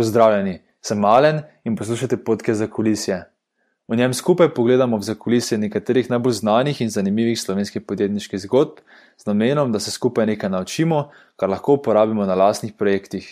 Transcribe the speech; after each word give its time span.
Pozdravljeni, 0.00 0.62
sem 0.80 0.98
Malen 0.98 1.42
in 1.64 1.74
poslušate 1.76 2.16
podke 2.24 2.54
za 2.54 2.66
kulisje. 2.66 3.24
V 3.88 3.96
njem 3.96 4.14
skupaj 4.14 4.48
pogledamo 4.54 4.96
v 4.96 5.02
zakulisje 5.04 5.58
nekaterih 5.58 6.08
najbolj 6.10 6.32
znanih 6.32 6.80
in 6.80 6.88
zanimivih 6.90 7.40
slovenskih 7.40 7.82
podjetniških 7.82 8.40
zgodb, 8.40 8.80
z 9.16 9.26
namenom, 9.26 9.72
da 9.72 9.80
se 9.80 9.90
skupaj 9.90 10.26
nekaj 10.26 10.50
naučimo, 10.50 11.10
kar 11.36 11.52
lahko 11.52 11.76
uporabimo 11.76 12.24
na 12.24 12.34
lastnih 12.34 12.72
projektih. 12.72 13.28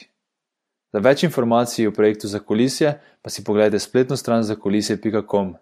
Za 0.92 1.00
več 1.00 1.24
informacij 1.24 1.88
o 1.88 1.94
projektu 1.96 2.28
za 2.28 2.42
kulisje 2.44 2.92
pa 3.22 3.30
si 3.30 3.44
pogledajte 3.44 3.78
spletno 3.78 4.16
stran 4.16 4.44
zakulisje.com. 4.44 5.56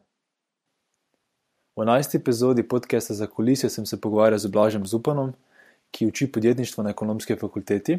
V 1.76 1.86
11. 1.86 2.18
epizodi 2.18 2.68
podcasta 2.68 3.14
za 3.14 3.30
kulisje 3.30 3.70
sem 3.70 3.86
se 3.86 4.00
pogovarjal 4.00 4.42
z 4.42 4.50
Blažem 4.50 4.86
Zupanom, 4.86 5.34
ki 5.90 6.10
uči 6.10 6.32
podjetništvo 6.32 6.82
na 6.82 6.90
ekonomski 6.90 7.38
fakulteti. 7.38 7.98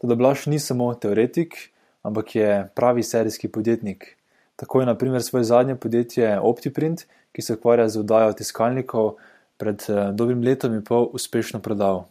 Tudi 0.00 0.14
Blaž 0.14 0.46
ni 0.46 0.58
samo 0.58 0.94
teoretik, 0.94 1.77
ampak 2.02 2.36
je 2.36 2.68
pravi 2.74 3.02
serijski 3.02 3.48
podjetnik. 3.48 4.16
Tako 4.56 4.80
je 4.80 4.86
naprimer 4.86 5.22
svoje 5.22 5.44
zadnje 5.44 5.76
podjetje 5.76 6.40
OptiPrint, 6.40 7.04
ki 7.32 7.42
se 7.42 7.54
ukvarja 7.54 7.88
z 7.88 8.00
oddajo 8.00 8.32
tiskalnikov, 8.32 9.14
pred 9.58 9.82
eh, 9.90 10.12
dobrim 10.14 10.42
letom 10.42 10.74
in 10.74 10.84
pol 10.86 11.10
uspešno 11.12 11.60
prodal. 11.60 12.06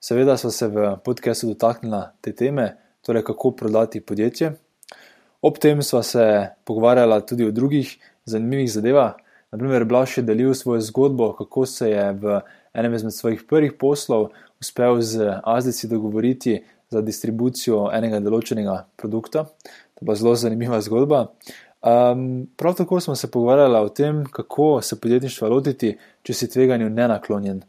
Seveda 0.00 0.36
smo 0.38 0.50
se 0.50 0.68
v 0.70 0.94
podkastu 1.04 1.50
dotaknili 1.50 2.02
te 2.22 2.32
teme, 2.32 2.76
torej 3.02 3.24
kako 3.26 3.50
prodati 3.50 4.00
podjetje. 4.00 4.52
Ob 5.42 5.58
tem 5.58 5.82
smo 5.82 6.02
se 6.02 6.48
pogovarjali 6.64 7.26
tudi 7.26 7.46
o 7.46 7.50
drugih 7.50 7.98
zanimivih 8.24 8.70
zadevah. 8.72 9.14
Naprimer, 9.50 9.84
Blaž 9.84 10.18
je 10.18 10.22
delil 10.22 10.54
svojo 10.54 10.80
zgodbo, 10.80 11.32
kako 11.32 11.66
se 11.66 11.90
je 11.90 12.12
v 12.12 12.40
enem 12.74 12.94
izmed 12.94 13.14
svojih 13.14 13.42
prvih 13.48 13.72
poslov 13.78 14.28
uspel 14.60 15.00
z 15.00 15.40
Azdici 15.44 15.88
dogovoriti 15.88 16.62
za 16.90 17.02
distribucijo 17.04 17.88
enega 17.92 18.20
določenega 18.24 18.82
produkta. 18.96 19.46
To 19.98 20.06
je 20.06 20.16
zelo 20.16 20.34
zanimiva 20.38 20.80
zgodba. 20.84 21.26
Um, 21.78 22.48
prav 22.56 22.74
tako 22.74 23.00
smo 23.00 23.14
se 23.16 23.30
pogovarjali 23.30 23.76
o 23.76 23.88
tem, 23.88 24.24
kako 24.26 24.80
se 24.82 25.00
podjetništva 25.00 25.48
lotiti, 25.48 25.92
če 26.22 26.34
si 26.34 26.48
tveganju 26.50 26.90
nenaklonjen. 26.90 27.62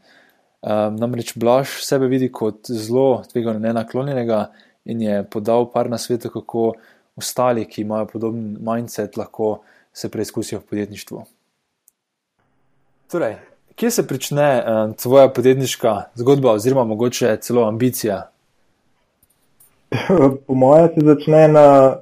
Um, 0.61 0.95
namreč 0.99 1.35
Blaž 1.37 1.79
sebe 1.85 2.09
vidi 2.09 2.31
kot 2.31 2.71
zelo 2.71 3.23
tveganju 3.31 3.59
nenaklonjenega 3.59 4.47
in 4.89 5.01
je 5.01 5.23
podal 5.29 5.69
par 5.71 5.89
na 5.89 5.97
svetu, 5.97 6.31
kako 6.33 6.73
ostali, 7.19 7.67
ki 7.69 7.81
imajo 7.81 8.07
podoben 8.09 8.57
mindset, 8.65 9.17
lahko 9.17 9.59
se 9.93 10.09
preizkusijo 10.09 10.59
v 10.59 10.69
podjetništvu. 10.71 11.23
Torej, 13.11 13.35
kje 13.75 13.91
se 13.91 14.05
začne 14.09 14.49
um, 14.63 14.93
tvoja 14.93 15.29
podjetniška 15.29 15.95
zgodba, 16.15 16.51
oziroma 16.57 16.83
mogoče 16.83 17.37
celo 17.41 17.67
ambicija? 17.67 18.29
Po 20.45 20.55
mojem 20.55 20.89
se 20.93 21.05
začne 21.05 21.47
na 21.47 21.95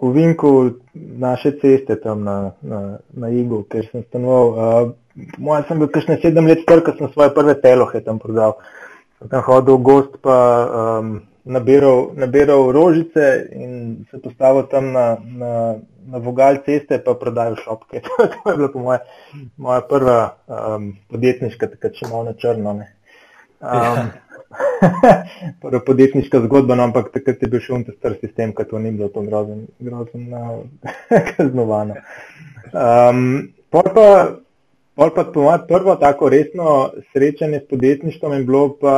ovinku 0.00 0.70
naše 0.94 1.52
ceste, 1.60 1.96
tam 1.96 2.24
na, 2.24 2.52
na, 2.62 2.98
na 3.14 3.28
Igu, 3.28 3.62
kjer 3.70 3.88
sem 3.90 4.02
stanoval. 4.02 4.48
Uh, 4.48 4.92
Moja 5.38 5.62
sem 5.64 5.78
bil 5.80 5.88
kakšne 5.88 6.18
sedem 6.20 6.44
let 6.44 6.60
star, 6.60 6.82
ko 6.84 6.92
sem 6.92 7.08
svoje 7.08 7.32
prve 7.32 7.56
telohe 7.56 8.00
tam 8.04 8.20
prodal. 8.20 8.58
Sem 9.16 9.30
tam 9.32 9.40
hodil 9.46 9.80
gost, 9.80 10.18
pa 10.20 10.36
um, 11.00 11.24
nabiral, 11.48 12.12
nabiral 12.20 12.68
rožice 12.68 13.48
in 13.56 14.04
se 14.10 14.20
postavil 14.20 14.68
tam 14.68 14.92
na, 14.92 15.16
na, 15.24 15.52
na 16.04 16.20
vogal 16.20 16.60
ceste, 16.68 17.00
pa 17.00 17.16
prodajal 17.16 17.56
šopke. 17.64 18.04
to 18.04 18.44
je 18.44 18.56
bila 18.60 18.68
moja, 18.74 19.00
moja 19.56 19.80
prva 19.88 20.20
um, 20.44 20.92
podjetniška, 21.08 21.72
takrat 21.72 21.96
še 21.96 22.12
malo 22.12 22.28
na 22.28 22.36
črno. 22.36 22.76
Um, 22.76 22.84
prva 23.64 24.25
podjetniška 25.86 26.40
zgodba, 26.40 26.74
no, 26.74 26.88
ampak 26.88 27.10
takrat 27.14 27.42
je 27.42 27.50
bil 27.50 27.62
še 27.62 27.74
unta 27.76 27.94
star 27.96 28.16
sistem, 28.20 28.54
ker 28.56 28.68
to 28.70 28.80
ni 28.82 28.92
bilo 28.94 29.08
to 29.12 29.22
grozen, 29.26 29.66
uh, 30.32 30.62
kaznovano. 31.30 31.98
Um, 32.72 33.22
pol 33.70 33.88
pa, 33.94 34.08
pol 34.98 35.14
pa 35.14 35.26
po 35.30 35.46
mojem 35.46 35.66
prvo 35.70 35.96
tako 36.00 36.30
resno 36.32 36.76
srečanje 37.12 37.62
s 37.64 37.70
podjetništvom 37.72 38.36
je 38.36 38.44
bilo 38.46 38.66
pa, 38.80 38.96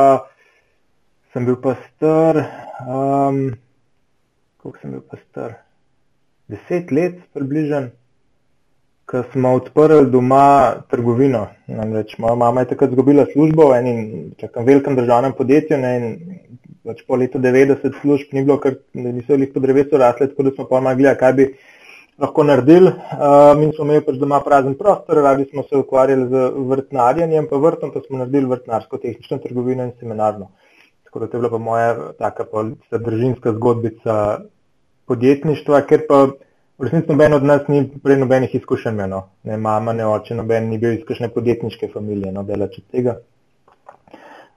sem 1.33 1.45
bil 1.47 1.57
pa 1.61 1.77
star, 1.87 2.43
um, 2.85 3.49
koliko 4.61 4.77
sem 4.81 4.97
bil 4.97 5.05
pa 5.05 5.21
star? 5.29 5.57
Deset 6.49 6.89
let 6.91 7.21
približen 7.33 7.91
ko 9.09 9.23
smo 9.31 9.55
odprli 9.57 10.05
doma 10.11 10.73
trgovino. 10.89 11.47
Namreč 11.67 12.17
moja 12.21 12.35
mama 12.35 12.61
je 12.61 12.67
takrat 12.73 12.91
izgubila 12.93 13.25
službo 13.33 13.71
v 13.71 13.77
enem 13.79 13.99
velikem 14.67 14.95
državnem 14.95 15.33
podjetju 15.37 15.77
ne, 15.81 15.93
in 15.97 16.35
pač 16.85 17.01
po 17.07 17.17
letu 17.17 17.41
90 17.41 17.97
služb 18.01 18.35
ni 18.37 18.43
bilo, 18.45 18.59
ker 18.61 18.77
niso 18.93 19.33
jih 19.33 19.49
po 19.53 19.63
drevesu 19.63 19.97
rasle, 19.97 20.29
tako 20.29 20.45
da 20.45 20.51
smo 20.53 20.67
pa 20.69 20.81
gledali, 20.81 21.17
kaj 21.17 21.33
bi 21.39 21.47
lahko 22.21 22.45
naredili. 22.45 22.91
Uh, 22.91 23.57
mi 23.57 23.71
smo 23.73 23.87
imeli 23.87 24.05
pač 24.05 24.19
doma 24.21 24.41
prazen 24.45 24.75
prostor, 24.77 25.23
radi 25.25 25.47
smo 25.49 25.63
se 25.69 25.77
ukvarjali 25.77 26.27
z 26.29 26.43
vrtnarjenjem, 26.73 27.47
pa 27.49 27.61
vrtom 27.63 27.93
pa 27.95 28.03
smo 28.05 28.21
naredili 28.21 28.51
vrtnarsko 28.51 28.99
tehnično 29.01 29.39
trgovino 29.41 29.87
in 29.89 29.95
seminarno. 29.99 30.51
Tako 31.07 31.23
da 31.23 31.27
to 31.27 31.37
je 31.37 31.41
bila 31.41 31.51
pa 31.55 31.57
moja 31.57 32.13
taka 32.19 32.45
pa 32.45 32.67
družinska 32.97 33.55
zgodbica 33.57 34.19
podjetništva, 35.09 35.81
ker 35.89 36.05
pa 36.05 36.27
V 36.79 36.83
resnici 36.83 37.11
noben 37.11 37.33
od 37.33 37.43
nas 37.43 37.67
ni 37.67 37.81
prej 38.03 38.17
nobenih 38.21 38.53
izkušenj 38.55 38.93
imel. 38.93 39.09
No. 39.11 39.17
Ne 39.43 39.57
mama, 39.57 39.93
ne 39.93 40.05
oče, 40.07 40.35
noben 40.35 40.69
ni 40.71 40.77
bil 40.79 40.93
izkušen 40.95 41.33
podjetniške 41.35 41.89
familije, 41.91 42.31
no 42.31 42.43
delač 42.47 42.77
od 42.79 42.85
tega. 42.95 43.17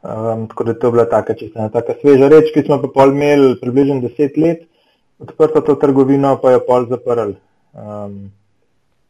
Um, 0.03 0.45
tako 0.51 0.65
da 0.65 0.75
to 0.75 0.87
je 0.87 0.93
bila 0.93 1.05
taka 1.11 1.35
čisto 1.35 1.59
ena 1.59 1.69
taka 1.69 1.95
sveža 2.01 2.29
reč, 2.31 2.53
ki 2.55 2.63
smo 2.67 2.79
pa 2.83 2.93
pol 2.95 3.11
imeli 3.15 3.57
približno 3.59 4.01
deset 4.03 4.39
let, 4.39 4.63
odprto 5.23 5.65
to 5.67 5.75
trgovino 5.83 6.37
pa 6.43 6.55
jo 6.55 6.63
pol 6.67 6.87
zaprli, 6.91 7.37
um, 7.75 8.17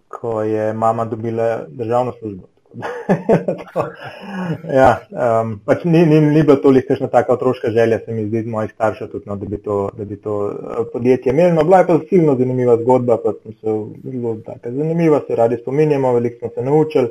ko 0.08 0.42
je 0.48 0.72
mama 0.72 1.04
dobila 1.04 1.66
državno 1.68 2.12
službo. 2.18 2.48
ja, 4.80 4.90
um, 5.10 5.60
pač 5.66 5.84
ni, 5.84 6.06
ni, 6.06 6.20
ni 6.20 6.42
bila 6.42 6.56
toliko 6.62 6.88
kakšna 6.88 7.08
taka 7.12 7.32
otroška 7.36 7.70
želja, 7.70 7.98
se 8.04 8.12
mi 8.12 8.26
zdi, 8.26 8.42
mojih 8.50 8.72
staršev, 8.74 9.08
tudi, 9.12 9.30
no, 9.30 9.36
da, 9.36 9.46
bi 9.46 9.58
to, 9.62 9.90
da 9.96 10.04
bi 10.08 10.16
to 10.16 10.36
uh, 10.46 10.52
podjetje 10.92 11.32
imeli. 11.32 11.52
No, 11.56 11.64
bila 11.68 11.82
je 11.82 11.86
pa 11.86 11.98
silno 12.08 12.36
zanimiva 12.38 12.76
zgodba, 12.80 13.18
pa 13.24 13.34
smo 13.42 13.52
se 13.52 14.10
zelo 14.10 14.36
zanimiva, 14.64 15.20
se 15.26 15.36
radi 15.36 15.56
spominjamo, 15.60 16.12
veliko 16.12 16.38
smo 16.38 16.48
se 16.54 16.64
naučili, 16.64 17.08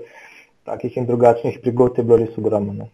takih 0.66 0.98
in 0.98 1.06
drugačnih 1.06 1.60
prigod 1.62 1.98
je 1.98 2.04
bilo 2.04 2.18
res 2.18 2.38
ogromno. 2.38 2.74
No, 2.74 2.88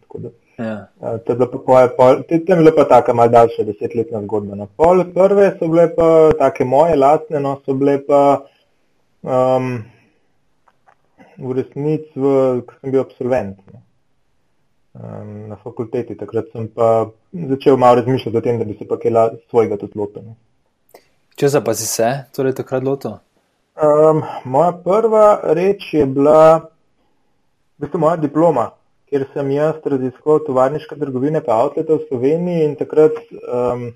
ja. 0.58 0.88
uh, 1.00 1.18
to 1.24 1.32
je 1.32 2.56
bila 2.56 2.72
pa 2.76 2.84
taka 2.84 3.14
malce 3.14 3.32
daljša 3.32 3.64
desetletna 3.64 4.22
zgodba. 4.22 4.56
No. 4.56 4.66
Pol 4.76 5.04
prve 5.14 5.54
so 5.58 5.68
bile 5.68 5.94
pa 5.96 6.30
take 6.38 6.64
moje 6.64 6.96
lastne, 6.96 7.40
no, 7.40 7.60
so 7.64 7.74
bile 7.74 7.98
pa. 8.06 8.42
Um, 9.22 9.84
v 11.38 11.54
resnici, 11.58 12.12
ko 12.18 12.74
sem 12.80 12.92
bil 12.92 13.02
absolvent 13.02 13.58
ne, 13.72 13.80
um, 14.98 15.30
na 15.52 15.58
fakulteti. 15.62 16.18
Takrat 16.18 16.50
sem 16.52 16.66
pa 16.74 17.10
začel 17.32 17.78
malo 17.78 18.00
razmišljati 18.00 18.36
o 18.36 18.44
tem, 18.44 18.58
da 18.58 18.66
bi 18.66 18.76
se 18.78 18.88
pa 18.88 18.98
kaj 18.98 19.38
svojega 19.50 19.78
tudi 19.80 19.98
lotil. 19.98 20.34
Če 21.38 21.52
se 21.54 21.62
pa 21.64 21.74
si 21.78 21.86
se, 21.86 22.08
torej 22.34 22.56
takrat 22.58 22.82
lotil? 22.82 23.20
Um, 23.78 24.24
moja 24.44 24.72
prva 24.82 25.38
reč 25.54 25.92
je 25.94 26.02
bila, 26.06 26.66
v 27.78 27.86
bistvu 27.86 28.00
moja 28.02 28.18
diploma, 28.18 28.72
ker 29.06 29.22
sem 29.32 29.52
jaz 29.54 29.78
raziskoval 29.86 30.42
tovarniške 30.48 30.98
trgovine 30.98 31.40
pa 31.46 31.60
outlet 31.62 31.86
v 31.86 32.02
Sloveniji 32.08 32.64
in 32.66 32.74
takrat 32.80 33.14
um, 33.38 33.92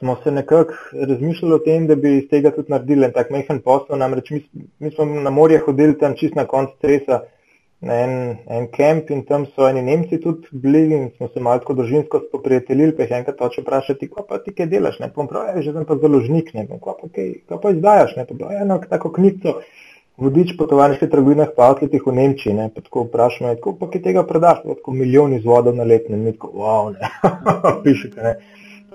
smo 0.00 0.16
se 0.24 0.30
nekako 0.30 0.72
razmišljali 0.92 1.54
o 1.54 1.58
tem, 1.58 1.86
da 1.86 1.94
bi 1.96 2.16
iz 2.18 2.28
tega 2.30 2.50
tudi 2.50 2.72
naredili 2.72 3.04
en 3.04 3.12
tak 3.12 3.30
majhen 3.30 3.60
posel. 3.60 3.98
Namreč 4.00 4.30
mi, 4.30 4.40
mi 4.78 4.90
smo 4.90 5.04
na 5.04 5.30
morje 5.30 5.58
hodili 5.66 5.98
tam 5.98 6.14
čist 6.16 6.34
na 6.34 6.46
konc 6.48 6.70
stresa 6.78 7.20
na 7.80 7.98
en, 8.04 8.14
en 8.48 8.68
kemp 8.72 9.10
in 9.10 9.22
tam 9.28 9.44
so 9.52 9.68
eni 9.68 9.82
Nemci 9.82 10.20
tudi 10.20 10.48
bili 10.52 10.82
in 10.96 11.10
smo 11.16 11.28
se 11.28 11.40
malo 11.40 11.58
tako 11.58 11.74
družinsko 11.74 12.22
spoprijateljili, 12.28 12.96
pa 12.96 13.02
jih 13.02 13.14
enkrat 13.18 13.40
hoče 13.44 13.64
vprašati, 13.64 14.08
kaj 14.14 14.26
pa 14.28 14.38
ti 14.44 14.54
kaj 14.56 14.68
delaš, 14.72 14.98
ne? 15.00 15.08
Bom 15.14 15.28
prav, 15.28 15.48
ja, 15.48 15.62
že 15.62 15.72
sem 15.76 15.86
pa 15.88 15.96
založnik, 16.00 16.52
ne. 16.54 16.66
Kaj 16.68 16.96
pa, 17.00 17.12
kaj, 17.14 17.30
kaj 17.48 17.60
pa 17.62 17.72
izdajaš, 17.76 18.16
ne 18.16 18.26
bom, 18.30 18.52
eno 18.52 18.80
tako 18.88 19.12
knjigo. 19.16 19.60
Vodič 20.20 20.52
po 20.58 20.66
tovarniških 20.68 21.08
trgovinah, 21.08 21.54
pa 21.56 21.70
outletih 21.72 22.02
v 22.04 22.12
Nemčiji, 22.12 22.52
ne, 22.52 22.66
pa 22.74 22.82
tako 22.84 23.06
vprašamo, 23.06 23.54
kako 23.56 23.78
pa 23.80 23.86
kaj 23.92 24.02
tega 24.04 24.24
prodaš, 24.28 24.58
tako 24.66 24.92
milijon 24.92 25.32
izvodov 25.32 25.78
na 25.78 25.86
let, 25.88 26.10
ne, 26.12 26.34
tako, 26.34 26.50
wow, 26.60 26.90
ne, 26.92 27.08
pišete, 27.84 28.26
ne 28.26 28.34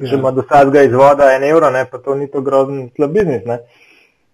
že 0.01 0.15
ima 0.15 0.31
do 0.31 0.42
vsakega 0.42 0.83
izvoda 0.83 1.33
en 1.36 1.44
evro, 1.44 1.69
ne, 1.71 1.86
pa 1.92 1.97
to 1.97 2.15
ni 2.15 2.27
to 2.31 2.42
grozen 2.42 2.89
slab 2.95 3.13
biznis. 3.15 3.44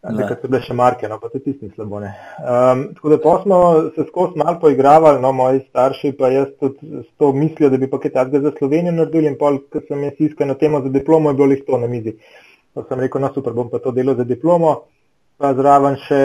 Takrat 0.02 0.42
so 0.42 0.50
bile 0.50 0.60
še 0.66 0.74
marke, 0.74 1.06
no 1.10 1.20
pa 1.22 1.30
to 1.30 1.38
tisti 1.38 1.68
slabo. 1.76 2.00
Um, 2.02 2.80
tako 2.98 3.10
da 3.12 3.18
pa 3.22 3.36
smo 3.44 3.58
se 3.94 4.06
skozi 4.08 4.40
malo 4.42 4.56
poigravali, 4.64 5.22
no 5.22 5.30
moji 5.38 5.60
starši 5.68 6.16
pa 6.18 6.32
jaz 6.34 6.48
tudi 6.60 7.04
s 7.04 7.12
to 7.22 7.30
mislijo, 7.38 7.70
da 7.70 7.78
bi 7.78 7.90
pa 7.90 8.00
kaj 8.02 8.16
takega 8.16 8.42
za 8.48 8.52
Slovenijo 8.58 8.96
naredili 8.98 9.30
in 9.30 9.38
pol, 9.38 9.60
ko 9.70 9.84
sem 9.86 10.02
jaz 10.08 10.24
iskal 10.26 10.50
na 10.50 10.56
temo 10.58 10.82
za 10.82 10.90
diplomo, 10.90 11.30
je 11.30 11.38
bilo 11.38 11.54
jih 11.54 11.62
to 11.68 11.78
na 11.78 11.92
mizi. 11.92 12.16
Pa 12.74 12.88
sem 12.90 13.04
rekel, 13.06 13.22
no 13.22 13.30
super, 13.36 13.54
bom 13.54 13.70
pa 13.70 13.78
to 13.84 13.94
delo 13.94 14.16
za 14.18 14.26
diplomo, 14.26 14.74
pa 15.38 15.54
zraven 15.54 16.00
še 16.08 16.22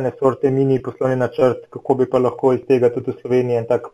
ene 0.00 0.14
sorte 0.16 0.48
mini 0.54 0.80
poslovni 0.80 1.20
načrt, 1.20 1.68
kako 1.76 2.00
bi 2.00 2.08
pa 2.08 2.22
lahko 2.24 2.54
iz 2.56 2.64
tega 2.64 2.88
tudi 2.94 3.12
v 3.12 3.20
Sloveniji 3.20 3.60
en 3.60 3.68
tak 3.68 3.92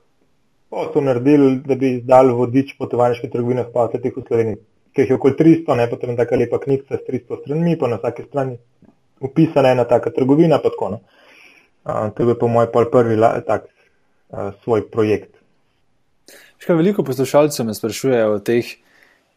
posel 0.70 1.04
naredili, 1.04 1.60
da 1.66 1.74
bi 1.74 1.96
izdali 1.98 2.32
vodič 2.32 2.76
po 2.78 2.86
tovariških 2.86 3.30
trgovinah, 3.30 3.70
pa 3.74 3.88
vse 3.88 4.02
teh 4.02 4.16
v 4.16 4.26
Sloveniji. 4.26 4.60
ki 4.90 5.04
jih 5.04 5.10
je 5.10 5.16
okoli 5.16 5.34
300, 5.38 5.74
ne 5.78 5.86
potem 5.86 6.16
taka 6.18 6.36
lepa 6.36 6.58
knjiga 6.58 6.96
s 6.98 7.04
300 7.06 7.36
stranmi, 7.44 7.76
pa 7.78 7.88
na 7.88 7.96
vsaki 7.96 8.24
strani 8.26 8.56
upisana 9.20 9.70
ena 9.70 9.84
taka 9.84 10.10
trgovina. 10.10 10.58
Tako, 10.58 10.88
no. 10.88 11.00
uh, 11.84 12.10
to 12.10 12.28
je 12.28 12.38
po 12.38 12.48
mojem 12.48 12.70
prvi 12.92 13.16
tak, 13.46 13.68
uh, 14.30 14.50
svoj 14.64 14.90
projekt. 14.90 15.38
Škaj, 16.58 16.76
veliko 16.76 17.04
poslušalcev 17.06 17.66
me 17.66 17.74
sprašujejo 17.74 18.34
o 18.34 18.38
teh 18.38 18.66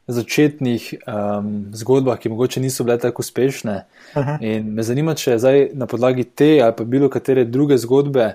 začetnih 0.07 0.89
um, 1.07 1.69
zgodbah, 1.71 2.17
ki 2.19 2.29
mogoče 2.29 2.59
niso 2.59 2.83
bile 2.83 2.97
tako 2.99 3.21
uspešne. 3.21 3.85
-huh. 4.15 4.37
In 4.41 4.73
me 4.73 4.83
zanima, 4.83 5.13
če 5.13 5.37
zdaj 5.37 5.69
na 5.73 5.85
podlagi 5.85 6.23
te 6.23 6.59
ali 6.63 6.73
pa 6.77 6.83
bilo 6.83 7.09
katere 7.09 7.45
druge 7.45 7.77
zgodbe, 7.77 8.33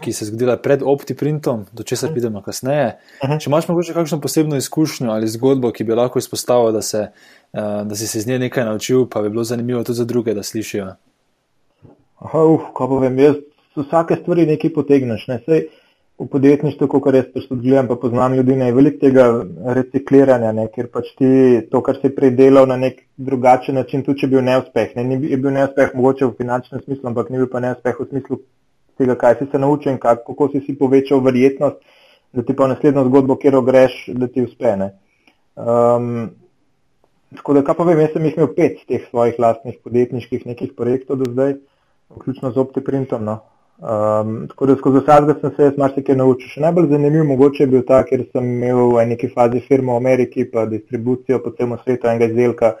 ki 0.00 0.12
se 0.12 0.24
je 0.24 0.28
zgodila 0.28 0.56
pred 0.56 0.82
OptiPrintom, 0.82 1.66
do 1.72 1.82
česar 1.82 2.08
-huh. 2.08 2.12
pridemo 2.12 2.42
kasneje. 2.42 2.96
-huh. 3.22 3.40
Če 3.40 3.50
imaš 3.50 3.68
mogoče 3.68 3.92
kakšno 3.92 4.20
posebno 4.20 4.56
izkušnjo 4.56 5.10
ali 5.10 5.28
zgodbo, 5.28 5.72
ki 5.72 5.84
bi 5.84 5.94
lahko 5.94 6.18
izpostavil, 6.18 6.72
da, 6.72 6.82
se, 6.82 7.08
uh, 7.52 7.60
da 7.86 7.94
si 7.94 8.06
se 8.06 8.18
iz 8.18 8.26
nje 8.26 8.38
nekaj 8.38 8.64
naučil, 8.64 9.06
pa 9.10 9.22
bi 9.22 9.30
bilo 9.30 9.44
zanimivo 9.44 9.84
tudi 9.84 9.96
za 9.96 10.04
druge, 10.04 10.34
da 10.34 10.42
slišijo. 10.42 10.94
Aha, 12.18 12.44
uf, 12.44 12.60
kaj 12.76 12.86
povem, 12.86 13.18
jaz 13.18 13.36
vsake 13.76 14.16
stvari 14.16 14.46
nekaj 14.46 14.72
potegneš. 14.72 15.26
Ne? 15.26 15.40
Sej, 15.46 15.66
v 16.18 16.28
podjetništvu, 16.30 16.88
kot 16.88 17.14
jaz 17.14 17.26
pač 17.34 17.46
tudi 17.48 17.68
gledam, 17.68 17.88
pa 17.88 17.96
poznam 17.96 18.34
ljudi, 18.34 18.52
je 18.52 18.72
veliko 18.72 18.98
tega 19.00 19.44
recikliranja, 19.76 20.52
ne, 20.52 20.68
ker 20.74 20.86
pač 20.92 21.10
ti 21.18 21.30
to, 21.70 21.80
kar 21.82 21.98
si 22.00 22.08
prej 22.14 22.30
delal 22.38 22.68
na 22.70 22.76
nek 22.76 23.00
drugačen 23.16 23.74
način, 23.74 24.04
tudi 24.06 24.20
če 24.20 24.26
je 24.26 24.30
bil 24.30 24.44
neuspeh. 24.46 24.94
Ne, 24.96 25.04
ni 25.04 25.30
je 25.30 25.36
bil 25.36 25.50
neuspeh 25.50 25.94
mogoče 25.94 26.26
v 26.26 26.36
finančnem 26.38 26.84
smislu, 26.84 27.08
ampak 27.10 27.30
ni 27.30 27.42
bil 27.42 27.50
pa 27.50 27.60
neuspeh 27.60 27.98
v 27.98 28.06
smislu 28.12 28.40
tega, 28.98 29.16
kaj 29.20 29.38
si 29.40 29.50
se 29.52 29.58
naučil 29.58 29.92
in 29.92 29.98
kak, 30.02 30.24
kako 30.26 30.48
si 30.52 30.62
si 30.66 30.76
povečal 30.78 31.22
verjetnost, 31.24 31.80
da 32.34 32.42
ti 32.42 32.56
pa 32.56 32.66
v 32.66 32.74
naslednjo 32.74 33.04
zgodbo, 33.08 33.36
kjer 33.38 33.60
greš, 33.66 33.98
da 34.18 34.28
ti 34.28 34.42
uspe. 34.42 34.74
Um, 35.54 36.30
tako 37.36 37.54
da, 37.54 37.62
kaj 37.62 37.78
pa 37.78 37.88
vem, 37.88 38.02
jaz 38.02 38.14
sem 38.14 38.24
jih 38.26 38.38
imel 38.38 38.52
pet 38.56 38.82
teh 38.88 39.06
svojih 39.10 39.38
lastnih 39.38 39.78
podjetniških 39.84 40.46
nekih 40.46 40.72
projektov 40.76 41.22
do 41.22 41.30
zdaj, 41.30 41.58
vključno 42.14 42.50
z 42.50 42.62
OptiPrintom. 42.62 43.24
No. 43.24 43.40
Um, 43.78 44.46
tako 44.48 44.66
da 44.66 44.76
skozi 44.76 45.00
vsakega 45.02 45.34
sem 45.40 45.52
se 45.56 45.68
jaz 45.68 45.78
marsikaj 45.78 46.16
naučil. 46.16 46.50
Še 46.50 46.62
najbolj 46.62 46.90
zanimiv 46.92 47.24
mogoče 47.26 47.64
je 47.64 47.70
bil 47.70 47.82
ta, 47.86 48.02
ker 48.06 48.22
sem 48.30 48.50
imel 48.56 48.94
v 48.94 49.06
neki 49.10 49.30
fazi 49.34 49.62
firmo 49.66 49.96
v 49.96 50.02
Ameriki, 50.02 50.46
pa 50.50 50.66
distribucijo 50.70 51.40
po 51.42 51.50
celem 51.58 51.78
svetu 51.82 52.10
enega 52.10 52.30
izdelka, 52.30 52.74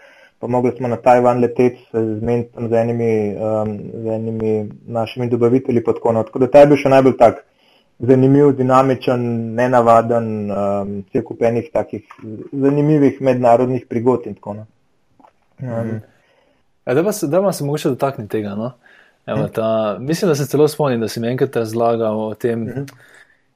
pa 0.44 0.48
mogli 0.48 0.72
smo 0.76 0.88
na 0.88 0.96
Tajvan 0.96 1.40
leteti, 1.40 1.86
se 1.90 2.00
zmeniti 2.18 2.52
tam 2.54 2.68
z 2.68 2.72
enimi, 2.72 3.36
um, 3.36 3.78
z 3.94 4.06
enimi 4.06 4.70
našimi 4.86 5.28
dobavitelji 5.28 5.84
podkono. 5.84 6.22
Tako 6.22 6.38
da 6.38 6.46
ta 6.50 6.60
je 6.60 6.66
bil 6.66 6.76
še 6.76 6.90
najbolj 6.92 7.14
tak 7.16 7.38
zanimiv, 7.98 8.50
dinamičen, 8.58 9.22
nenavaden, 9.56 10.26
um, 10.52 10.90
cel 11.12 11.24
kupenih 11.24 11.70
takih 11.72 12.04
zanimivih 12.52 13.22
mednarodnih 13.24 13.86
prigod 13.88 14.26
in 14.28 14.34
tako 14.36 14.54
naprej. 14.58 14.74
Um, 15.62 15.70
mhm. 15.70 16.02
Da 16.92 17.04
pa 17.04 17.12
se, 17.12 17.30
se 17.52 17.64
mogoče 17.64 17.94
dotakniti 17.94 18.30
tega. 18.36 18.52
No? 18.54 18.74
Evo, 19.26 19.48
ta, 19.48 19.96
mislim, 20.00 20.28
da 20.28 20.34
se 20.34 20.46
celo 20.46 20.68
spomnim, 20.68 21.00
da 21.00 21.08
si 21.08 21.20
mi 21.20 21.30
enkrat 21.32 21.56
razlagal 21.56 22.20
o 22.20 22.34
tem. 22.34 22.60
Mm 22.60 22.68
-hmm. 22.68 22.92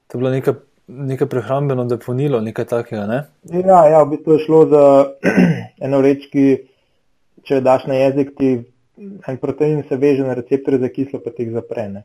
To 0.07 0.17
je 0.17 0.19
bilo 0.19 0.31
neka, 0.31 0.55
neka 0.87 1.27
prehrambeno 1.27 1.85
dopolnilo, 1.85 2.41
nekaj 2.41 2.65
takega. 2.65 3.07
Ne? 3.07 3.23
Ja, 3.67 3.85
ja, 3.87 4.03
v 4.03 4.11
bistvu 4.11 4.33
je 4.33 4.45
šlo 4.47 4.65
za 4.67 5.07
eno 5.85 6.01
reč, 6.01 6.31
ki 6.33 6.68
če 7.49 7.63
daš 7.65 7.87
na 7.91 7.99
jezik, 7.99 8.35
ti 8.39 8.53
en 8.99 9.41
protein 9.41 9.83
se 9.89 9.97
veže 9.97 10.27
na 10.27 10.35
receptorje 10.35 10.81
za 10.83 10.89
kislo, 10.95 11.21
pa 11.25 11.31
ti 11.31 11.47
jih 11.47 11.57
zaprene. 11.57 12.05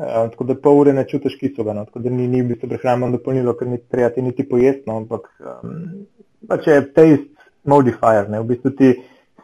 Uh, 0.00 0.30
tako 0.32 0.46
da 0.48 0.54
pol 0.54 0.78
ure 0.80 0.92
ne 0.96 1.04
čutiš 1.08 1.36
kisoga, 1.40 1.74
no? 1.76 1.84
tako 1.84 2.00
da 2.04 2.10
ni, 2.10 2.28
ni 2.28 2.42
v 2.42 2.52
bistvu 2.52 2.70
prehrambeno 2.70 3.18
dopolnilo, 3.18 3.52
ker 3.58 3.68
ni 3.68 3.80
treba 3.90 4.08
ti 4.14 4.22
niti 4.22 4.46
pojesti, 4.48 4.86
no? 4.88 5.00
ampak 5.02 5.26
um, 5.40 6.06
pa 6.48 6.56
če 6.62 6.76
je 6.76 6.84
taste 6.94 7.50
modifier, 7.68 8.30
ne? 8.30 8.40
v 8.40 8.48
bistvu 8.52 8.72
ti 8.78 8.92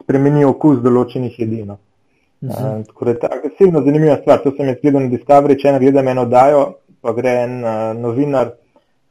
spremeni 0.01 0.47
okus 0.47 0.79
določenih 0.81 1.35
jedinov. 1.43 1.81
Uh, 2.41 2.85
tako 2.87 3.05
da 3.05 3.11
je 3.11 3.19
ta 3.19 3.29
agresivno 3.33 3.81
zanimiva 3.85 4.17
stvar. 4.21 4.41
To 4.43 4.53
sem 4.55 4.69
jaz 4.69 4.79
gledal 4.81 5.05
na 5.05 5.11
Discovery, 5.13 5.57
če 5.59 5.73
ne 5.73 5.81
gledam 5.81 6.09
eno 6.13 6.25
dajo, 6.29 6.63
pa 7.01 7.13
gre 7.17 7.33
en 7.43 7.55
uh, 7.61 7.75
novinar 7.97 8.55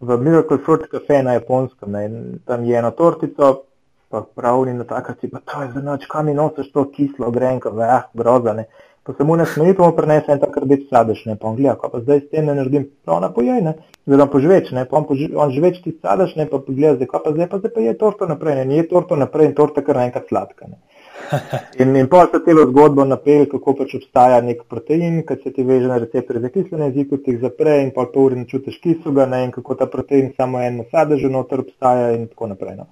v 0.01 0.19
Miracle 0.23 0.59
Fruit 0.65 0.87
Cafe 0.91 1.23
na 1.27 1.37
japonskem. 1.37 1.93
Ne, 1.93 2.05
tam 2.47 2.65
je 2.65 2.79
eno 2.79 2.91
tortico, 2.97 3.66
pa 4.09 4.23
pravi 4.23 4.75
na 4.75 4.85
takati, 4.85 5.31
pa 5.31 5.41
to 5.45 5.63
je 5.63 5.73
za 5.75 5.83
noč, 5.83 6.07
kam 6.11 6.27
mi 6.27 6.35
nosiš 6.35 6.73
to 6.73 6.85
kislo, 6.91 7.31
grenko, 7.31 7.71
veh, 7.71 8.11
grozane. 8.15 8.67
Pa 9.07 9.13
se 9.15 9.25
mu 9.25 9.37
ne 9.37 9.47
smeji, 9.47 9.75
pa 9.75 9.87
mu 9.87 9.95
prenese 9.95 10.33
en 10.35 10.41
takrat 10.43 10.65
več 10.67 10.89
sadež, 10.91 11.21
ne, 11.29 11.37
pa 11.39 11.47
on 11.47 11.55
gleda, 11.59 11.77
pa 11.79 12.01
zdaj 12.01 12.25
s 12.25 12.31
tem 12.31 12.49
ne 12.49 12.57
naredim, 12.59 12.89
prav 13.07 13.21
na 13.23 13.29
pojej, 13.31 13.61
ne, 13.63 13.77
zdaj 14.03 14.19
pa 14.25 14.27
požveč, 14.33 14.73
ne, 14.75 14.83
pa 14.91 14.99
on, 14.99 15.07
poži, 15.07 15.29
on 15.39 15.53
žveč 15.55 15.79
ti 15.85 15.93
sadež, 15.95 16.35
ne, 16.41 16.49
pa 16.51 16.59
pogleda, 16.59 16.97
zdaj 16.99 17.13
pa 17.13 17.35
zdaj 17.37 17.49
pa 17.53 17.61
zdaj 17.63 17.75
pa 17.77 17.85
je 17.85 17.95
torto 18.01 18.27
naprej, 18.27 18.59
ne, 18.65 18.81
je 18.81 18.89
torto 18.91 19.19
naprej 19.21 19.53
in 19.53 19.55
torta 19.61 19.87
kar 19.87 20.03
naenkrat 20.03 20.27
sladka, 20.33 20.73
ne. 20.73 20.83
In, 21.83 21.95
in 21.97 22.09
pa 22.09 22.27
se 22.33 22.39
celo 22.45 22.67
zgodbo 22.67 23.05
napel, 23.05 23.47
kako 23.51 23.75
pač 23.79 23.95
obstaja 23.99 24.41
nek 24.45 24.67
protein, 24.71 25.23
ki 25.27 25.39
se 25.43 25.53
ti 25.55 25.65
veže 25.67 25.89
na 25.91 25.97
receptorje 26.03 26.43
za 26.43 26.51
kislo 26.55 26.79
jezik, 26.85 27.15
ti 27.25 27.35
jih 27.35 27.41
zapre 27.43 27.79
in 27.83 27.91
pol 27.95 28.11
pol 28.13 28.29
ure 28.29 28.39
ne 28.43 28.47
čutiš 28.51 28.79
kisoga, 28.83 29.27
ne, 29.31 29.45
in 29.47 29.55
kako 29.55 29.79
ta 29.81 29.89
protein 29.91 30.33
samo 30.37 30.61
eno 30.63 30.85
sadežo 30.91 31.31
noter 31.33 31.65
obstaja 31.65 32.13
in 32.19 32.29
tako 32.31 32.51
naprej. 32.53 32.77
No. 32.79 32.87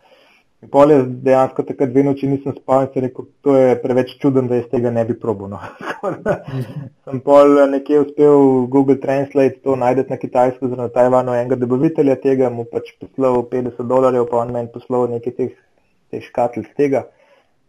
In 0.65 0.71
pol 0.73 0.93
je 0.95 1.01
dejansko 1.27 1.63
takrat 1.69 1.91
dve 1.93 2.03
noči 2.07 2.29
nisem 2.31 2.55
spal 2.57 2.87
in 2.87 2.93
sem 2.95 3.05
rekel, 3.05 3.27
to 3.45 3.53
je 3.57 3.75
preveč 3.83 4.15
čuden, 4.23 4.47
da 4.49 4.57
jaz 4.57 4.71
tega 4.71 4.89
ne 4.95 5.03
bi 5.05 5.17
probil. 5.21 5.51
No. 5.53 5.59
sem 7.05 7.21
pol 7.27 7.59
nekje 7.69 8.01
uspel 8.01 8.65
Google 8.73 8.97
Translate 9.03 9.61
to 9.61 9.77
najdete 9.77 10.15
na 10.15 10.19
kitajsko, 10.23 10.65
oziroma 10.65 10.89
na 10.89 10.95
Tajvanu 10.95 11.35
enega 11.37 11.59
dobavitelja 11.61 12.17
tega, 12.23 12.49
mu 12.55 12.65
pač 12.71 12.95
poslal 12.97 13.43
50 13.51 13.91
dolarjev, 13.91 14.25
pa 14.31 14.41
on 14.41 14.55
meni 14.57 14.73
poslal 14.73 15.05
nekaj 15.13 15.37
teh, 15.37 15.59
teh 16.15 16.25
škatl 16.25 16.65
z 16.65 16.73
tega. 16.81 17.05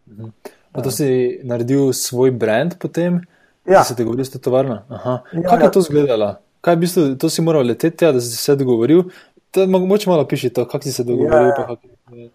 Mhm. 0.08 0.32
Pa 0.76 0.84
to 0.84 0.92
si 0.92 1.08
naredil 1.44 1.92
svoj 1.96 2.32
brand 2.36 2.78
potem? 2.80 3.20
Ja. 3.68 3.84
Se 3.84 3.96
dogovoril 3.98 4.24
s 4.24 4.32
to 4.32 4.40
tovarno? 4.40 4.82
Ja, 4.88 5.20
Kako 5.42 5.60
je 5.60 5.68
ja. 5.68 5.70
to 5.70 5.84
izgledalo? 5.84 6.32
Kaj 6.64 6.72
je 6.72 6.76
v 6.76 6.80
bistvu, 6.80 7.06
to 7.20 7.28
si 7.32 7.44
moral 7.44 7.66
leteti, 7.66 8.04
ja, 8.04 8.12
da 8.12 8.20
si 8.20 8.36
se 8.36 8.56
dogovoril? 8.56 9.04
Mogoče 9.56 10.10
malo 10.10 10.26
piši 10.28 10.50
to, 10.50 10.64
kako 10.64 10.84
si 10.84 10.92
se 10.92 11.04
dogovoril. 11.04 11.52
Ja. 11.52 12.28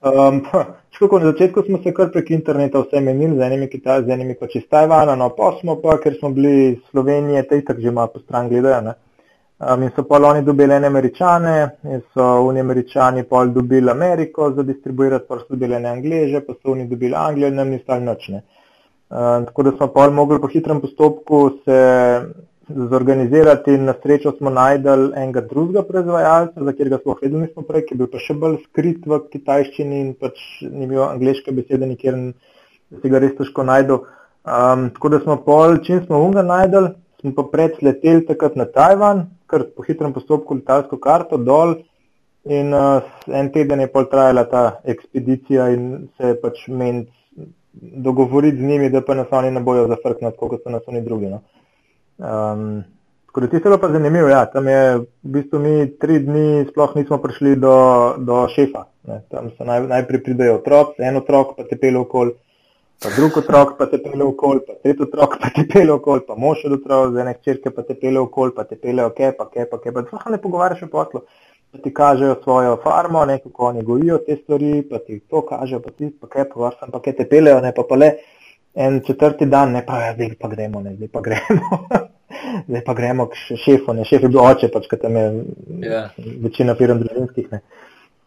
Um, 0.00 0.42
škako, 0.90 1.18
na 1.18 1.24
začetku 1.32 1.62
smo 1.66 1.78
se 1.82 1.92
kar 1.94 2.10
prek 2.14 2.28
interneta 2.30 2.78
vse 2.78 3.00
menili, 3.00 3.36
z 3.36 3.42
enimi 3.42 3.66
Kitajci, 3.68 4.06
z 4.06 4.12
enimi 4.14 4.36
pa 4.38 4.46
čez 4.46 4.68
Tajvana, 4.70 5.16
no 5.18 5.26
pa 5.34 5.48
smo 5.60 5.74
pa, 5.82 5.96
ker 5.98 6.14
smo 6.20 6.30
bili 6.30 6.52
iz 6.68 6.76
Slovenije, 6.90 7.42
te 7.48 7.58
itak 7.58 7.80
že 7.82 7.90
malo 7.90 8.12
po 8.12 8.20
stran 8.20 8.48
gledajo. 8.48 8.94
Um, 9.58 9.82
in 9.82 9.90
so 9.96 10.04
pa 10.06 10.20
oni 10.22 10.44
dobili 10.46 10.74
ene 10.74 10.86
američane, 10.86 11.70
in 11.82 12.00
so 12.14 12.26
oni 12.46 12.60
američani 12.60 13.24
pol 13.24 13.50
dobili 13.50 13.90
Ameriko 13.90 14.52
za 14.52 14.62
distribuirati, 14.62 15.26
pa 15.28 15.38
so 15.38 15.46
dobili 15.48 15.74
ene 15.74 15.88
angleže, 15.88 16.44
pa 16.46 16.54
so 16.54 16.70
oni 16.72 16.86
dobili 16.86 17.14
Anglijo 17.16 17.48
in 17.48 17.54
nam 17.54 17.68
ni 17.68 17.78
stali 17.78 18.04
nočne. 18.04 18.42
Um, 19.10 19.46
tako 19.50 19.62
da 19.62 19.72
smo 19.76 19.86
pol 19.86 20.10
mogli 20.10 20.40
po 20.40 20.46
hitrem 20.46 20.80
postopku 20.80 21.50
se 21.64 22.22
zorganizirati 22.68 23.72
in 23.72 23.84
na 23.84 23.94
srečo 24.02 24.32
smo 24.36 24.50
najdel 24.50 25.12
enega 25.16 25.40
drugega 25.40 25.82
proizvajalca, 25.82 26.64
za 26.64 26.72
katerega 26.72 26.98
smo 27.02 27.16
vedeli 27.22 27.42
nismo 27.42 27.62
prej, 27.62 27.86
ki 27.86 27.94
je 27.94 27.98
bil 27.98 28.10
pa 28.12 28.20
še 28.20 28.36
bolj 28.36 28.58
skrit 28.66 29.06
v 29.08 29.20
kitajščini 29.32 30.00
in 30.04 30.14
pač 30.20 30.42
ni 30.62 30.86
bil 30.90 31.02
angliške 31.06 31.54
besede 31.56 31.88
nikjer, 31.88 32.18
da 32.90 33.00
si 33.02 33.12
ga 33.12 33.22
res 33.24 33.34
težko 33.40 33.64
najdel. 33.64 34.04
Um, 34.48 34.88
tako 34.96 35.12
da 35.12 35.20
smo 35.24 35.38
pol, 35.44 35.80
čim 35.84 36.04
smo 36.04 36.20
unga 36.24 36.44
najdel, 36.44 36.92
smo 37.20 37.34
pa 37.36 37.48
pred 37.52 37.80
leteli 37.82 38.24
takrat 38.28 38.56
na 38.56 38.68
Tajvan, 38.68 39.26
kar 39.48 39.64
po 39.74 39.84
hitrem 39.88 40.12
postopku 40.12 40.60
letalsko 40.60 41.00
karto 41.00 41.40
dol. 41.40 41.78
In 42.48 42.72
uh, 42.72 43.04
en 43.28 43.50
teden 43.52 43.80
je 43.82 43.90
pol 43.92 44.06
trajala 44.08 44.44
ta 44.48 44.64
ekspedicija 44.88 45.68
in 45.74 46.08
se 46.16 46.36
pač 46.40 46.68
meni 46.68 47.08
dogovoriti 47.78 48.56
z 48.56 48.68
njimi, 48.68 48.88
da 48.90 49.02
pa 49.04 49.14
nas 49.14 49.32
oni 49.32 49.50
ne 49.50 49.60
bojo 49.60 49.88
zafrkniti, 49.88 50.36
kot 50.38 50.62
so 50.62 50.72
nas 50.72 50.86
oni 50.86 51.02
drugi. 51.04 51.28
No. 51.32 51.42
Um, 52.18 52.82
tako 53.26 53.40
da 53.40 53.46
ti 53.46 53.60
se 53.62 53.78
pa 53.80 53.88
zanimivo, 53.92 54.28
ja, 54.28 54.44
tam 54.50 54.68
je 54.68 54.82
v 54.98 55.06
bistvu 55.22 55.58
mi 55.62 55.74
tri 55.98 56.18
dni 56.18 56.66
sploh 56.70 56.96
nismo 56.96 57.18
prišli 57.22 57.56
do, 57.56 57.78
do 58.18 58.46
šefa. 58.54 58.84
Ne. 59.08 59.22
Tam 59.30 59.50
se 59.56 59.64
naj, 59.64 59.86
najprej 59.86 60.22
pridejo 60.24 60.58
otroci, 60.58 61.02
en 61.02 61.16
otrok 61.22 61.56
pa 61.56 61.64
te 61.64 61.78
pele 61.78 61.98
okoli 61.98 62.34
pa 63.02 63.10
drug 63.16 63.36
otrok 63.38 63.76
pa 63.78 63.86
te 63.86 63.98
pele 64.02 64.24
v 64.26 64.34
kol, 64.34 64.60
pa 64.66 64.74
tretji 64.82 65.04
otrok 65.06 65.36
pa 65.38 65.50
te 65.54 65.62
pele 65.70 65.92
v 65.94 66.00
kol, 66.02 66.22
pa 66.26 66.34
mož 66.34 66.64
od 66.66 66.78
otrok, 66.80 67.12
za 67.14 67.20
ene 67.22 67.34
črke 67.44 67.70
pa 67.74 67.84
te 67.86 67.94
pele 67.94 68.18
v 68.24 68.30
kol, 68.34 68.50
pa 68.56 68.64
te 68.66 68.74
pele 68.74 69.04
v 69.06 69.12
ke, 69.14 69.28
pa 69.38 69.46
ke, 69.52 69.66
pa 69.70 69.78
ke, 69.78 69.92
pa 69.94 70.02
sploh 70.06 70.26
ne 70.34 70.40
pogovarjaš 70.42 70.88
o 70.88 70.90
poslu. 70.90 71.22
Pa 71.68 71.78
ti 71.84 71.92
kažejo 71.92 72.38
svojo 72.42 72.78
farmo, 72.82 73.22
ne, 73.28 73.36
kako 73.44 73.66
oni 73.70 73.82
gojijo 73.84 74.18
te 74.26 74.38
stvari, 74.40 74.82
pa 74.88 74.98
ti 75.04 75.20
to 75.20 75.44
kažejo, 75.46 75.82
pa 75.84 75.90
ti 75.92 76.08
pa 76.10 76.30
ke, 76.32 76.46
pa 76.50 76.72
sem 76.80 76.90
pa 76.90 77.02
ke 77.04 77.12
te 77.12 77.28
pelejo, 77.28 77.60
ne, 77.62 77.74
pa 77.76 77.84
pa 77.86 77.98
le 78.00 78.10
en 78.74 79.00
četrti 79.06 79.46
dan, 79.46 79.72
ne 79.72 79.84
pa, 79.86 80.02
ja, 80.04 80.14
zdaj 80.14 80.36
pa 80.40 80.48
gremo, 80.48 80.80
ne, 80.80 80.94
zdaj 80.96 81.08
pa 81.12 81.20
gremo. 81.20 81.82
zdaj 82.68 82.84
pa 82.86 82.94
gremo 82.94 83.26
k 83.26 83.58
šefu, 83.64 83.94
ne, 83.94 84.04
šef 84.04 84.22
je 84.22 84.32
bil 84.32 84.40
oče, 84.44 84.70
pač, 84.72 84.88
kaj 84.90 85.04
tam 85.04 85.16
je 85.16 85.26
yeah. 85.28 85.92
Ja. 85.92 86.02
večina 86.44 86.74
firm 86.78 87.02
družinskih, 87.02 87.52
ne 87.52 87.62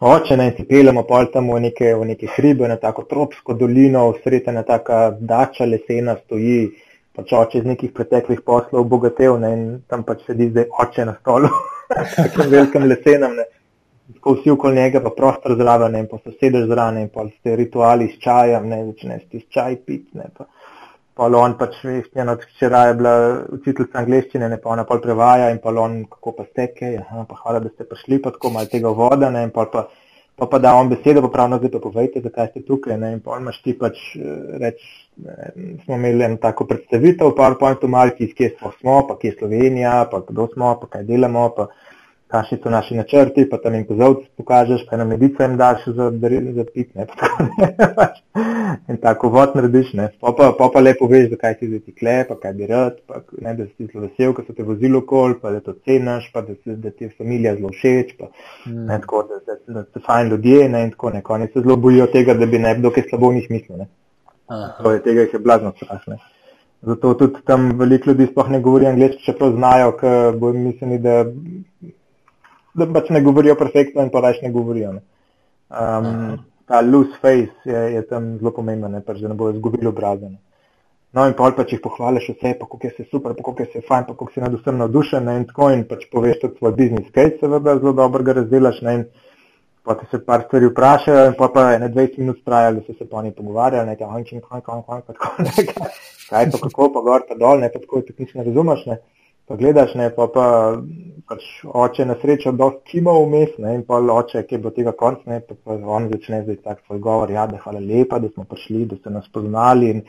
oče 0.02 0.36
naj 0.36 0.50
ti 0.56 0.64
peljemo 0.68 1.04
pol 1.06 1.28
tam 1.32 1.50
v 1.54 1.60
neke, 1.68 1.92
v 1.94 2.06
neke 2.10 2.30
hribe, 2.36 2.66
na 2.68 2.76
tako 2.76 3.04
tropsko 3.10 3.54
dolino, 3.54 4.08
sredi 4.24 4.50
ena 4.50 4.64
taka 4.66 4.98
dača 5.32 5.68
lesena 5.68 6.16
stoji, 6.24 6.72
pač 7.14 7.34
oče 7.38 7.60
iz 7.60 7.68
nekih 7.68 7.92
preteklih 7.94 8.40
poslov 8.42 8.82
obogatev 8.82 9.38
ne, 9.40 9.52
in 9.56 9.64
tam 9.86 10.02
pač 10.08 10.24
sedi 10.26 10.50
zdaj 10.50 10.66
oče 10.84 11.06
na 11.06 11.14
stolu, 11.20 11.50
tako 12.16 12.48
velikem 12.50 12.88
lesenem. 12.90 13.38
Ne. 13.38 13.46
Tako 14.14 14.34
vsi 14.38 14.50
okoli 14.50 14.76
njega, 14.76 15.00
pa 15.04 15.10
prostor 15.16 15.56
zraven, 15.58 15.96
in 15.96 16.08
pa 16.10 16.18
se 16.24 16.34
sedeš 16.40 16.68
zraven, 16.70 17.00
in 17.02 17.08
pa 17.14 17.24
ste 17.28 17.56
rituali 17.56 18.08
s 18.08 18.20
čajem, 18.22 18.68
ne 18.68 18.84
začneš 18.86 19.24
ti 19.30 19.44
čaj 19.48 19.76
pit, 19.86 20.06
ne 20.18 20.28
pa. 20.36 20.48
Pa 21.14 21.26
on 21.28 21.58
pač, 21.60 21.74
veš, 21.84 22.06
njena 22.16 22.38
včeraj 22.40 22.86
je 22.88 22.94
bila 22.96 23.14
učiteljica 23.52 23.98
angleščine, 24.00 24.48
ne 24.48 24.56
pa 24.60 24.70
ona 24.72 24.86
pa 24.88 24.96
prevaja 24.96 25.50
in 25.52 25.58
pa 25.60 25.74
on, 25.76 25.98
kako 26.08 26.32
pa 26.38 26.46
ste, 26.48 26.70
kaj, 26.78 26.96
aha, 27.02 27.26
pa 27.28 27.36
hvala, 27.42 27.60
da 27.60 27.68
ste 27.68 27.84
prišli, 27.84 28.22
pa 28.24 28.32
tako 28.32 28.54
malo 28.54 28.70
tega 28.72 28.94
voda, 28.96 29.28
ne, 29.30 29.42
in 29.44 29.52
pa 29.52 29.66
pa, 29.72 29.84
pa, 30.40 30.48
pa 30.48 30.58
da 30.58 30.72
on 30.74 30.88
besedo, 30.88 31.20
pa 31.26 31.28
pravno 31.34 31.58
zdaj 31.60 31.74
pa 31.74 31.82
povejte, 31.84 32.24
zakaj 32.24 32.48
ste 32.54 32.64
tukaj, 32.64 32.96
ne, 32.98 33.12
in 33.18 33.20
pa 33.20 33.36
imaš 33.42 33.60
ti 33.62 33.76
pač 33.78 34.00
reč, 34.64 34.80
smo 35.84 36.00
imeli 36.00 36.24
eno 36.24 36.40
tako 36.40 36.64
predstavitev, 36.70 37.28
v 37.28 37.36
PowerPointu 37.36 37.92
malki, 37.92 38.32
kje 38.32 38.54
smo, 38.56 39.02
pa 39.08 39.18
kje 39.20 39.34
je 39.34 39.38
Slovenija, 39.42 39.96
pa 40.10 40.24
kdo 40.28 40.48
smo, 40.54 40.72
pa 40.80 40.88
kaj 40.96 41.04
delamo, 41.12 41.50
pa 41.56 41.68
kakšni 42.32 42.58
so 42.62 42.70
naši 42.72 42.96
načrti, 42.96 43.44
pa 43.50 43.58
tam 43.60 43.74
jim 43.76 43.84
kozovci 43.86 44.28
pokažeš, 44.40 44.86
pa 44.88 44.96
eno 44.96 45.04
medico 45.10 45.42
jim 45.42 45.56
daš 45.60 45.84
za, 45.86 46.10
za 46.56 46.64
pit, 46.74 46.94
ne, 46.94 47.06
tako 47.10 47.46
ne, 47.48 47.68
pač. 47.96 48.18
in 48.88 48.96
tako 49.02 49.28
vod 49.34 49.56
narediš, 49.58 49.92
ne, 49.98 50.08
pa 50.20 50.32
pa, 50.38 50.48
pa, 50.58 50.68
pa 50.74 50.80
lepo 50.80 51.06
veš, 51.12 51.28
zakaj 51.34 51.58
si 51.58 51.68
zdaj 51.68 51.82
ti 51.86 51.94
kle, 52.00 52.16
pa 52.28 52.38
kaj 52.42 52.54
bi 52.58 52.68
rad, 52.70 52.98
pa 53.06 53.20
ne, 53.44 53.54
da 53.58 53.68
si 53.68 53.88
zelo 53.90 54.06
vesel, 54.06 54.32
ko 54.36 54.46
so 54.46 54.56
te 54.56 54.66
vozili 54.66 54.96
okol, 54.98 55.36
pa 55.42 55.52
da 55.52 55.60
to 55.60 55.76
cenaš, 55.84 56.30
pa 56.34 56.44
da, 56.48 56.56
da 56.66 56.90
ti 56.90 57.08
je 57.08 57.14
familija 57.18 57.56
zelo 57.60 57.72
všeč, 57.76 58.14
pa 58.18 58.30
mm. 58.66 58.84
ne, 58.88 59.00
tako, 59.04 59.24
da, 59.28 59.40
da, 59.46 59.58
da 59.78 59.86
so 59.88 60.04
fajn 60.06 60.32
ljudje, 60.32 60.68
ne, 60.72 60.84
in 60.88 60.94
tako, 60.96 61.12
ne, 61.16 61.24
oni 61.36 61.50
se 61.52 61.60
zelo 61.60 61.76
bojijo 61.76 62.08
tega, 62.16 62.34
da 62.34 62.48
bi 62.48 62.62
ne, 62.62 62.74
dokaj 62.80 63.10
slabo 63.10 63.30
v 63.32 63.40
njih 63.40 63.50
mislil, 63.50 63.84
ne. 63.84 63.90
To 64.82 64.90
je 64.92 65.00
tega, 65.04 65.26
jih 65.26 65.34
je 65.36 65.40
blazno 65.40 65.72
strah, 65.76 66.00
ne. 66.08 66.18
Zato 66.82 67.14
tudi 67.14 67.44
tam 67.46 67.70
veliko 67.78 68.10
ljudi 68.10 68.26
sploh 68.26 68.48
ne 68.50 68.60
govori 68.60 68.86
angliško, 68.86 69.22
čeprav 69.22 69.52
znajo, 69.54 69.92
ker 70.00 70.36
bojo 70.36 70.58
mislili, 70.58 70.98
da 70.98 71.20
da 72.74 72.86
pač 72.92 73.10
ne 73.10 73.20
govorijo 73.22 73.56
perfektno 73.58 74.04
in 74.04 74.10
pa 74.10 74.22
več 74.24 74.40
ne 74.42 74.50
govorijo. 74.52 74.94
Ne. 74.98 75.02
Um, 75.72 76.38
ta 76.68 76.80
loose 76.80 77.18
face 77.20 77.68
je, 77.68 77.82
je 77.94 78.06
tam 78.08 78.36
zelo 78.38 78.52
pomemben, 78.56 78.96
pač, 79.06 79.20
da 79.20 79.28
ne 79.28 79.36
bojo 79.38 79.56
izgubili 79.56 79.88
obraze. 79.90 80.30
No 81.12 81.26
in 81.28 81.34
pol 81.36 81.52
pač 81.56 81.74
jih 81.74 81.82
pohvališ 81.84 82.30
vse, 82.32 82.54
pa 82.56 82.64
kako 82.64 82.86
je 82.88 82.90
se 82.96 83.04
super, 83.10 83.34
pa 83.36 83.44
kako 83.44 83.66
je 83.66 83.68
se 83.74 83.82
fajn, 83.88 84.06
pa 84.08 84.14
kako 84.14 84.32
si 84.32 84.40
nad 84.40 84.54
vsem 84.56 84.78
navdušen 84.80 85.26
ne, 85.28 85.34
in 85.40 85.44
tako 85.50 85.68
in 85.74 85.84
pač 85.88 86.06
poveš 86.12 86.38
tudi 86.40 86.56
svoj 86.60 86.72
biznis 86.78 87.10
case, 87.12 87.36
seveda 87.42 87.74
zelo 87.76 87.92
dobro 87.98 88.24
ga 88.24 88.38
razdelaš 88.38 88.80
ne, 88.86 88.94
in 88.96 89.04
pa 89.84 89.98
ti 90.00 90.08
se 90.10 90.22
par 90.24 90.46
stvari 90.46 90.70
vprašajo 90.70 91.26
in 91.28 91.36
pa 91.36 91.50
pa 91.52 91.66
je 91.72 91.82
ne 91.82 91.90
20 91.92 92.18
minut 92.22 92.40
trajalo, 92.46 92.80
da 92.80 92.86
so 92.86 92.96
se 92.96 93.08
pa 93.10 93.20
oni 93.20 93.34
pogovarjali, 93.36 93.90
ne, 93.90 93.96
kaj, 94.00 94.24
kaj, 94.48 94.64
kaj, 94.64 94.84
pa 94.86 95.12
tako, 95.12 95.32
ne, 95.44 95.66
kaj, 96.30 96.50
pa 96.54 96.62
kako, 96.64 96.88
pa 96.96 97.04
gor, 97.04 97.26
pa 97.28 97.36
dol, 97.44 97.60
ne, 97.60 97.68
pa 97.68 97.82
tako, 97.84 98.00
tako 98.08 98.24
nič 98.24 98.32
ne 98.38 98.48
razumeš, 98.48 98.86
ne, 98.88 99.00
pa 99.48 99.56
gledaš, 99.56 99.94
ne, 99.94 100.10
pa 100.14 100.28
pa 100.32 100.46
pač 101.28 101.44
oče 101.64 102.04
na 102.06 102.16
srečo 102.20 102.52
dosti 102.52 102.90
kima 102.90 103.14
vmes, 103.16 103.56
ne, 103.62 103.76
in 103.78 103.86
pa 103.88 104.00
oče, 104.14 104.44
ki 104.48 104.60
bo 104.62 104.72
tega 104.74 104.92
konc, 104.98 105.24
ne, 105.30 105.40
pa, 105.46 105.56
pa 105.64 105.78
on 105.96 106.10
začne 106.12 106.42
zdaj 106.44 106.60
tak 106.62 106.84
svoj 106.86 107.02
govor, 107.02 107.30
ja, 107.30 107.46
da 107.50 107.60
hvala 107.62 107.80
lepa, 107.80 108.20
da 108.22 108.30
smo 108.32 108.44
prišli, 108.48 108.86
da 108.90 109.00
ste 109.00 109.10
nas 109.14 109.28
poznali 109.32 109.90
in 109.96 110.02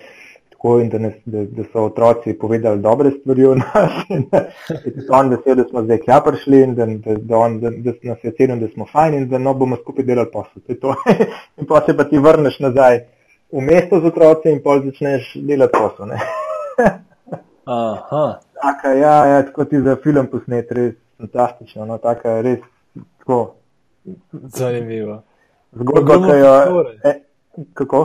tako, 0.52 0.78
in 0.84 0.90
da, 0.90 1.00
nas, 1.06 1.16
da, 1.26 1.46
da 1.46 1.66
so 1.72 1.86
otroci 1.90 2.36
povedali 2.40 2.82
dobre 2.82 3.12
stvari 3.20 3.46
o 3.46 3.56
nas, 3.62 4.04
in 4.10 4.28
da 4.32 4.46
je 4.86 5.08
on 5.20 5.34
vesel, 5.34 5.56
da 5.60 5.68
smo 5.70 5.84
zdaj 5.88 6.02
kja 6.06 6.22
prišli 6.26 6.62
in 6.68 6.76
da, 6.76 6.86
da, 6.86 7.18
da, 7.18 7.38
on, 7.38 7.60
da, 7.64 7.72
da 7.88 7.96
nas 8.04 8.24
je 8.24 8.36
cenil, 8.38 8.60
da 8.60 8.70
smo 8.74 8.88
fajn 8.92 9.18
in 9.22 9.28
da 9.30 9.42
no 9.42 9.54
bomo 9.54 9.80
skupaj 9.82 10.06
delali 10.06 10.32
posel. 10.34 10.62
in 11.60 11.68
pa 11.68 11.84
se 11.86 11.98
pa 11.98 12.08
ti 12.10 12.18
vrneš 12.18 12.60
nazaj 12.68 13.04
v 13.54 13.62
mesto 13.62 14.00
z 14.00 14.12
otroci 14.12 14.50
in 14.52 14.64
pa 14.64 14.80
začneš 14.86 15.34
delati 15.36 15.78
posel. 15.78 16.16
Aha. 17.66 18.26
Taka, 18.64 18.94
ja, 18.96 19.16
ja, 19.28 19.44
tako 19.46 19.66
ti 19.68 19.82
za 19.84 19.98
film 20.04 20.28
posnet, 20.32 20.72
res 20.72 20.96
fantastično, 21.20 21.86
no, 21.86 21.98
tako 22.00 22.38
je 22.38 22.42
res 22.48 22.66
tako. 23.20 23.40
Zanimivo. 24.32 25.22
Zgodba, 25.80 26.18
ki 26.26 26.38
jo. 26.40 26.84
E, 27.04 27.14
kako? 27.74 28.04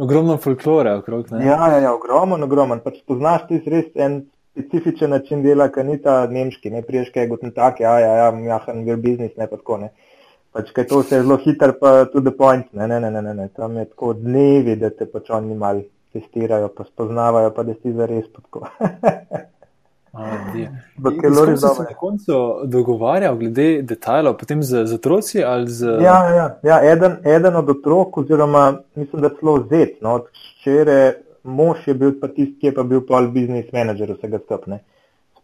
Ogromno 0.00 0.36
folklore 0.36 0.94
okrog. 1.00 1.30
Ne? 1.32 1.46
Ja, 1.46 1.68
ja, 1.72 1.78
ja 1.78 1.92
ogromen, 1.94 2.42
ogromen. 2.44 2.80
Pač 2.84 2.98
poznaš 3.08 3.46
ti 3.48 3.62
res 3.64 3.88
en 3.94 4.26
specifičen 4.56 5.10
način 5.10 5.42
dela, 5.44 5.68
ki 5.72 5.84
ni 5.84 5.96
ta 6.02 6.18
nemški, 6.32 6.72
ne 6.72 6.82
priješ 6.84 7.10
kaj 7.14 7.28
kot 7.32 7.44
tak, 7.56 7.80
ja, 7.80 7.98
ja, 8.00 8.12
ja, 8.20 8.28
jahan 8.50 8.84
vir 8.84 9.00
biznis, 9.00 9.34
ne 9.36 9.48
pa 9.48 9.56
tako 9.60 9.80
ne. 9.84 9.90
Pač 10.56 10.70
kaj 10.76 10.86
to 10.92 11.02
se 11.02 11.16
je 11.16 11.24
zelo 11.24 11.36
hiter, 11.40 11.74
pa 11.80 12.06
tudi 12.12 12.32
point, 12.36 12.68
ne, 12.72 12.88
ne, 12.88 13.00
ne, 13.00 13.10
ne, 13.10 13.22
ne, 13.22 13.34
ne. 13.34 13.48
tam 13.56 13.76
je 13.76 13.84
tako 13.90 14.14
dnevi, 14.16 14.78
da 14.80 14.90
te 14.90 15.08
pač 15.12 15.28
oni 15.36 15.56
mal 15.56 15.82
testirajo, 16.16 16.72
pa 16.76 16.88
spoznavajo, 16.88 17.52
pa 17.52 17.66
da 17.68 17.76
si 17.76 17.92
zares 17.92 18.24
potko. 21.02 21.20
Kako 21.20 21.56
se 21.56 21.82
na 21.82 21.94
koncu 21.98 22.32
dogovarjal 22.64 23.36
glede 23.36 23.82
detajlov, 23.82 24.36
potem 24.38 24.62
z, 24.62 24.86
z 24.86 24.94
otroci 24.94 25.44
ali 25.44 25.68
z. 25.68 25.98
Ja, 26.02 26.18
ja, 26.34 26.46
ja 26.62 26.80
eden, 26.92 27.16
eden 27.24 27.56
od 27.56 27.70
otrok, 27.70 28.18
oziroma 28.18 28.78
mislim, 28.94 29.22
da 29.22 29.30
celo 29.40 29.58
zet, 29.70 30.00
no, 30.02 30.18
od 30.20 30.30
ščere 30.34 30.98
mož 31.46 31.86
je 31.86 31.94
bil 31.94 32.16
pa 32.20 32.28
tisti, 32.28 32.56
ki 32.60 32.70
je 32.70 32.74
pa 32.74 32.82
bil 32.82 33.02
pol 33.06 33.28
biznis 33.34 33.68
menedžer 33.72 34.16
vsega 34.16 34.40
skupne. 34.42 34.80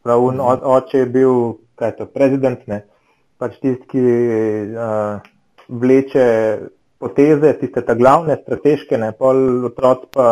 Prav, 0.02 0.22
mm. 0.22 0.40
od, 0.40 0.64
oče 0.76 1.04
je 1.04 1.10
bil, 1.14 1.36
kaj 1.78 1.92
je 1.92 1.96
to, 2.00 2.08
prezident, 2.10 2.64
ne, 2.66 2.82
pač 3.38 3.60
tisti, 3.62 3.86
ki 3.92 4.02
uh, 4.74 5.22
vleče 5.68 6.26
poteze, 7.02 7.54
tiste 7.60 7.84
ta 7.86 7.94
glavne, 7.98 8.36
strateške, 8.42 8.98
ne, 8.98 9.12
pol 9.18 9.70
otrok 9.70 10.08
pa, 10.14 10.28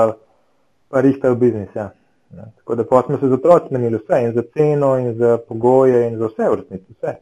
pa 0.91 1.03
rihtajo 1.07 1.39
biznis, 1.39 1.71
ja. 1.75 1.91
Ne. 2.31 2.43
Tako 2.57 2.75
da 2.75 2.85
smo 2.85 3.19
se 3.19 3.29
z 3.29 3.33
otroci 3.33 3.75
menili 3.75 3.99
vse, 3.99 4.23
in 4.23 4.33
za 4.33 4.43
ceno, 4.55 4.99
in 4.99 5.15
za 5.19 5.39
pogoje, 5.49 6.09
in 6.09 6.19
za 6.19 6.27
vse 6.27 6.49
v 6.51 6.55
resnici. 6.55 6.93
Vse. 6.93 7.15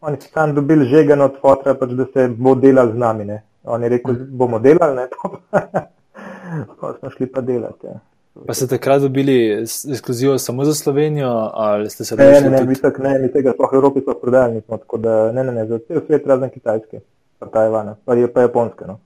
Oni 0.00 0.16
so 0.20 0.28
tam 0.34 0.54
dobili 0.54 0.84
žegen 0.84 1.20
od 1.20 1.40
fotra, 1.40 1.74
pač, 1.74 1.90
da 1.90 2.06
se 2.12 2.28
bo 2.28 2.54
delal 2.54 2.92
z 2.92 2.98
nami. 2.98 3.24
Ne. 3.24 3.42
On 3.64 3.82
je 3.82 3.88
rekel, 3.88 4.14
da 4.14 4.24
bomo 4.28 4.58
delali, 4.58 4.96
ne 4.96 5.06
pa 6.80 6.94
smo 6.98 7.10
šli 7.10 7.26
pa 7.26 7.40
delati. 7.40 7.86
Ja. 7.86 8.00
Pa 8.46 8.54
ste 8.54 8.66
takrat 8.66 9.02
dobili 9.02 9.64
ekskluzivo 9.92 10.38
samo 10.38 10.64
za 10.64 10.74
Slovenijo, 10.74 11.50
ali 11.54 11.90
ste 11.90 12.04
se 12.04 12.14
odločili? 12.14 12.50
Ne, 12.50 12.50
ne, 12.50 12.60
ne, 12.60 12.66
mi, 12.66 12.74
tak, 12.74 12.98
ne, 12.98 13.18
mi 13.18 13.32
tega 13.32 13.52
sploh 13.52 13.72
v 13.72 13.76
Evropi 13.76 14.00
sploh 14.00 14.16
prodajali 14.20 14.54
nismo, 14.54 14.76
tako 14.76 14.98
da 14.98 15.32
ne, 15.32 15.44
ne, 15.44 15.52
ne, 15.52 15.66
za 15.66 15.78
cel 15.78 16.00
svet 16.06 16.26
razen 16.26 16.50
Kitajske, 16.50 17.00
pa 17.38 17.46
Tajvana, 17.46 17.96
pa 18.04 18.14
je 18.14 18.32
pa 18.32 18.46
Japonske. 18.46 18.88
No. 18.88 18.98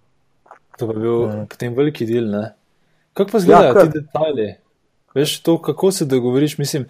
To 0.79 0.87
pa 0.87 0.95
je 0.95 1.01
bil 1.01 1.27
mm. 1.27 1.47
potem 1.51 1.75
veliki 1.75 2.07
del, 2.07 2.31
ne? 2.31 2.45
Kako 3.13 3.31
pa 3.33 3.39
izgledajo 3.39 3.75
ja, 3.75 3.83
ti 3.83 3.99
detajli? 3.99 4.49
Veš, 5.17 5.39
to, 5.43 5.57
kako 5.63 5.91
se 5.93 6.05
dogovoriš, 6.05 6.59
mislim, 6.59 6.85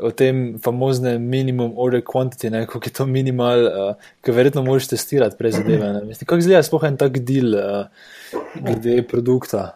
o 0.00 0.10
tem 0.10 0.58
famoznem 0.62 1.22
minimum 1.22 1.72
order 1.76 2.02
quantity, 2.02 2.50
ne, 2.50 2.66
kako 2.66 2.86
je 2.86 2.92
to 2.92 3.06
minimal, 3.06 3.66
uh, 3.66 4.10
ki 4.22 4.34
verjetno 4.34 4.62
moraš 4.62 4.88
testirati 4.90 5.38
prej 5.38 5.56
zadeve. 5.58 5.90
Kako 6.26 6.38
izgleda 6.42 6.62
sploh 6.66 6.86
en 6.86 6.98
tak 6.98 7.18
del 7.26 7.54
uh, 7.54 8.40
glede 8.54 9.02
produkta? 9.10 9.72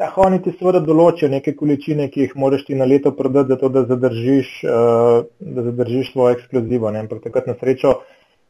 Ja, 0.00 0.12
oni 0.16 0.38
ti 0.42 0.52
seveda 0.58 0.80
določijo 0.80 1.28
neke 1.28 1.52
količine, 1.56 2.08
ki 2.10 2.24
jih 2.24 2.36
moraš 2.36 2.64
ti 2.66 2.74
na 2.74 2.86
leto 2.88 3.12
prodati, 3.16 3.52
zato 3.52 3.68
da 3.68 3.84
zadržiš, 3.90 4.52
uh, 4.64 5.26
da 5.40 5.66
zadržiš 5.70 6.12
svojo 6.12 6.38
ekskluzivo. 6.38 6.88
Ampak 6.88 7.22
takrat 7.26 7.50
na 7.50 7.58
srečo, 7.60 7.98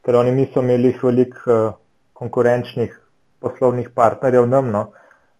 ker 0.05 0.15
oni 0.15 0.31
niso 0.37 0.61
imeli 0.61 0.93
veliko 1.01 1.41
uh, 1.45 1.73
konkurenčnih 2.13 2.93
poslovnih 3.41 3.89
partnerjev, 3.93 4.47
nam, 4.47 4.69
no, 4.71 4.85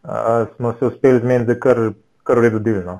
uh, 0.03 0.49
smo 0.55 0.73
se 0.79 0.89
uspeli 0.89 1.21
zmeniti 1.21 1.53
za 1.53 1.59
kar, 1.59 1.89
kar 2.23 2.41
uredu 2.41 2.59
delno. 2.59 2.99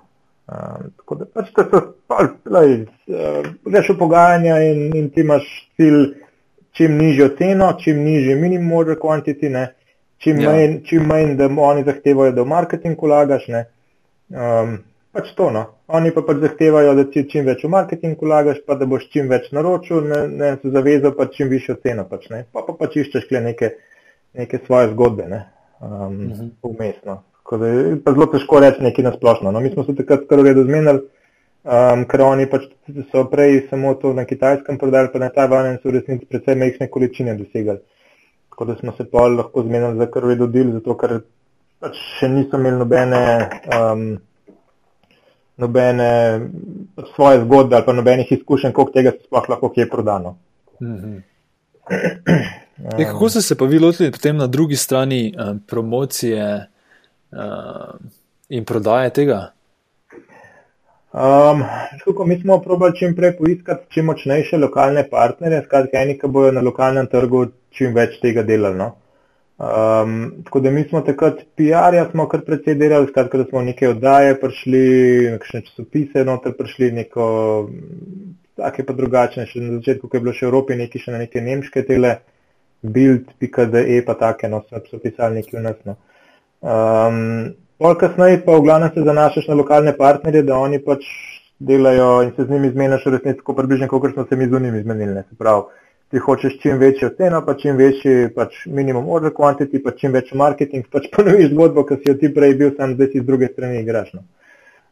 Um, 0.50 0.90
tako 0.98 1.16
da 1.16 1.26
pač 1.26 1.52
te 1.56 1.64
so 1.70 1.80
spali, 2.04 2.74
uh, 3.08 3.46
greš 3.66 3.94
v 3.94 3.98
pogajanja 4.00 4.58
in, 4.68 4.90
in 4.98 5.10
ti 5.14 5.22
imaš 5.24 5.46
cilj 5.80 6.02
čim 6.76 6.98
nižjo 6.98 7.30
ceno, 7.38 7.74
čim 7.80 8.04
nižji 8.04 8.36
minimum 8.36 8.72
order 8.78 8.98
quantity, 9.00 9.50
ne, 9.50 9.74
čim, 10.18 10.40
ja. 10.42 10.52
manj, 10.52 10.82
čim 10.88 11.06
manj, 11.08 11.36
da 11.38 11.50
oni 11.58 11.84
zahtevajo, 11.84 12.32
da 12.36 12.42
v 12.42 12.52
marketing 12.52 13.00
vlagaš. 13.02 13.48
Um, 13.52 14.78
pač 15.12 15.32
to, 15.38 15.50
no. 15.52 15.66
Oni 15.92 16.12
pa 16.16 16.24
pač 16.28 16.44
zahtevajo, 16.44 16.96
da 16.96 17.08
ti 17.12 17.26
čim 17.30 17.48
več 17.48 17.64
v 17.64 17.72
marketing 17.72 18.20
vlagaš, 18.22 18.62
pa 18.68 18.76
da 18.80 18.88
boš 18.90 19.10
čim 19.14 19.32
več 19.32 19.50
naročil, 19.56 20.04
ne, 20.08 20.22
ne 20.28 20.54
se 20.62 20.72
zavezal 20.72 21.16
pa 21.18 21.28
čim 21.32 21.52
višjo 21.52 21.80
ceno. 21.84 22.08
Pač, 22.10 22.30
pa 22.32 22.64
pa 22.68 22.78
pač 22.80 23.02
iščeš 23.04 23.28
neke, 23.40 23.76
neke 24.38 24.62
svoje 24.66 24.94
zgodbe, 24.94 25.28
ne, 25.32 25.44
um, 25.80 25.92
uh 25.92 26.08
mhm. 26.12 26.32
-huh. 26.32 26.50
umestno. 26.64 27.22
Da, 27.58 27.72
pa 28.06 28.14
zelo 28.16 28.28
težko 28.32 28.60
reči 28.64 28.84
nekaj 28.84 29.04
nasplošno. 29.10 29.52
No, 29.52 29.60
mi 29.60 29.72
smo 29.74 29.84
se 29.84 29.96
takrat 29.96 30.24
kar 30.30 30.40
uredu 30.40 30.64
zmenili, 30.64 31.04
um, 31.68 32.06
ker 32.08 32.24
oni 32.24 32.48
pač 32.52 32.70
so 33.12 33.26
prej 33.32 33.66
samo 33.70 33.94
to 34.00 34.14
na 34.16 34.26
kitajskem 34.26 34.80
prodali, 34.80 35.12
pa 35.14 35.20
na 35.20 35.30
Tajvanu 35.36 35.74
in 35.74 35.80
so 35.82 35.90
v 35.90 35.98
resnici 35.98 36.30
predvsem 36.30 36.60
majhne 36.64 36.88
količine 36.92 37.36
dosegali. 37.36 37.84
Tako 38.52 38.70
da 38.72 38.78
smo 38.80 38.96
se 38.98 39.08
pa 39.12 39.28
lahko 39.28 39.66
zmenili 39.68 40.00
za 40.00 40.08
kar 40.12 40.26
uredu 40.26 40.48
del, 40.48 40.72
zato 40.78 40.98
ker 41.04 41.20
pač 41.82 42.00
še 42.20 42.32
niso 42.32 42.60
imeli 42.62 42.80
nobene, 42.80 43.24
um, 43.76 44.08
nobene 45.60 46.10
svoje 47.16 47.44
zgodbe 47.44 47.76
ali 47.76 47.86
pa 47.86 48.00
nobenih 48.00 48.32
izkušenj, 48.38 48.72
koliko 48.78 48.96
tega 48.96 49.16
se 49.18 49.26
sploh 49.28 49.50
lahko 49.50 49.74
kje 49.76 49.90
prodano. 49.90 50.38
Mm 50.80 50.98
-hmm. 50.98 51.22
E, 52.98 53.06
kako 53.06 53.30
ste 53.30 53.42
se 53.42 53.56
pa 53.58 53.66
vi 53.66 53.80
lotili 53.80 54.12
potem 54.12 54.38
na 54.38 54.48
drugi 54.48 54.76
strani 54.76 55.34
um, 55.38 55.60
promocije? 55.68 56.72
Uh, 57.32 57.96
in 58.50 58.66
prodaje 58.66 59.10
tega? 59.10 59.42
Um, 61.12 61.64
tako, 62.06 62.26
mi 62.26 62.40
smo 62.40 62.62
probali 62.64 62.96
čim 62.96 63.16
prej 63.16 63.34
poiskati 63.38 63.86
čim 63.90 64.06
močnejše 64.06 64.58
lokalne 64.58 65.04
partnerje, 65.10 65.66
skratka, 65.66 66.00
eni, 66.00 66.16
ki 66.20 66.28
bojo 66.28 66.52
na 66.56 66.62
lokalnem 66.64 67.08
trgu 67.12 67.46
čim 67.76 67.96
več 67.96 68.20
tega 68.22 68.44
delali. 68.48 68.78
No. 68.80 68.94
Um, 69.62 70.14
tako 70.46 70.60
da 70.60 70.72
mi 70.72 70.84
smo 70.90 71.02
takrat 71.02 71.44
PR-ja 71.60 72.08
smo 72.12 72.30
kar 72.32 72.46
precej 72.48 72.76
delali, 72.80 73.10
skratka, 73.12 73.38
da 73.38 73.46
smo 73.50 73.62
neke 73.62 73.90
oddaje 73.90 74.38
prišli, 74.40 74.86
nekakšne 75.34 75.62
časopise 75.68 76.24
noter 76.26 76.56
prišli, 76.58 76.92
neko 77.02 77.26
take 78.56 78.86
pa 78.88 78.96
drugačne, 78.96 79.46
še 79.52 79.62
na 79.62 79.76
začetku, 79.82 80.08
ko 80.08 80.18
je 80.18 80.24
bilo 80.24 80.34
še 80.38 80.46
v 80.46 80.50
Evropi, 80.50 80.80
neki 80.80 81.02
še 81.04 81.12
na 81.12 81.20
neke 81.26 81.44
nemške 81.44 81.84
tele, 81.92 82.16
build.de 82.82 84.00
pa 84.08 84.16
take, 84.24 84.48
no, 84.50 84.64
so 84.72 85.02
pisali 85.04 85.42
neki 85.42 85.60
v 85.60 85.66
nas. 85.68 85.84
No. 85.86 86.00
Um, 86.62 87.56
Pol 87.82 87.96
kasneje 87.98 88.44
pa 88.46 88.54
v 88.54 88.62
glavnem 88.62 88.92
se 88.94 89.02
zanašaš 89.02 89.48
na 89.50 89.56
lokalne 89.58 89.92
partnerje, 89.98 90.44
da 90.46 90.58
oni 90.62 90.78
pač 90.86 91.06
delajo 91.60 92.10
in 92.22 92.30
se 92.36 92.44
z 92.46 92.54
njimi 92.54 92.70
zmeniš 92.70 93.06
v 93.06 93.14
resnici 93.16 93.40
tako 93.40 93.56
približno, 93.58 93.88
kot 93.90 94.14
smo 94.14 94.26
se 94.30 94.38
mi 94.38 94.46
z 94.46 94.60
njimi 94.62 94.82
zmenili. 94.84 95.24
Se 95.30 95.38
pravi, 95.38 95.64
ti 96.12 96.22
hočeš 96.22 96.60
čim 96.62 96.78
večjo 96.78 97.10
ceno, 97.18 97.42
pa 97.46 97.56
čim 97.58 97.82
večji 97.82 98.30
pač 98.36 98.60
minimum 98.66 99.10
order 99.10 99.34
quantity, 99.34 99.82
pa 99.84 99.96
čim 99.98 100.14
večji 100.14 100.38
marketing, 100.38 100.86
pač 100.94 101.10
ponoviš 101.16 101.50
zgodbo, 101.56 101.86
ki 101.90 101.98
si 102.04 102.14
jo 102.14 102.16
ti 102.22 102.30
prej 102.34 102.56
bil, 102.62 102.76
sam 102.78 102.94
zdaj 102.94 103.12
si 103.16 103.24
z 103.24 103.26
druge 103.26 103.50
strani 103.54 103.82
igraš. 103.82 104.14
No. 104.14 104.24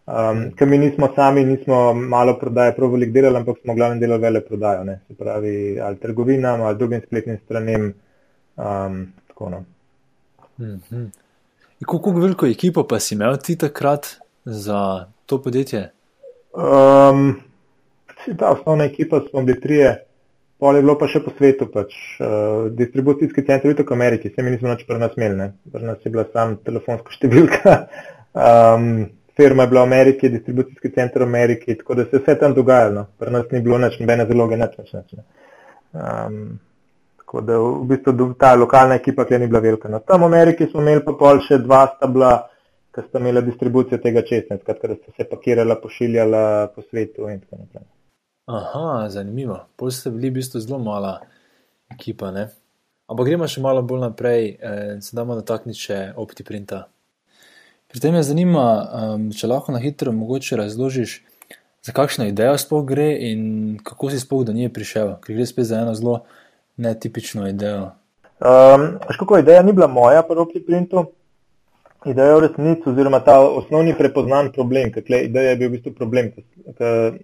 Um, 0.09 0.43
ker 0.57 0.65
mi 0.65 0.81
nismo 0.81 1.11
sami, 1.13 1.45
nismo 1.45 1.93
malo 1.93 2.39
prodaje 2.41 2.73
prav 2.73 2.97
velik 2.97 3.13
delali, 3.13 3.37
ampak 3.37 3.61
smo 3.61 3.77
glavno 3.77 4.01
delali 4.01 4.25
vele 4.25 4.41
prodajo, 4.41 4.83
ne. 4.89 4.99
se 5.07 5.13
pravi, 5.13 5.77
ali 5.77 6.01
trgovinam, 6.01 6.65
ali 6.65 6.77
drugim 6.77 7.05
spletnim 7.05 7.37
stranem. 7.45 7.91
Um, 8.57 9.01
tako, 9.27 9.49
no. 9.49 9.65
mm 10.57 10.79
-hmm. 10.89 11.09
Kako 11.85 12.11
veliko 12.11 12.47
ekipo 12.47 12.83
pa 12.87 12.99
si 12.99 13.15
imel 13.15 13.37
ti 13.43 13.55
takrat 13.57 14.07
za 14.45 15.05
to 15.25 15.41
podjetje? 15.41 15.91
Um, 16.53 17.41
ta 18.39 18.51
osnovna 18.51 18.83
ekipa 18.83 19.21
smo 19.29 19.41
bili 19.41 19.61
trije, 19.61 20.05
pol 20.59 20.75
je 20.75 20.81
bilo 20.81 20.97
pa 20.99 21.07
še 21.07 21.21
po 21.23 21.31
svetu. 21.37 21.69
Pač, 21.71 21.95
uh, 22.19 22.67
distribucijski 22.75 23.45
center 23.47 23.71
je 23.71 23.77
tako 23.79 23.95
v 23.95 24.01
Ameriki, 24.01 24.33
se 24.35 24.43
mi 24.43 24.51
nismo 24.51 24.73
več 24.73 24.83
prenasmeli, 24.89 25.51
pri 25.71 25.87
nas 25.87 26.03
je 26.03 26.11
bila 26.11 26.27
sam 26.33 26.57
telefonska 26.65 27.13
številka. 27.17 27.77
Um, 28.35 28.89
firma 29.39 29.63
je 29.63 29.71
bila 29.71 29.85
v 29.85 29.93
Ameriki, 29.93 30.33
distribucijski 30.35 30.91
center 30.97 31.23
v 31.23 31.31
Ameriki, 31.31 31.77
tako 31.79 32.01
da 32.01 32.09
se 32.09 32.17
je 32.17 32.25
vse 32.25 32.39
tam 32.41 32.57
dogajalo. 32.57 33.05
No. 33.05 33.07
Pri 33.23 33.31
nas 33.31 33.47
ni 33.55 33.63
bilo 33.63 33.79
nič, 33.79 34.01
nobene 34.03 34.27
zaloge, 34.27 34.59
nič 34.59 34.75
več. 34.83 35.15
Um, 35.95 36.59
Tako 37.29 37.41
da 37.45 37.57
v 37.61 37.85
bistvu 37.85 38.33
ta 38.39 38.55
lokalna 38.57 38.95
ekipa, 38.97 39.21
ki 39.29 39.37
ni 39.37 39.47
bila 39.47 39.59
velika. 39.61 39.89
No, 39.89 39.99
tam 40.01 40.23
v 40.23 40.25
Ameriki 40.25 40.65
smo 40.65 40.81
imeli 40.81 41.03
pa 41.05 41.13
pol 41.13 41.43
še 41.45 41.59
dva 41.61 41.83
stabla, 41.91 42.29
ki 42.89 43.03
sta 43.05 43.21
imela 43.21 43.43
distribucijo 43.45 43.99
tega 44.01 44.23
česna, 44.25 44.57
skratka, 44.57 44.89
da 44.89 44.97
sta 44.97 45.13
se 45.13 45.27
pakirala, 45.29 45.77
pošiljala 45.77 46.41
po 46.73 46.81
svetu 46.81 47.29
in 47.29 47.43
tako 47.43 47.59
naprej. 47.61 47.85
Aha, 48.49 49.05
zanimivo. 49.13 49.59
Pol 49.77 49.93
ste 49.93 50.09
bili 50.09 50.31
v 50.31 50.39
bistvu 50.39 50.63
zelo 50.63 50.81
mala 50.81 51.19
ekipa, 51.93 52.31
ne? 52.33 52.47
Ampak 53.05 53.29
gremo 53.29 53.45
še 53.45 53.61
malo 53.61 53.85
bolj 53.85 54.07
naprej, 54.07 54.49
eh, 54.57 54.97
se 55.05 55.13
damo 55.13 55.37
dotakniti 55.37 55.85
še 55.85 55.99
OptiPrinta. 56.17 56.87
Pri 57.93 58.01
tem 58.01 58.17
me 58.17 58.25
zanima, 58.25 58.65
um, 58.89 59.29
če 59.29 59.53
lahko 59.53 59.73
na 59.73 59.85
hitro 59.85 60.09
mogoče 60.13 60.57
razložiš, 60.57 61.19
za 61.85 61.93
kakšno 61.93 62.25
idejo 62.25 62.57
sploh 62.57 62.83
gre 62.85 63.13
in 63.29 63.79
kako 63.85 64.09
si 64.09 64.19
sploh 64.19 64.43
do 64.45 64.53
nje 64.53 64.73
prišel, 64.73 65.15
ker 65.21 65.37
gre 65.37 65.45
spet 65.45 65.69
za 65.69 65.85
eno 65.85 65.93
zelo 65.93 66.23
netipično 66.79 67.47
idejo? 67.47 67.91
Um, 68.39 68.85
kako 69.19 69.37
ideja 69.37 69.61
ni 69.63 69.73
bila 69.75 69.87
moja, 69.87 70.23
pa 70.23 70.33
roki 70.33 70.61
printu. 70.65 71.05
Ideja 72.07 72.27
je 72.31 72.35
v 72.35 72.43
resnici, 72.45 72.89
oziroma 72.89 73.19
ta 73.19 73.39
osnovni 73.43 73.93
prepoznan 73.97 74.53
problem, 74.55 74.91
ker 74.95 75.03
ideja 75.03 75.51
je 75.51 75.57
bil 75.59 75.67
v 75.67 75.73
bistvu 75.73 75.91
problem, 75.97 76.29
ki 76.31 76.45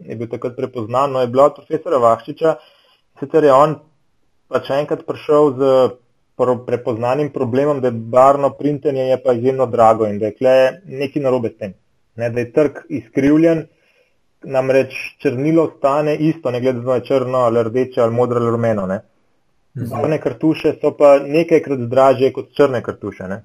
je 0.04 0.18
bil 0.20 0.28
takrat 0.28 0.58
prepoznan, 0.58 1.16
no 1.16 1.24
je 1.24 1.30
bila 1.32 1.46
od 1.48 1.62
profesora 1.62 2.02
Vahčiča, 2.04 2.58
sicer 3.22 3.48
je 3.48 3.54
on 3.56 3.78
pač 4.52 4.68
enkrat 4.76 5.06
prišel 5.08 5.54
z 5.56 5.70
prepoznanim 6.68 7.32
problemom, 7.32 7.80
da 7.80 7.88
je 7.88 8.02
barno 8.12 8.52
printenje 8.60 9.08
je 9.08 9.22
pa 9.24 9.34
izjemno 9.34 9.66
drago 9.72 10.10
in 10.12 10.20
da 10.20 10.28
je 10.28 10.82
nekaj 10.86 11.24
narobe 11.24 11.54
s 11.56 11.58
tem, 11.58 11.74
ne, 12.20 12.30
da 12.30 12.44
je 12.44 12.52
trg 12.52 12.84
izkrivljen, 12.90 13.66
namreč 14.44 14.94
črnilo 15.24 15.70
stane 15.78 16.16
isto, 16.16 16.52
ne 16.52 16.60
glede 16.62 16.84
na 16.84 17.00
črno 17.00 17.48
ali 17.48 17.64
rdeče 17.64 18.02
ali 18.02 18.14
modro 18.14 18.44
ali 18.44 18.52
rumeno. 18.52 18.86
Ne. 18.88 19.00
Barvne 19.76 20.20
kartuše 20.24 20.78
so 20.82 20.92
pa 20.98 21.20
nekajkrat 21.20 21.80
dražje 21.92 22.32
kot 22.34 22.52
črne 22.56 22.82
kartuše. 22.84 23.28
Ne? 23.28 23.44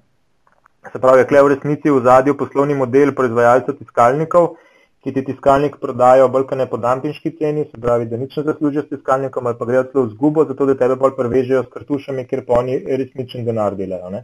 Se 0.93 0.99
pravi, 0.99 1.25
je 1.31 1.43
v 1.43 1.49
resnici 1.49 1.91
v 1.91 2.03
zadju 2.05 2.37
poslovni 2.37 2.75
model 2.75 3.13
proizvajalcev 3.15 3.77
tiskalnikov, 3.79 4.55
ki 5.03 5.13
ti 5.13 5.25
tiskalnik 5.25 5.77
prodajo 5.81 6.29
bolj 6.29 6.47
kot 6.47 6.59
ne 6.59 6.67
po 6.71 6.77
dampinški 6.77 7.33
ceni, 7.39 7.65
se 7.65 7.81
pravi, 7.81 8.07
da 8.07 8.17
nič 8.17 8.37
ne 8.37 8.45
zaslužijo 8.47 8.83
s 8.83 8.89
tiskalnikom 8.95 9.47
ali 9.47 9.59
pa 9.59 9.67
grejo 9.67 9.85
celo 9.91 10.05
v 10.05 10.11
zgubo, 10.15 10.45
zato 10.45 10.67
da 10.67 10.77
tebe 10.79 10.97
bolj 10.97 11.17
prevežejo 11.19 11.63
s 11.65 11.73
kartušami, 11.75 12.25
ker 12.31 12.45
pa 12.47 12.61
oni 12.61 12.79
resničen 13.03 13.45
denar 13.45 13.77
delajo. 13.77 14.23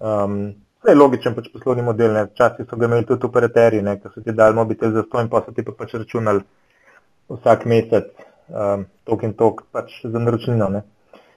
Um, 0.00 0.54
to 0.80 0.88
je 0.88 0.96
logičen 0.96 1.36
pač 1.36 1.50
poslovni 1.52 1.84
model. 1.84 2.16
Včasih 2.30 2.66
so 2.70 2.78
ga 2.80 2.88
imeli 2.88 3.04
tudi 3.06 3.28
operaterji, 3.28 3.84
ki 3.84 4.14
so 4.14 4.24
ti 4.24 4.32
dali 4.32 4.56
mobitel 4.56 4.96
za 4.96 5.04
to 5.04 5.20
in 5.20 5.28
pa 5.28 5.44
so 5.44 5.52
ti 5.52 5.62
pa 5.66 5.76
pač 5.76 5.92
računali 6.00 6.40
vsak 7.28 7.66
mesec 7.66 8.08
um, 8.48 8.88
tok 9.04 9.28
in 9.28 9.36
tok 9.36 9.66
pač 9.70 10.00
za 10.02 10.18
naročnino. 10.18 10.70
Ne? 10.72 10.82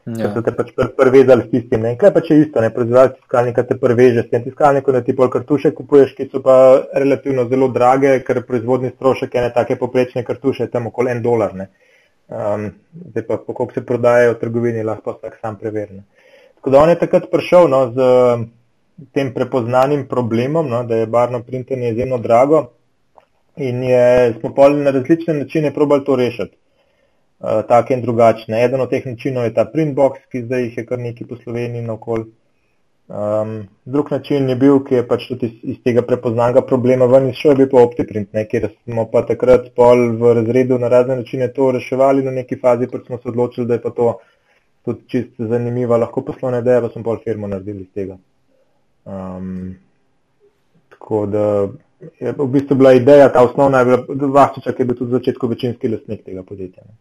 Ja. 0.05 0.33
So 0.33 0.41
te 0.43 0.51
pač 0.51 0.73
prevezali 0.97 1.45
s 1.45 1.51
tistim. 1.51 1.85
Kaj 1.99 2.11
pa 2.11 2.21
če 2.25 2.35
isto, 2.41 2.59
ne 2.59 2.73
proizvajalec 2.75 3.21
tiskalnika 3.21 3.63
te 3.67 3.77
preveže 3.79 4.25
s 4.25 4.31
tem 4.33 4.43
tiskalnikom, 4.43 4.97
da 4.97 5.01
ti 5.05 5.15
pol 5.15 5.29
kartuše 5.31 5.71
kupuješ, 5.77 6.11
ki 6.17 6.27
so 6.27 6.41
pa 6.43 6.55
relativno 6.99 7.45
zelo 7.47 7.69
drage, 7.71 8.17
ker 8.27 8.41
proizvodni 8.47 8.91
strošek 8.91 9.37
ene 9.39 9.53
take 9.55 9.77
poprečne 9.79 10.25
kartuše 10.27 10.67
je 10.67 10.73
tam 10.73 10.89
okoli 10.91 11.13
en 11.13 11.21
dolar. 11.23 11.55
Um, 11.55 12.65
zdaj 13.13 13.27
pa, 13.29 13.37
koliko 13.47 13.71
se 13.77 13.85
prodajajo 13.85 14.33
v 14.33 14.39
trgovini, 14.41 14.83
lahko 14.83 15.15
vsak 15.15 15.37
sam 15.39 15.55
preveri. 15.61 16.01
Tako 16.59 16.73
da 16.75 16.81
on 16.83 16.91
je 16.91 16.99
takrat 16.99 17.29
prišel 17.31 17.71
no, 17.71 17.79
z 17.95 18.09
tem 19.15 19.31
prepoznanim 19.33 20.03
problemom, 20.07 20.67
no, 20.67 20.83
da 20.83 20.99
je 20.99 21.07
barno 21.07 21.39
printenje 21.43 21.93
izjemno 21.93 22.19
drago 22.19 22.65
in 23.55 23.83
je, 23.83 24.35
smo 24.39 24.51
pa 24.55 24.67
na 24.69 24.91
različne 24.91 25.33
načine 25.33 25.73
probali 25.73 26.03
to 26.03 26.15
rešiti. 26.15 26.57
Eh, 27.43 27.63
take 27.67 27.93
in 27.93 28.01
drugačne. 28.01 28.63
Eden 28.63 28.82
od 28.82 28.89
teh 28.89 29.03
načinov 29.06 29.43
je 29.43 29.53
ta 29.53 29.65
printbox, 29.67 30.21
ki 30.32 30.45
zdaj 30.45 30.62
jih 30.63 30.77
je 30.77 30.84
kar 30.88 30.99
nekaj 30.99 31.27
po 31.27 31.36
Sloveniji 31.41 31.84
na 31.84 31.97
okol. 31.97 32.23
Um, 33.13 33.67
drug 33.86 34.12
način 34.12 34.47
je 34.49 34.56
bil, 34.56 34.79
ki 34.88 34.95
je 34.95 35.01
pač 35.08 35.25
tudi 35.27 35.49
iz, 35.49 35.58
iz 35.73 35.82
tega 35.84 36.06
prepoznanega 36.08 36.63
problema 36.63 37.06
ven 37.12 37.27
izšel, 37.34 37.51
je 37.51 37.58
bil 37.60 37.69
pa 37.73 37.84
OptiPrint, 37.84 38.32
ne, 38.34 38.45
kjer 38.47 38.69
smo 38.71 39.06
pa 39.12 39.25
takrat 39.27 39.67
pol 39.75 40.06
v 40.23 40.34
razredu 40.39 40.79
na 40.79 40.88
razne 40.88 41.19
načine 41.19 41.51
to 41.51 41.67
reševali, 41.75 42.23
na 42.23 42.32
neki 42.32 42.62
fazi 42.63 42.88
pa 42.88 43.03
smo 43.03 43.19
se 43.19 43.29
odločili, 43.36 43.67
da 43.67 43.75
je 43.75 43.84
pa 43.84 43.91
to 43.91 44.10
tudi 44.88 45.03
čisto 45.12 45.51
zanimiva, 45.51 45.99
lahko 45.99 46.23
poslovna 46.23 46.63
ideja, 46.63 46.79
pa 46.82 46.95
smo 46.95 47.03
pol 47.03 47.19
firmo 47.27 47.51
naredili 47.51 47.84
iz 47.84 47.91
tega. 47.91 48.17
Um, 49.03 49.75
tako 50.95 51.25
da 51.27 51.47
je 52.23 52.38
v 52.39 52.53
bistvu 52.56 52.79
bila 52.79 52.95
ideja, 52.95 53.27
ta 53.36 53.43
osnovna 53.43 53.84
je 53.84 53.97
bila, 54.08 54.36
Vaščiča, 54.39 54.71
ki 54.71 54.82
je 54.82 54.93
bil 54.93 55.03
tudi 55.03 55.12
v 55.12 55.19
začetku 55.19 55.56
večinski 55.58 55.91
lastnik 55.91 56.23
tega 56.23 56.47
podjetja. 56.47 56.88
Ne. 56.88 56.95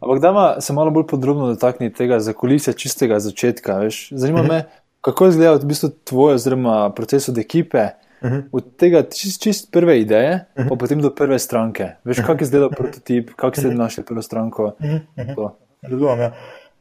Ampak 0.00 0.20
da 0.20 0.60
se 0.60 0.72
malo 0.72 0.90
bolj 0.90 1.06
podrobno 1.06 1.46
dotakni 1.46 1.92
tega 1.92 2.20
za 2.20 2.32
kulise 2.32 2.72
čistega 2.72 3.18
začetka. 3.20 3.78
Veš? 3.78 4.08
Zanima 4.12 4.40
uh 4.40 4.46
mhm. 4.46 4.52
-huh. 4.54 4.56
me, 4.56 4.64
kako 5.00 5.26
izgleda 5.26 5.54
v 5.54 5.66
bistvu 5.66 5.88
tvoj 6.04 6.34
oziroma 6.34 6.90
proces 6.90 7.28
od 7.28 7.38
ekipe, 7.38 7.78
uh 8.22 8.30
mhm. 8.30 8.34
-huh. 8.34 8.48
od 8.52 8.76
tega 8.76 9.02
čist, 9.02 9.42
čist 9.42 9.72
prve 9.72 10.00
ideje, 10.00 10.34
uh 10.34 10.60
mhm. 10.60 10.66
-huh. 10.66 10.68
pa 10.68 10.76
potem 10.76 11.00
do 11.00 11.10
prve 11.10 11.38
stranke. 11.38 11.88
Veš, 12.04 12.16
kak 12.26 12.40
je 12.40 12.44
izgledal 12.44 12.70
prototip, 12.70 13.30
kako 13.36 13.56
ste 13.56 13.74
našli 13.74 14.04
prvo 14.04 14.22
stranko. 14.22 14.64
Uh 14.64 14.86
-huh. 15.16 15.50
Razumem. 15.82 16.18
Ja. 16.20 16.32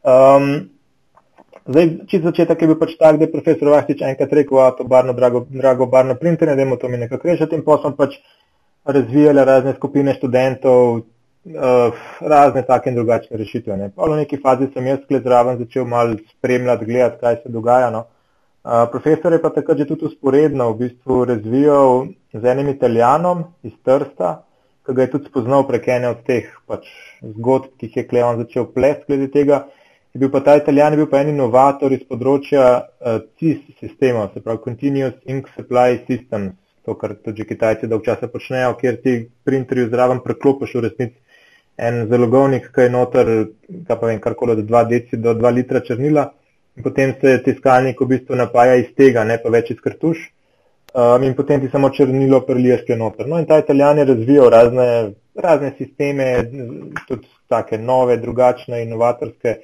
Um, 0.04 0.69
zdaj, 1.65 1.89
čist 2.08 2.23
začetek 2.23 2.62
je 2.62 2.67
bil 2.67 2.80
pač 2.80 2.89
tak, 2.99 3.17
da 3.17 3.23
je 3.23 3.32
profesor 3.32 3.67
Vahtič 3.67 4.02
enkrat 4.02 4.34
rekel, 4.34 4.58
da 4.58 4.65
je 4.65 4.71
to 4.78 4.84
barno, 4.84 5.13
drago, 5.13 5.45
drago 5.49 5.86
barno 5.86 6.15
printerje, 6.15 6.56
da 6.56 6.62
je 6.62 6.80
to 6.80 6.89
mi 6.89 6.97
nekako 6.97 7.28
rešiti 7.28 7.56
in 7.56 7.63
potem 7.63 7.93
pač 7.93 8.15
razvijali 8.86 9.45
razne 9.45 9.73
skupine 9.73 10.13
študentov, 10.13 11.02
uh, 11.45 11.93
razne 12.21 12.63
take 12.65 12.89
in 12.89 12.95
drugačne 12.95 13.38
rešitve. 13.38 13.77
Ne. 13.77 13.91
V 13.95 14.15
neki 14.15 14.39
fazi 14.43 14.69
sem 14.73 14.88
jaz 14.88 15.03
sklet 15.03 15.23
zraven 15.23 15.60
začel 15.60 15.86
malo 15.86 16.17
spremljati, 16.38 16.86
gledati, 16.86 17.19
kaj 17.19 17.36
se 17.43 17.49
dogaja. 17.49 17.89
No. 17.91 18.06
Uh, 18.63 18.88
profesor 18.91 19.34
je 19.34 19.41
pa 19.41 19.49
takrat 19.49 19.77
že 19.77 19.88
tudi 19.88 20.06
usporedno 20.06 20.71
v 20.71 20.77
bistvu 20.77 21.25
razvijal 21.25 22.08
z 22.34 22.45
enim 22.45 22.69
italijanom 22.69 23.43
iz 23.63 23.73
Trsta, 23.84 24.43
ki 24.86 24.93
ga 24.93 25.01
je 25.01 25.12
tudi 25.12 25.27
spoznal 25.27 25.67
prek 25.67 25.88
ene 25.88 26.10
od 26.10 26.23
teh 26.27 26.47
pač, 26.67 26.88
zgodb, 27.21 27.73
ki 27.77 27.88
jih 27.88 27.97
je 27.97 28.08
Kleon 28.08 28.39
začel 28.39 28.67
plesti 28.71 29.03
glede 29.08 29.27
tega. 29.32 29.65
Je 30.13 30.19
bil 30.19 30.29
pa 30.32 30.39
ta 30.45 30.56
italijan, 30.56 30.93
je 30.93 31.01
bil 31.01 31.10
pa 31.10 31.23
en 31.23 31.34
inovator 31.34 31.91
iz 31.91 32.03
področja 32.08 32.65
uh, 32.79 33.19
CIS 33.39 33.63
sistema, 33.82 34.29
se 34.32 34.39
pravi 34.39 34.62
Continuous 34.63 35.15
Ink 35.25 35.49
Supply 35.58 36.03
Systems, 36.08 36.53
to, 36.86 36.95
kar 36.95 37.15
tudi 37.25 37.47
Kitajci 37.49 37.89
dolgo 37.89 38.06
časa 38.06 38.29
počnejo, 38.32 38.75
kjer 38.79 38.99
ti 39.01 39.17
printerju 39.43 39.89
zraven 39.89 40.21
preklopiš 40.23 40.75
v 40.77 40.86
resnici 40.88 41.22
en 41.77 42.05
zalogovnik, 42.09 42.69
ki 42.75 42.88
je 42.88 42.93
noter, 42.93 43.33
kaj 43.88 43.99
pa 43.99 44.07
vem, 44.07 44.21
karkoli 44.21 44.57
od 44.57 44.63
2 44.69 44.86
deci 44.89 45.17
do 45.17 45.33
2 45.33 45.53
litra 45.53 45.81
črnila. 45.81 46.29
In 46.77 46.83
potem 46.83 47.13
se 47.21 47.38
tiskalnik 47.45 48.01
v 48.01 48.09
bistvu 48.15 48.36
napaja 48.36 48.75
iz 48.81 48.93
tega, 48.97 49.23
ne 49.23 49.38
pa 49.41 49.49
več 49.49 49.71
iz 49.71 49.81
kartuš. 49.81 50.29
um, 50.93 51.23
in 51.23 51.33
potem 51.33 51.62
ti 51.62 51.69
samo 51.71 51.89
črnilo 51.89 52.41
preliješ 52.45 52.81
noter. 52.97 53.27
No 53.27 53.39
in 53.39 53.45
ta 53.45 53.59
italijan 53.59 53.97
je 53.97 54.05
razvijal 54.05 54.49
razne, 54.49 55.12
razne 55.36 55.73
sisteme, 55.77 56.49
tudi 57.07 57.27
take 57.47 57.77
nove, 57.77 58.17
drugačne, 58.17 58.83
inovatorske, 58.83 59.57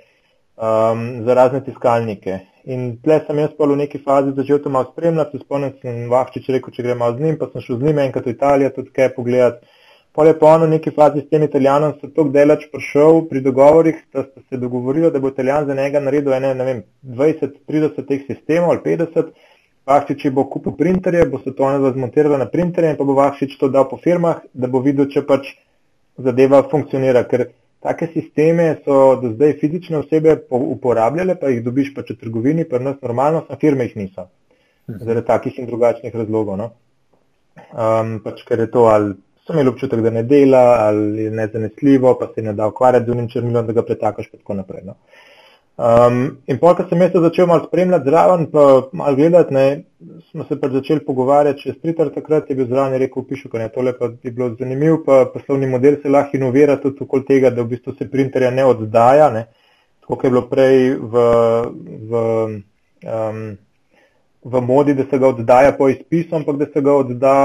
um, 0.56 1.24
za 1.26 1.34
razne 1.34 1.64
tiskalnike. 1.64 2.40
In 2.64 2.98
tle 3.04 3.22
sem 3.28 3.40
jaz 3.40 3.54
pa 3.58 3.66
v 3.66 3.78
neki 3.78 4.02
fazi 4.06 4.34
začel 4.36 4.60
to 4.64 4.70
malo 4.70 4.92
spremljati, 4.92 5.40
spomnim 5.40 5.74
se, 5.82 5.94
vahčič 6.10 6.50
rekel, 6.50 6.74
če 6.74 6.84
gremo 6.84 7.12
z 7.12 7.22
njim, 7.24 7.38
pa 7.40 7.48
sem 7.52 7.62
šel 7.62 7.80
z 7.80 7.88
njim 7.88 8.00
enkrat 8.00 8.26
v 8.26 8.36
Italijo 8.36 8.74
tudi 8.76 8.94
kaj 8.94 9.14
pogledati. 9.16 9.66
Pol 10.14 10.28
je 10.28 10.40
pa 10.40 10.56
on 10.56 10.66
v 10.66 10.70
neki 10.74 10.92
fazi 10.92 11.22
s 11.22 11.30
tem 11.30 11.44
italijanom 11.46 11.94
se 12.00 12.10
tako 12.10 12.32
delač 12.34 12.66
prišel 12.74 13.28
pri 13.30 13.42
dogovorih, 13.46 14.00
da 14.14 14.24
ste 14.24 14.42
se 14.50 14.58
dogovorili, 14.58 15.12
da 15.12 15.20
bo 15.20 15.30
italijan 15.30 15.66
za 15.66 15.76
njega 15.78 16.00
naredil 16.00 16.34
ene, 16.34 16.56
ne 16.56 16.66
vem, 16.66 16.82
20-30 17.04 18.08
teh 18.08 18.26
sistemov 18.28 18.74
ali 18.74 18.82
50. 18.86 19.30
Vahšič 19.90 20.28
bo 20.34 20.44
kupil 20.50 20.76
printerje, 20.78 21.26
bo 21.30 21.40
se 21.44 21.54
to 21.56 21.64
ono 21.64 21.92
zmontiralo 21.94 22.38
na 22.38 22.46
printerje 22.50 22.92
in 22.92 22.98
pa 22.98 23.06
bo 23.06 23.14
Vahšič 23.18 23.56
to 23.58 23.70
dal 23.70 23.88
po 23.90 23.98
firmah, 23.98 24.42
da 24.54 24.68
bo 24.68 24.82
videl, 24.86 25.08
če 25.10 25.26
pač 25.26 25.54
zadeva 26.18 26.62
funkcionira. 26.70 27.24
Ker 27.30 27.48
take 27.82 28.10
sisteme 28.14 28.68
so 28.86 29.16
do 29.22 29.32
zdaj 29.34 29.56
fizične 29.62 30.02
osebe 30.04 30.36
uporabljale, 30.50 31.38
pa 31.40 31.54
jih 31.54 31.64
dobiš 31.66 31.94
pač 31.96 32.14
v 32.14 32.20
trgovini, 32.26 32.68
pa 32.70 32.82
nas 32.82 33.00
normalno, 33.02 33.46
na 33.50 33.58
firme 33.62 33.88
jih 33.88 33.96
niso. 34.04 34.28
Mhm. 34.90 35.02
Zaradi 35.06 35.28
takih 35.28 35.58
in 35.60 35.70
drugačnih 35.70 36.16
razlogov. 36.16 36.58
No? 36.58 36.72
Um, 37.74 38.20
pač 38.24 38.44
ker 38.48 38.60
je 38.60 38.70
to 38.72 38.86
ali 38.90 39.16
so 39.50 39.56
imeli 39.56 39.74
občutek, 39.74 40.02
da 40.06 40.10
ne 40.14 40.24
dela 40.24 40.62
ali 40.86 41.24
je 41.24 41.32
nezanesljivo, 41.32 42.14
pa 42.20 42.30
se 42.36 42.42
ne 42.46 42.54
da 42.54 42.68
ukvarjati 42.68 43.06
z 43.06 43.12
unim 43.12 43.30
črnilom, 43.30 43.66
da 43.66 43.74
ga 43.74 43.84
pretakaš 43.84 44.30
in 44.30 44.40
tako 44.40 44.54
naprej. 44.62 44.84
No. 44.86 44.96
Um, 45.80 46.20
in 46.52 46.60
pol, 46.60 46.76
ko 46.76 46.84
sem 46.90 47.02
jaz 47.02 47.16
začel 47.16 47.48
malo 47.48 47.64
spremljati 47.66 48.10
zraven, 48.10 48.46
pa 48.52 48.66
malo 48.94 49.16
gledati, 49.16 49.54
ne, 49.54 49.66
smo 50.30 50.44
se 50.44 50.58
pač 50.60 50.74
začeli 50.76 51.06
pogovarjati, 51.08 51.64
če 51.64 51.78
stritar 51.78 52.12
takrat 52.14 52.50
je 52.52 52.58
bil 52.60 52.68
zraven 52.68 53.00
rekel, 53.00 53.24
pišu, 53.26 53.50
ne, 53.54 53.70
tole 53.74 53.96
pa 53.98 54.12
je 54.12 54.32
bilo 54.32 54.52
zanimivo, 54.60 55.00
pa 55.06 55.24
poslovni 55.34 55.72
model 55.72 55.96
se 56.04 56.12
lahko 56.12 56.38
inovira 56.38 56.76
tudi 56.84 57.08
okoli 57.08 57.26
tega, 57.32 57.50
da 57.50 57.64
v 57.64 57.74
bistvu 57.74 57.96
se 57.96 58.10
printerja 58.12 58.52
ne 58.52 58.68
oddaja, 58.68 59.32
ne, 59.32 59.46
tako 60.04 60.20
je 60.28 60.34
bilo 60.36 60.44
prej 60.52 60.94
v, 61.00 61.26
v 62.12 62.28
um, 63.08 63.42
v 64.44 64.62
modi, 64.62 64.94
da 64.94 65.04
se 65.10 65.18
ga 65.20 65.28
oddaja 65.28 65.72
po 65.78 65.90
izpisu, 65.90 66.36
ampak 66.36 66.58
da 66.58 66.66
se 66.74 66.82
ga 66.82 66.94
odda 66.94 67.36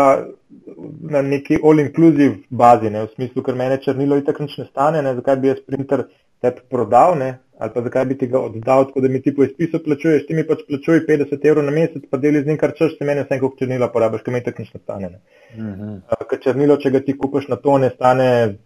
na 1.11 1.23
neki 1.23 1.59
all-inclusive 1.63 2.37
bazi, 2.51 2.91
ne, 2.91 3.07
v 3.07 3.15
smislu, 3.15 3.43
ker 3.43 3.55
mene 3.59 3.79
črnilo 3.83 4.19
itak 4.21 4.41
nič 4.41 4.59
ne 4.59 4.69
stane, 4.71 5.03
ne, 5.03 5.15
zakaj 5.15 5.41
bi 5.43 5.51
jaz 5.53 5.63
printer 5.67 6.07
tebi 6.45 6.65
prodal, 6.71 7.19
ne, 7.19 7.31
ali 7.59 7.73
pa 7.75 7.83
zakaj 7.83 8.05
bi 8.05 8.19
ti 8.19 8.27
ga 8.27 8.41
oddal, 8.41 8.85
tako 8.89 9.01
da 9.01 9.09
mi 9.09 9.23
ti 9.23 9.35
po 9.35 9.45
izpisu 9.45 9.81
plačuješ, 9.85 10.27
ti 10.27 10.35
mi 10.35 10.45
pač 10.47 10.65
plačuj 10.69 11.05
50 11.09 11.47
evrov 11.49 11.65
na 11.65 11.75
mesec, 11.75 12.03
pa 12.11 12.19
deli 12.19 12.43
z 12.43 12.51
njim 12.51 12.59
kar 12.59 12.75
češ, 12.79 12.97
se 12.99 13.05
meni 13.05 13.23
vse 13.23 13.39
koliko 13.39 13.59
črnila 13.59 13.89
porabiš, 13.93 14.25
ker 14.27 14.35
mi 14.35 14.41
itak 14.43 14.59
nič 14.59 14.73
ne 14.75 14.81
stane. 14.81 15.11
Ne. 15.11 15.21
Uh 15.55 15.79
-huh. 15.79 16.27
Ker 16.31 16.41
črnilo, 16.43 16.77
če 16.77 16.91
ga 16.91 17.01
ti 17.01 17.17
kupaš 17.19 17.49
na 17.49 17.57
to, 17.57 17.79
ne 17.79 17.91
stane 17.91 18.57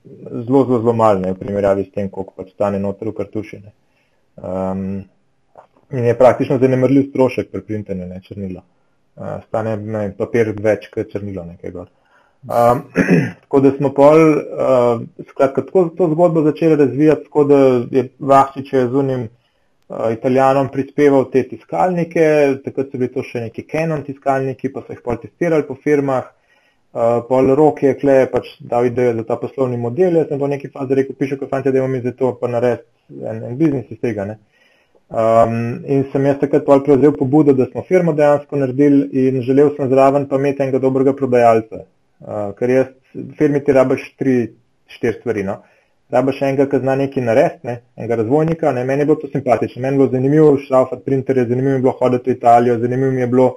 zelo, 0.46 0.64
zelo, 0.64 0.80
zelo 0.80 0.92
malo, 0.92 1.20
ne, 1.20 1.32
v 1.32 1.38
primerjavi 1.38 1.84
s 1.84 1.92
tem, 1.92 2.08
koliko 2.08 2.32
pač 2.36 2.50
stane 2.52 2.78
noter 2.78 3.08
v 3.08 3.12
kartušine. 3.12 3.72
Um, 4.36 5.04
in 5.90 6.04
je 6.04 6.18
praktično 6.18 6.58
zanemrljiv 6.58 7.10
strošek 7.10 7.50
pri 7.50 7.62
printanju 7.62 8.06
ne, 8.06 8.20
črnila. 8.22 8.62
Uh, 9.16 9.44
stane 9.46 9.76
ne, 9.76 10.12
papir 10.18 10.54
več 10.62 10.88
kot 10.90 11.12
črnilo 11.12 11.44
nekaj 11.44 11.70
gor. 11.70 11.88
Um, 12.46 12.82
tako 13.42 13.60
da 13.60 13.70
smo 13.76 13.90
pol, 13.94 14.20
uh, 14.30 15.00
skratka, 15.30 15.64
tako 15.66 15.88
to 15.96 16.08
zgodbo 16.12 16.42
začeli 16.42 16.76
razvijati, 16.76 17.24
tako 17.24 17.44
da 17.44 17.58
je 17.90 18.08
Vahčič 18.18 18.70
z 18.74 18.94
unim 18.94 19.28
uh, 19.88 20.12
italijanom 20.12 20.68
prispeval 20.72 21.26
te 21.32 21.42
tiskalnike, 21.48 22.22
takrat 22.64 22.92
so 22.92 22.98
bili 22.98 23.10
to 23.12 23.24
še 23.26 23.42
neki 23.48 23.66
Canon 23.72 24.04
tiskalniki, 24.06 24.70
pa 24.72 24.84
so 24.86 24.94
jih 24.94 25.02
pol 25.04 25.18
testirali 25.18 25.66
po 25.66 25.74
firmah. 25.82 26.30
Uh, 26.88 27.18
pol 27.28 27.50
rok 27.58 27.82
je 27.82 27.92
kle, 27.98 28.22
pač 28.32 28.54
dal 28.64 28.86
idejo 28.86 29.18
za 29.18 29.26
ta 29.28 29.36
poslovni 29.36 29.76
model, 29.76 30.22
jaz 30.22 30.30
sem 30.30 30.38
po 30.40 30.46
neki 30.48 30.70
fazi 30.72 30.96
rekel, 30.96 31.18
piše, 31.18 31.36
ko 31.36 31.50
fantje, 31.50 31.74
da 31.74 31.82
imamo 31.82 31.98
mi 31.98 32.00
za 32.06 32.14
to 32.16 32.32
pa 32.40 32.48
narediti 32.48 32.86
en, 33.28 33.42
en 33.50 33.58
biznis 33.58 33.90
iz 33.90 34.00
tega. 34.00 34.24
Ne. 34.30 34.38
Um, 35.08 35.84
in 35.84 36.06
sem 36.12 36.24
jaz 36.30 36.40
takrat 36.40 36.64
prevzel 36.64 37.12
pobudo, 37.18 37.52
da 37.52 37.66
smo 37.68 37.84
firmo 37.88 38.14
dejansko 38.16 38.56
naredili 38.56 39.26
in 39.26 39.42
želel 39.42 39.74
sem 39.76 39.90
zraven 39.90 40.26
pa 40.30 40.40
imeti 40.40 40.62
enega 40.62 40.80
dobrega 40.80 41.12
prodajalca. 41.16 41.84
Uh, 42.18 42.50
ker 42.58 42.70
jaz 42.70 42.86
firmi 43.38 43.60
ti 43.64 43.72
rabaš 43.72 44.04
tri, 44.18 44.36
štiri 44.90 45.20
stvari. 45.20 45.44
No. 45.46 45.60
Rabaš 46.10 46.40
enega, 46.42 46.64
ki 46.70 46.80
zna 46.82 46.94
nekaj 46.96 47.24
narediti, 47.24 47.66
ne, 47.68 47.74
enega 47.96 48.16
razvojnika, 48.22 48.72
ne, 48.72 48.84
meni 48.88 49.04
je 49.04 49.08
bilo 49.10 49.18
to 49.20 49.28
simpatično, 49.32 49.82
meni 49.84 49.94
je 49.94 49.98
bilo 49.98 50.10
zanimivo 50.12 50.52
šraufati 50.64 51.04
printerje, 51.04 51.44
zanimivo 51.50 51.74
mi 51.74 51.76
je 51.76 51.82
bilo 51.84 51.94
hoditi 51.98 52.30
v 52.30 52.36
Italijo, 52.36 52.78
zanimivo 52.78 53.10
mi 53.12 53.20
je 53.20 53.26
bilo 53.26 53.48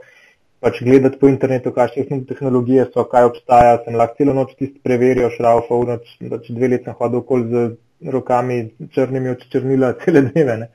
pač 0.62 0.82
gledati 0.84 1.18
po 1.20 1.30
internetu, 1.32 1.72
kakšne 1.74 2.20
tehnologije 2.30 2.86
so, 2.94 3.06
kaj 3.10 3.30
obstaja, 3.32 3.78
sem 3.86 3.96
lahko 3.98 4.20
celo 4.20 4.36
noč 4.38 4.52
tisti 4.60 4.82
preveril, 4.84 5.32
šraufal, 5.38 5.88
noč, 5.90 6.12
noč 6.22 6.52
dve 6.52 6.74
leti 6.76 6.90
sem 6.90 6.98
hodil 7.00 7.24
okoli 7.24 7.48
z 7.50 8.12
rokami 8.14 8.60
črnimi 8.94 9.32
od 9.32 9.48
črnila 9.54 9.94
cele 10.04 10.22
dneve. 10.28 10.58
Ne. 10.66 10.68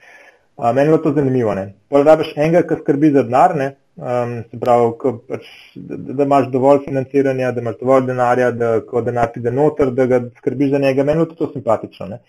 Uh, 0.57 0.73
meni 0.75 0.91
je 0.91 1.03
to 1.05 1.13
zanimivo. 1.13 1.55
Rabiš 1.91 2.33
enega, 2.37 2.65
ki 2.67 2.81
skrbi 2.81 3.13
za 3.15 3.23
denar, 3.29 3.55
um, 3.97 4.35
se 4.51 4.61
pravi, 4.61 4.93
pač, 5.29 5.47
da, 5.75 5.97
da 5.97 6.25
imaš 6.25 6.49
dovolj 6.53 6.85
financiranja, 6.85 7.53
da 7.53 7.65
imaš 7.65 7.79
dovolj 7.81 8.07
denarja, 8.11 8.51
da 8.53 8.73
ko 8.87 9.03
denar 9.03 9.33
pride 9.33 9.53
noter, 9.53 9.93
da 9.97 10.07
ga 10.07 10.21
skrbiš 10.39 10.71
za 10.75 10.83
njega. 10.83 11.05
Meni 11.05 11.25
je 11.25 11.37
to 11.39 11.51
simpatično. 11.53 12.09
Ne? 12.13 12.21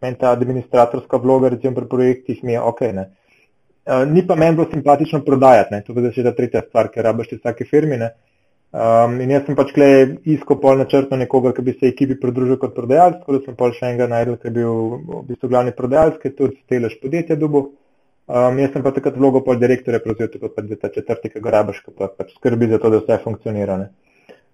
Meni 0.00 0.16
ta 0.20 0.32
administratorska 0.32 1.20
vloga, 1.20 1.52
recimo 1.52 1.74
pri 1.76 1.88
projektih, 1.88 2.44
mi 2.44 2.56
je 2.56 2.60
ok. 2.60 2.82
Uh, 2.90 4.02
ni 4.08 4.26
pa 4.26 4.36
meni 4.36 4.56
bilo 4.56 4.68
simpatično 4.72 5.24
prodajati, 5.24 5.74
ne? 5.74 5.84
to 5.84 5.96
je 6.00 6.12
še 6.16 6.26
ta 6.26 6.34
tretja 6.36 6.64
stvar, 6.68 6.88
ker 6.92 7.04
rabiš 7.04 7.34
te 7.34 7.40
vsake 7.40 7.68
firmine. 7.68 8.14
Um, 8.70 9.16
in 9.18 9.32
jaz 9.34 9.48
sem 9.48 9.56
pač 9.58 9.72
iskal 10.30 10.60
pol 10.62 10.76
načrtno 10.78 11.16
nekoga, 11.18 11.50
ki 11.50 11.62
bi 11.66 11.72
se 11.74 11.88
ekipi 11.90 12.14
pridružil 12.22 12.54
kot 12.56 12.70
prodajalec, 12.76 13.16
tako 13.18 13.34
da 13.34 13.40
sem 13.42 13.56
pol 13.58 13.72
še 13.74 13.88
enega 13.88 14.06
najdel, 14.12 14.36
ki 14.38 14.46
je 14.46 14.52
bil 14.60 14.76
v 15.08 15.22
bistvu 15.26 15.50
glavni 15.50 15.72
prodajalec, 15.74 16.20
ki 16.22 16.30
je 16.30 16.36
tudi 16.38 16.60
stelež 16.62 16.94
podjetja 17.02 17.34
dubo. 17.40 17.64
Um, 18.30 18.58
jaz 18.62 18.70
sem 18.70 18.82
pa 18.82 18.92
takrat 18.94 19.16
vlogo 19.18 19.40
pol 19.42 19.58
direktorja 19.58 19.98
prevzel, 20.04 20.28
tako 20.30 20.52
pa 20.54 20.62
ta 20.62 20.88
četrti, 20.94 21.32
ki 21.32 21.40
ga 21.42 21.50
rabiš, 21.56 21.80
ki 21.82 21.94
pa 21.98 22.06
pač 22.14 22.36
skrbi 22.36 22.68
za 22.70 22.78
to, 22.78 22.92
da 22.92 23.00
vse 23.00 23.16
funkcionira. 23.24 23.78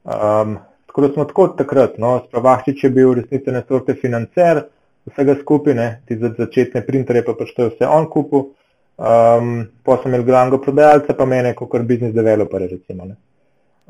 Um, 0.06 0.54
tako 0.88 1.04
da 1.04 1.10
smo 1.12 1.26
tako 1.28 1.48
takrat, 1.58 1.98
no, 2.00 2.14
Spravahčič 2.24 2.84
je 2.86 2.90
bil 2.90 3.12
resnice 3.18 3.52
na 3.52 3.60
sorte 3.68 3.98
financer 4.00 4.62
vsega 5.10 5.36
skupine, 5.42 5.90
ti 6.08 6.16
za 6.16 6.32
začetne 6.38 6.80
printerje 6.86 7.26
pa 7.26 7.36
pač 7.36 7.52
to 7.52 7.66
je 7.66 7.74
vse 7.74 7.92
on 7.98 8.08
kupil. 8.08 8.48
Um, 8.96 9.66
pa 9.84 9.98
sem 10.00 10.08
imel 10.08 10.24
glavnega 10.24 10.62
prodajalca, 10.64 11.12
pa 11.12 11.28
mene 11.28 11.52
kot 11.54 11.82
business 11.84 12.16
developer, 12.16 12.64
recimo. 12.64 13.12
Ne. 13.12 13.18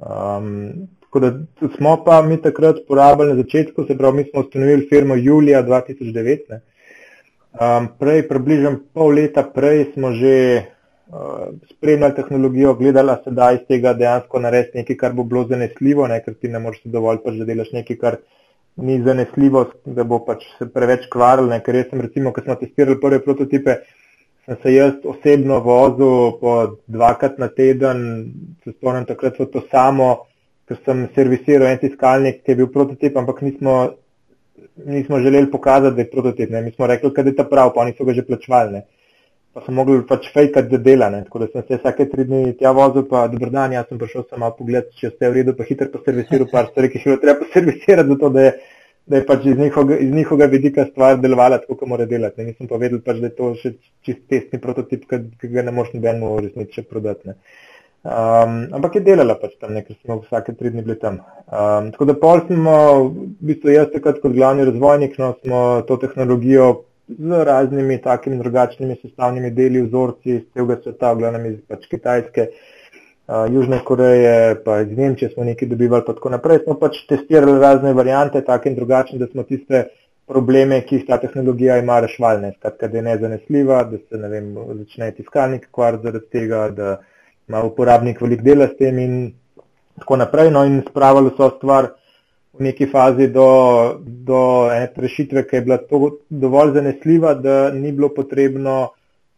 Um, 0.03 0.88
tako 1.07 1.22
da 1.22 1.31
smo 1.77 2.01
pa 2.05 2.25
mi 2.27 2.42
takrat 2.42 2.83
porabili 2.88 3.37
na 3.37 3.42
začetku, 3.44 3.87
se 3.87 3.94
pravi, 3.94 4.16
mi 4.16 4.31
smo 4.33 4.42
ustanovili 4.42 4.88
firmo 4.90 5.14
julija 5.14 5.62
2009. 5.62 6.59
Um, 7.57 7.88
prej, 7.97 8.27
približno 8.29 8.71
pol 8.92 9.14
leta 9.16 9.40
prej 9.40 9.95
smo 9.95 10.12
že 10.12 10.37
uh, 11.09 11.57
spremljali 11.71 12.14
tehnologijo, 12.14 12.75
gledali 12.75 13.14
se 13.25 13.31
da 13.33 13.53
iz 13.57 13.62
tega 13.69 13.95
dejansko 13.97 14.40
narediti 14.45 14.79
nekaj, 14.83 14.97
kar 14.97 15.14
bo 15.16 15.25
bilo 15.25 15.47
zanesljivo, 15.49 16.05
ne, 16.07 16.21
ker 16.21 16.35
ti 16.35 16.53
ne 16.53 16.61
moreš 16.61 16.85
dovolj 16.85 17.23
pač, 17.25 17.38
da 17.40 17.49
delaš 17.49 17.73
nekaj, 17.73 17.97
kar 17.97 18.19
ni 18.77 18.99
zanesljivo, 19.03 19.64
da 19.87 20.05
bo 20.05 20.21
pač 20.27 20.45
se 20.59 20.69
preveč 20.69 21.09
kvaril, 21.09 21.49
ne, 21.49 21.62
ker 21.64 21.81
jaz 21.81 21.88
sem 21.88 22.05
recimo, 22.05 22.33
ko 22.37 22.45
smo 22.45 22.59
testirali 22.61 23.01
prve 23.01 23.23
prototipe, 23.25 23.79
sem 24.45 24.61
se 24.62 24.75
jaz 24.75 25.09
osebno 25.16 25.62
vozil 25.64 26.37
po 26.42 26.57
dvakrat 26.87 27.38
na 27.40 27.49
teden, 27.49 28.03
se 28.64 28.77
spomnim 28.77 29.09
takrat 29.09 29.40
v 29.40 29.49
to 29.49 29.64
samo, 29.71 30.11
ker 30.69 30.77
sem 30.85 31.07
servisiral 31.16 31.71
en 31.73 31.81
tiskalnik, 31.81 32.42
ki 32.45 32.53
je 32.53 32.61
bil 32.61 32.69
prototip, 32.75 33.16
ampak 33.16 33.40
nismo, 33.49 33.95
nismo 34.85 35.21
želeli 35.21 35.51
pokazati, 35.51 35.97
da 35.97 36.03
je 36.03 36.11
prototip. 36.11 36.51
Ne. 36.51 36.62
Mi 36.62 36.71
smo 36.71 36.87
rekli, 36.87 37.11
da 37.16 37.23
je 37.23 37.37
ta 37.37 37.45
prav, 37.45 37.73
pa 37.75 37.81
oni 37.81 37.95
so 37.99 38.05
ga 38.05 38.12
že 38.12 38.27
plačvali. 38.27 38.73
Ne. 38.73 38.83
Pa 39.57 39.62
sem 39.64 39.75
mogel 39.75 40.03
pač 40.09 40.29
fejkati, 40.33 40.69
da 40.69 40.79
dela. 40.79 41.11
Ne. 41.11 41.25
Tako 41.25 41.45
da 41.45 41.51
sem 41.53 41.62
se 41.69 41.81
vsake 41.81 42.09
tri 42.12 42.25
dni 42.29 42.57
tja 42.59 42.73
vozil, 42.77 43.07
pa 43.11 43.27
dober 43.33 43.51
dan, 43.51 43.73
jaz 43.73 43.88
sem 43.88 43.99
prišel 43.99 44.27
samo 44.31 44.51
pogled, 44.59 44.90
če 45.01 45.12
je 45.12 45.31
v 45.31 45.35
redu, 45.40 45.57
pa 45.57 45.64
hitro 45.64 45.88
poservisiral 45.92 46.51
par 46.53 46.71
stvari, 46.71 46.92
ki 46.92 47.01
jih 47.01 47.12
je 47.14 47.21
treba 47.25 47.40
poservisirati, 47.45 48.09
zato 48.14 48.33
da 48.35 48.49
je 48.49 48.57
da 49.07 49.16
je 49.16 49.27
pač 49.27 49.45
iz 49.47 49.59
njihovega, 49.59 49.99
iz 50.03 50.11
njihovega 50.11 50.51
vidika 50.51 50.85
stvar 50.90 51.21
delovala 51.23 51.61
tako, 51.62 51.77
kot 51.79 51.88
mora 51.88 52.07
delati. 52.11 52.40
Ne. 52.40 52.51
Nisem 52.51 52.69
pa 52.69 52.79
vedel, 52.83 53.01
pač, 53.07 53.21
da 53.23 53.31
je 53.31 53.37
to 53.38 53.53
še 53.61 53.73
čist 54.07 54.25
testni 54.31 54.61
prototip, 54.62 55.07
ki 55.07 55.51
ga 55.53 55.62
ne 55.66 55.75
moš 55.75 55.92
nobenemu 55.95 56.66
še 56.75 56.83
prodati. 56.90 57.31
Ne. 57.31 57.37
Um, 58.06 58.68
ampak 58.76 58.94
je 58.94 59.00
delala 59.02 59.35
pač 59.35 59.56
tam, 59.59 59.74
ker 59.82 59.96
smo 59.96 60.20
vsake 60.20 60.52
tri 60.54 60.70
dni 60.70 60.85
bili 60.87 60.94
tam. 61.00 61.16
Um, 61.50 61.88
tako 61.90 62.06
da 62.06 62.14
pol 62.20 62.42
smo, 62.46 62.74
v 63.09 63.24
bistvu 63.48 63.72
jaz 63.72 63.88
takrat 63.90 64.20
kot 64.22 64.35
glavni 64.37 64.66
razvojnik, 64.68 65.16
no, 65.18 65.32
smo 65.40 65.62
to 65.88 65.96
tehnologijo 66.04 66.68
z 67.11 67.40
raznimi 67.48 67.98
takimi 68.02 68.38
drugačnimi 68.38 68.98
sestavnimi 69.00 69.50
deli, 69.50 69.82
vzorci 69.88 70.37
iz 70.37 70.44
celega 70.54 70.76
sveta, 70.85 71.14
glavnem 71.18 71.48
iz 71.50 71.56
pač 71.66 71.88
Kitajske, 71.90 72.46
uh, 72.52 73.48
Južne 73.50 73.80
Koreje, 73.88 74.54
pa 74.62 74.78
iz 74.85 74.94
Nemčije 74.94 75.32
smo 75.35 75.48
nekaj 75.48 75.72
dobivali, 75.74 76.06
pa 76.06 76.14
tako 76.14 76.35
naprej. 76.37 76.62
Smo 76.62 76.78
pač 76.78 77.02
testirali 77.11 77.59
razne 77.59 77.94
variante, 77.96 78.44
take 78.46 78.70
in 78.70 78.78
drugačne, 78.78 79.18
da 79.18 79.26
smo 79.32 79.42
tiste 79.50 79.88
probleme, 80.30 80.78
ki 80.87 81.00
jih 81.00 81.04
ta 81.11 81.18
tehnologija 81.22 81.80
ima, 81.82 81.98
rešvalne. 82.06 82.52
Skratka, 82.61 82.87
da 82.87 82.98
je 82.98 83.04
nezanesljiva, 83.11 83.82
da 83.90 83.98
se 83.98 84.22
ne 84.22 84.30
vem, 84.30 84.54
začne 84.78 85.11
tiskalnik 85.18 85.68
kvar 85.74 85.98
zaradi 86.02 86.26
tega, 86.38 86.68
da 86.70 86.96
ima 87.48 87.62
uporabnik 87.62 88.20
velik 88.20 88.42
dela 88.42 88.68
s 88.68 88.76
tem 88.78 88.98
in 88.98 89.14
tako 89.98 90.16
naprej. 90.16 90.50
No, 90.50 90.64
in 90.64 90.82
spravili 90.88 91.32
so 91.37 91.50
stvar 91.56 91.92
v 92.56 92.64
neki 92.64 92.87
fazi 92.87 93.28
do, 93.28 93.48
do 94.00 94.40
ene 94.72 94.88
rešitve, 94.96 95.44
ki 95.48 95.56
je 95.56 95.62
bila 95.62 95.76
to 95.78 96.18
dovolj 96.30 96.72
zanesljiva, 96.78 97.35
da 97.35 97.70
ni 97.70 97.92
bilo 97.92 98.09
potrebno 98.14 98.76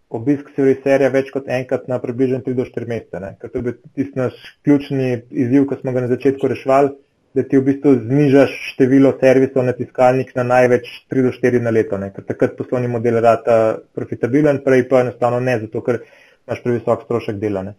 obisk 0.08 0.54
serviserja 0.56 1.10
več 1.12 1.32
kot 1.34 1.50
enkrat 1.52 1.88
na 1.90 1.98
približno 2.00 2.40
3 2.46 2.54
do 2.56 2.64
4 2.64 2.88
mesece. 2.88 3.34
Ker 3.40 3.50
to 3.50 3.58
je 3.58 3.66
bil 3.66 3.76
tisti 3.92 4.18
naš 4.18 4.38
ključni 4.64 5.10
izziv, 5.30 5.66
ki 5.68 5.80
smo 5.82 5.92
ga 5.92 6.06
na 6.06 6.12
začetku 6.14 6.48
rešvali, 6.48 6.94
da 7.36 7.44
ti 7.44 7.58
v 7.58 7.66
bistvu 7.66 7.92
znižaš 8.06 8.54
število 8.70 9.12
servisov 9.20 9.66
na 9.66 9.74
tiskalnik 9.76 10.32
na 10.38 10.46
največ 10.48 10.88
3 11.12 11.26
do 11.26 11.34
4 11.34 11.60
na 11.66 11.74
leto. 11.74 11.98
Ne? 12.00 12.08
Ker 12.14 12.24
takrat 12.24 12.56
poslovni 12.56 12.88
model 12.88 13.20
rata 13.24 13.58
profitabilen, 13.94 14.62
prej 14.64 14.86
pa 14.88 15.04
enostavno 15.04 15.42
ne, 15.44 15.58
zato 15.66 15.84
ker 15.84 16.00
imaš 16.46 16.64
previsok 16.64 17.04
strošek 17.04 17.42
dela. 17.42 17.66
Ne? 17.66 17.76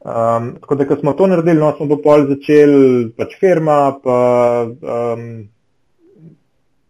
Um, 0.00 0.56
tako 0.60 0.74
da, 0.74 0.86
ko 0.88 0.96
smo 0.96 1.12
to 1.12 1.26
naredili, 1.26 1.60
no, 1.60 1.74
smo 1.76 1.84
pa 1.88 1.96
pol 2.00 2.22
začeli, 2.28 3.10
pač 3.20 3.34
firma, 3.36 3.74
pa 4.00 4.14
um, 4.64 5.24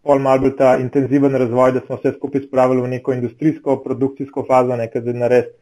pol 0.07 0.19
mal 0.23 0.39
bil 0.39 0.53
ta 0.55 0.77
intenziven 0.79 1.35
razvoj, 1.35 1.73
da 1.75 1.81
smo 1.83 1.97
vse 1.97 2.13
skupaj 2.15 2.41
spravili 2.45 2.81
v 2.81 2.87
neko 2.93 3.11
industrijsko, 3.13 3.81
produkcijsko 3.83 4.45
fazo, 4.47 4.75
nekaj 4.79 5.01
za 5.03 5.13
narediti. 5.13 5.57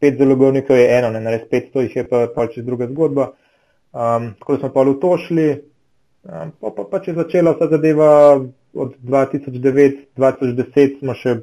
Pet 0.00 0.16
zalogovnikov 0.18 0.76
je 0.76 0.86
eno, 0.96 1.10
ne 1.12 1.20
narediti 1.20 1.50
500, 1.56 1.80
jih 1.84 1.96
je 1.96 2.04
pa 2.08 2.26
pol 2.34 2.46
čez 2.54 2.64
druga 2.64 2.86
zgodba. 2.88 3.24
Um, 3.92 4.32
tako 4.38 4.52
da 4.52 4.58
smo 4.62 4.70
pol 4.72 4.88
utošli, 4.94 5.46
um, 6.24 6.52
pa 6.60 6.68
pa 6.76 6.82
pač 6.90 7.08
je 7.08 7.14
začela 7.18 7.52
vsa 7.52 7.66
zadeva 7.74 8.40
od 8.72 8.94
2009-2010, 9.04 10.98
smo 11.02 11.12
še 11.20 11.36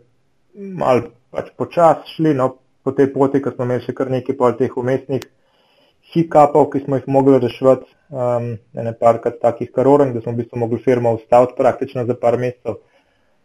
mal 0.58 1.02
pač 1.30 1.54
počas 1.58 1.98
šli, 2.16 2.34
no, 2.34 2.58
po 2.82 2.92
tej 2.98 3.14
poti, 3.14 3.42
ko 3.46 3.54
smo 3.54 3.70
imeli 3.70 3.86
še 3.86 3.94
kar 3.94 4.10
nekaj 4.10 4.36
pol 4.42 4.58
teh 4.58 4.74
umestnih 4.78 5.22
hikapov, 6.14 6.70
ki 6.72 6.84
smo 6.86 7.00
jih 7.00 7.08
mogli 7.08 7.40
reševati, 7.40 7.90
um, 8.10 8.54
ene 8.78 8.94
parkrat 9.00 9.40
takih 9.42 9.72
karoren, 9.76 10.14
da 10.14 10.22
smo 10.22 10.34
v 10.34 10.44
bistvu 10.44 10.60
mogli 10.60 10.80
firmo 10.84 11.14
ustaviti 11.18 11.58
praktično 11.58 12.06
za 12.06 12.16
par 12.16 12.38
mesecev. 12.38 12.80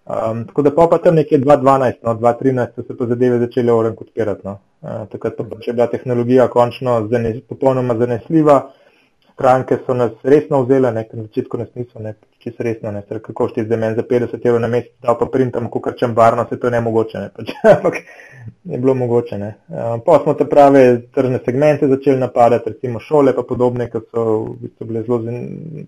Um, 0.07 0.45
tako 0.47 0.63
da 0.63 0.71
pa 0.75 0.87
pa 0.91 0.99
tam 1.03 1.15
nekje 1.19 1.41
2012, 1.43 2.03
no, 2.07 2.15
2013 2.15 2.75
so 2.75 2.83
se 2.87 2.97
pa 2.97 3.07
zadeve 3.07 3.39
začele 3.39 3.73
orenk 3.73 4.01
odpirati. 4.01 4.47
No. 4.47 4.59
Uh, 4.83 5.07
takrat 5.11 5.37
pa 5.39 5.45
pač 5.45 5.67
je 5.67 5.75
bila 5.75 5.87
tehnologija 5.91 6.49
končno 6.49 7.01
zanes, 7.11 7.41
popolnoma 7.49 7.97
zanesljiva 7.99 8.61
stranke 9.37 9.79
so 9.87 9.95
nas 9.95 10.13
resno 10.25 10.63
vzele, 10.65 10.93
ne, 10.93 11.05
na 11.13 11.23
začetku 11.23 11.59
nas 11.61 11.69
niso, 11.75 12.01
ne, 12.01 12.15
se 12.45 12.63
resno 12.63 12.91
ne, 12.91 13.03
ker 13.03 13.19
kako 13.21 13.49
šti 13.51 13.65
zdaj 13.67 13.79
meni 13.79 13.97
za 13.99 14.03
50 14.03 14.47
evrov 14.47 14.61
na 14.63 14.69
mesec, 14.73 14.93
da 15.03 15.15
pa 15.19 15.27
printam, 15.33 15.67
ko 15.71 15.81
krčem 15.85 16.15
varno, 16.17 16.47
se 16.49 16.57
to 16.63 16.71
ne 16.71 16.81
mogoče, 16.81 17.19
ne, 17.19 17.31
pač, 17.37 17.53
ampak 17.77 17.99
je 18.65 18.79
bilo 18.79 18.95
mogoče, 18.95 19.39
ne. 19.39 19.51
Uh, 19.69 19.97
pa 20.07 20.21
smo 20.23 20.35
te 20.39 20.47
prave 20.49 20.85
tržne 21.15 21.41
segmente 21.45 21.89
začeli 21.91 22.23
napadati, 22.23 22.73
recimo 22.73 23.03
šole 23.03 23.35
pa 23.37 23.45
podobne, 23.49 23.91
ki 23.93 24.05
so 24.07 24.27
v 24.45 24.55
bistvu 24.63 24.89
bile 24.93 25.03
zelo, 25.09 25.19
zan, 25.27 25.43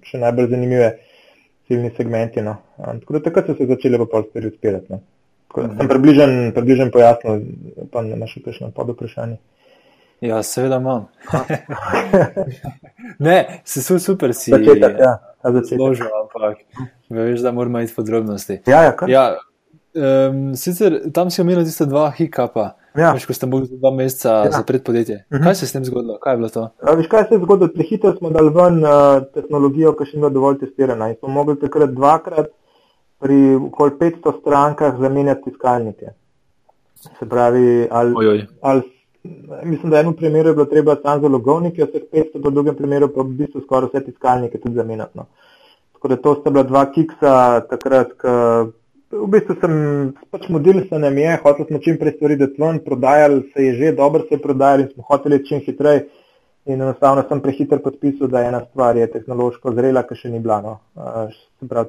še 0.04 0.20
najbolj 0.24 0.50
zanimive 0.52 0.90
ciljni 1.70 1.92
segmenti, 1.96 2.44
no. 2.44 2.58
Um, 2.76 2.98
tako 3.00 3.16
da 3.16 3.24
takrat 3.30 3.48
so 3.48 3.56
se 3.56 3.70
začeli 3.70 4.02
pa 4.02 4.10
pol 4.10 4.26
stvari 4.28 4.52
odpirati, 4.52 4.92
no. 4.92 5.04
Tako 5.48 5.64
da 5.64 5.78
sem 5.78 5.94
približen, 5.94 6.34
približen 6.58 6.90
pojasnil, 6.92 7.46
pa 7.94 8.04
imaš 8.04 8.36
še 8.36 8.48
kakšno 8.50 8.74
pod 8.76 8.92
vprašanje. 8.92 9.38
Ja, 10.20 10.42
seveda 10.42 10.76
imam. 10.76 11.06
ne, 13.26 13.60
se 13.64 13.82
so 13.82 13.98
super, 13.98 14.34
si 14.34 14.50
začetek, 14.50 14.96
ja, 14.98 15.18
zložil, 15.62 16.08
ampak 16.22 16.58
veš, 17.10 17.40
da 17.40 17.52
moramo 17.52 17.80
iti 17.80 17.94
podrobnosti. 17.94 18.60
Ja, 18.66 18.82
ja, 18.82 18.94
ja, 19.06 19.36
um, 19.94 20.56
sicer 20.56 20.98
tam 21.14 21.30
si 21.30 21.42
omenil 21.42 21.64
tiste 21.64 21.86
dva 21.86 22.10
hikapa. 22.10 22.72
Ja. 22.98 23.12
Veš, 23.14 23.28
ko 23.30 23.36
ste 23.36 23.46
mogli 23.46 23.78
dva 23.78 23.92
meseca 23.94 24.34
ja. 24.48 24.50
zapreti 24.58 24.84
podjetje. 24.84 25.24
Uh 25.30 25.36
mhm. 25.36 25.42
-huh. 25.42 25.44
Kaj 25.46 25.54
se 25.54 25.64
je 25.64 25.68
s 25.68 25.72
tem 25.72 25.84
zgodilo? 25.84 26.18
Kaj 26.18 26.32
je 26.32 26.36
bilo 26.36 26.48
to? 26.48 26.68
A, 26.82 26.94
veš, 26.94 27.06
kaj 27.06 27.24
se 27.28 27.34
je 27.34 27.38
zgodilo? 27.38 27.70
Prehitro 27.74 28.16
smo 28.16 28.30
dali 28.30 28.50
ven 28.50 28.84
uh, 28.84 29.22
tehnologijo, 29.34 29.92
ki 29.96 30.04
še 30.04 30.16
ni 30.16 30.20
bila 30.20 30.30
dovolj 30.30 30.58
testirana. 30.58 31.08
In 31.08 31.16
smo 31.16 31.28
mogli 31.28 31.58
takrat 31.60 31.90
dvakrat 31.90 32.50
pri 33.18 33.54
okoli 33.54 33.90
500 33.90 34.40
strankah 34.40 34.98
zamenjati 35.00 35.42
tiskalnike. 35.44 36.06
Se 37.18 37.28
pravi, 37.28 37.86
ali, 37.90 38.46
ali 38.60 38.82
mislim, 39.64 39.90
da 39.90 40.00
eno 40.00 40.12
primeru 40.12 40.48
je 40.48 40.54
bilo 40.54 40.66
treba 40.66 40.96
samo 41.02 41.20
za 41.22 41.28
logovnike, 41.28 41.84
vseh 41.84 42.02
500, 42.12 42.42
v 42.48 42.52
drugem 42.52 42.76
primeru 42.76 43.08
pa 43.14 43.22
v 43.22 43.36
bistvu 43.42 43.60
skoraj 43.64 43.90
vse 43.92 44.04
tiskalnike 44.04 44.60
tudi 44.60 44.74
zamenjati. 44.74 45.18
No. 45.18 45.26
Tako 45.92 46.08
da 46.08 46.16
to 46.16 46.34
sta 46.40 46.50
bila 46.50 46.62
dva 46.62 46.84
kiksa 46.92 47.34
takrat, 47.70 48.12
ko 48.20 48.34
v 49.10 49.26
bistvu 49.32 49.56
sem 49.60 49.74
pač 50.30 50.48
model 50.52 50.82
se 50.88 50.98
nam 51.00 51.18
je, 51.18 51.36
hotel 51.42 51.66
smo 51.66 51.80
čim 51.84 51.98
prej 51.98 52.16
stvari 52.16 52.36
dati 52.36 52.60
ven, 52.60 52.80
prodajali 52.84 53.42
se 53.54 53.64
je 53.64 53.74
že, 53.74 53.92
dobro 53.96 54.26
se 54.28 54.36
je 54.36 54.42
prodajali 54.42 54.82
in 54.84 54.90
smo 54.94 55.04
hoteli 55.08 55.44
čim 55.46 55.60
hitreje. 55.64 56.08
In 56.68 56.82
enostavno 56.82 57.22
sem 57.28 57.40
prehiter 57.40 57.80
podpisal, 57.80 58.28
da 58.28 58.42
ena 58.44 58.58
stvar 58.66 58.96
je 58.96 59.06
tehnološko 59.08 59.72
zrela, 59.72 60.02
ki 60.04 60.18
še 60.20 60.28
ni 60.28 60.40
bila. 60.44 60.58
No. 60.60 60.74
Pravi, 61.64 61.88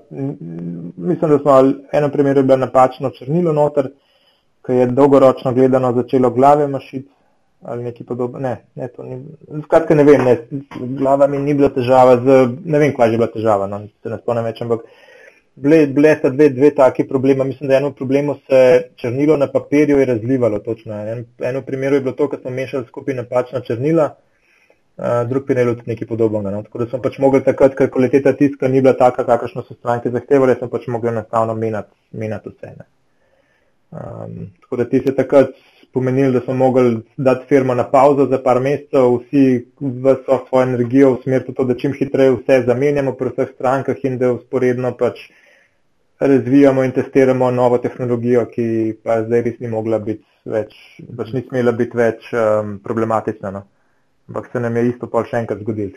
mislim, 0.95 1.33
da 1.33 1.39
smo 1.41 1.57
v 1.57 1.73
enem 1.99 2.13
primeru 2.13 2.45
bila 2.47 2.61
napačno 2.61 3.11
črnilo 3.11 3.51
noter, 3.51 3.89
ki 4.63 4.77
je 4.77 4.85
dolgoročno 4.95 5.51
gledano 5.53 5.91
začelo 5.97 6.31
glave 6.31 6.69
mašiti 6.71 7.09
ali 7.61 7.83
nekaj 7.83 8.05
podobnega. 8.07 8.47
Ne, 8.47 8.55
ne, 8.75 8.87
to 8.87 9.03
ni. 9.03 9.19
Skratka, 9.63 9.95
ne 9.95 10.03
vem, 10.07 10.23
ne, 10.23 10.37
glava 10.99 11.27
mi 11.27 11.37
ni 11.43 11.53
bila 11.53 11.69
težava, 11.75 12.17
z, 12.23 12.39
ne 12.65 12.79
vem, 12.79 12.93
kaj 12.95 13.11
je 13.11 13.17
bila 13.17 13.27
težava, 13.33 13.67
no, 13.67 13.81
se 14.03 14.11
ne 14.11 14.19
spomnim 14.21 14.47
več, 14.47 14.61
ampak 14.63 14.85
bile, 15.59 15.81
bile 15.87 16.15
sta 16.15 16.31
dve, 16.33 16.49
dve 16.55 16.71
taki 16.75 17.07
problema. 17.07 17.43
Mislim, 17.43 17.69
da 17.69 17.77
eno 17.77 17.91
problemo 17.91 18.37
se 18.47 18.89
črnilo 18.95 19.37
na 19.37 19.51
papirju 19.51 19.99
je 19.99 20.05
razlivalo 20.05 20.59
točno. 20.59 21.03
En, 21.07 21.25
eno 21.43 21.61
primeru 21.61 21.95
je 21.95 22.01
bilo 22.01 22.15
to, 22.15 22.29
ker 22.29 22.39
smo 22.39 22.51
mešali 22.51 22.87
skupaj 22.87 23.15
napačna 23.15 23.61
črnila. 23.61 24.09
Uh, 24.99 25.21
drug 25.29 25.45
primer 25.47 25.67
je 25.67 25.75
tudi 25.75 25.91
nekaj 25.93 26.07
podobnega. 26.07 26.51
No? 26.51 26.63
Tako 26.63 26.77
da 26.81 26.85
smo 26.91 26.99
pač 27.01 27.17
mogli 27.23 27.39
takrat, 27.43 27.75
ker 27.75 27.87
kvaliteta 27.91 28.33
tiska 28.35 28.67
ni 28.67 28.81
bila 28.81 28.93
taka, 28.99 29.23
kakršno 29.23 29.63
so 29.63 29.75
stranke 29.77 30.11
zahtevali, 30.11 30.55
smo 30.59 30.67
pač 30.67 30.87
mogli 30.91 31.07
enostavno 31.09 31.55
menjati 31.55 32.49
vse. 32.49 32.73
Um, 33.91 34.49
tako 34.61 34.75
da 34.75 34.89
ti 34.89 34.99
se 35.05 35.15
takrat 35.15 35.55
pomenili, 35.93 36.33
da 36.33 36.41
smo 36.41 36.53
mogli 36.53 37.01
dati 37.17 37.45
firmo 37.47 37.73
na 37.73 37.85
pauzo 37.91 38.25
za 38.25 38.39
par 38.43 38.59
mesecev, 38.59 39.15
vsi 39.15 39.65
vso 39.79 40.39
svojo 40.47 40.63
energijo 40.63 41.13
usmeriti 41.13 41.51
v 41.51 41.55
to, 41.55 41.63
da 41.63 41.75
čim 41.75 41.93
hitreje 41.93 42.35
vse 42.37 42.63
zamenjamo 42.67 43.13
pri 43.13 43.33
vseh 43.33 43.53
strankah 43.55 44.03
in 44.03 44.17
da 44.17 44.33
usporedno 44.33 44.93
pač 44.97 45.25
razvijamo 46.19 46.83
in 46.83 46.91
testiramo 46.91 47.51
novo 47.51 47.77
tehnologijo, 47.77 48.45
ki 48.53 48.69
pa 49.03 49.21
zdaj 49.23 49.41
res 49.41 49.59
ni 49.59 49.67
mogla 49.71 49.99
biti 49.99 50.25
več, 50.45 50.75
pač 51.17 51.33
ni 51.33 51.45
smela 51.47 51.71
biti 51.71 51.97
več 51.97 52.31
um, 52.33 52.79
problematična. 52.83 53.51
No 53.51 53.65
ampak 54.29 54.49
se 54.51 54.59
nam 54.59 54.75
je 54.77 54.89
isto 54.89 55.07
pa 55.09 55.23
še 55.25 55.41
enkrat 55.41 55.61
zgodilo. 55.63 55.91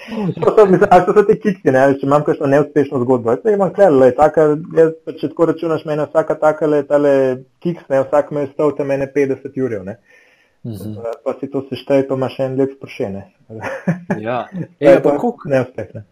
Ali 0.94 1.06
so 1.06 1.12
to 1.12 1.24
ti 1.26 1.38
kiksi, 1.42 1.72
ne? 1.74 1.82
če 1.98 2.06
imam 2.06 2.24
kakšno 2.26 2.50
neuspešno 2.52 3.00
zgodbo? 3.02 3.34
Jaz 3.34 3.48
imam 3.50 3.72
klel, 3.74 4.04
jaz 4.06 4.92
pa 5.02 5.14
če 5.18 5.32
tako 5.32 5.48
računaš, 5.50 5.84
meni 5.88 6.06
vsaka 6.06 6.38
taka 6.38 6.68
le, 6.70 6.84
tale 6.86 7.12
kiks, 7.64 7.88
ne? 7.90 8.04
vsak 8.04 8.30
me 8.30 8.46
je 8.46 8.52
stal 8.52 8.74
tam 8.78 8.92
mene 8.92 9.10
50 9.14 9.58
ur. 9.64 9.74
Mm 10.64 10.72
-hmm. 10.72 11.02
Pa 11.24 11.34
si 11.40 11.50
to 11.50 11.64
sešteje, 11.70 12.08
pa 12.08 12.14
imaš 12.14 12.38
en 12.40 12.56
lep 12.56 12.70
spršene. 12.76 13.22
ja, 14.26 14.46
e, 14.80 15.00
pa 15.02 15.18
kuk. 15.18 15.46
Neuspeh, 15.46 15.94
ne. 15.94 16.04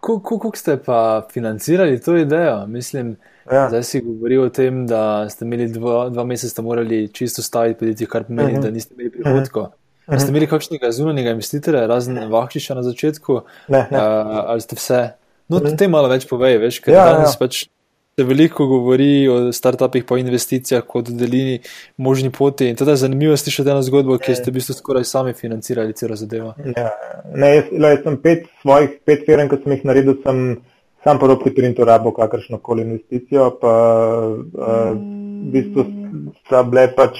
Kako 0.00 0.50
ste 0.54 0.76
pa 0.86 1.26
financirali 1.32 2.00
to 2.00 2.16
idejo? 2.16 2.66
Mislim, 2.66 3.16
ja. 3.52 3.68
zdaj 3.68 3.82
si 3.82 4.00
govoril 4.00 4.42
o 4.42 4.48
tem, 4.48 4.86
da 4.86 5.28
ste 5.28 5.44
imeli 5.44 5.68
dva, 5.68 6.08
dva 6.08 6.24
meseca, 6.24 6.62
morali 6.62 7.08
čisto 7.08 7.42
staviti 7.42 7.78
podjetje, 7.78 8.06
kar 8.06 8.24
pomeni, 8.24 8.48
uh 8.48 8.52
mhm. 8.52 8.58
-huh. 8.58 8.62
da 8.62 8.70
niste 8.70 8.94
imeli 8.94 9.10
prihodkov. 9.10 9.62
Uh 9.62 9.68
-huh. 9.68 9.83
Ste 10.04 10.16
mhm. 10.16 10.32
imeli 10.34 10.46
kakšnega 10.46 10.90
zunanjega 10.92 11.32
investitorja, 11.32 11.86
razen 11.88 12.18
Vahčiča 12.32 12.76
na 12.76 12.82
začetku? 12.84 13.40
Ne, 13.72 13.86
ne. 13.90 13.98
Uh, 13.98 14.42
ali 14.52 14.64
ste 14.64 14.76
vse? 14.76 15.04
No, 15.48 15.60
mhm. 15.60 15.78
te 15.80 15.88
malo 15.88 16.10
več 16.12 16.28
povej, 16.28 16.58
veš, 16.60 16.82
ker 16.84 16.96
ja, 16.96 17.06
danes 17.12 17.36
ja. 17.36 17.40
pač 17.40 17.64
se 18.14 18.24
veliko 18.24 18.66
govori 18.70 19.28
o 19.28 19.36
startupih, 19.52 20.04
po 20.06 20.16
investicijah, 20.20 20.84
kot 20.86 21.08
delini 21.10 21.58
možni 21.96 22.30
poti. 22.30 22.68
In 22.70 22.76
teda 22.78 22.94
zanimivo 22.96 23.36
slišati 23.36 23.72
eno 23.72 23.82
zgodbo, 23.82 24.18
ki 24.22 24.36
ste 24.38 24.52
v 24.52 24.60
bistvu 24.60 24.76
skoraj 24.78 25.08
sami 25.08 25.34
financirali 25.34 25.96
celo 25.98 26.16
zadevo. 26.16 26.52
Ja, 26.76 26.92
ne, 27.34 27.50
jaz, 27.56 27.72
jaz 27.72 28.04
sem 28.04 28.20
pet 28.22 28.46
svojih, 28.62 29.00
pet 29.08 29.26
firm, 29.26 29.50
ki 29.50 29.58
sem 29.64 29.74
jih 29.74 29.88
naredil, 29.90 30.20
sem 30.22 30.44
sam 31.04 31.18
po 31.18 31.32
roki 31.32 31.50
printu 31.56 31.84
rabo 31.88 32.14
kakršno 32.14 32.60
koli 32.62 32.86
investicijo, 32.86 33.50
pa 33.60 33.74
uh, 34.30 34.92
v 34.94 35.50
bistvu 35.56 35.88
sta 36.44 36.62
bile 36.68 36.86
pač 36.94 37.18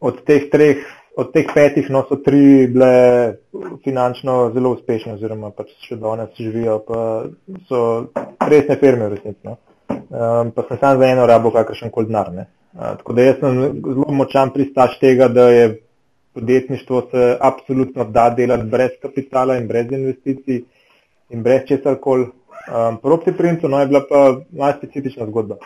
od 0.00 0.24
teh 0.26 0.50
treh 0.52 0.82
od 1.16 1.32
teh 1.32 1.48
petih 1.54 1.88
no, 1.90 2.02
so 2.08 2.18
tri 2.20 2.66
bile 2.68 3.36
finančno 3.84 4.50
zelo 4.54 4.74
uspešne, 4.76 5.14
oziroma 5.16 5.50
pač 5.56 5.72
še 5.86 5.96
danes 6.00 6.36
živijo, 6.36 6.82
pa 6.84 6.98
so 7.70 7.80
resne 8.50 8.76
firme 8.82 9.08
v 9.08 9.14
resnici. 9.14 9.40
No. 9.48 9.56
Um, 9.88 10.52
pa 10.52 10.66
sem 10.68 10.80
sam 10.82 11.00
za 11.00 11.08
eno 11.08 11.24
rabo 11.26 11.52
kakršen 11.54 11.92
koli 11.94 12.10
denar. 12.10 12.28
Uh, 12.28 12.92
tako 13.00 13.16
da 13.16 13.28
jaz 13.30 13.40
sem 13.40 13.60
zelo 13.86 14.12
močan 14.12 14.52
pristaš 14.52 14.98
tega, 15.00 15.28
da 15.32 15.48
je 15.50 15.66
podjetništvo 16.36 17.02
se 17.10 17.36
absolutno 17.40 18.04
da 18.04 18.28
delati 18.36 18.68
brez 18.68 18.98
kapitala 19.02 19.56
in 19.56 19.68
brez 19.68 19.92
investicij 19.92 20.64
in 21.30 21.42
brez 21.42 21.64
česar 21.68 21.96
koli. 22.00 22.28
Um, 22.66 23.00
Proti 23.00 23.32
princu 23.32 23.68
no, 23.68 23.80
je 23.80 23.86
bila 23.86 24.02
pa 24.10 24.20
malo 24.52 24.74
specifična 24.78 25.26
zgodba. 25.26 25.56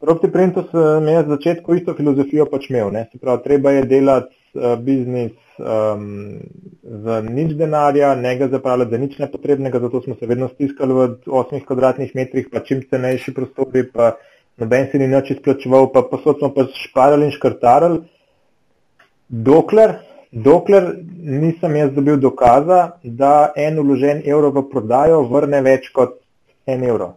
ProptiPrintu 0.00 0.64
sem 0.70 1.08
jaz 1.12 1.26
na 1.26 1.36
začetku 1.36 1.74
isto 1.76 1.94
filozofijo 1.94 2.46
pač 2.48 2.70
imel. 2.70 2.94
Se 3.12 3.18
pravi, 3.20 3.42
treba 3.44 3.72
je 3.74 3.82
delati 3.84 4.36
uh, 4.54 4.72
biznis 4.80 5.32
um, 5.60 6.38
za 7.04 7.20
nič 7.20 7.52
denarja, 7.58 8.14
ne 8.16 8.32
ga 8.38 8.48
zapravljati 8.48 8.90
za 8.90 9.00
nič 9.02 9.18
nepotrebnega, 9.20 9.80
zato 9.80 10.00
smo 10.00 10.14
se 10.16 10.26
vedno 10.26 10.48
stiskali 10.48 10.94
v 10.96 11.08
8 11.26 11.64
kvadratnih 11.68 12.14
metrih, 12.16 12.48
pa 12.52 12.62
čim 12.64 12.80
cenejši 12.90 13.34
prostori, 13.36 13.82
pa 13.92 14.14
noben 14.56 14.88
se 14.88 14.98
ni 14.98 15.08
nič 15.08 15.34
izplačeval, 15.36 15.90
pa 15.92 16.02
posod 16.08 16.40
smo 16.40 16.48
pa 16.54 16.64
šparali 16.74 17.28
in 17.28 17.34
škrtarali. 17.36 18.00
Dokler, 19.28 19.98
dokler 20.32 20.94
nisem 21.20 21.76
jaz 21.76 21.92
dobil 21.92 22.16
dokaza, 22.16 22.80
da 23.04 23.52
en 23.52 23.78
uložen 23.84 24.24
evro 24.24 24.48
v 24.56 24.64
prodajo 24.72 25.20
vrne 25.28 25.60
več 25.60 25.92
kot 25.92 26.16
en 26.64 26.88
evro. 26.88 27.12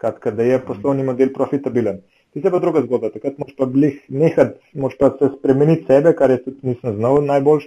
Skratka, 0.00 0.32
da 0.32 0.48
je 0.48 0.62
poslovni 0.64 1.04
model 1.04 1.28
profitabilen. 1.36 2.00
Ti 2.32 2.40
se 2.40 2.50
pa 2.50 2.58
druga 2.58 2.80
zgodba, 2.80 3.10
takrat 3.12 3.36
moš 3.38 3.52
pa 3.58 3.66
nehati, 4.08 4.54
moš 4.72 4.94
pa 4.98 5.10
se 5.18 5.28
spremeniti 5.38 5.84
sebe, 5.86 6.14
kar 6.16 6.30
je 6.30 6.38
tudi 6.44 6.70
nisem 6.70 6.94
znal 6.96 7.20
najboljš, 7.28 7.66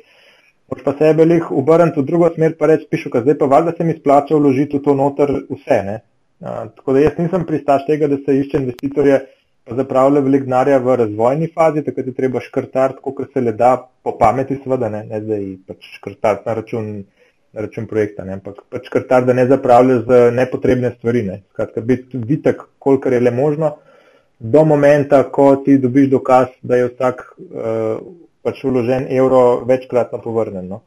moš 0.72 0.82
pa 0.84 0.94
sebe 0.98 1.26
lih 1.26 1.52
obrniti 1.52 2.02
v 2.02 2.06
drugo 2.06 2.32
smer, 2.34 2.56
pa 2.58 2.72
reči, 2.72 2.88
pišu, 2.90 3.12
zdaj 3.14 3.38
pa 3.38 3.46
valjda 3.46 3.76
se 3.78 3.86
mi 3.86 3.94
splača 4.00 4.36
vložiti 4.36 4.80
v 4.80 4.84
to 4.88 4.96
noter 4.98 5.36
vse. 5.52 5.78
Ne? 5.86 6.00
A, 6.42 6.66
tako 6.80 6.98
da 6.98 7.06
jaz 7.06 7.22
nisem 7.22 7.46
pristaš 7.46 7.86
tega, 7.86 8.10
da 8.10 8.18
se 8.26 8.40
išče 8.40 8.64
investitorje, 8.64 9.22
pa 9.70 9.78
zapravlja 9.78 10.26
velik 10.26 10.50
denarja 10.50 10.82
v 10.82 10.98
razvojni 11.04 11.52
fazi, 11.54 11.86
takrat 11.86 12.10
je 12.10 12.18
treba 12.18 12.42
škrtati, 12.42 13.00
kot 13.06 13.22
se 13.34 13.46
le 13.46 13.54
da, 13.54 13.78
po 14.04 14.18
pameti 14.18 14.58
seveda, 14.64 14.90
ne, 14.90 15.06
ne 15.06 15.22
zdaj 15.22 15.48
pač 15.70 15.94
škrtati 16.00 16.50
na 16.50 16.58
račun, 16.58 16.92
na 17.54 17.70
račun 17.70 17.86
projekta, 17.86 18.26
ne? 18.26 18.42
ampak 18.42 18.66
pač 18.74 18.90
škrtati, 18.90 19.30
da 19.30 19.38
ne 19.38 19.46
zapravljaš 19.54 20.06
za 20.10 20.28
nepotrebne 20.34 20.96
stvari. 20.98 21.24
Ne? 21.30 21.42
Skratka, 21.54 21.86
biti 21.86 22.18
vitek, 22.18 22.66
kolikor 22.82 23.14
je 23.14 23.28
le 23.30 23.32
možno 23.32 23.76
do 24.40 24.66
momenta, 24.66 25.24
ko 25.32 25.56
ti 25.66 25.78
dobiš 25.78 26.10
dokaz, 26.10 26.48
da 26.62 26.76
je 26.76 26.90
vsak 26.90 27.24
uh, 27.38 28.00
pač 28.44 28.64
vložen 28.64 29.08
evro 29.10 29.64
večkratno 29.66 30.20
povrnen. 30.24 30.68
No? 30.68 30.82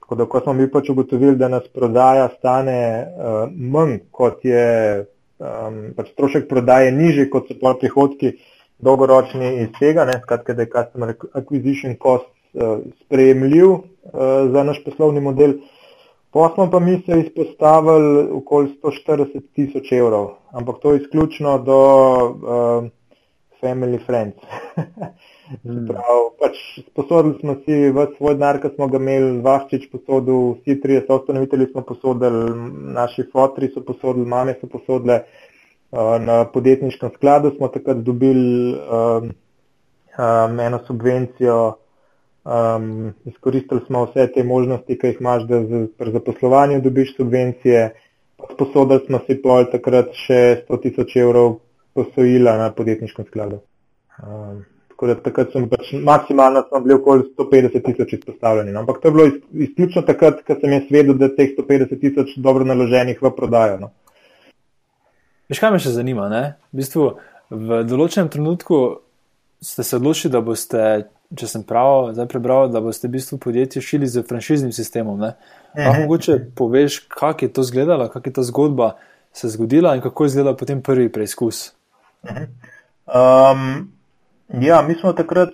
Tako 0.00 0.14
da, 0.14 0.26
ko 0.26 0.40
smo 0.40 0.52
mi 0.52 0.68
pač 0.70 0.90
ugotovili, 0.92 1.36
da 1.36 1.48
nas 1.48 1.68
prodaja 1.74 2.28
stane 2.36 2.78
uh, 3.02 3.44
manj, 3.50 3.98
kot 4.10 4.44
je 4.44 4.66
um, 5.38 5.80
pač 5.96 6.12
strošek 6.12 6.48
prodaje 6.48 6.92
nižji, 6.92 7.30
kot 7.30 7.48
so 7.48 7.56
pa 7.60 7.74
prihodki 7.80 8.36
dolgoročni 8.82 9.54
iz 9.62 9.72
tega, 9.78 10.04
ne? 10.04 10.20
skratka, 10.22 10.54
da 10.54 10.66
je 10.66 10.72
customer 10.74 11.14
acquisition 11.32 11.96
cost 12.02 12.28
uh, 12.28 12.82
sprejemljiv 13.04 13.70
uh, 13.70 13.82
za 14.52 14.64
naš 14.68 14.82
poslovni 14.84 15.24
model. 15.24 15.58
Poslom 16.32 16.70
pa 16.70 16.80
mi 16.80 17.02
se 17.06 17.20
izpostavili 17.20 18.30
okoli 18.32 18.74
140 18.82 19.40
tisoč 19.54 19.92
evrov, 19.92 20.30
ampak 20.52 20.78
to 20.82 20.92
je 20.92 21.00
izključno 21.02 21.58
do 21.58 21.80
uh, 22.24 22.88
family 23.62 24.06
friends. 24.06 24.36
Hmm. 25.62 25.82
Prav, 25.84 26.20
pač 26.40 26.56
sposodili 26.86 27.34
smo 27.40 27.54
si 27.64 27.74
svoj 28.16 28.34
denar, 28.38 28.56
ki 28.62 28.70
smo 28.72 28.86
ga 28.88 28.96
imeli, 28.96 29.42
Vaščič 29.44 29.82
posodil, 29.92 30.54
vsi 30.62 30.78
trije 30.80 31.02
soustanovitelji 31.04 31.66
smo 31.72 31.82
posodili, 31.84 32.54
naši 32.94 33.26
fotri 33.32 33.68
so 33.74 33.82
posodili, 33.84 34.24
mame 34.32 34.54
so 34.60 34.70
posodile. 34.70 35.18
Uh, 35.92 36.14
na 36.24 36.38
podjetniškem 36.48 37.12
skladu 37.18 37.50
smo 37.58 37.68
takrat 37.68 38.00
dobili 38.06 38.72
um, 38.72 39.28
um, 40.16 40.60
eno 40.60 40.80
subvencijo 40.86 41.58
Um, 42.44 43.14
izkoristili 43.24 43.80
smo 43.86 44.04
vse 44.04 44.26
te 44.34 44.42
možnosti, 44.44 44.98
ki 44.98 45.06
jih 45.06 45.20
imaš, 45.20 45.44
da 45.46 45.60
pri 45.98 46.12
zaposlovanju 46.12 46.80
dobiš 46.80 47.16
subvencije. 47.16 47.94
Posodili 48.58 49.00
smo 49.06 49.20
si 49.26 49.36
pol 49.42 49.68
takrat 49.70 50.10
še 50.24 50.40
100 50.66 50.80
tisoč 50.82 51.16
evrov 51.22 51.60
posojila 51.94 52.56
na 52.58 52.72
podjetniškem 52.74 53.28
skladu. 53.30 53.60
Um, 54.18 54.64
tako 54.88 55.06
da 55.06 55.14
takrat 55.22 55.54
smo 55.54 55.68
pač 55.70 55.92
maksimalno 55.92 56.64
smo 56.68 56.80
bili 56.80 56.94
okoli 56.94 57.28
150 57.38 57.86
tisoč 57.86 58.12
izpostavljeni. 58.18 58.72
No. 58.72 58.80
Ampak 58.80 58.98
to 59.02 59.08
je 59.08 59.12
bilo 59.12 59.30
izključno 59.52 60.02
takrat, 60.02 60.42
ko 60.46 60.58
sem 60.60 60.72
jaz 60.72 60.90
vedel, 60.90 61.14
da 61.14 61.30
teh 61.30 61.54
150 61.58 62.00
tisoč 62.00 62.36
dobro 62.36 62.64
naloženih 62.64 63.22
v 63.22 63.34
prodajo. 63.36 63.78
No. 63.86 63.92
Veš, 65.48 65.62
kaj 65.62 65.70
me 65.70 65.78
še 65.84 65.94
zanima? 65.94 66.26
Ne? 66.32 66.44
V 66.72 66.82
bistvu 66.82 67.08
v 67.50 67.82
določenem 67.86 68.30
trenutku 68.32 68.82
ste 69.62 69.86
se 69.86 69.98
odločili, 69.98 70.32
da 70.32 70.40
boste 70.42 70.86
če 71.36 71.46
sem 71.48 71.62
prav 71.66 72.12
zdaj 72.12 72.28
prebral, 72.28 72.68
da 72.72 72.80
boste 72.80 73.08
v 73.08 73.16
bistvu 73.16 73.38
podjetje 73.38 73.82
šili 73.82 74.08
z 74.08 74.24
franšiznim 74.28 74.72
sistemom. 74.72 75.20
Lahko 75.20 76.00
mogoče 76.00 76.38
poveš, 76.56 76.98
kako 77.08 77.44
je 77.44 77.52
to 77.52 77.64
izgledalo, 77.66 78.08
kako 78.08 78.28
je 78.28 78.32
ta 78.32 78.42
zgodba 78.42 78.92
se 79.32 79.48
zgodila 79.48 79.94
in 79.96 80.02
kako 80.02 80.24
je 80.24 80.26
izgledal 80.26 80.56
potem 80.56 80.82
prvi 80.82 81.12
preizkus. 81.12 81.72
Um, 82.22 83.92
ja, 84.60 84.82
mi 84.82 84.94
smo 84.94 85.12
takrat 85.12 85.48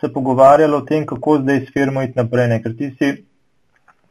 se 0.00 0.12
pogovarjali 0.12 0.74
o 0.74 0.80
tem, 0.80 1.06
kako 1.06 1.38
zdaj 1.38 1.60
s 1.60 1.72
firmo 1.72 2.02
iti 2.02 2.12
naprej. 2.16 2.48
Ne? 2.48 2.62
Ker 2.62 2.76
ti 2.76 2.90
si 2.98 3.10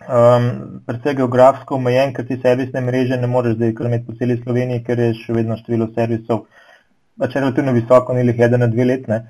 um, 0.09 0.49
predvsej 0.87 1.15
geografsko 1.15 1.75
omejen, 1.75 2.13
ker 2.13 2.25
ti 2.27 2.39
servisne 2.41 2.81
mreže 2.81 3.17
ne 3.21 3.27
moreš 3.27 3.55
zdaj 3.55 3.73
imeti 3.79 4.05
po 4.05 4.17
celi 4.17 4.41
Sloveniji, 4.43 4.83
ker 4.83 4.99
je 4.99 5.13
še 5.21 5.33
vedno 5.33 5.57
število 5.61 5.91
servisov. 5.95 6.45
Pač 7.19 7.35
relativno 7.37 7.71
visoko, 7.71 8.13
ni 8.13 8.25
jih 8.25 8.41
eden 8.47 8.65
na 8.65 8.67
dve 8.67 8.85
letne. 8.85 9.21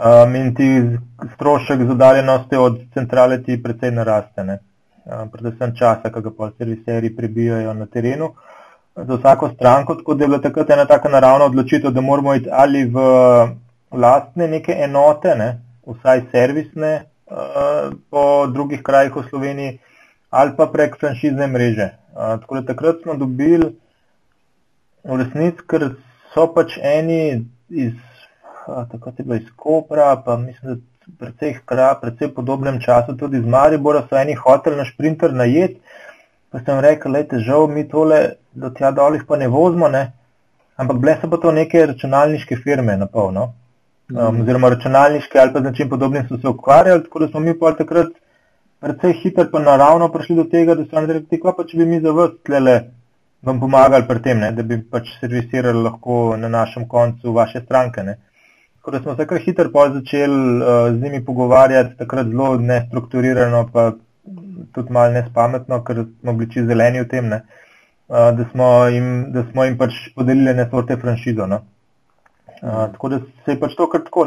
Um, 0.00 0.34
in 0.34 0.54
ti 0.54 0.98
strošek 1.34 1.82
z 1.86 1.90
oddaljenosti 1.90 2.56
od 2.56 2.78
centrale 2.94 3.42
ti 3.42 3.62
precej 3.62 3.90
naraste. 3.92 4.40
Um, 4.40 5.28
predvsem 5.28 5.74
časa, 5.76 6.08
ki 6.08 6.22
ga 6.24 6.30
pa 6.38 6.48
serviserji 6.58 7.10
prebijajo 7.16 7.74
na 7.74 7.86
terenu. 7.86 8.30
Za 8.96 9.18
vsako 9.18 9.50
stranko, 9.54 9.94
tako 9.94 10.14
da 10.14 10.24
je 10.24 10.28
bila 10.28 10.40
takrat 10.40 10.70
ena 10.70 10.86
taka 10.86 11.08
naravna 11.08 11.44
odločitev, 11.44 11.92
da 11.92 12.00
moramo 12.00 12.34
iti 12.34 12.48
ali 12.52 12.84
v 12.84 13.04
lastne 13.92 14.48
neke 14.48 14.72
enote, 14.72 15.34
ne, 15.36 15.52
vsaj 15.86 16.22
servisne 16.32 16.92
uh, 17.26 17.92
po 18.10 18.46
drugih 18.46 18.82
krajih 18.82 19.16
v 19.16 19.28
Sloveniji, 19.28 19.78
ali 20.30 20.56
pa 20.56 20.66
prek 20.66 20.96
franšizne 21.00 21.46
mreže. 21.46 21.90
Uh, 22.16 22.40
tako 22.40 22.60
da 22.60 22.72
takrat 22.72 23.02
smo 23.02 23.20
dobili 23.20 23.74
v 25.04 25.24
resnici, 25.24 25.60
ker 25.68 25.90
so 26.32 26.48
pač 26.54 26.78
eni 26.80 27.44
iz 27.68 27.92
tako 28.66 29.12
je 29.18 29.24
bilo 29.24 29.34
iz 29.34 29.48
Kopra, 29.56 30.22
pa 30.24 30.36
mislim, 30.36 30.74
da 30.74 30.80
precej 31.18 31.52
hkrat, 31.52 32.00
precej 32.00 32.34
podobnem 32.34 32.80
času 32.80 33.16
tudi 33.16 33.40
z 33.40 33.46
Maribora 33.46 34.04
so 34.08 34.16
eni 34.16 34.34
hoteli 34.34 34.76
na 34.76 34.84
šprinter 34.84 35.34
najet. 35.34 35.76
Pa 36.50 36.60
sem 36.64 36.80
rekel, 36.80 37.16
je 37.16 37.40
žal, 37.46 37.68
mi 37.68 37.88
tole 37.88 38.20
do 38.52 38.70
tja 38.70 38.90
dolih 38.90 39.22
pa 39.28 39.36
ne 39.36 39.48
vozimo, 39.48 39.88
ne? 39.88 40.12
ampak 40.76 40.98
bile 40.98 41.16
so 41.20 41.28
pa 41.30 41.36
to 41.36 41.52
neke 41.52 41.86
računalniške 41.86 42.56
firme 42.64 42.96
na 42.96 43.06
polno. 43.06 43.52
Um, 44.10 44.16
mm. 44.16 44.40
Oziroma 44.42 44.68
računalniške 44.68 45.38
ali 45.38 45.52
pa 45.52 45.60
z 45.60 45.64
nečim 45.64 45.88
podobnim 45.88 46.26
so 46.28 46.38
se 46.40 46.48
ukvarjali, 46.48 47.04
tako 47.04 47.18
da 47.18 47.28
smo 47.28 47.40
mi 47.40 47.58
pa 47.58 47.72
takrat 47.76 48.08
precej 48.80 49.12
hitro 49.22 49.44
pa 49.52 49.60
naravno 49.60 50.08
prišli 50.08 50.36
do 50.36 50.44
tega, 50.44 50.74
da 50.74 50.84
so 50.84 50.96
nam 50.96 51.10
rekli, 51.10 51.40
kva 51.40 51.52
pa 51.56 51.66
če 51.68 51.78
bi 51.78 51.86
mi 51.86 52.00
za 52.00 52.14
vas 52.16 52.32
tlele 52.46 52.80
vam 53.42 53.60
pomagali 53.60 54.06
pri 54.08 54.22
tem, 54.22 54.40
ne? 54.40 54.50
da 54.52 54.62
bi 54.62 54.80
pač 54.82 55.12
servisirali 55.20 55.82
lahko 55.82 56.36
na 56.36 56.48
našem 56.48 56.88
koncu 56.88 57.32
vaše 57.32 57.60
stranke. 57.64 58.02
Ne? 58.02 58.16
Tako 58.90 58.98
da 58.98 59.02
smo 59.02 59.16
se 59.16 59.26
kar 59.26 59.38
hitro 59.38 59.70
začeli 59.94 60.62
uh, 60.62 60.94
z 60.94 61.02
njimi 61.02 61.24
pogovarjati, 61.24 61.96
takrat 61.96 62.26
zelo 62.26 62.56
nestrukturirano, 62.56 63.68
pa 63.72 63.92
tudi 64.74 64.92
malo 64.92 65.12
nespametno, 65.12 65.84
ker 65.84 66.04
smo 66.20 66.32
bili 66.32 66.50
čisto 66.50 66.66
zeleni 66.66 67.00
v 67.00 67.08
tem, 67.08 67.30
uh, 67.32 67.36
da, 68.08 68.44
smo 68.52 68.86
jim, 68.90 69.32
da 69.32 69.44
smo 69.52 69.64
jim 69.64 69.78
pač 69.78 69.94
podelili 70.16 70.54
ne 70.54 70.66
sorte 70.70 70.96
franšizo. 70.96 71.46
No? 71.46 71.60
Uh, 72.62 72.90
tako 72.92 73.08
da 73.08 73.20
se 73.44 73.54
je 73.54 73.60
pač 73.60 73.76
to 73.78 73.86
kar 73.90 74.02
tako 74.08 74.26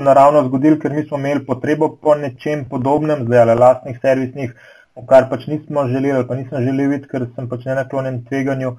naravno 0.00 0.44
zgodilo, 0.50 0.76
ker 0.82 0.92
mi 0.92 1.06
smo 1.08 1.18
imeli 1.18 1.46
potrebo 1.46 1.94
po 1.96 2.14
nečem 2.14 2.68
podobnem, 2.68 3.24
zdaj 3.24 3.40
ali 3.40 3.58
lastnih 3.60 3.98
servisnih, 4.02 4.52
v 5.00 5.06
kar 5.08 5.30
pač 5.30 5.46
nismo 5.46 5.86
želeli, 5.88 6.12
ali 6.12 6.28
pa 6.28 6.36
nisem 6.36 6.60
želel 6.60 6.92
videti, 6.92 7.08
ker 7.08 7.24
sem 7.34 7.48
pač 7.48 7.64
ne 7.64 7.80
naklonjen 7.80 8.20
tveganju. 8.28 8.76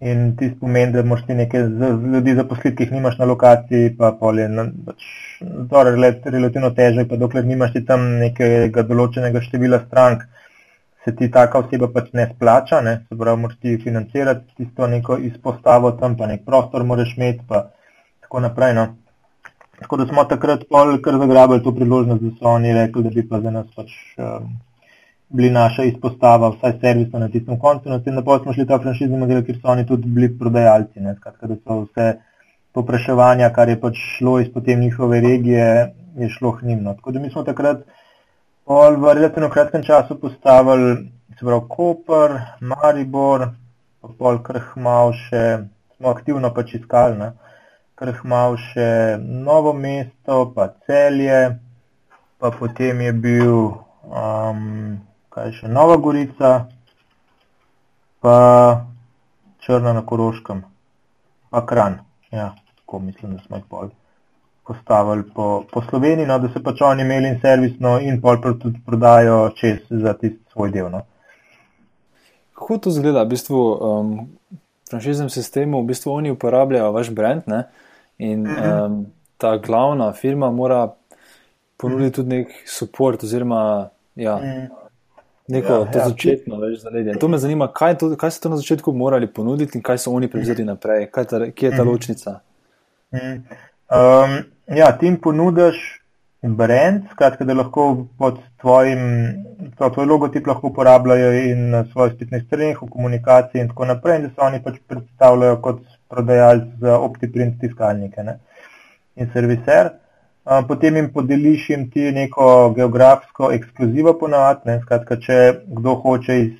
In 0.00 0.36
ti 0.36 0.50
spomeni, 0.50 0.92
da 0.92 1.02
moraš 1.02 1.24
ti 1.26 1.34
nekaj 1.34 1.62
ljudi 2.14 2.34
zaposliti, 2.36 2.76
ki 2.76 2.84
jih 2.84 2.90
nimaš 2.98 3.14
na 3.18 3.24
lokaciji, 3.24 3.94
pa 3.96 4.10
polje, 4.20 4.48
pač, 4.84 5.06
torej, 5.70 5.96
relativno 6.34 6.70
težko, 6.76 7.06
pa 7.08 7.16
dokler 7.16 7.46
nimaš 7.48 7.72
ti 7.72 7.84
tam 7.88 8.04
nekega 8.20 8.84
določenega 8.84 9.40
števila 9.40 9.80
strank, 9.86 10.26
se 11.04 11.14
ti 11.16 11.30
taka 11.32 11.62
oseba 11.64 11.88
pač 11.94 12.12
ne 12.12 12.28
splača, 12.34 12.82
ne? 12.84 12.94
se 13.08 13.16
pravi, 13.16 13.40
moraš 13.40 13.56
ti 13.62 13.78
financirati 13.80 14.60
tisto 14.60 14.86
neko 14.86 15.16
izpostavo 15.30 15.94
tam, 15.96 16.18
pa 16.20 16.28
nek 16.28 16.44
prostor 16.44 16.84
moraš 16.84 17.16
imeti, 17.16 17.46
pa 17.48 17.70
tako 18.20 18.44
naprej. 18.44 18.76
No? 18.76 18.86
Tako 19.80 19.96
da 19.96 20.06
smo 20.12 20.24
takrat 20.28 20.68
pol 20.68 20.98
kar 21.00 21.16
zagrabili 21.24 21.64
to 21.64 21.72
priložnost, 21.72 22.22
da 22.22 22.36
so 22.36 22.52
oni 22.52 22.76
rekli, 22.76 23.08
da 23.08 23.16
bi 23.16 23.28
pa 23.28 23.40
za 23.40 23.54
nas 23.54 23.72
pač. 23.76 23.96
Um, 24.20 24.56
bili 25.28 25.50
naša 25.50 25.84
izpostava, 25.84 26.48
vsaj 26.54 26.78
servisno 26.80 27.18
na 27.18 27.28
tistem 27.28 27.58
koncu, 27.58 27.90
na 27.90 27.98
tem 28.02 28.14
napol 28.14 28.38
smo 28.42 28.52
šli 28.54 28.66
ta 28.66 28.78
franšizni 28.78 29.18
model, 29.18 29.42
ker 29.44 29.58
so 29.58 29.72
oni 29.72 29.86
tudi 29.86 30.08
bili 30.08 30.30
prodajalci, 30.38 31.00
ne, 31.00 31.14
skratka, 31.18 31.46
da 31.50 31.56
so 31.56 31.80
vse 31.82 32.08
popraševanja, 32.76 33.50
kar 33.56 33.68
je 33.68 33.80
pač 33.80 33.98
šlo 34.18 34.38
iz 34.40 34.52
potem 34.54 34.80
njihove 34.80 35.20
regije, 35.20 35.68
je 36.16 36.28
šlo 36.28 36.50
hnimno. 36.60 36.94
Tako 36.94 37.12
da 37.12 37.20
mi 37.20 37.30
smo 37.30 37.42
takrat 37.42 37.82
pol 38.64 39.00
v 39.00 39.14
relativno 39.14 39.50
kratkem 39.50 39.82
času 39.82 40.20
postavili, 40.20 41.08
se 41.38 41.44
pravi, 41.44 41.64
Koper, 41.68 42.38
Maribor, 42.60 43.48
pa 44.00 44.12
pol 44.18 44.38
krhmal 44.42 45.12
še, 45.26 45.42
smo 45.96 46.12
aktivno 46.14 46.52
pač 46.54 46.76
iskali, 46.78 47.18
ne. 47.18 47.32
Krhmal 47.96 48.58
še 48.60 49.16
Novo 49.20 49.72
mesto, 49.72 50.52
pa 50.54 50.68
Celje, 50.86 51.56
pa 52.38 52.50
potem 52.52 53.00
je 53.00 53.12
bil 53.12 53.54
um, 54.04 54.98
kaj 55.36 55.52
še 55.52 55.68
Nova 55.68 55.98
Gorica, 56.00 56.50
pa 58.24 58.36
Črna 59.60 59.92
na 59.92 60.00
Koroškem, 60.06 60.62
pa 61.52 61.60
Kran. 61.68 61.98
Ja, 62.32 62.54
tako 62.80 63.02
mislim, 63.04 63.34
da 63.36 63.42
smo 63.44 63.60
jih 63.60 63.66
pol 63.68 63.90
postavili 64.66 65.26
po, 65.34 65.64
po 65.72 65.82
Sloveniji, 65.90 66.26
no, 66.26 66.38
da 66.42 66.48
se 66.50 66.62
pač 66.62 66.80
oni 66.82 67.04
imeli 67.04 67.28
in 67.34 67.36
servisno 67.42 67.98
in 68.00 68.16
pol 68.22 68.40
tudi 68.42 68.80
prodajo 68.86 69.50
čez 69.58 69.84
za 69.90 70.14
tisti 70.16 70.40
svoj 70.54 70.72
del. 70.74 70.88
No. 70.90 71.02
Kako 72.56 72.78
to 72.86 72.94
zgleda? 72.96 73.26
V 73.26 73.34
bistvu, 73.34 73.60
um, 73.60 74.14
v 74.56 74.90
franšiznem 74.90 75.28
sistemu 75.30 75.82
v 75.82 75.90
bistvu 75.92 76.14
oni 76.14 76.32
uporabljajo 76.32 76.88
vaš 76.96 77.12
brand 77.12 77.44
ne? 77.46 77.66
in 78.18 78.48
um, 78.48 79.04
ta 79.36 79.58
glavna 79.60 80.08
firma 80.16 80.48
mora 80.50 80.86
ponuditi 81.76 82.16
tudi 82.22 82.38
nek 82.38 82.56
podpor 82.80 83.20
oziroma 83.20 83.62
ja, 84.16 84.40
neko 85.48 85.72
ja, 85.72 85.86
ja, 85.94 86.08
začetno 86.08 86.58
več 86.62 86.80
zaledje. 86.82 87.18
To 87.22 87.28
me 87.28 87.38
zanima, 87.38 87.68
kaj, 87.72 87.98
to, 88.00 88.10
kaj 88.18 88.34
so 88.34 88.42
to 88.46 88.52
na 88.54 88.58
začetku 88.60 88.92
morali 88.92 89.28
ponuditi 89.30 89.78
in 89.78 89.84
kaj 89.86 90.02
so 90.02 90.16
oni 90.16 90.28
prevzeli 90.32 90.64
naprej, 90.66 91.08
ta, 91.14 91.46
kje 91.50 91.70
je 91.70 91.76
ta 91.76 91.86
ločnica. 91.86 92.40
Um, 93.14 94.38
Ja, 94.66 94.98
ti 94.98 95.06
jim 95.06 95.16
ponudiš 95.22 95.76
brand, 96.42 97.04
skratka, 97.12 97.44
da 97.44 97.54
lahko 97.54 98.06
pod 98.18 98.38
tvojim, 98.60 98.98
tvoj 99.78 100.06
logotip 100.06 100.46
lahko 100.46 100.72
uporabljajo 100.72 101.28
in 101.50 101.68
na 101.70 101.84
svojih 101.92 102.16
spletnih 102.16 102.42
straneh, 102.46 102.80
v 102.82 102.88
komunikaciji 102.90 103.62
in 103.62 103.68
tako 103.68 103.86
naprej, 103.92 104.16
in 104.16 104.26
da 104.26 104.30
se 104.30 104.42
oni 104.48 104.62
pač 104.64 104.80
predstavljajo 104.88 105.60
kot 105.62 105.84
prodajalci 106.10 106.80
za 106.80 106.98
OptiPrint 106.98 107.60
tiskalnike 107.60 108.22
ne? 108.26 108.38
in 109.16 109.30
serviser. 109.32 109.90
Potem 110.68 110.96
jim 110.96 111.08
podeliš 111.12 111.70
jim 111.70 111.88
ti 111.90 112.12
neko 112.12 112.72
geografsko 112.76 113.50
ekskluzivo 113.52 114.12
ponavadi, 114.18 114.68
ne? 114.70 114.76
skratka, 114.84 115.18
če 115.18 115.38
kdo 115.78 115.96
hoče 116.04 116.36
iz 116.42 116.52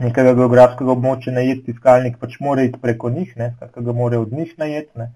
nekega 0.00 0.34
geografskega 0.36 0.92
območja 0.92 1.32
najeti 1.32 1.72
tiskalnik, 1.72 2.18
pač 2.20 2.36
mora 2.40 2.66
iti 2.68 2.80
preko 2.80 3.10
njih, 3.10 3.32
ne? 3.40 3.54
skratka, 3.56 3.80
ga 3.88 3.96
mora 3.96 4.20
od 4.20 4.36
njih 4.36 4.52
najeti 4.60 5.08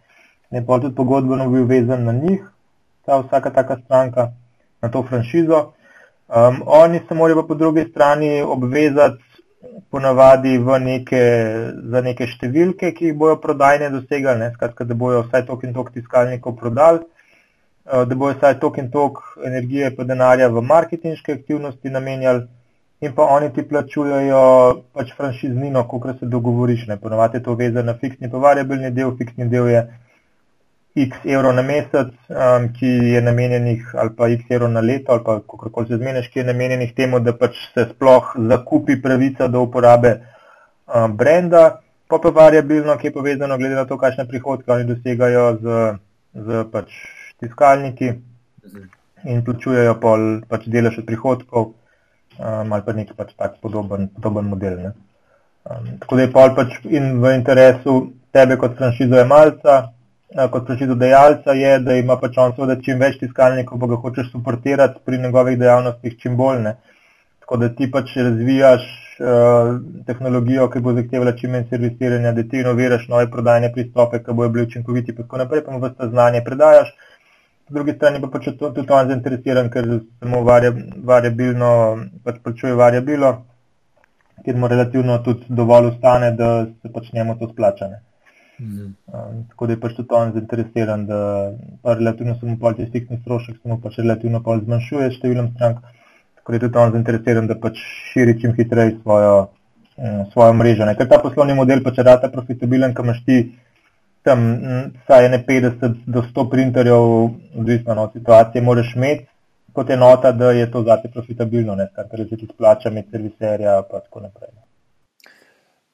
ne 0.54 0.66
pa 0.66 0.78
tudi 0.80 0.94
pogodbeno 0.94 1.48
bil 1.50 1.64
vezan 1.66 2.04
na 2.04 2.12
njih, 2.12 2.42
ta 3.06 3.18
vsaka 3.18 3.50
taka 3.50 3.76
stranka, 3.84 4.28
na 4.82 4.88
to 4.88 5.02
franšizo. 5.02 5.72
Um, 6.28 6.62
oni 6.66 7.00
se 7.08 7.14
morajo 7.14 7.42
pa 7.42 7.48
po 7.48 7.54
drugi 7.54 7.86
strani 7.90 8.42
obvezati 8.42 9.22
ponavadi 9.90 10.58
neke, 10.80 11.22
za 11.90 12.00
neke 12.00 12.26
številke, 12.26 12.92
ki 12.92 13.10
jih 13.10 13.16
bojo 13.18 13.36
prodajne 13.40 13.90
dosegali, 13.90 14.38
ne, 14.38 14.52
skratka, 14.54 14.84
da 14.84 14.94
bojo 14.94 15.24
vsaj 15.24 15.46
tok 15.46 15.64
in 15.64 15.74
tok 15.74 15.90
tiskalnikov 15.92 16.56
prodali, 16.56 17.00
da 17.84 18.14
bojo 18.14 18.34
vsaj 18.34 18.58
tok 18.60 18.78
in 18.78 18.90
tok 18.90 19.18
energije 19.44 19.90
pa 19.96 20.04
denarja 20.04 20.48
v 20.48 20.62
marketinške 20.62 21.32
aktivnosti 21.32 21.90
namenjali. 21.90 22.46
In 23.00 23.12
pa 23.12 23.26
oni 23.28 23.50
ti 23.52 23.62
plačujejo 23.68 24.44
pač 24.94 25.12
franšiznino, 25.16 25.82
kot 25.88 26.06
se 26.20 26.26
dogovoriš. 26.26 26.86
Ponovadi 27.02 27.36
je 27.36 27.42
to 27.42 27.54
vezano 27.54 27.92
na 27.92 27.98
fiksni, 27.98 28.30
pa 28.30 28.38
variabilni 28.38 28.90
del, 28.90 29.12
fiksni 29.18 29.48
del 29.48 29.68
je 29.68 29.82
x 30.94 31.16
evrov 31.24 31.54
na 31.54 31.62
mesec, 31.62 32.14
um, 32.30 32.68
ki 32.72 32.86
je 32.86 33.20
namenjenih, 33.22 33.94
ali 33.98 34.10
pa 34.16 34.28
x 34.28 34.50
evrov 34.50 34.70
na 34.70 34.80
leto, 34.80 35.12
ali 35.12 35.24
pa 35.24 35.40
kako 35.40 35.70
koli 35.70 35.88
se 35.88 35.96
zmeniš, 35.96 36.28
ki 36.30 36.38
je 36.38 36.44
namenjenih 36.44 36.94
temu, 36.94 37.20
da 37.20 37.34
pač 37.36 37.58
se 37.74 37.88
sploh 37.90 38.30
zakupi 38.48 39.00
pravica 39.02 39.48
do 39.48 39.64
uporabe 39.66 40.14
um, 40.86 41.16
brenda, 41.16 41.80
pa 42.08 42.18
pa 42.22 42.30
variabilno, 42.30 42.96
ki 42.96 43.10
je 43.10 43.12
povezano 43.12 43.58
glede 43.58 43.74
na 43.74 43.84
to, 43.84 43.98
kakšne 43.98 44.28
prihodke 44.30 44.72
oni 44.72 44.86
dosegajo 44.86 45.48
z, 45.60 45.82
z 46.46 46.64
pač 46.70 46.94
tiskalniki 47.44 48.10
in 49.24 49.40
plačujejo 49.46 49.94
pol 50.02 50.28
pač 50.50 50.68
delež 50.72 50.98
od 51.00 51.08
prihodkov 51.08 51.64
um, 51.70 52.72
ali 52.72 52.82
pa 52.84 52.92
neki 52.92 53.16
pač 53.16 53.32
tak 53.38 53.60
podoben, 53.62 54.08
podoben 54.16 54.50
model. 54.52 54.78
Ne. 54.88 54.94
Um, 55.64 55.96
tako 56.02 56.20
da 56.20 56.26
je 56.26 56.34
pol 56.36 56.54
pač 56.58 56.78
in 56.90 57.20
v 57.22 57.36
interesu 57.38 57.98
tebe 58.34 58.58
kot 58.60 58.76
franšizojemalca, 58.80 59.94
Eh, 60.34 60.48
kot 60.50 60.66
pročizodajalca 60.66 61.52
je, 61.52 61.78
da 61.78 61.94
ima 61.94 62.16
pač 62.18 62.38
on 62.42 62.52
seveda 62.56 62.74
čim 62.82 62.98
več 62.98 63.20
tiskalnikov, 63.20 63.78
pa 63.78 63.86
ga 63.86 63.98
hočeš 64.02 64.32
suportirati 64.32 64.98
pri 65.06 65.20
njegovih 65.22 65.58
dejavnostih 65.60 66.16
čim 66.18 66.34
bolj. 66.36 66.58
Ne. 66.64 66.72
Tako 67.44 67.58
da 67.62 67.68
ti 67.78 67.86
pač 67.92 68.16
razvijaš 68.16 68.86
uh, 69.20 69.70
tehnologijo, 70.08 70.66
ki 70.72 70.80
bo 70.82 70.94
zahtevala 70.96 71.36
čim 71.38 71.52
manj 71.54 71.68
servisiranja, 71.70 72.32
da 72.34 72.42
ti 72.50 72.62
inoviraš 72.64 73.04
nove 73.12 73.28
prodajne 73.30 73.70
pristope, 73.74 74.22
ki 74.24 74.34
bojo 74.40 74.50
bili 74.54 74.64
učinkoviti 74.66 75.12
in 75.12 75.18
tako 75.20 75.42
naprej, 75.42 75.62
pa 75.66 75.76
mu 75.76 75.82
vse 75.84 76.08
znanje 76.10 76.40
predajaš. 76.46 76.90
Po 77.64 77.74
drugi 77.74 77.94
strani 77.96 78.20
pa 78.20 78.28
pač 78.28 78.50
tudi 78.60 78.84
on 78.92 79.08
zainteresiran, 79.08 79.70
ker 79.72 79.86
samo 80.20 80.42
variabilno 80.44 81.70
pač 82.24 82.40
plačuje 82.44 82.74
variabilo, 82.76 83.30
ker 84.44 84.58
mu 84.60 84.68
relativno 84.68 85.16
tudi 85.24 85.48
dovolj 85.60 85.94
ustane, 85.94 86.34
da 86.36 86.50
se 86.66 86.92
pač 86.92 87.08
njemu 87.12 87.38
to 87.40 87.48
splačane. 87.52 88.02
Mm. 88.60 88.92
Um, 89.06 89.40
tako 89.48 89.66
da 89.66 89.72
je 89.72 89.80
pač 89.80 89.96
tudi 89.96 90.14
on 90.14 90.36
zainteresiran, 90.36 91.06
da 91.06 91.18
relativno 91.94 92.36
se 92.38 92.46
mu 92.46 92.58
pač 92.60 92.84
fiksni 92.92 93.18
strošek, 93.22 93.56
se 93.62 93.68
mu 93.68 93.80
pač 93.80 93.98
relativno 94.02 94.42
pač 94.44 94.62
zmanjšuje 94.68 95.10
številom 95.16 95.50
strank. 95.56 95.80
Tako 96.38 96.52
da 96.52 96.60
je 96.60 96.64
tudi 96.66 96.82
on 96.84 96.96
zainteresiran, 96.98 97.48
da 97.50 97.56
pač 97.64 97.80
širi 98.12 98.36
čim 98.42 98.52
hitreje 98.60 98.98
svojo, 99.00 99.34
um, 99.96 100.22
svojo 100.36 100.52
mrežo. 100.60 100.84
Ne? 100.84 100.94
Ker 101.00 101.08
ta 101.08 101.18
poslovni 101.24 101.56
model 101.56 101.80
pač 101.82 102.04
rata 102.04 102.28
profitabilen, 102.28 102.92
kam 102.92 103.08
imaš 103.08 103.24
ti 103.24 103.40
tam 104.24 104.44
vsaj 105.04 105.28
ne 105.28 105.44
50 105.48 105.94
do 106.06 106.22
100 106.22 106.50
printerjev, 106.50 107.02
odvisno 107.60 108.02
od 108.02 108.12
situacije, 108.12 108.62
moraš 108.62 108.94
imeti 108.96 109.26
kot 109.74 109.90
enota, 109.90 110.32
da 110.32 110.50
je 110.50 110.70
to 110.70 110.82
zate 110.82 111.10
profitabilno, 111.12 111.74
ne? 111.74 111.88
kar 111.94 112.06
se 112.18 112.36
tudi 112.36 112.52
plača 112.58 112.90
med 112.90 113.10
serviserja 113.10 113.76
in 113.78 113.88
tako 113.90 114.20
naprej. 114.20 114.50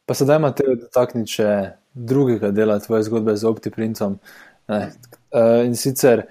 Pa 0.06 0.14
sedaj 0.14 0.36
imate 0.36 0.64
dotakniti 0.80 1.32
še 1.38 1.48
drugega 1.94 2.50
dela 2.50 2.78
tvoje 2.78 3.06
zgodbe 3.08 3.36
z 3.36 3.46
OptiPrintom 3.48 4.18
ne, 4.68 4.80
eh, 5.32 5.62
in 5.64 5.76
sicer 5.76 6.26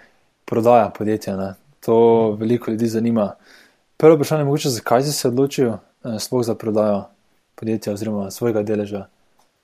prodaja 0.46 0.90
podjetja. 0.98 1.36
Ne. 1.38 1.54
To 1.86 2.36
veliko 2.40 2.72
ljudi 2.72 2.88
zanima. 2.88 3.32
Prvo 3.98 4.16
vprašanje 4.16 4.42
je, 4.42 4.46
mogoče, 4.46 4.70
zakaj 4.70 5.04
si 5.04 5.14
se 5.14 5.28
odločil 5.28 5.72
eh, 5.74 6.20
sploh 6.20 6.46
za 6.46 6.56
prodajo 6.56 7.08
podjetja 7.56 7.94
oziroma 7.94 8.30
svojega 8.32 8.64
deleža? 8.64 9.08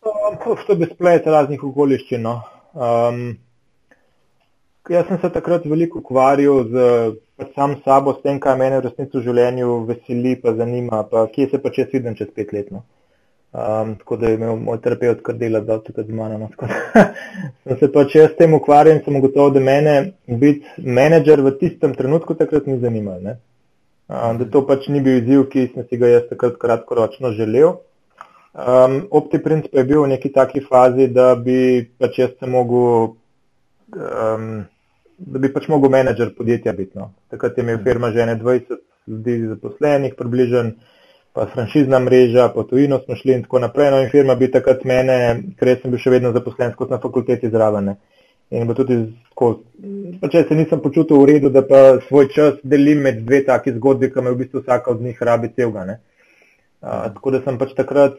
Um, 0.06 0.38
to 0.68 0.76
bi 0.78 0.86
splet 0.86 1.26
raznih 1.26 1.64
okoliščin. 1.66 2.22
No. 2.22 2.36
Um, 2.78 3.22
jaz 4.90 5.08
sem 5.10 5.18
se 5.22 5.32
takrat 5.34 5.64
veliko 5.66 5.98
ukvarjal 6.04 6.60
z 6.70 6.84
pač 7.40 7.56
sam 7.56 7.74
sabo, 7.86 8.14
s 8.14 8.22
tem, 8.22 8.38
kaj 8.40 8.58
me 8.60 8.68
v 8.76 8.84
resnici 8.86 9.18
v 9.18 9.24
življenju 9.26 9.80
veseli, 9.88 10.36
pa 10.44 10.54
zanima, 10.60 11.00
pa 11.10 11.24
kje 11.32 11.48
se 11.54 11.62
pa 11.64 11.72
če 11.74 11.88
vidim 11.94 12.18
čez 12.20 12.30
pet 12.36 12.54
let. 12.54 12.70
No. 12.76 12.84
Um, 13.56 13.96
tako 14.04 14.20
da 14.22 14.30
je 14.30 14.38
imel 14.38 14.62
moj 14.68 14.78
terapeut 14.84 15.24
kar 15.26 15.40
dela 15.42 15.64
za 15.66 15.80
da 15.88 16.04
z 16.04 16.20
mano. 16.20 16.38
No, 16.38 16.70
sem 17.66 17.82
se 17.82 17.92
pač 17.98 18.16
jaz 18.20 18.30
s 18.36 18.38
tem 18.38 18.54
ukvarjal 18.54 19.00
in 19.00 19.02
sem 19.08 19.18
ugotovil, 19.18 19.56
da 19.58 19.66
mene 19.72 19.96
biti 20.28 20.86
menedžer 21.00 21.42
v 21.42 21.56
tistem 21.64 21.98
trenutku 21.98 22.38
takrat 22.38 22.70
ni 22.70 22.78
zanimal. 22.84 23.26
Um, 23.26 24.38
da 24.38 24.52
to 24.54 24.68
pač 24.70 24.86
ni 24.86 25.02
bil 25.02 25.18
izziv, 25.24 25.48
ki 25.50 25.66
sem 25.74 25.90
si 25.90 25.98
ga 25.98 26.14
jaz 26.14 26.30
takrat 26.30 26.62
kratkoročno 26.62 27.34
želel. 27.42 27.80
Um, 28.56 29.02
OptiPrint 29.12 29.68
pa 29.68 29.82
je 29.82 29.88
bil 29.90 30.06
v 30.06 30.14
neki 30.16 30.32
taki 30.32 30.62
fazi, 30.64 31.10
da 31.12 31.34
bi 31.36 31.84
pač 32.00 32.22
jaz 32.24 32.38
se 32.40 32.48
mogel. 32.48 33.16
Um, 33.92 34.66
Da 35.16 35.40
bi 35.40 35.48
pač 35.48 35.70
mogel 35.72 35.88
menedžer 35.94 36.34
podjetja 36.36 36.74
biti. 36.76 36.98
No. 37.00 37.14
Takrat 37.32 37.56
je 37.56 37.64
imel 37.64 37.78
firma 37.84 38.10
že 38.12 38.26
20 38.26 38.82
ljudi 39.08 39.48
zaposlenih, 39.48 40.16
približno 40.18 40.64
pa 41.36 41.46
franšizna 41.52 42.00
mreža, 42.00 42.50
po 42.50 42.64
tujino 42.64 43.00
smo 43.00 43.16
šli 43.16 43.34
in 43.34 43.42
tako 43.44 43.60
naprej. 43.60 43.92
No, 43.92 44.02
in 44.04 44.10
firma 44.10 44.36
bi 44.36 44.52
takrat 44.52 44.86
mene, 44.88 45.18
ker 45.60 45.74
sem 45.82 45.92
bil 45.92 46.00
še 46.00 46.14
vedno 46.14 46.32
zaposlen 46.32 46.72
kot 46.80 46.92
na 46.92 47.00
fakulteti 47.04 47.52
zraven. 47.52 47.92
In 48.56 48.72
tudi 48.78 48.98
tako, 49.32 49.50
pa 50.22 50.30
če 50.32 50.46
se 50.48 50.56
nisem 50.56 50.80
počutil 50.80 51.20
v 51.20 51.28
redu, 51.34 51.52
da 51.52 51.64
pa 51.66 51.98
svoj 52.08 52.30
čas 52.32 52.62
delim 52.64 53.04
med 53.04 53.26
dve 53.26 53.42
taki 53.44 53.74
zgodbi, 53.76 54.12
ki 54.14 54.24
me 54.24 54.32
v 54.32 54.44
bistvu 54.46 54.64
vsaka 54.64 54.94
od 54.94 55.02
njih 55.04 55.20
rabi 55.28 55.52
celga. 55.56 55.98
Uh, 56.86 57.08
tako 57.18 57.36
da 57.36 57.44
sem 57.44 57.60
pač 57.60 57.74
takrat, 57.76 58.16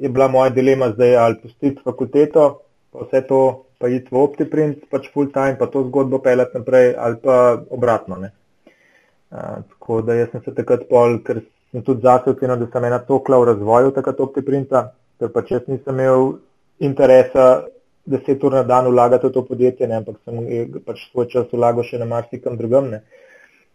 je 0.00 0.08
bila 0.08 0.28
moja 0.28 0.50
dilema 0.50 0.90
zdaj 0.90 1.16
ali 1.16 1.38
pustiti 1.42 1.82
fakulteto, 1.84 2.60
pa 2.92 3.04
vse 3.04 3.20
to, 3.28 3.40
pa 3.78 3.88
iti 3.88 4.08
v 4.10 4.20
OptiPrint, 4.20 4.86
pač 4.90 5.08
full 5.12 5.28
time, 5.32 5.58
pa 5.58 5.68
to 5.68 5.84
zgodbo 5.88 6.18
pelati 6.24 6.56
naprej 6.58 6.94
ali 6.98 7.20
pa 7.22 7.60
obratno. 7.70 8.16
Uh, 8.20 9.60
tako 9.72 10.00
da 10.02 10.16
jaz 10.16 10.32
sem 10.32 10.42
se 10.44 10.54
takrat 10.56 10.88
pol, 10.88 11.20
ker 11.24 11.42
in 11.72 11.84
tudi 11.86 12.02
zase 12.02 12.32
ocenil, 12.32 12.56
da 12.64 12.70
sem 12.72 12.84
ena 12.88 12.98
tokla 12.98 13.38
v 13.38 13.50
razvoju 13.52 13.92
tega 13.94 14.14
optiprinta, 14.24 14.86
ker 15.20 15.30
pač 15.34 15.52
jaz 15.54 15.68
nisem 15.68 16.00
imel 16.00 16.32
interesa 16.80 17.66
deset 18.10 18.44
ur 18.44 18.56
na 18.56 18.62
dan 18.64 18.88
vlagati 18.90 19.28
v 19.28 19.32
to 19.32 19.44
podjetje, 19.46 19.86
ne, 19.86 20.00
ampak 20.00 20.16
sem 20.24 20.80
pač 20.86 21.04
svoj 21.10 21.28
čas 21.28 21.52
vlagal 21.52 21.84
še 21.84 22.00
na 22.00 22.08
marsikam 22.08 22.56
drugem. 22.56 22.90
Ne. 22.96 23.02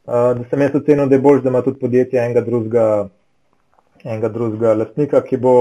Uh, 0.06 0.34
da 0.38 0.50
sem 0.50 0.66
jaz 0.66 0.76
ocenil, 0.82 1.08
da 1.08 1.16
je 1.16 1.22
bolj, 1.22 1.44
da 1.46 1.54
ima 1.54 1.62
tudi 1.62 1.80
podjetje 1.80 2.20
enega 2.20 2.42
drugega, 2.46 2.88
enega 4.04 4.34
drugega 4.34 4.74
lastnika, 4.82 5.22
ki 5.22 5.40
bo 5.42 5.54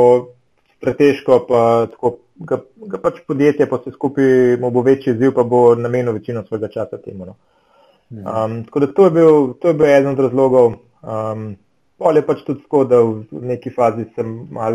pretežko 0.85 1.41
pa 1.49 1.65
tako 1.91 2.17
ga, 2.37 2.61
ga 2.93 3.01
pač 3.01 3.25
podjetje, 3.29 3.69
pa 3.71 3.81
se 3.85 3.93
skupaj 3.95 4.57
mu 4.61 4.71
bo 4.75 4.85
večji 4.85 5.15
izziv, 5.15 5.35
pa 5.35 5.45
bo 5.49 5.67
namenil 5.75 6.13
večino 6.19 6.45
svojega 6.47 6.69
časa 6.69 7.01
temu. 7.03 7.33
No. 7.33 7.37
Um, 8.15 8.63
tako 8.65 8.85
da 8.85 8.93
to 8.93 9.05
je, 9.05 9.11
bil, 9.11 9.53
to 9.61 9.69
je 9.69 9.75
bil 9.75 9.87
eden 9.87 10.13
od 10.13 10.21
razlogov. 10.29 10.75
Um, 11.03 11.55
Pol 11.99 12.19
je 12.19 12.25
pač 12.27 12.41
tudi 12.43 12.65
tako, 12.65 12.83
da 12.91 12.99
v 13.07 13.43
neki 13.55 13.71
fazi 13.71 14.05
se 14.17 14.23
mal 14.27 14.75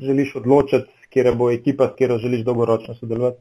želiš 0.00 0.36
odločiti, 0.38 0.86
kje 1.10 1.32
bo 1.34 1.50
ekipa, 1.50 1.88
s 1.88 1.96
katero 1.96 2.18
želiš 2.22 2.44
dolgoročno 2.46 2.94
sodelovati. 2.94 3.38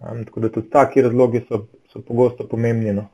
Um, 0.00 0.24
tako 0.24 0.40
da 0.40 0.48
tudi 0.48 0.70
taki 0.70 1.02
razlogi 1.02 1.44
so, 1.48 1.66
so 1.92 2.00
pogosto 2.00 2.46
pomembni. 2.48 2.94
No. 2.96 3.08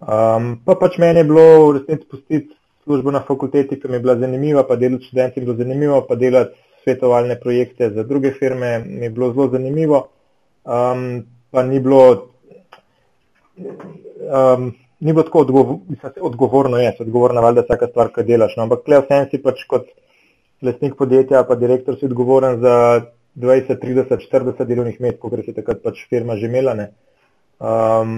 Um, 0.00 0.58
pa 0.66 0.76
pač 0.76 0.98
meni 0.98 1.22
je 1.22 1.30
bilo 1.30 1.46
v 1.64 1.78
resnici 1.78 2.08
pustiti 2.10 2.54
službo 2.84 3.10
na 3.10 3.22
fakulteti, 3.24 3.80
ki 3.80 3.88
mi 3.88 3.94
je 3.94 4.04
bila 4.04 4.16
zanimiva, 4.18 4.66
pa 4.68 4.76
delati 4.76 5.04
s 5.04 5.06
študenti 5.06 5.40
je 5.40 5.44
bilo 5.46 5.56
zanimivo, 5.56 6.00
pa 6.08 6.14
delati 6.14 6.58
svetovalne 6.82 7.40
projekte 7.40 7.90
za 7.90 8.02
druge 8.02 8.32
firme 8.32 8.78
mi 8.86 9.06
je 9.06 9.10
bilo 9.10 9.32
zelo 9.32 9.48
zanimivo. 9.48 10.08
Um, 10.64 11.24
pa 11.50 11.62
ni 11.62 11.80
bilo. 11.80 12.28
Um, 13.56 14.72
ni 15.00 15.12
bilo 15.12 15.22
tako 15.22 15.38
odgovor, 15.38 15.76
odgovorno, 16.20 16.78
je 16.78 16.92
odgovorno, 17.00 17.40
valjda 17.42 17.64
vsaka 17.66 17.86
stvar, 17.90 18.12
ki 18.14 18.24
delaš. 18.26 18.54
No, 18.56 18.68
ampak 18.68 18.84
klej 18.86 19.02
vsem 19.02 19.26
si 19.30 19.40
pač 19.42 19.64
kot 19.68 19.88
lastnik 20.62 20.94
podjetja, 20.98 21.42
pa 21.48 21.56
direktor 21.58 21.98
si 21.98 22.06
odgovoren 22.06 22.60
za 22.62 22.74
20, 23.34 23.80
30, 23.82 24.28
40 24.30 24.64
delovnih 24.68 25.00
mest, 25.00 25.18
kot 25.18 25.34
je 25.34 25.54
takrat 25.56 25.82
pač 25.82 26.04
firma 26.10 26.36
že 26.36 26.46
imela. 26.46 26.76
Um, 27.62 28.12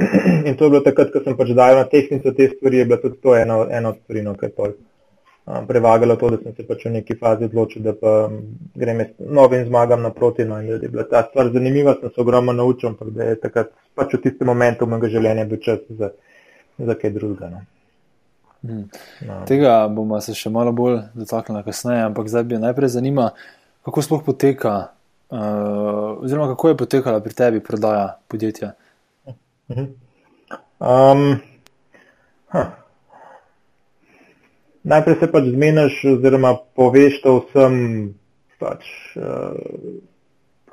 in 0.48 0.56
to 0.56 0.68
je 0.68 0.70
bilo 0.70 0.82
takrat, 0.84 1.12
ko 1.12 1.24
sem 1.24 1.36
pač 1.36 1.54
dajal 1.56 1.80
na 1.80 1.88
tehnico 1.88 2.32
te 2.36 2.50
stvari, 2.52 2.82
je 2.82 2.88
bilo 2.92 3.00
tudi 3.00 3.20
to 3.24 3.36
eno, 3.36 3.64
eno 3.70 3.94
od 3.94 4.02
stvari, 4.02 4.26
no, 4.28 4.36
kaj 4.36 4.52
pol. 4.56 4.76
Um, 5.48 5.66
prevagalo 5.66 6.16
to, 6.16 6.28
da 6.30 6.36
sem 6.42 6.52
se 6.56 6.64
pač 6.68 6.82
v 6.84 6.90
neki 6.98 7.14
fazi 7.16 7.46
odločil, 7.48 7.80
da 7.80 7.94
pa 7.96 8.10
grem 8.76 8.98
novim 9.18 9.62
zmagam 9.64 10.02
naproti. 10.04 10.44
No, 10.44 10.58
da 10.60 10.76
je 10.76 10.90
bila 10.92 11.06
ta 11.08 11.22
stvar 11.30 11.48
zanimiva, 11.54 11.94
sem 12.00 12.10
se 12.12 12.20
ogromno 12.20 12.52
naučil, 12.52 12.90
ampak 12.90 13.14
da 13.16 13.30
je 13.30 13.38
takrat 13.40 13.70
pač 13.96 14.12
v 14.12 14.20
tistem 14.26 14.50
momentu 14.50 14.86
mojega 14.86 15.08
življenja 15.14 15.46
bil 15.48 15.62
čas 15.64 15.80
za, 15.88 16.10
za 16.76 16.96
kaj 17.00 17.14
drugega. 17.16 17.48
No. 17.54 17.62
Hmm. 18.60 18.84
No. 19.24 19.38
Tega 19.48 19.78
bomo 19.88 20.20
se 20.20 20.34
še 20.36 20.52
malo 20.52 20.74
bolj 20.76 20.98
dotaknili 21.16 21.64
kasneje, 21.64 22.04
ampak 22.10 22.28
zdaj 22.28 22.44
bi 22.44 22.60
najprej 22.60 22.92
zanima, 22.98 23.30
kako 23.88 24.04
sploh 24.04 24.26
poteka, 24.26 24.74
uh, 25.32 26.18
oziroma 26.18 26.50
kako 26.52 26.74
je 26.74 26.80
potekala 26.84 27.24
pri 27.24 27.38
tebi 27.38 27.64
prodaja 27.64 28.18
podjetja. 28.28 28.74
Um, 29.72 31.40
Najprej 34.84 35.16
se 35.20 35.30
pač 35.32 35.50
zmeniš, 35.50 36.00
oziroma 36.14 36.54
poveš 36.76 37.20
to 37.22 37.38
vsem 37.40 37.78
pač, 38.58 38.86
uh, 39.18 39.56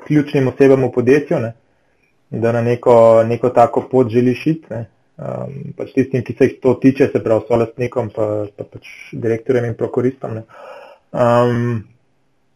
ključnim 0.05 0.47
osebam 0.53 0.85
v 0.85 0.91
podjetju. 0.93 1.39
Ne? 1.39 1.53
da 2.29 2.51
na 2.51 2.61
neko, 2.61 3.23
neko 3.27 3.49
tako 3.49 3.87
pot 3.91 4.09
želiš 4.09 4.47
iti. 4.47 4.67
Um, 5.17 5.53
pač 5.77 5.93
tistim, 5.95 6.23
ki 6.27 6.33
se 6.35 6.45
jih 6.45 6.55
to 6.61 6.73
tiče, 6.81 7.07
se 7.07 7.21
pravi, 7.23 7.45
so 7.47 7.59
lastnikom, 7.59 8.09
pa, 8.15 8.25
pa 8.57 8.65
pač 8.67 8.89
direktorjem 9.13 9.69
in 9.69 9.77
prokuristom. 9.79 10.41
Um, 11.15 11.85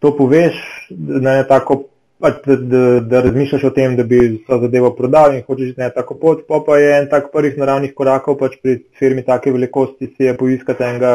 to 0.04 0.12
poveš, 0.18 0.60
da, 0.90 1.38
tako, 1.48 1.86
pač, 2.20 2.42
da, 2.44 2.58
da, 2.60 2.84
da 3.00 3.22
razmišljaš 3.24 3.64
o 3.70 3.72
tem, 3.76 3.96
da 3.96 4.04
bi 4.04 4.20
vso 4.34 4.60
zadevo 4.66 4.92
prodal 4.98 5.38
in 5.38 5.46
hočeš 5.48 5.78
na 5.80 5.88
tako 5.96 6.20
pot. 6.20 6.44
Pa, 6.50 6.60
pa 6.68 6.82
je 6.82 6.92
en 6.98 7.08
tak 7.12 7.32
prvih 7.32 7.56
naravnih 7.62 7.96
korakov 7.96 8.36
pač 8.42 8.60
pri 8.60 8.82
firmi 9.00 9.24
take 9.24 9.56
velikosti, 9.56 10.12
si 10.18 10.28
je 10.28 10.36
poiskati 10.36 10.84
enega, 10.84 11.14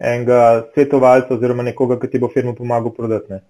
enega 0.00 0.66
svetovalca 0.74 1.34
oziroma 1.36 1.62
nekoga, 1.62 2.00
ki 2.00 2.10
ti 2.10 2.18
bo 2.18 2.30
firmo 2.32 2.54
pomagal 2.56 2.94
prodati. 2.96 3.40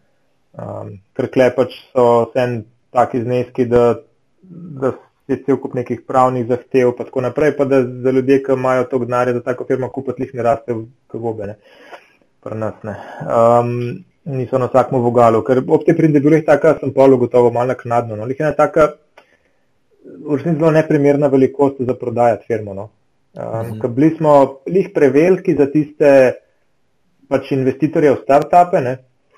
Um, 0.59 0.96
ker 1.14 1.30
klej 1.30 1.55
pač 1.55 1.76
so 1.94 2.07
vse 2.30 2.46
taki 2.90 3.22
zneski, 3.22 3.68
da 3.70 4.01
da 4.42 4.92
je 5.28 5.38
cel 5.46 5.57
kup 5.62 5.74
nekih 5.78 6.03
pravnih 6.07 6.46
zahtev, 6.48 6.92
pa 6.98 7.05
tako 7.07 7.20
naprej, 7.20 7.55
pa 7.57 7.64
da 7.64 7.82
za 7.82 8.11
ljudje, 8.11 8.42
ki 8.42 8.53
imajo 8.53 8.84
to 8.90 8.98
denarje, 8.98 9.34
da 9.38 9.42
tako 9.46 9.64
firma 9.68 9.88
kupiti, 9.88 10.22
jih 10.22 10.34
ne 10.34 10.42
raste 10.42 10.74
v 10.74 10.86
gobe. 11.12 11.46
Ne. 11.46 11.57
Nas, 12.57 12.74
ne. 12.82 12.96
Um, 13.30 13.74
niso 14.24 14.59
na 14.59 14.66
vsakem 14.66 14.98
vogalu, 15.05 15.42
ker 15.46 15.62
ob 15.66 15.84
te 15.86 15.94
pridobivih 15.96 16.44
taka 16.46 16.74
sem 16.80 16.92
polo 16.94 17.18
gotovo 17.20 17.53
malo 17.53 17.74
naknadno. 17.74 18.16
No. 18.16 18.26
Lih 18.26 18.40
ena 18.40 18.53
taka, 18.57 18.94
v 20.05 20.36
resnici 20.36 20.59
zelo 20.59 20.72
neprimerna 20.74 21.28
velikost 21.28 21.82
za 21.86 21.94
prodajati 21.94 22.48
firmo. 22.48 22.74
No. 22.74 22.88
Um, 23.30 23.76
mhm. 23.76 23.94
Bili 23.94 24.14
smo 24.16 24.60
lih 24.66 24.90
preveliki 24.94 25.54
za 25.54 25.66
tiste 25.70 26.10
pač 27.30 27.52
investitorje 27.54 28.14
v 28.16 28.22
start-upe, 28.24 28.96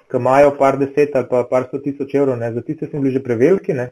ki 0.09 0.21
imajo 0.21 0.55
par 0.59 0.79
deset 0.81 1.17
ali 1.17 1.29
pa 1.29 1.45
par 1.49 1.69
sto 1.69 1.79
tisoč 1.79 2.15
evrov, 2.15 2.39
ne. 2.41 2.53
za 2.53 2.63
tiste 2.63 2.89
smo 2.89 3.01
bili 3.01 3.13
že 3.13 3.25
preveliki. 3.25 3.77
Ne 3.77 3.91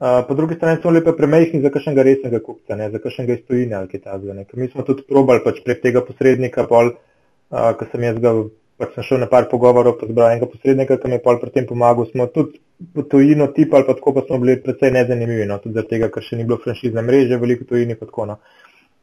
po 0.00 0.34
drugi 0.34 0.54
strani 0.54 0.80
so 0.82 0.90
lepe 0.90 1.12
premehki 1.12 1.60
za 1.60 1.70
kakšnega 1.70 2.02
resnega 2.02 2.38
kupca, 2.40 2.76
ne, 2.76 2.88
za 2.90 2.98
kakšnega 2.98 3.34
iztojine 3.36 3.76
ali 3.76 3.88
kaj 3.88 4.00
takega. 4.00 4.44
Mi 4.56 4.68
smo 4.68 4.82
tudi 4.82 5.04
probali 5.08 5.44
pač 5.44 5.60
prek 5.64 5.82
tega 5.82 6.00
posrednika, 6.06 6.64
pol, 6.70 6.94
uh, 6.94 7.72
ko 7.76 7.88
sem 7.92 8.06
jaz 8.08 8.20
ga, 8.24 8.32
pač 8.80 8.94
sem 8.96 9.04
šel 9.10 9.20
na 9.20 9.28
par 9.28 9.50
pogovorov, 9.50 9.98
pa 10.00 10.08
zbral 10.08 10.32
enega 10.32 10.48
posrednika, 10.48 10.96
ki 10.96 11.12
mi 11.12 11.18
je 11.18 11.24
pol 11.26 11.36
pri 11.42 11.52
tem 11.52 11.68
pomagal. 11.68 12.08
Smo 12.14 12.30
tudi 12.32 12.62
po 12.96 13.04
tujino 13.04 13.50
tip 13.52 13.76
ali 13.76 13.84
pa 13.84 13.92
tako 13.98 14.16
pa 14.16 14.24
smo 14.24 14.40
bili 14.40 14.56
predvsej 14.64 14.94
nezanimivi, 14.96 15.44
no, 15.50 15.60
tudi 15.60 15.76
zaradi 15.76 15.92
tega, 15.92 16.08
ker 16.14 16.24
še 16.24 16.40
ni 16.40 16.48
bilo 16.48 16.56
franšizne 16.64 17.04
mreže, 17.04 17.36
veliko 17.36 17.68
tujini 17.68 17.98
pa 18.00 18.08
tako. 18.08 18.30
No. 18.32 18.40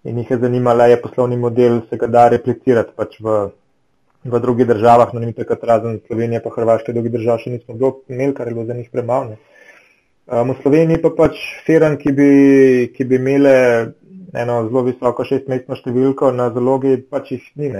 In 0.03 0.17
jih 0.17 0.29
je 0.31 0.37
zanimalo, 0.37 0.85
je 0.85 1.01
poslovni 1.01 1.37
model, 1.37 1.81
se 1.89 1.97
ga 1.97 2.07
da 2.07 2.27
replicirati 2.29 2.93
pač 2.95 3.17
v, 3.19 3.37
v 4.23 4.39
drugih 4.39 4.67
državah, 4.69 5.13
no 5.13 5.19
ni 5.19 5.33
takrat 5.33 5.63
razen 5.63 5.99
Slovenije, 6.07 6.43
pa 6.43 6.53
Hrvaške, 6.53 6.93
drugih 6.93 7.11
držav 7.17 7.41
še 7.41 7.55
nismo 7.55 7.75
imeli, 8.09 8.33
kar 8.33 8.47
je 8.47 8.53
bilo 8.53 8.65
za 8.65 8.77
njih 8.77 8.89
premalo. 8.91 9.37
Um, 10.27 10.51
v 10.51 10.61
Sloveniji 10.61 11.01
pa 11.01 11.09
pač 11.15 11.39
firm, 11.65 11.97
ki 11.97 12.11
bi, 12.11 12.29
ki 12.95 13.07
bi 13.07 13.15
imele 13.15 13.55
eno 14.35 14.57
zelo 14.67 14.83
visoko 14.83 15.23
šestmestno 15.23 15.77
številko 15.79 16.33
na 16.35 16.49
zalogi, 16.51 16.97
pač 16.99 17.31
jih 17.31 17.45
ni. 17.55 17.71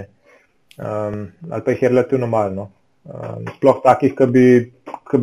Um, 0.78 1.28
ali 1.51 1.65
pa 1.65 1.74
jih 1.74 1.84
je 1.84 1.91
relativno 1.91 2.30
malo. 2.32 2.70
Um, 3.07 3.47
sploh 3.57 3.82
takih, 3.84 4.15
ki 4.15 4.30
bi, 4.32 4.45
ki, 5.11 5.22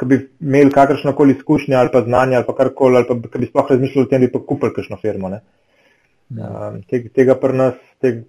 ki 0.00 0.10
bi 0.10 0.18
imeli 0.42 0.74
kakršno 0.74 1.14
koli 1.14 1.38
izkušnje 1.38 1.78
ali 1.78 1.94
pa 1.94 2.02
znanje 2.02 2.40
ali 2.40 2.46
pa 2.46 2.56
karkoli, 2.58 2.98
ali 3.00 3.06
pa 3.06 3.18
ki 3.22 3.42
bi 3.42 3.50
sploh 3.50 3.70
razmišljali 3.70 4.06
o 4.06 4.10
tem, 4.10 4.20
da 4.20 4.26
bi 4.26 4.34
pa 4.34 4.42
kupili 4.42 4.74
kakšno 4.74 4.98
firmo. 5.02 5.30
Um, 6.32 6.80
tega, 6.88 7.10
tega 7.14 7.36
pri 7.38 7.56
nas, 7.56 7.74
tega, 8.02 8.24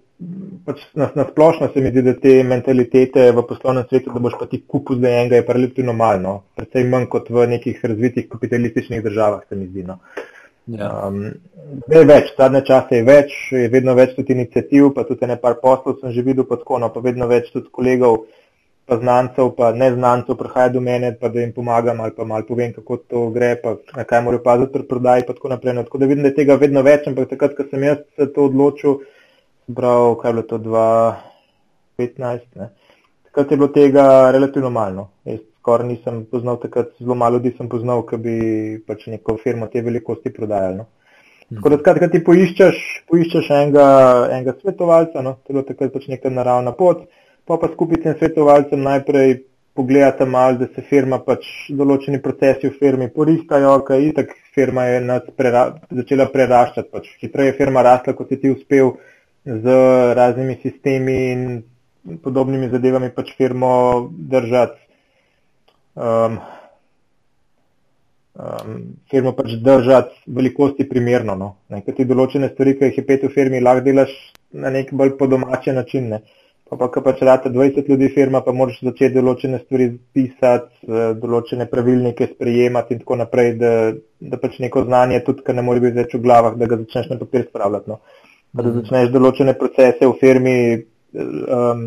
pač 0.66 0.82
na, 0.94 1.08
na 1.16 1.24
splošno 1.28 1.70
se 1.72 1.80
mi 1.80 1.90
zdi, 1.90 2.02
da 2.06 2.14
te 2.20 2.34
mentalitete 2.44 3.30
v 3.32 3.44
poslovnem 3.48 3.86
svetu, 3.88 4.12
da 4.12 4.22
boš 4.22 4.36
pa 4.40 4.48
ti 4.50 4.62
kupil 4.62 5.00
zdaj 5.00 5.20
enega, 5.22 5.40
je 5.40 5.46
pa 5.48 5.56
relativno 5.56 5.96
malo, 5.96 6.20
no. 6.22 6.34
predvsej 6.56 6.88
manj 6.92 7.08
kot 7.12 7.30
v 7.32 7.46
nekih 7.56 7.84
razvitih 7.84 8.28
kapitalističnih 8.30 9.04
državah, 9.04 9.44
se 9.48 9.56
mi 9.56 9.68
zdi. 9.72 9.86
No. 9.88 9.98
Ja. 10.66 10.90
Um, 11.06 11.20
je 11.92 12.02
več, 12.08 12.32
zadnje 12.38 12.64
čase 12.66 13.00
je 13.00 13.06
več, 13.06 13.34
je 13.54 13.68
vedno 13.72 13.94
več 13.94 14.16
tudi 14.16 14.34
inicijativ, 14.34 14.90
pa 14.96 15.04
tudi 15.06 15.28
nekaj 15.30 15.60
poslov 15.62 16.00
sem 16.00 16.14
že 16.16 16.24
videl, 16.26 16.46
pa 16.48 16.58
tako, 16.60 16.80
no, 16.82 16.90
pa 16.92 17.02
vedno 17.04 17.28
več 17.30 17.52
tudi 17.54 17.70
kolegov, 17.72 18.24
pa 18.86 18.96
znancev, 18.96 19.50
pa 19.56 19.72
neznancev 19.72 20.36
prihaja 20.38 20.68
do 20.68 20.80
mene, 20.80 21.16
pa 21.20 21.28
da 21.28 21.40
jim 21.40 21.52
pomagam 21.52 22.00
ali 22.00 22.14
pa 22.16 22.24
malo 22.24 22.46
povem, 22.48 22.72
kako 22.72 22.96
to 22.96 23.30
gre, 23.34 23.56
pa 23.62 23.76
na 23.96 24.04
kaj 24.04 24.22
morajo 24.22 24.42
paziti 24.42 24.72
pri 24.72 24.88
prodaji, 24.88 25.26
pa 25.26 25.34
tako 25.34 25.48
naprej. 25.48 25.74
No, 25.74 25.82
tako 25.82 25.98
da 25.98 26.06
vidim, 26.06 26.22
da 26.22 26.30
je 26.30 26.38
tega 26.38 26.54
vedno 26.60 26.82
več, 26.86 27.08
ampak 27.10 27.28
takrat, 27.34 27.56
ko 27.58 27.66
sem 27.70 27.82
jaz 27.82 27.98
se 28.16 28.32
to 28.32 28.46
odločil, 28.46 28.98
bral, 29.66 30.14
kaj 30.22 30.30
je 30.30 30.34
bilo 30.34 30.44
to 30.52 30.58
2015. 30.70 32.70
Takrat 33.26 33.50
je 33.50 33.56
bilo 33.56 33.68
tega 33.74 34.30
relativno 34.30 34.70
malo. 34.70 35.08
Jaz 35.26 35.42
skoraj 35.66 35.88
nisem 35.88 36.20
poznal, 36.30 36.60
takrat 36.62 36.92
zelo 37.02 37.16
malo 37.18 37.40
ljudi 37.40 37.56
sem 37.56 37.68
poznal, 37.68 38.04
ki 38.06 38.16
bi 38.22 38.34
pač 38.86 39.08
neko 39.10 39.34
firmo 39.42 39.66
te 39.66 39.82
velikosti 39.82 40.30
prodajali. 40.30 40.78
No. 40.78 40.86
Tako 41.56 41.72
da, 41.72 41.78
skratka, 41.78 42.08
ti 42.10 42.20
poiščeš, 42.26 42.78
poiščeš 43.10 43.48
enega, 43.54 43.86
enega 44.34 44.54
svetovalca, 44.60 45.22
no, 45.26 45.36
to 45.46 45.54
je 45.54 45.64
takrat 45.66 45.92
pač 45.94 46.06
neka 46.10 46.30
naravna 46.30 46.72
pot, 46.74 47.04
pa 47.46 47.58
pa 47.62 47.70
skupaj 47.72 48.02
tem 48.02 48.16
svetovalcem 48.18 48.82
najprej 48.82 49.42
pogledate 49.76 50.24
malo, 50.24 50.56
da 50.58 50.66
se 50.72 50.82
firma 50.88 51.18
pač 51.20 51.46
določeni 51.68 52.18
procesi 52.24 52.70
v 52.70 52.78
firmi 52.80 53.10
poriskajo, 53.12 53.76
kaj 53.86 54.08
itak 54.08 54.32
firma 54.56 54.86
je 54.88 55.20
prera, 55.36 55.66
začela 55.92 56.26
preraščati, 56.32 56.90
pač 56.92 57.10
hitreje 57.20 57.52
je 57.52 57.58
firma 57.58 57.84
rasla, 57.84 58.16
kot 58.16 58.32
si 58.32 58.40
ti 58.40 58.50
uspel 58.50 58.96
z 59.44 59.76
raznimi 60.16 60.56
sistemi 60.62 61.16
in 61.32 61.42
podobnimi 62.24 62.70
zadevami 62.72 63.12
pač 63.14 63.34
firmo 63.36 63.72
držati. 64.34 64.80
Um, 65.96 66.40
um, 68.34 68.80
firmo 69.12 69.32
pač 69.36 69.54
držati 69.60 70.32
velikosti 70.38 70.88
primerno. 70.88 71.36
No. 71.36 71.52
Ker 71.84 71.94
ti 71.96 72.08
določene 72.08 72.50
stvari, 72.54 72.76
ki 72.78 72.90
jih 72.90 72.98
je 73.02 73.06
pet 73.06 73.28
v 73.28 73.32
firmi, 73.36 73.62
lahko 73.62 73.84
delaš 73.86 74.16
na 74.56 74.72
nek 74.72 74.92
bolj 74.96 75.16
podomačen 75.20 75.76
način. 75.78 76.10
Ne. 76.14 76.24
Pa 76.66 76.76
pa, 76.76 76.88
ko 76.90 77.00
pač 77.04 77.20
rata 77.22 77.50
20 77.52 77.86
ljudi 77.88 78.08
firma, 78.10 78.40
pa 78.42 78.50
moraš 78.50 78.80
začeti 78.82 79.14
določene 79.14 79.60
stvari 79.62 79.86
pisati, 80.14 80.72
eh, 80.88 81.12
določene 81.14 81.68
pravilnike 81.70 82.32
sprejemati 82.32 82.96
in 82.96 83.04
tako 83.04 83.20
naprej, 83.22 83.52
da, 83.60 83.72
da 84.18 84.40
pač 84.42 84.58
neko 84.64 84.82
znanje, 84.88 85.22
tudi, 85.28 85.44
ker 85.46 85.54
ne 85.54 85.62
more 85.62 85.82
biti 85.84 86.00
več 86.00 86.16
v 86.16 86.24
glavah, 86.26 86.56
da 86.58 86.66
ga 86.66 86.80
začneš 86.82 87.12
na 87.12 87.20
papir 87.22 87.46
spravljati. 87.46 87.92
No 87.92 88.00
da 88.56 88.72
začneš 88.72 89.12
določene 89.12 89.54
procese 89.58 90.06
v 90.06 90.14
firmi 90.20 90.56
um, 91.16 91.84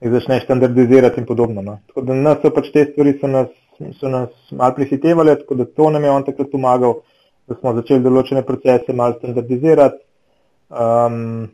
jih 0.00 0.14
začneš 0.14 0.46
standardizirati 0.46 1.20
in 1.20 1.28
podobno. 1.28 1.64
No. 1.64 1.78
Tako 1.90 2.06
da 2.08 2.16
nas 2.16 2.40
so 2.42 2.52
pač 2.54 2.70
te 2.72 2.86
stvari 2.90 3.16
so 3.20 3.30
nas, 3.30 3.52
so 4.00 4.12
nas 4.12 4.32
malo 4.52 4.76
prihitevali, 4.78 5.36
tako 5.42 5.60
da 5.60 5.68
to 5.68 5.90
nam 5.92 6.04
je 6.04 6.14
on 6.14 6.26
takrat 6.26 6.50
pomagal, 6.52 7.00
da 7.46 7.56
smo 7.58 7.74
začeli 7.76 8.04
določene 8.04 8.44
procese 8.46 8.96
malo 8.96 9.18
standardizirati. 9.20 10.02
Um, 10.66 11.46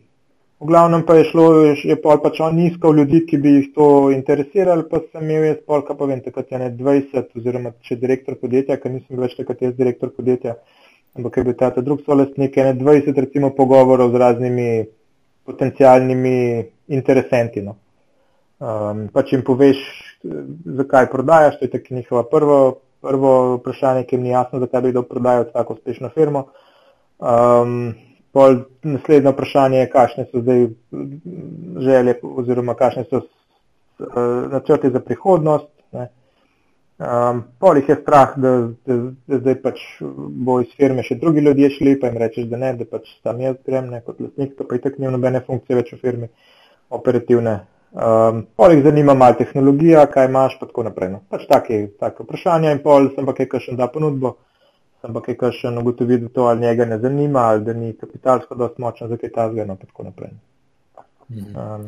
v 0.63 0.67
glavnem 0.67 1.03
pa 1.03 1.17
je 1.19 1.25
šlo, 1.27 1.47
je 1.75 1.97
pol 1.99 2.21
pač 2.23 2.39
on 2.41 2.59
iskal 2.63 2.95
ljudi, 2.95 3.25
ki 3.27 3.39
bi 3.43 3.55
jih 3.57 3.71
to 3.75 3.87
interesirali, 4.15 4.87
pa 4.87 5.01
sem 5.11 5.25
imel 5.27 5.49
jaz 5.49 5.61
pol, 5.67 5.83
kaj 5.83 5.97
pa 5.99 6.07
vem, 6.07 6.21
takrat 6.23 6.53
je 6.55 6.61
ne 6.63 6.69
20 6.79 7.35
oziroma 7.41 7.73
če 7.83 7.99
direktor 7.99 8.39
podjetja, 8.39 8.79
ker 8.79 8.95
nisem 8.95 9.19
več 9.19 9.35
takrat 9.39 9.65
jaz 9.67 9.75
direktor 9.75 10.13
podjetja, 10.15 10.55
ampak 11.19 11.41
je 11.41 11.45
bil 11.49 11.57
ta 11.59 11.73
drug 11.81 12.05
solastnik, 12.07 12.57
je 12.57 12.69
ne 12.69 12.77
20 12.79 13.19
recimo 13.27 13.51
pogovorov 13.59 14.15
z 14.15 14.23
raznimi 14.23 14.69
potencijalnimi 15.51 16.37
interesenti. 16.95 17.65
No. 17.67 17.75
Um, 18.63 19.09
pa 19.11 19.27
če 19.27 19.41
jim 19.41 19.45
poveš, 19.47 19.83
zakaj 20.79 21.11
prodajaš, 21.11 21.59
to 21.59 21.67
je 21.67 21.73
tako 21.75 21.99
njihova 21.99 22.23
prvo, 22.31 22.61
prvo 23.03 23.35
vprašanje, 23.57 24.07
ki 24.07 24.15
jim 24.15 24.29
ni 24.29 24.35
jasno, 24.37 24.63
zakaj 24.63 24.87
bi 24.87 24.95
kdo 24.95 25.03
prodajal 25.11 25.51
tako 25.51 25.75
uspešno 25.75 26.15
firmo. 26.15 26.47
Um, 27.19 27.97
pol 28.33 28.64
naslednje 28.83 29.33
vprašanje 29.33 29.78
je, 29.78 29.91
kakšne 29.93 30.24
so 30.30 30.41
zdaj 30.41 30.66
želje 31.87 32.16
oziroma 32.22 32.74
kakšne 32.74 33.05
so 33.11 33.22
uh, 33.22 34.51
načrti 34.53 34.91
za 34.91 35.01
prihodnost. 35.01 35.68
Ne. 35.93 36.09
Um, 37.03 37.43
pol 37.59 37.76
jih 37.80 37.89
je 37.89 37.97
strah, 37.99 38.37
da, 38.39 38.53
da, 38.87 38.97
da 39.26 39.39
zdaj 39.41 39.57
pač 39.62 39.80
bo 40.47 40.61
iz 40.62 40.70
firme 40.78 41.03
še 41.03 41.16
drugi 41.18 41.43
ljudje 41.43 41.70
šli, 41.76 41.97
pa 42.01 42.09
jim 42.09 42.20
rečeš, 42.20 42.47
da 42.53 42.61
ne, 42.61 42.72
da 42.78 42.87
pač 42.87 43.09
tam 43.26 43.41
jaz 43.43 43.57
grem, 43.66 43.91
ne 43.91 44.01
kot 44.05 44.20
lastnik, 44.22 44.53
to 44.59 44.66
pa 44.68 44.78
i 44.78 44.83
tak 44.85 45.01
ni 45.03 45.11
nobene 45.11 45.41
funkcije 45.43 45.80
več 45.80 45.93
v 45.97 45.99
firmi, 46.05 46.28
operativne. 46.95 47.57
Um, 47.93 48.47
pol 48.57 48.72
jih 48.72 48.85
zanima 48.87 49.16
malo 49.18 49.37
tehnologija, 49.41 50.07
kaj 50.12 50.30
imaš, 50.30 50.55
pa 50.61 50.68
tako 50.68 50.87
naprej. 50.87 51.11
No. 51.16 51.20
Pač 51.33 51.45
take, 51.51 51.80
take 52.01 52.24
vprašanja 52.24 52.72
in 52.72 52.80
pol 52.85 53.11
sem 53.16 53.28
pa 53.28 53.35
kaj 53.37 53.51
kakšen 53.57 53.76
da 53.80 53.91
ponudbo, 53.93 54.37
sem 54.37 54.52
pa 55.03 55.23
kaj 55.23 55.37
kakšen 55.37 55.79
ugotovil, 55.79 56.19
da 56.19 56.29
to 56.29 56.47
ali 56.47 56.61
njega 56.61 56.85
ne 56.85 56.99
zanima, 56.99 57.41
ali 57.51 57.65
da 57.65 57.73
ni 57.73 57.93
kapitalsko 57.93 58.55
dost 58.55 58.79
močen 58.79 59.09
za 59.09 59.17
kaj 59.17 59.33
tazga, 59.33 59.65
no 59.65 59.77
pa 59.77 59.87
tako 59.87 60.03
naprej. 60.03 60.31
Um, 61.29 61.87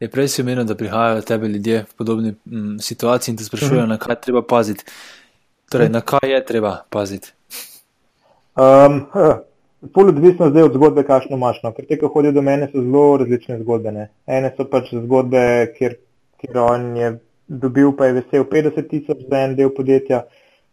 Je 0.00 0.08
prej 0.10 0.28
si 0.28 0.42
omenil, 0.42 0.64
da 0.64 0.76
prihajajo 0.78 1.22
tebe 1.26 1.48
ljudje 1.48 1.80
v 1.90 1.94
podobni 1.98 2.34
m, 2.46 2.76
situaciji 2.78 3.32
in 3.32 3.38
te 3.38 3.44
sprašujejo, 3.44 3.82
-huh. 3.82 3.88
na 3.88 3.98
kaj 3.98 4.20
treba 4.20 4.42
paziti. 4.42 4.84
Torej, 5.70 5.88
na 5.88 6.00
kaj 6.00 6.30
je 6.30 6.44
treba 6.44 6.76
paziti? 6.90 7.32
Um, 8.56 9.06
Pol 9.94 10.08
odvisno 10.08 10.50
zdaj 10.50 10.62
od 10.62 10.74
zgodbe, 10.74 11.02
kakšno 11.02 11.36
imaš. 11.36 11.60
No. 11.62 11.72
Ker 11.72 11.86
te, 11.86 11.98
ki 11.98 12.06
hodijo 12.14 12.32
do 12.32 12.42
mene, 12.42 12.66
so 12.72 12.82
zelo 12.82 13.16
različne 13.16 13.58
zgodbe. 13.60 13.92
Ne. 13.92 14.08
Ene 14.26 14.50
so 14.56 14.64
pač 14.64 14.90
zgodbe, 14.94 15.42
kjer, 15.76 15.94
kjer 16.40 16.58
on 16.58 16.96
je 16.96 17.12
dobil, 17.46 17.92
pa 17.96 18.06
je 18.06 18.12
vesel 18.12 18.44
50 18.44 18.88
tisoč 18.90 19.22
za 19.30 19.38
en 19.38 19.54
del 19.56 19.70
podjetja. 19.74 20.24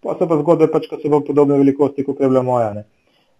Pa 0.06 0.14
so 0.20 0.28
pa 0.30 0.38
zgodbe, 0.38 0.68
pač, 0.70 0.86
ki 0.86 1.00
so 1.02 1.10
v 1.10 1.24
podobne 1.26 1.58
velikosti, 1.58 2.06
kot 2.06 2.20
je 2.22 2.30
bila 2.30 2.44
moja. 2.46 2.84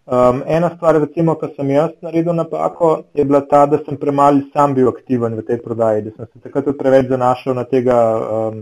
Um, 0.06 0.42
ena 0.50 0.72
stvar, 0.74 0.98
recimo, 1.02 1.36
ko 1.38 1.52
sem 1.54 1.70
jaz 1.76 1.92
naredil 2.06 2.34
napako, 2.34 2.90
je 3.14 3.26
bila 3.26 3.44
ta, 3.46 3.68
da 3.70 3.78
sem 3.86 4.00
premalo 4.02 4.42
sam 4.54 4.74
bil 4.74 4.90
aktiven 4.90 5.38
v 5.38 5.46
tej 5.46 5.62
prodaji, 5.62 6.08
da 6.08 6.16
sem 6.16 6.30
se 6.32 6.42
takrat 6.42 6.72
preveč 6.78 7.10
zanašal 7.10 7.58
na 7.58 7.66
tega, 7.70 8.00
um, 8.38 8.60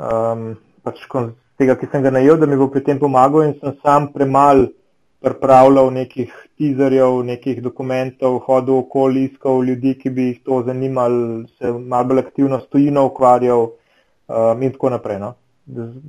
um, 0.00 0.42
pač, 0.84 1.04
tega, 1.60 1.76
ki 1.76 1.88
sem 1.92 2.04
ga 2.04 2.12
najel, 2.16 2.40
da 2.40 2.48
mi 2.48 2.56
bo 2.60 2.70
pri 2.72 2.84
tem 2.84 3.00
pomagal 3.00 3.50
in 3.50 3.56
sem 3.60 3.76
sam 3.84 4.08
premalo 4.12 4.70
pripravljal 5.24 5.90
nekih 5.92 6.32
teaserjev, 6.56 7.22
nekih 7.26 7.60
dokumentov, 7.64 8.38
hodil 8.46 8.78
okoli, 8.84 9.26
iskal 9.28 9.64
ljudi, 9.66 9.96
ki 9.98 10.12
bi 10.14 10.30
jih 10.30 10.40
to 10.44 10.62
zanimali, 10.66 11.48
se 11.58 11.72
malo 11.72 12.12
bolj 12.12 12.24
aktivno 12.24 12.60
stojino 12.68 13.04
ukvarjal 13.10 13.64
um, 13.66 14.62
in 14.62 14.72
tako 14.72 14.92
naprej. 14.94 15.20
No. 15.24 15.34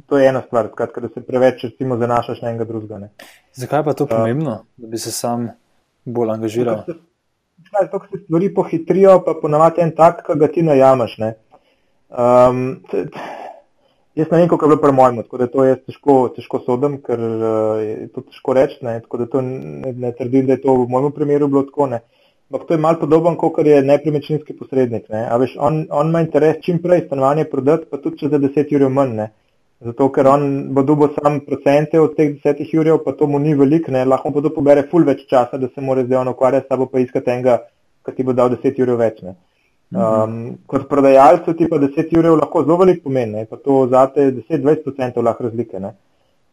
To 0.08 0.18
je 0.18 0.28
ena 0.28 0.42
stvar, 0.46 0.70
skratka, 0.72 1.02
da 1.02 1.10
se 1.14 1.22
preveč 1.22 1.64
recimo 1.64 1.98
zanašaš 1.98 2.42
na 2.42 2.50
enega 2.50 2.66
drugega. 2.66 3.00
Ne. 3.00 3.10
Zakaj 3.54 3.84
pa 3.84 3.92
je 3.92 3.96
to 3.96 4.04
um, 4.04 4.10
pomembno, 4.10 4.56
da 4.78 4.88
bi 4.88 4.98
se 4.98 5.12
sam 5.12 5.50
bolj 6.06 6.32
angažiral? 6.38 6.84
Zato, 7.70 8.00
ker 8.00 8.10
se 8.14 8.24
stvari 8.24 8.54
pohitrijo, 8.56 9.20
pa 9.26 9.36
ponavadi 9.42 9.84
en 9.84 9.92
tak, 9.96 10.24
ki 10.28 10.40
ga 10.40 10.48
ti 10.48 10.64
najamaš. 10.64 11.18
Um, 12.10 12.80
Jaz 14.16 14.28
ne 14.32 14.40
vem, 14.40 14.48
kako 14.50 14.66
je 14.66 14.70
bilo 14.70 14.82
pri 14.82 14.92
mojem, 14.92 15.18
tako 15.24 15.38
da 15.38 15.48
to 15.48 15.64
jaz 15.64 15.78
težko, 15.88 16.14
težko 16.36 16.60
sodim, 16.66 16.98
ker 17.04 17.20
uh, 17.20 17.78
je 17.80 18.08
to 18.16 18.24
težko 18.28 18.56
reči. 18.58 18.80
Tako 18.82 19.20
da 19.22 19.28
to 19.32 19.42
ne, 19.46 19.94
ne 19.94 20.12
trdim, 20.18 20.48
da 20.48 20.58
je 20.58 20.62
to 20.64 20.76
v 20.76 20.88
mojem 20.90 21.14
primeru 21.16 21.48
bilo 21.48 21.64
tako. 21.68 21.88
Ne. 21.94 22.02
Ampak 22.50 22.66
to 22.68 22.74
je 22.74 22.82
malo 22.82 23.00
podobno, 23.00 23.36
kot 23.38 23.60
je 23.66 23.84
nepremičninski 23.86 24.56
posrednik. 24.58 25.06
Ne. 25.14 25.28
Veš, 25.40 25.54
on, 25.60 25.86
on 25.92 26.10
ima 26.10 26.24
interes 26.26 26.58
čim 26.66 26.82
prej 26.82 27.06
stanovanje 27.06 27.46
prodati, 27.52 27.88
pa 27.92 28.02
tudi 28.02 28.24
če 28.24 28.32
za 28.34 28.42
10 28.42 28.76
ur 28.76 28.88
manj. 28.90 29.16
Ne. 29.22 29.30
Zato, 29.80 30.10
ker 30.12 30.28
on 30.28 30.74
bo 30.76 30.84
dobil 30.84 31.14
sam 31.16 31.40
procente 31.48 32.00
od 32.00 32.16
teh 32.16 32.34
10 32.44 32.80
ur, 32.80 33.04
pa 33.04 33.14
to 33.16 33.28
mu 33.28 33.40
ni 33.40 33.54
veliko, 33.56 33.92
lahko 33.92 34.32
bo 34.32 34.42
to 34.42 34.50
pobere 34.52 34.84
ful 34.92 35.06
več 35.08 35.24
časa, 35.30 35.58
da 35.58 35.70
se 35.72 35.82
mora 35.82 36.04
zdaj 36.04 36.18
on 36.20 36.32
ukvarjati, 36.34 36.68
sabo 36.68 36.90
pa 36.92 37.00
iskati 37.00 37.32
enega, 37.32 37.62
ki 38.04 38.16
ti 38.16 38.24
bo 38.24 38.34
dal 38.34 38.52
10 38.52 38.82
ur 38.84 38.92
več. 39.00 39.22
Ne. 39.24 39.36
Um, 39.90 40.60
kot 40.68 40.84
prodajalcu 40.90 41.56
ti 41.58 41.70
pa 41.70 41.80
10 41.80 42.12
ur 42.20 42.28
lahko 42.38 42.66
zelo 42.66 42.78
veliko 42.84 43.08
pomeni, 43.08 43.46
pa 43.50 43.58
to 43.58 43.88
zate 43.90 44.28
10-20% 44.36 45.24
lahko 45.24 45.48
razlike. 45.48 45.80
Ne? 45.80 45.96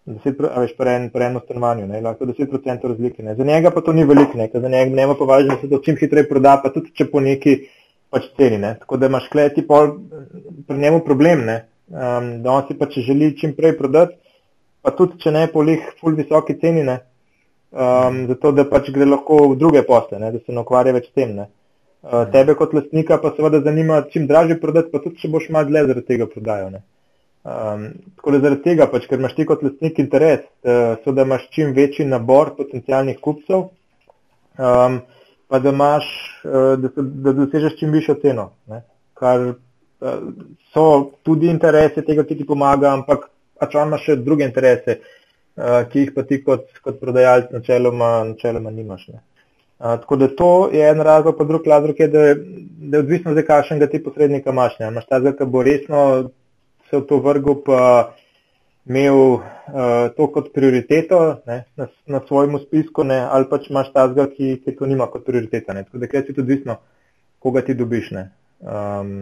10, 0.06 0.38
veš, 0.62 0.76
pre, 0.78 0.94
en, 0.94 1.10
pre 1.10 1.26
eno 1.26 1.42
stanovanju, 1.42 1.88
ne? 1.90 2.00
lahko 2.00 2.30
10% 2.30 2.88
razlike. 2.94 3.22
Ne? 3.26 3.34
Za 3.34 3.44
njega 3.44 3.74
pa 3.74 3.82
to 3.82 3.92
ni 3.92 4.06
veliko, 4.06 4.38
ne? 4.38 4.48
za 4.54 4.68
njega 4.68 4.94
nema 4.94 5.18
pa 5.18 5.26
važno, 5.26 5.56
da 5.56 5.60
se 5.60 5.70
to 5.70 5.82
čim 5.82 5.98
hitreje 5.98 6.28
proda, 6.28 6.60
pa 6.62 6.70
tudi 6.70 6.94
če 6.94 7.10
po 7.10 7.20
neki 7.20 7.58
pač 8.14 8.30
ceni. 8.38 8.62
Ne? 8.62 8.76
Tako 8.80 9.02
da 9.02 9.10
imaš 9.10 9.28
kleti 9.34 9.66
pol 9.66 9.96
pri 10.68 10.78
njemu 10.78 11.02
problem, 11.04 11.42
um, 11.90 12.30
da 12.42 12.52
on 12.52 12.64
si 12.68 12.78
pa 12.78 12.88
če 12.90 13.04
želi 13.06 13.34
čim 13.38 13.54
prej 13.56 13.76
prodati, 13.78 14.16
pa 14.82 14.92
tudi 14.94 15.18
če 15.22 15.32
ne 15.34 15.46
po 15.52 15.62
lih 15.66 15.82
ful 16.00 16.14
visoki 16.18 16.58
ceni, 16.60 16.86
um, 16.86 18.26
zato 18.30 18.52
da 18.52 18.64
pač 18.70 18.90
gre 18.94 19.06
lahko 19.08 19.42
v 19.52 19.58
druge 19.60 19.82
posle, 19.86 20.20
ne? 20.22 20.32
da 20.32 20.38
se 20.38 20.54
ne 20.54 20.62
ukvarja 20.62 20.94
več 20.96 21.08
s 21.10 21.16
tem. 21.16 21.34
Ne? 21.36 21.48
Uh, 22.06 22.22
tebe 22.30 22.54
kot 22.54 22.74
lastnika 22.76 23.18
pa 23.18 23.32
seveda 23.34 23.60
zanima, 23.64 24.04
čim 24.12 24.28
dražje 24.30 24.60
prodati, 24.62 24.92
pa 24.92 25.02
tudi 25.02 25.18
če 25.22 25.30
boš 25.32 25.48
malo 25.54 25.70
dlje 25.70 25.86
zaradi 25.88 26.06
tega 26.06 26.28
prodajal. 26.30 26.78
Um, 27.46 27.88
tako 28.18 28.34
da 28.34 28.42
zaradi 28.44 28.62
tega, 28.62 28.86
pač, 28.90 29.08
ker 29.10 29.18
imaš 29.18 29.34
ti 29.34 29.46
kot 29.48 29.64
lastnik 29.66 29.98
interes, 30.02 30.46
uh, 30.66 30.94
so 31.02 31.14
da 31.14 31.26
imaš 31.26 31.48
čim 31.54 31.74
večji 31.74 32.06
nabor 32.06 32.54
potencijalnih 32.56 33.18
kupcev, 33.22 33.68
um, 34.58 35.00
pa 35.50 35.60
da, 35.62 35.74
imaš, 35.74 36.08
uh, 36.46 36.74
da, 36.82 36.90
da 37.26 37.34
dosežeš 37.40 37.78
čim 37.80 37.94
višjo 37.94 38.18
ceno. 38.22 38.48
Ne? 38.70 38.82
Kar 39.18 39.48
uh, 39.50 40.30
so 40.76 41.12
tudi 41.24 41.48
interese 41.48 42.04
tega, 42.04 42.26
ki 42.28 42.36
ti 42.36 42.44
pomaga, 42.44 42.92
ampak 42.92 43.30
pač 43.56 43.78
on 43.80 43.88
ima 43.88 44.00
še 44.02 44.18
druge 44.20 44.44
interese, 44.44 44.98
uh, 45.56 45.80
ki 45.88 46.04
jih 46.04 46.12
pa 46.12 46.26
ti 46.28 46.42
kot, 46.44 46.68
kot 46.84 47.00
prodajalec 47.00 47.48
načeloma, 47.56 48.10
načeloma 48.34 48.74
nimaš. 48.74 49.08
Ne? 49.14 49.22
tako 49.76 50.16
da 50.16 50.28
to 50.28 50.70
je 50.72 50.88
en 50.88 51.00
razlog, 51.04 51.34
pa 51.38 51.44
drug 51.44 51.66
razlog 51.68 51.98
je, 52.00 52.06
da, 52.08 52.20
da 52.78 52.96
je 52.96 53.02
odvisno 53.02 53.32
zdaj, 53.32 53.44
kakšnega 53.44 53.86
ti 53.92 54.02
posrednika 54.04 54.50
imaš. 54.50 54.78
Ne. 54.80 54.88
Imaš 54.88 55.06
ta 55.06 55.20
zdaj, 55.20 55.34
ki 55.36 55.48
bo 55.52 55.62
resno 55.62 56.30
se 56.90 56.96
v 56.96 57.02
to 57.08 57.18
vrgel, 57.20 57.58
pa 57.66 57.80
imel 58.88 59.18
uh, 59.36 59.42
to 60.16 60.30
kot 60.32 60.52
prioriteto 60.54 61.42
ne, 61.46 61.64
na, 61.76 61.88
na 62.06 62.20
svojem 62.24 62.58
spisku, 62.62 63.04
ne, 63.04 63.18
ali 63.20 63.50
pač 63.50 63.68
imaš 63.70 63.92
ta 63.92 64.06
zdaj, 64.12 64.30
ki, 64.36 64.52
ki 64.64 64.76
to 64.78 64.88
nima 64.88 65.10
kot 65.12 65.26
prioriteta. 65.26 65.74
Ne. 65.74 65.84
Tako 65.84 65.98
da 65.98 66.08
je 66.12 66.26
tudi 66.30 66.40
odvisno, 66.40 66.78
koga 67.38 67.60
ti 67.66 67.74
dobiš. 67.74 68.12
Um, 68.60 69.12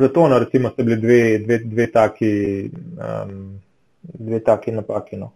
da 0.00 0.12
to, 0.12 0.28
no, 0.28 0.38
recimo, 0.38 0.70
so 0.74 0.84
bili 0.84 1.00
dve, 1.00 1.22
dve, 1.46 1.58
dve 1.64 1.90
taki. 1.92 2.34
Um, 2.98 3.58
Dve 4.02 4.40
taki 4.40 4.72
napaki. 4.72 5.16
No. 5.16 5.32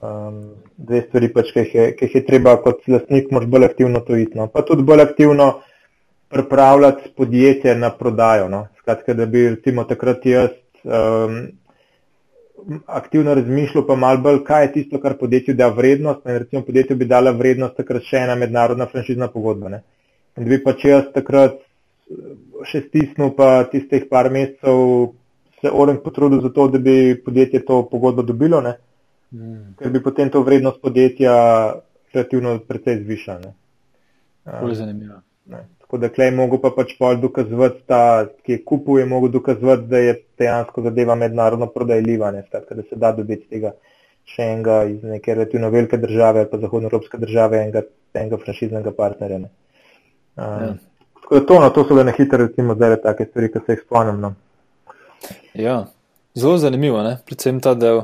Um, 0.00 0.38
dve 0.76 1.02
stvari, 1.08 1.28
pač, 1.28 1.52
ki, 1.52 1.64
jih 1.64 1.74
je, 1.74 1.86
ki 1.96 2.06
jih 2.06 2.14
je 2.16 2.24
treba 2.26 2.54
kot 2.62 2.86
lastnik 2.88 3.28
bolj 3.30 3.66
aktivno 3.66 4.00
to 4.06 4.16
iti. 4.16 4.38
No. 4.38 4.48
Pa 4.48 4.62
tudi 4.62 4.82
bolj 4.82 5.02
aktivno 5.02 5.60
pripravljati 6.30 7.12
podjetje 7.16 7.74
na 7.76 7.90
prodajo. 7.90 8.48
No. 8.48 8.66
Skratka, 8.80 9.14
da 9.14 9.26
bi 9.26 9.48
recimo 9.48 9.84
takrat 9.84 10.26
jaz 10.26 10.56
um, 10.84 11.40
aktivno 12.86 13.34
razmišljal, 13.34 13.86
pa 13.86 13.96
mal 13.96 14.18
bolj, 14.18 14.44
kaj 14.44 14.64
je 14.64 14.72
tisto, 14.72 15.00
kar 15.00 15.18
podjetju 15.18 15.54
da 15.54 15.68
vrednost. 15.68 16.24
Ne. 16.24 16.38
Recimo 16.38 16.62
podjetju 16.62 16.96
bi 16.96 17.10
dala 17.10 17.34
vrednost 17.36 17.76
takrat 17.76 18.06
še 18.08 18.24
ena 18.24 18.38
mednarodna 18.40 18.86
franšizna 18.86 19.28
pogodba. 19.28 19.74
Ne. 19.76 19.82
In 20.38 20.48
bi 20.48 20.62
pač 20.64 20.86
jaz 20.88 21.10
takrat 21.14 21.60
še 22.66 22.84
stisnil 22.88 23.34
pa 23.36 23.64
tistih 23.70 24.06
par 24.10 24.30
mesecev 24.30 25.12
se 25.60 25.70
oren 25.70 25.98
potrudil 26.02 26.40
za 26.40 26.48
to, 26.54 26.68
da 26.68 26.78
bi 26.78 27.14
podjetje 27.24 27.64
to 27.64 27.82
pogodbo 27.90 28.22
dobilo. 28.22 28.60
Ne 28.60 28.78
mm. 29.32 29.74
ker 29.78 29.90
bi 29.90 30.02
potem 30.02 30.30
to 30.30 30.42
vrednost 30.42 30.80
podjetja 30.82 31.34
relativno 32.14 32.58
precej 32.68 33.02
zvišala. 33.04 33.52
Um, 34.44 34.74
zanimivo. 34.74 35.20
Ne. 35.46 35.64
Tako 35.80 35.98
da 35.98 36.08
klej 36.08 36.30
mogo 36.34 36.58
pa 36.62 36.70
pač 36.74 36.94
pol 36.98 37.18
dokazovati, 37.22 37.82
ta, 37.86 38.26
ki 38.46 38.52
je 38.52 38.64
kupil, 38.64 39.00
je 39.00 39.06
mogo 39.10 39.28
dokazovati, 39.28 39.88
da 39.90 39.98
je 39.98 40.18
dejansko 40.38 40.82
zadeva 40.86 41.14
mednarodno 41.18 41.66
prodajljiva, 41.66 42.32
skratka, 42.46 42.74
da 42.74 42.82
se 42.82 42.98
da 42.98 43.12
dobiti 43.16 43.48
tega 43.50 43.74
še 44.30 44.46
enega 44.52 44.84
iz 44.86 45.02
neke 45.02 45.34
relativno 45.34 45.70
velike 45.70 45.98
države 45.98 46.44
ali 46.44 46.50
pa 46.50 46.60
zahodnoevropske 46.62 47.18
države, 47.18 47.64
enega, 47.64 47.82
enega 48.14 48.38
franšiznega 48.38 48.92
partnerja. 48.94 49.40
Um, 49.40 49.48
ja. 50.38 50.74
To, 51.30 51.60
no, 51.60 51.70
to 51.70 51.84
so 51.84 51.94
bile 51.94 52.04
na 52.04 52.12
hitro, 52.12 52.38
recimo, 52.46 52.74
zdaj 52.74 52.96
take 53.02 53.24
stvari, 53.30 53.52
ki 53.52 53.58
se 53.66 53.72
jih 53.72 53.82
spomnim. 53.86 54.20
No. 54.20 54.34
Ja, 55.54 55.84
zelo 56.34 56.58
zanimivo, 56.58 57.02
ne? 57.02 57.18
predvsem 57.26 57.60
ta 57.60 57.74
del 57.74 58.02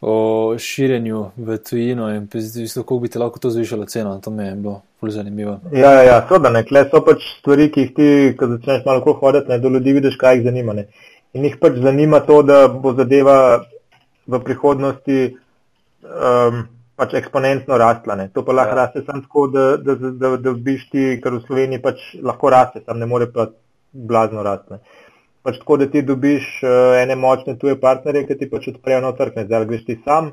o 0.00 0.14
širjenju 0.58 1.20
v 1.36 1.56
tujino 1.64 2.10
in 2.12 2.26
kako 2.74 2.98
bi 2.98 3.08
ti 3.08 3.18
lahko 3.18 3.40
to 3.40 3.50
zvišalo 3.50 3.84
ceno. 3.84 4.18
To 4.20 4.30
mi 4.30 4.44
je 4.44 4.54
bilo 4.54 4.80
zelo 5.00 5.10
zanimivo. 5.10 5.58
Ja, 5.72 5.92
ja, 5.92 6.02
ja 6.02 6.26
so 6.28 6.38
da 6.38 6.50
ne, 6.50 6.64
kle 6.64 6.84
so 6.90 7.00
pač 7.04 7.24
stvari, 7.38 7.70
ki 7.72 7.80
jih 7.80 7.94
ti, 7.96 8.08
ko 8.38 8.48
začneš 8.56 8.84
malo 8.86 9.12
hoditi, 9.20 9.48
ne 9.48 9.58
do 9.58 9.68
ljudi 9.68 9.92
vidiš, 9.92 10.16
kaj 10.20 10.36
jih 10.36 10.44
zanima. 10.44 10.72
Ne. 10.72 10.86
In 11.32 11.44
jih 11.44 11.56
pač 11.60 11.80
zanima 11.84 12.20
to, 12.20 12.42
da 12.42 12.68
bo 12.68 12.92
zadeva 12.96 13.64
v 14.26 14.40
prihodnosti 14.44 15.20
um, 16.04 16.64
pač 16.96 17.14
eksponentno 17.18 17.78
rastla. 17.80 18.18
Ne. 18.20 18.28
To 18.34 18.44
pa 18.46 18.54
lahko 18.54 18.76
ja. 18.76 18.84
raste 18.84 19.02
samo 19.06 19.24
tako, 19.24 19.46
da, 19.54 19.64
da, 19.76 19.94
da, 19.94 20.36
da, 20.36 20.52
biš 20.68 20.88
ti, 20.92 21.06
kar 21.22 21.34
v 21.38 21.42
Sloveniji 21.46 21.82
pač 21.82 22.04
lahko 22.22 22.52
raste, 22.54 22.84
tam 22.86 23.02
ne 23.02 23.08
more 23.10 23.30
pa 23.32 23.48
blazno 23.92 24.42
rasti 24.46 24.80
pač 25.44 25.60
tako, 25.60 25.76
da 25.76 25.86
ti 25.92 26.02
dobiš 26.02 26.46
uh, 26.64 26.96
ene 27.02 27.16
močne 27.20 27.58
tuje 27.60 27.76
partnerje, 27.80 28.24
ki 28.28 28.38
ti 28.40 28.48
pač 28.48 28.70
odprejo 28.72 29.02
nov 29.04 29.18
trg. 29.18 29.42
Zdaj 29.44 29.66
greš 29.68 29.84
ti 29.84 29.98
sam 30.04 30.32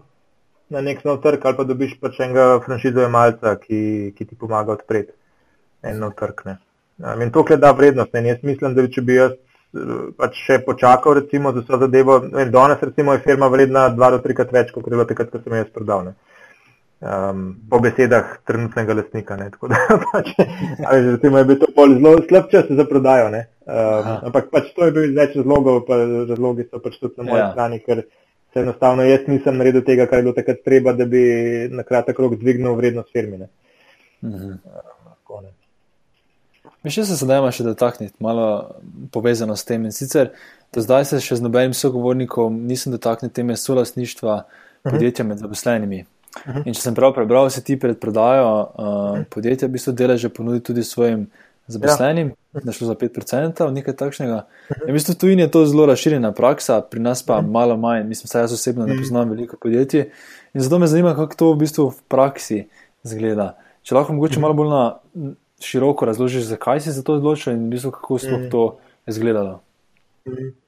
na 0.72 0.80
nek 0.86 1.03
nov 1.03 1.20
trg 1.26 1.45
ali 1.45 1.57
pa 1.57 1.66
dobiš 1.68 1.97
pač 1.99 2.22
enega 2.24 2.62
franšizoja 2.66 3.09
malca, 3.12 3.57
ki, 3.59 3.82
ki 4.16 4.28
ti 4.30 4.39
pomaga 4.39 4.78
odpreti 4.78 5.12
en 5.84 5.99
nov 5.99 6.16
trg. 6.20 6.45
Um, 6.47 7.26
in 7.26 7.34
to 7.36 7.43
gleda 7.43 7.74
vrednost. 7.76 8.16
In 8.16 8.32
jaz 8.32 8.45
mislim, 8.47 8.78
da 8.78 8.88
če 8.88 9.03
bi 9.03 9.20
jaz 9.20 9.36
uh, 9.36 10.07
pač 10.16 10.39
še 10.47 10.62
počakal 10.64 11.20
recimo 11.20 11.51
za 11.51 11.66
vso 11.66 11.82
zadevo, 11.84 12.22
vem, 12.32 12.47
danes 12.55 12.80
recimo 12.80 13.18
je 13.18 13.26
firma 13.28 13.51
vredna 13.51 13.89
dva 13.91 14.14
do 14.16 14.24
trikrat 14.24 14.55
več, 14.55 14.72
kot 14.72 14.88
je 14.88 14.95
bilo 14.95 15.07
takrat, 15.09 15.34
ko 15.34 15.43
sem 15.43 15.59
jaz 15.59 15.76
prodal. 15.76 16.07
Ne 16.07 16.31
um, 17.02 17.56
po 17.70 17.80
besedah 17.80 18.38
trenutnega 18.47 18.93
lastnika. 18.93 19.38
Ne, 19.38 19.49
da, 19.52 19.82
pač, 20.12 20.34
ali, 20.86 21.12
recimo, 21.12 21.38
je 21.41 21.49
bil 21.49 21.60
to 21.62 21.70
zelo 21.76 22.16
slab 22.30 22.49
čas 22.52 22.70
za 22.70 22.86
prodajo. 22.89 23.30
Um, 23.32 24.12
ampak 24.30 24.49
pač 24.54 24.74
to 24.76 24.88
je 24.88 24.95
bil 24.95 25.16
več 25.18 25.38
razlogov, 25.39 25.84
pa 25.88 26.02
razlogi 26.30 26.68
so 26.70 26.82
pač 26.84 26.99
tudi 27.02 27.18
na 27.22 27.30
moji 27.30 27.41
ja. 27.41 27.49
strani, 27.54 27.80
ker 27.86 28.06
se 28.52 28.60
enostavno 28.60 29.08
jaz 29.08 29.26
nisem 29.32 29.58
naredil 29.58 29.84
tega, 29.88 30.06
kar 30.12 30.20
je 30.22 30.28
bilo 30.28 30.36
takrat 30.38 30.62
treba, 30.66 30.93
da 30.93 31.08
bi 31.08 31.24
na 31.72 31.88
kratek 31.88 32.20
rok 32.20 32.38
dvignil 32.39 32.78
vrednost 32.78 33.12
firme. 33.14 33.49
Mhm. 34.22 34.60
Še 36.82 37.04
se 37.06 37.14
zdaj 37.14 37.45
še 37.54 37.64
dotakniti, 37.66 38.16
malo 38.26 38.74
povezano 39.14 39.54
s 39.54 39.66
tem. 39.70 39.84
In 39.86 39.93
sicer, 39.93 40.32
do 40.74 40.82
zdaj 40.82 41.06
se 41.12 41.20
še 41.22 41.38
z 41.38 41.45
nobenim 41.45 41.76
sogovornikom 41.78 42.58
nisem 42.66 42.93
dotaknil 42.95 43.30
teme 43.30 43.54
solasništva 43.54 44.38
mhm. 44.41 44.89
podjetja 44.89 45.26
med 45.30 45.43
zaposlenimi. 45.43 46.02
-huh. 46.32 46.64
In 46.66 46.74
če 46.74 46.82
sem 46.82 46.96
prav 46.96 47.14
prebral, 47.14 47.50
se 47.50 47.64
ti 47.64 47.80
pred 47.80 48.00
prodajo 48.00 48.50
uh, 48.50 49.24
podjetja 49.30 49.68
v 49.68 49.72
bistvu 49.72 49.94
deleže 49.94 50.30
ponudi 50.30 50.60
tudi 50.64 50.84
svojim 50.84 51.28
zaposlenim, 51.68 52.32
ja. 52.54 52.62
da 52.64 52.72
šlo 52.72 52.88
za 52.88 52.96
5% 52.96 53.64
ali 53.64 53.74
nekaj 53.74 53.96
takšnega. 53.96 54.46
-huh. 54.70 54.88
In 54.88 54.90
v 54.90 54.94
bistvu 54.94 55.16
tu 55.16 55.28
je 55.28 55.52
to 55.52 55.66
zelo 55.66 55.86
razširjena 55.86 56.32
praksa, 56.32 56.82
pri 56.82 57.00
nas 57.00 57.24
pa 57.24 57.42
malo 57.42 57.78
manj, 57.78 58.08
mislim, 58.08 58.30
da 58.34 58.40
jaz 58.40 58.54
osebno 58.54 58.86
ne 58.86 58.98
poznam 58.98 59.30
veliko 59.30 59.58
podjetij. 59.62 60.10
In 60.54 60.62
zato 60.62 60.80
me 60.80 60.88
zanima, 60.88 61.16
kako 61.16 61.36
to 61.36 61.54
v 61.54 61.58
bistvu 61.58 61.90
v 61.90 61.96
praksi 62.08 62.68
zgleda. 63.04 63.58
Če 63.84 63.96
lahko 63.96 64.14
mogoče 64.14 64.40
malo 64.40 64.54
bolj 64.54 64.70
na 64.70 64.96
široko 65.60 66.06
razložiš, 66.06 66.44
zakaj 66.44 66.80
si 66.82 66.94
se 66.94 67.04
to 67.04 67.14
odločil 67.14 67.54
in 67.54 67.66
v 67.66 67.70
bistvu 67.70 67.92
kako 67.92 68.20
sploh 68.20 68.50
to 68.52 68.78
izgledalo. 69.08 69.62
Uh 70.26 70.62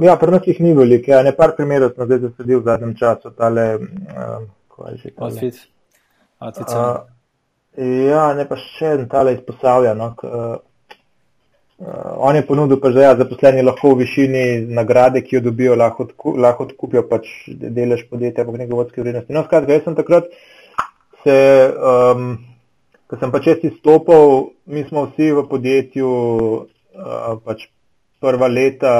ja, 0.00 0.16
pri 0.16 0.32
nas 0.32 0.46
jih 0.46 0.60
ni 0.60 0.74
veliko. 0.74 1.10
Ja, 1.10 1.22
ne 1.22 1.32
par 1.36 1.52
primerov 1.56 1.92
smo 1.94 2.06
zdaj 2.06 2.18
zasedili 2.18 2.60
v 2.60 2.64
zadnjem 2.64 2.94
času. 2.96 3.30
Tale, 3.36 3.66
uh, 3.76 4.46
kaj 4.76 4.96
že 5.02 5.10
kaj. 5.10 5.26
Outfit. 5.26 5.60
Outfit 6.40 6.72
uh, 6.76 7.04
ja, 8.06 8.30
ne 8.36 8.46
pa 8.48 8.58
še 8.60 8.94
en 9.00 9.08
tale 9.12 9.36
izpostavlja. 9.36 9.94
No, 9.98 10.12
k, 10.18 10.30
uh, 10.30 10.56
on 12.24 12.36
je 12.36 12.44
ponudil, 12.46 12.80
pa, 12.80 12.90
da 12.94 13.10
ja, 13.10 13.14
zaposleni 13.16 13.64
lahko 13.64 13.92
v 13.94 14.04
višini 14.04 14.44
nagrade, 14.76 15.20
ki 15.24 15.36
jo 15.36 15.42
dobijo, 15.50 15.76
lahko, 15.76 16.08
odku, 16.08 16.36
lahko 16.40 16.68
odkupijo 16.70 17.04
pač 17.10 17.28
delež 17.46 18.06
podjetja 18.10 18.46
po 18.46 18.56
njegovi 18.56 18.84
vodski 18.84 19.04
vrednosti. 19.04 19.34
No, 19.36 19.44
skratka, 19.44 19.76
jaz 19.76 19.84
sem 19.84 19.98
takrat 19.98 20.30
se, 21.26 21.36
um, 21.92 22.36
ko 23.10 23.20
sem 23.20 23.32
pač 23.34 23.50
jaz 23.52 23.64
izstopil, 23.68 24.52
mi 24.72 24.86
smo 24.88 25.08
vsi 25.10 25.32
v 25.36 25.46
podjetju 25.50 26.10
uh, 26.10 27.32
pač 27.44 27.68
prva 28.24 28.48
leta, 28.48 28.94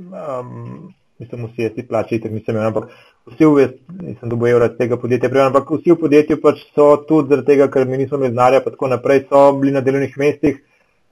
um, 0.00 0.88
mislim, 1.22 1.46
vsi 1.52 1.68
jaz 1.68 1.76
ti 1.76 1.86
plačite, 1.86 2.32
mislim, 2.34 2.58
ampak 2.66 2.90
vsi 3.32 3.46
v, 3.46 3.66
nisem 4.02 4.30
dobil 4.30 4.52
evra 4.52 4.68
tega 4.72 4.96
podjetja, 5.00 5.30
prej, 5.32 5.46
ampak 5.48 5.70
vsi 5.70 5.92
v 5.92 5.98
podjetju 6.00 6.38
pač 6.42 6.62
so 6.76 6.88
tudi 7.08 7.32
zaradi 7.32 7.52
tega, 7.52 7.68
ker 7.72 7.86
mi 7.88 8.00
nismo 8.00 8.18
imeli 8.18 8.34
znanja, 8.34 8.60
pa 8.64 8.72
tako 8.74 8.90
naprej, 8.92 9.26
so 9.28 9.42
bili 9.58 9.74
na 9.74 9.82
delovnih 9.84 10.14
mestih, 10.20 10.60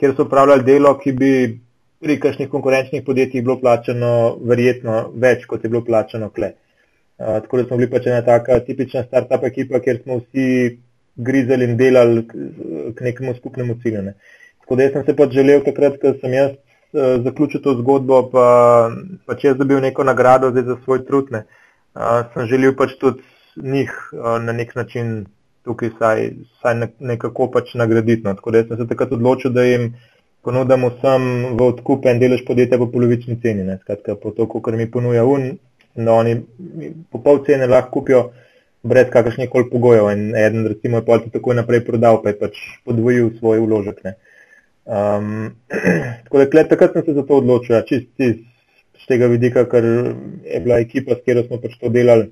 kjer 0.00 0.14
so 0.16 0.26
upravljali 0.26 0.66
delo, 0.66 0.92
ki 1.00 1.12
bi 1.16 1.32
pri 2.02 2.18
kakšnih 2.20 2.50
konkurenčnih 2.52 3.04
podjetjih 3.06 3.44
bilo 3.44 3.58
plačano 3.60 4.12
verjetno 4.44 4.98
več, 5.16 5.46
kot 5.50 5.64
je 5.64 5.72
bilo 5.72 5.84
plačano 5.84 6.30
kle. 6.30 6.52
Uh, 7.16 7.38
tako 7.44 7.60
da 7.60 7.68
smo 7.68 7.80
bili 7.80 7.90
pač 7.90 8.08
ena 8.10 8.22
taka 8.24 8.60
tipična 8.64 9.06
start-up 9.06 9.46
ekipa, 9.48 9.80
kjer 9.80 10.02
smo 10.02 10.20
vsi 10.20 10.76
grizali 11.16 11.64
in 11.64 11.76
delali 11.80 12.26
k, 12.28 13.00
nekemu 13.08 13.34
skupnemu 13.38 13.78
cilju. 13.82 14.02
Ne. 14.10 14.16
Tako 14.64 14.76
da 14.76 14.88
jaz 14.88 14.96
sem 14.98 15.06
se 15.06 15.16
pač 15.16 15.36
želel 15.38 15.64
takrat, 15.64 15.96
ko 16.02 16.12
sem 16.20 16.36
jaz 16.36 16.50
uh, 16.52 17.16
zaključil 17.24 17.64
to 17.64 17.78
zgodbo, 17.80 18.26
pa, 18.32 18.48
pa 19.24 19.38
če 19.40 19.54
jaz 19.54 19.62
dobil 19.62 19.80
neko 19.80 20.04
nagrado 20.04 20.52
za 20.52 20.76
svoj 20.84 21.06
trud. 21.08 21.32
Ne. 21.32 21.46
Uh, 21.46 21.62
sem 22.34 22.46
želel 22.50 22.74
pač 22.76 22.96
tudi 23.00 23.24
njih 23.56 23.92
uh, 24.12 24.36
na 24.42 24.52
nek 24.52 24.74
način 24.76 25.26
tukaj 25.64 25.90
saj, 25.98 26.30
saj 26.62 26.74
nekako 27.00 27.48
pač 27.50 27.74
nagraditi. 27.74 28.22
No. 28.24 28.34
Tako 28.34 28.54
da 28.54 28.64
sem 28.64 28.76
se 28.76 28.88
takrat 28.88 29.12
odločil, 29.12 29.52
da 29.52 29.64
jim 29.66 29.94
ponudim 30.46 30.86
vsem 30.86 31.28
v 31.58 31.70
odkup 31.72 32.06
en 32.06 32.20
delež 32.22 32.44
podjetja 32.46 32.78
po 32.78 32.90
polovični 32.92 33.38
ceni. 33.42 33.64
Ne. 33.66 33.78
Skratka, 33.82 34.14
po 34.22 34.30
to, 34.36 34.46
kar 34.46 34.76
mi 34.78 34.90
ponuja 34.90 35.24
un, 35.26 35.56
da 35.96 36.14
oni 36.14 36.36
po 37.10 37.22
pol 37.24 37.42
cene 37.46 37.66
lahko 37.66 37.98
kupijo 37.98 38.28
brez 38.86 39.10
kakršnih 39.10 39.50
koli 39.50 39.70
pogojev. 39.70 40.10
In 40.12 40.36
eden 40.36 40.68
recimo 40.70 41.02
je 41.02 41.06
pol 41.08 41.24
takoj 41.32 41.58
naprej 41.58 41.82
prodal, 41.88 42.22
pa 42.22 42.30
je 42.30 42.40
pač 42.44 42.60
podvojil 42.86 43.32
svoj 43.40 43.64
vložek. 43.64 44.04
Um, 44.86 45.56
tako 46.28 46.44
da 46.44 46.68
takrat 46.68 46.92
sem 46.92 47.08
se 47.08 47.16
za 47.16 47.26
to 47.26 47.40
odločil, 47.42 47.74
ja, 47.74 47.82
čist 47.82 48.12
iz 48.22 48.36
z 49.02 49.06
tega 49.10 49.28
vidika, 49.32 49.64
ker 49.70 49.84
je 49.84 50.60
bila 50.64 50.80
ekipa, 50.82 51.14
s 51.14 51.22
katero 51.22 51.44
smo 51.46 51.60
pač 51.62 51.76
to 51.80 51.90
delali, 51.92 52.30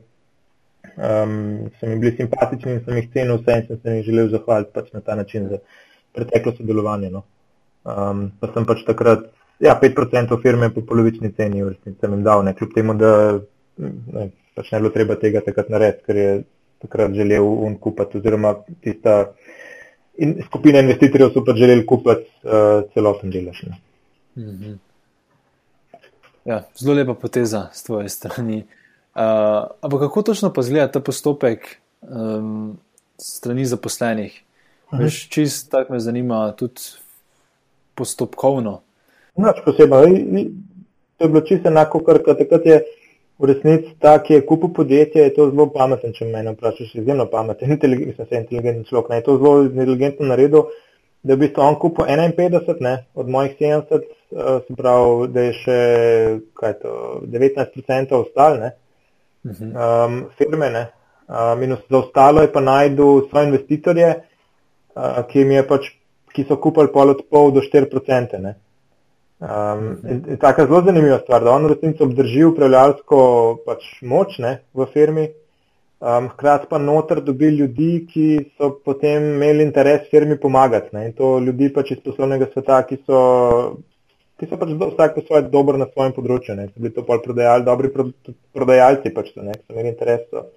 um, 0.96 1.70
so 1.78 1.88
mi 1.90 1.98
bili 2.02 2.14
simpatični 2.16 2.72
in 2.72 2.82
sem 2.84 3.00
jih 3.00 3.08
cenil 3.14 3.40
vse 3.42 3.58
in 3.58 3.66
sem 3.68 3.80
se 3.82 3.96
jih 3.96 4.06
želel 4.08 4.30
zahvaliti 4.32 4.74
pač 4.74 4.92
na 4.92 5.00
ta 5.00 5.16
način 5.20 5.48
za 5.48 5.60
preteklo 6.14 6.54
sodelovanje. 6.56 7.10
No. 7.10 7.24
Um, 7.84 8.30
pa 8.40 8.52
sem 8.54 8.66
pač 8.66 8.84
takrat, 8.86 9.26
ja, 9.60 9.76
5% 9.82 10.40
firme 10.42 10.70
po 10.74 10.84
polovični 10.88 11.32
ceni 11.36 11.62
v 11.62 11.74
resnici 11.74 12.00
sem 12.00 12.16
jim 12.16 12.24
dal, 12.26 12.44
ne, 12.46 12.54
kljub 12.56 12.74
temu, 12.74 12.96
da 13.00 13.12
ne, 13.78 14.30
pač 14.56 14.72
ne 14.72 14.80
bilo 14.80 14.94
treba 14.94 15.18
tega 15.20 15.42
takrat 15.44 15.70
narediti, 15.72 16.06
ker 16.06 16.22
je 16.22 16.30
takrat 16.84 17.14
želel 17.16 17.44
un 17.44 17.76
kupati 17.80 18.18
oziroma 18.20 18.54
tista 18.84 19.34
in 20.20 20.36
skupina 20.46 20.80
investitorjev 20.84 21.32
so 21.34 21.42
pač 21.44 21.58
želeli 21.58 21.86
kupati 21.86 22.26
uh, 22.46 22.84
celoten 22.94 23.30
delež. 23.34 23.64
Mm 24.36 24.50
-hmm. 24.50 24.74
Ja, 26.44 26.62
zelo 26.76 26.94
lepa 26.94 27.14
poteza 27.14 27.68
z 27.72 27.84
tvoje 27.84 28.08
strani. 28.08 28.64
Uh, 29.14 29.70
ampak 29.80 30.00
kako 30.00 30.22
točno 30.22 30.52
pa 30.52 30.62
zgleda 30.62 30.90
ta 30.92 31.00
postopek 31.00 31.76
um, 32.02 32.76
strani 33.18 33.64
zaposlenih? 33.66 34.42
Mhm. 34.92 35.02
-huh. 35.02 35.28
Čist 35.28 35.70
tako 35.70 35.92
me 35.92 36.00
zanima, 36.00 36.52
tudi 36.52 36.80
postopkovno. 37.94 38.80
Noč 39.36 39.56
posebej. 39.64 40.26
To 41.16 41.24
je 41.24 41.28
bilo 41.28 41.40
čisto 41.40 41.68
enako, 41.68 42.04
kar 42.04 42.18
takrat 42.18 42.66
je 42.66 42.82
v 43.38 43.46
resnici 43.46 43.94
ta, 43.98 44.18
ki 44.22 44.34
je 44.34 44.46
kupil 44.46 44.68
podjetje, 44.74 45.22
je 45.22 45.34
to 45.34 45.50
zelo 45.50 45.66
pameten, 45.72 46.12
če 46.12 46.24
me 46.24 46.42
vprašaš, 46.52 46.94
izjemno 46.94 47.26
pameten, 47.30 47.70
inteligenten, 47.76 48.26
inteligenten 48.30 48.84
človek, 48.84 49.08
ne, 49.10 49.16
je 49.16 49.22
to 49.22 49.36
zelo 49.38 49.62
inteligentno 49.62 50.26
naredil 50.26 50.68
da 51.24 51.32
je 51.32 51.36
v 51.36 51.40
bistvu 51.40 51.62
on 51.64 51.76
kupil 51.80 52.04
51 52.04 52.80
ne, 52.84 52.94
od 53.14 53.28
mojih 53.28 53.56
70, 53.60 53.94
uh, 54.30 54.60
se 54.66 54.76
pravi, 54.76 55.28
da 55.32 55.46
je 55.46 55.52
še 55.56 55.78
to, 56.82 57.22
19% 57.32 58.18
ostalo 58.18 58.70
um, 59.44 60.24
firme. 60.38 60.70
Ne. 60.70 60.84
Uh, 61.28 61.54
minus 61.58 61.80
za 61.90 61.98
ostalo 61.98 62.44
je 62.44 62.52
pa 62.52 62.60
najdu 62.60 63.26
svoje 63.30 63.48
investitorje, 63.48 64.10
uh, 64.94 65.22
ki, 65.30 65.46
pač, 65.68 65.88
ki 66.36 66.44
so 66.44 66.60
kupili 66.60 66.92
pol 66.92 67.14
od 67.14 67.24
pol 67.30 67.52
do 67.56 67.64
4%. 67.64 68.40
Ne. 68.44 68.54
Um, 69.44 69.96
in, 70.04 70.20
in 70.28 70.36
taka 70.40 70.68
zelo 70.68 70.82
zanimiva 70.84 71.18
stvar, 71.24 71.44
da 71.44 71.56
on 71.56 71.64
v 71.64 71.72
resnici 71.72 72.04
obdrži 72.04 72.44
upravljalsko 72.48 73.18
pač 73.64 73.88
moč 74.04 74.38
ne, 74.44 74.58
v 74.76 74.86
firmi, 74.92 75.30
Um, 76.00 76.28
hkrati 76.28 76.66
pa 76.68 76.78
noter 76.78 77.20
dobi 77.24 77.48
ljudi, 77.54 77.90
ki 78.10 78.26
so 78.58 78.74
potem 78.84 79.30
imeli 79.36 79.64
interes 79.64 80.08
firmi 80.10 80.36
pomagati. 80.40 80.90
Ne? 80.92 81.06
In 81.08 81.14
to 81.16 81.38
ljudi 81.40 81.70
pač 81.72 81.94
iz 81.94 82.02
poslovnega 82.04 82.50
sveta, 82.52 82.82
ki 82.88 82.98
so, 83.06 83.20
ki 84.40 84.50
so 84.50 84.58
pač 84.60 84.74
do, 84.74 84.90
vsak 84.90 85.14
po 85.14 85.24
svoje 85.24 85.46
dober 85.54 85.78
na 85.80 85.86
svojem 85.92 86.12
področju. 86.16 86.58
Ne? 86.58 86.68
So 86.72 86.82
bili 86.82 86.92
to 86.98 87.06
pol 87.08 87.22
prodajali, 87.24 87.64
dobri 87.64 87.92
pro, 87.94 88.08
prodajalci, 88.56 89.14
pač 89.16 89.32
to, 89.32 89.46
ne? 89.46 89.56
so 89.62 89.72
imeli 89.72 89.94
interes, 89.94 90.26
so 90.28 90.48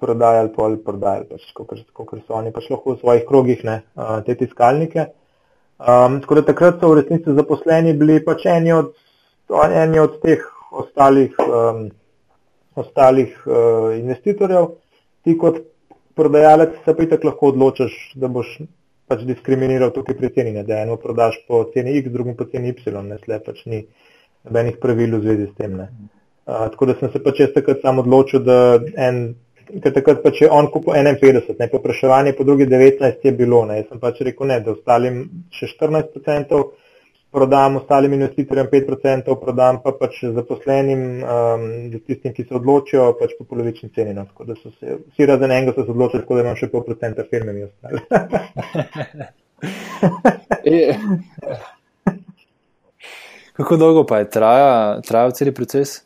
prodajali, 0.00 0.54
pol 0.54 0.78
prodajali, 0.86 1.28
pač, 1.34 1.52
kot 1.92 2.16
so 2.22 2.38
oni 2.38 2.54
pač 2.54 2.70
lahko 2.72 2.94
v 2.94 3.00
svojih 3.02 3.28
krogih, 3.28 3.66
ne? 3.66 3.80
Uh, 3.98 4.18
te 4.24 4.38
tiskalnike. 4.40 5.10
Um, 5.76 6.20
tako 6.22 6.38
da 6.38 6.46
takrat 6.48 6.80
so 6.80 6.88
v 6.88 7.02
resnici 7.02 7.34
zaposleni 7.36 7.92
bili 8.00 8.22
pač 8.24 8.46
eni 8.48 8.72
od, 8.72 8.94
eni 9.68 10.00
od 10.00 10.16
teh 10.22 10.40
ostalih, 10.72 11.34
um, 11.44 11.90
ostalih 12.76 13.32
uh, 13.46 13.92
investitorjev. 13.96 14.74
Ti 15.24 15.36
kot 15.40 15.62
prodajalec 16.16 16.76
se 16.84 16.94
pa 16.96 17.04
itak 17.04 17.24
lahko 17.24 17.52
odločiš, 17.52 17.94
da 18.20 18.28
boš 18.32 18.58
pač 19.06 19.22
diskriminiral 19.28 19.92
tukaj 19.94 20.16
pri 20.18 20.32
ceni, 20.34 20.52
ne? 20.56 20.64
da 20.66 20.82
eno 20.82 20.96
prodaš 21.00 21.38
po 21.48 21.64
ceni 21.74 21.96
X, 22.00 22.12
drugim 22.12 22.36
po 22.36 22.46
ceni 22.50 22.74
Y, 22.74 22.94
ne 23.06 23.18
slej 23.24 23.42
pač 23.46 23.64
ni 23.70 23.82
nobenih 24.46 24.78
pravil 24.82 25.18
v 25.18 25.24
zvezi 25.24 25.48
s 25.50 25.58
tem. 25.58 25.80
Uh, 25.80 26.68
tako 26.70 26.90
da 26.90 26.96
sem 27.00 27.12
se 27.12 27.22
pač 27.22 27.42
jaz 27.44 27.52
takrat 27.54 27.82
sam 27.82 28.02
odločil, 28.04 28.44
da 28.46 28.78
en 29.08 29.36
ker 29.66 29.92
takrat 29.92 30.22
pač 30.22 30.42
je 30.44 30.50
on 30.52 30.68
kupil 30.70 30.94
51, 30.94 31.56
ne 31.58 31.68
popraševanje 31.70 32.34
po 32.38 32.44
drugi 32.46 32.66
19 32.70 33.24
je 33.26 33.32
bilo. 33.32 33.64
Ne. 33.66 33.80
Jaz 33.80 33.88
sem 33.90 34.02
pač 34.02 34.20
rekel 34.26 34.50
ne, 34.50 34.60
da 34.62 34.74
ostalim 34.74 35.22
še 35.54 35.68
14%, 35.72 36.62
prodam 37.30 37.76
ostalim 37.76 38.12
investitorjem 38.16 38.66
5%, 38.72 39.34
prodam 39.40 39.80
pa 39.84 39.92
pač 39.98 40.20
zaposlenim, 40.34 41.00
um, 41.22 41.66
tistim, 42.06 42.32
ki 42.32 42.44
se 42.44 42.54
odločijo, 42.56 43.12
pač 43.20 43.30
po 43.38 43.44
polovični 43.50 43.90
ceni. 43.94 44.14
No. 44.16 44.24
Tako 44.30 44.44
da 44.50 44.54
so 44.60 44.70
se 44.78 44.86
vsi 45.00 45.26
razen 45.28 45.50
enega 45.52 45.72
se 45.76 45.90
odločili, 45.90 46.22
tako 46.24 46.34
da 46.38 46.46
imam 46.46 46.56
še 46.58 46.70
pol 46.72 46.82
procenta 46.86 47.22
firme 47.30 47.52
mi 47.52 47.62
ostali. 47.66 48.00
Kako 53.56 53.76
dolgo 53.76 54.04
pa 54.04 54.18
je 54.18 54.30
trajal 54.30 55.02
traja 55.06 55.30
cel 55.30 55.52
proces? 55.56 56.02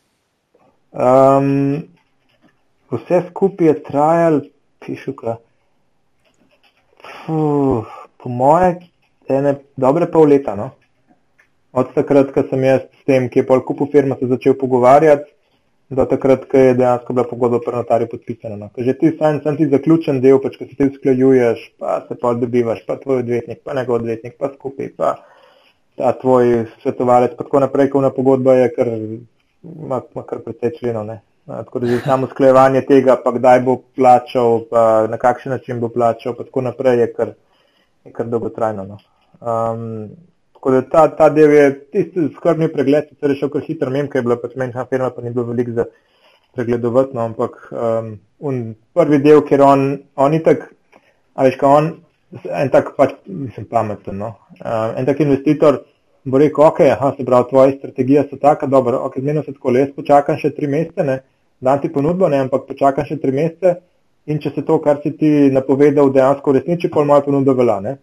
Um, 0.90 1.88
vse 2.90 3.22
skupaj 3.30 3.66
je 3.66 3.74
trajalo, 3.86 4.40
pišuka. 4.82 5.36
Fuh, 7.00 7.86
po 8.18 8.28
moje, 8.28 8.76
ene 9.28 9.56
dobre 9.76 10.06
pol 10.10 10.28
leta. 10.30 10.54
No? 10.54 10.70
Od 11.72 11.92
takrat, 11.94 12.32
ko 12.34 12.42
sem 12.50 12.64
jaz 12.66 12.80
s 12.82 13.04
tem, 13.06 13.28
ki 13.30 13.42
je 13.42 13.46
pol 13.46 13.62
kupu 13.66 13.86
firma, 13.92 14.16
se 14.18 14.26
začel 14.26 14.56
pogovarjati, 14.58 15.30
do 15.90 16.04
takrat, 16.06 16.44
ko 16.50 16.58
je 16.58 16.74
dejansko 16.78 17.14
bila 17.14 17.24
pogodba 17.26 17.58
pri 17.64 17.76
notarju 17.76 18.08
podpisana. 18.10 18.56
No? 18.56 18.70
Že 18.78 18.94
ti 18.98 19.10
sam, 19.18 19.40
sam 19.42 19.56
ti 19.58 19.66
zaključen 19.70 20.20
del, 20.22 20.38
pač, 20.42 20.58
ko 20.58 20.66
se 20.66 20.78
ti 20.78 20.86
usklajuješ, 20.86 21.64
pa 21.78 22.00
se 22.08 22.14
pa 22.20 22.34
dobivaš, 22.38 22.84
pa 22.86 22.96
tvoj 22.98 23.24
odvetnik, 23.24 23.62
pa 23.64 23.74
njegov 23.74 23.98
odvetnik, 23.98 24.36
pa 24.38 24.52
skupaj, 24.54 24.92
pa 24.96 25.16
ta 25.98 26.12
tvoj 26.20 26.66
svetovalec, 26.82 27.34
pa 27.34 27.44
tako 27.44 27.62
naprej, 27.66 27.90
ko 27.90 28.04
na 28.06 28.12
pogodba 28.14 28.54
je 28.54 28.70
kar, 28.76 28.92
ima, 28.94 30.00
ima 30.14 30.24
kar 30.26 30.42
precej 30.46 30.78
členov. 30.78 31.10
Tako 31.50 31.82
da 31.82 31.90
je 31.90 32.00
samo 32.06 32.26
sklejevanje 32.30 32.84
tega, 32.86 33.18
pa 33.24 33.34
kdaj 33.34 33.60
bo 33.66 33.80
plačal, 33.96 34.64
pa 34.70 35.06
na 35.10 35.18
kakšen 35.18 35.52
način 35.52 35.80
bo 35.80 35.88
plačal, 35.90 36.38
pa 36.38 36.46
tako 36.46 36.62
naprej 36.70 37.00
je 37.00 37.12
kar, 37.14 37.34
je 38.04 38.12
kar 38.14 38.30
dolgotrajno. 38.30 38.86
No. 38.86 38.98
Um, 39.40 40.10
tako 40.60 40.70
da 40.70 40.82
ta, 40.82 41.08
ta 41.16 41.28
del 41.32 41.52
je 41.56 41.68
tisti 41.88 42.26
skrbni 42.36 42.68
pregled, 42.68 43.06
ki 43.08 43.14
se 43.14 43.24
je 43.24 43.28
rešil 43.32 43.48
kar 43.48 43.62
hitro, 43.64 43.90
vem, 43.90 44.08
kaj 44.12 44.18
je 44.18 44.24
bila 44.26 44.36
pač 44.36 44.56
menjša 44.60 44.84
firma, 44.90 45.08
pa 45.10 45.22
ni 45.24 45.30
bilo 45.32 45.46
veliko 45.48 45.72
za 45.72 45.86
pregledovati, 46.54 47.16
no, 47.16 47.24
ampak 47.30 47.56
um, 47.72 48.74
prvi 48.92 49.18
del, 49.24 49.40
ker 49.48 49.64
on, 49.64 49.86
on 50.20 50.36
itak, 50.36 50.66
a 51.32 51.46
veš, 51.48 51.56
ka 51.62 51.70
on, 51.78 51.88
en 52.44 52.72
tak 52.74 52.92
pač, 52.98 53.14
mislim, 53.24 53.70
pameten, 53.72 54.20
no, 54.20 54.34
uh, 54.60 54.90
en 55.00 55.08
tak 55.08 55.24
investitor, 55.24 55.80
bo 56.28 56.42
rekel, 56.44 56.66
ok, 56.66 56.84
aha, 56.92 57.14
se 57.16 57.24
pravi, 57.24 57.48
tvoja 57.54 57.72
strategija 57.78 58.26
so 58.28 58.36
taka, 58.36 58.68
dobro, 58.68 59.00
ok, 59.08 59.16
zmenil 59.24 59.48
se 59.48 59.56
tako, 59.56 59.72
jaz 59.80 59.96
počakam 59.96 60.36
še 60.44 60.52
tri 60.52 60.68
mesece, 60.68 61.08
ne, 61.08 61.22
dam 61.64 61.80
ti 61.80 61.88
ponudbo, 61.88 62.28
ne, 62.28 62.44
ampak 62.44 62.68
počakam 62.68 63.08
še 63.08 63.16
tri 63.22 63.32
mesece 63.32 63.78
in 64.28 64.44
če 64.44 64.52
se 64.52 64.68
to, 64.68 64.76
kar 64.84 65.00
si 65.00 65.16
ti 65.16 65.48
napovedal, 65.48 66.12
dejansko 66.12 66.52
resniči, 66.52 66.92
pa 66.92 67.08
moja 67.08 67.24
ponudba 67.24 67.56
velja. 67.56 67.96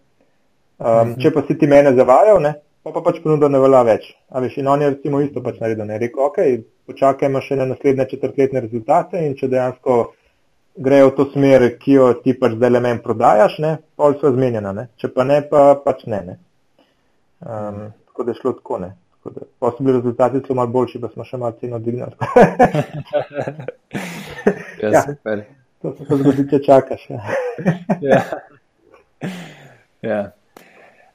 Um, 0.78 0.86
-huh. 0.86 1.22
Če 1.22 1.30
pa 1.34 1.42
si 1.46 1.58
ti 1.58 1.66
mene 1.66 1.94
zavajal, 1.94 2.40
ne, 2.42 2.54
pa, 2.82 2.92
pa 2.92 3.00
pač 3.00 3.18
ponudba 3.22 3.48
ne 3.48 3.58
velja 3.58 3.82
več. 3.82 4.04
Veš, 4.30 4.58
in 4.58 4.68
on 4.68 4.82
je 4.82 4.90
recimo 4.90 5.20
isto 5.20 5.42
pač 5.42 5.58
naredil, 5.60 5.84
ne, 5.84 5.98
rekel, 5.98 6.22
ok, 6.22 6.38
počakajmo 6.86 7.40
še 7.40 7.56
na 7.56 7.66
naslednje 7.66 8.06
četrtletne 8.10 8.60
rezultate 8.60 9.26
in 9.26 9.34
če 9.34 9.48
dejansko 9.48 10.12
grejo 10.76 11.10
v 11.10 11.16
to 11.16 11.24
smer, 11.32 11.78
ki 11.78 11.92
jo 11.92 12.12
ti 12.22 12.34
pač 12.38 12.54
zdaj 12.54 12.70
le 12.70 12.80
meni 12.80 13.02
prodajaš, 13.02 13.58
ne, 13.58 13.78
pol 13.96 14.14
so 14.20 14.30
zmenjena, 14.30 14.72
ne, 14.72 14.88
če 14.96 15.08
pa 15.08 15.24
ne, 15.24 15.42
pa 15.42 15.74
pač 15.84 16.06
ne. 16.06 16.22
ne. 16.30 16.38
Um, 17.42 17.92
tako 18.06 18.24
da 18.24 18.30
je 18.30 18.40
šlo 18.40 18.52
tako. 18.52 18.78
Ne. 18.78 18.94
Pa 19.58 19.70
so 19.70 19.84
bili 19.84 19.96
rezultati 19.98 20.40
celo 20.46 20.54
malo 20.54 20.70
boljši, 20.72 21.00
pa 21.00 21.08
smo 21.08 21.24
še 21.24 21.36
malo 21.36 21.58
ceno 21.60 21.78
dvignili. 21.78 22.14
ja, 24.82 24.90
ja, 24.94 25.02
super. 25.02 25.44
To 25.82 25.92
se 25.94 26.16
zgodi, 26.22 26.48
če 26.50 26.62
čakaš. 26.62 27.06
Ja. 27.10 27.20
ja. 28.00 28.22
ja. 30.02 30.22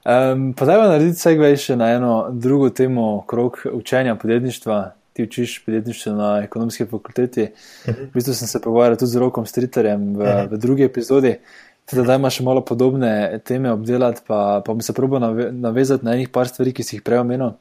Um, 0.04 0.54
pa 0.54 0.66
zdaj 0.66 0.78
pa 0.82 0.88
narediti 0.92 1.20
segue 1.20 1.50
še 1.56 1.78
na 1.80 1.94
eno 1.96 2.14
drugo 2.32 2.68
temo, 2.76 3.24
krok 3.28 3.62
učenja 3.72 4.16
podjetništva. 4.20 4.80
Ti 5.14 5.24
učiš 5.24 5.60
podjetništvo 5.66 6.14
na 6.18 6.30
ekonomski 6.44 6.86
fakulteti. 6.86 7.50
Mhm. 7.88 8.10
V 8.10 8.14
bistvu 8.14 8.34
sem 8.34 8.48
se 8.48 8.62
pogovarjal 8.62 8.98
tudi 8.98 9.12
z 9.12 9.22
Rokom 9.22 9.46
Striterjem 9.46 10.16
v, 10.16 10.26
mhm. 10.26 10.50
v 10.52 10.60
drugi 10.60 10.84
epizodi. 10.84 11.38
Teda, 11.86 12.04
da 12.04 12.16
imaš 12.16 12.40
malo 12.40 12.62
podobne 12.66 13.40
teme 13.44 13.72
obdelati, 13.72 14.22
pa, 14.28 14.62
pa 14.66 14.74
bi 14.74 14.84
se 14.84 14.94
probo 14.94 15.20
navezati 15.52 16.06
na 16.06 16.14
enih 16.14 16.30
par 16.30 16.48
stvari, 16.48 16.72
ki 16.74 16.84
si 16.84 16.96
jih 16.96 17.04
prej 17.04 17.20
omenil. 17.20 17.54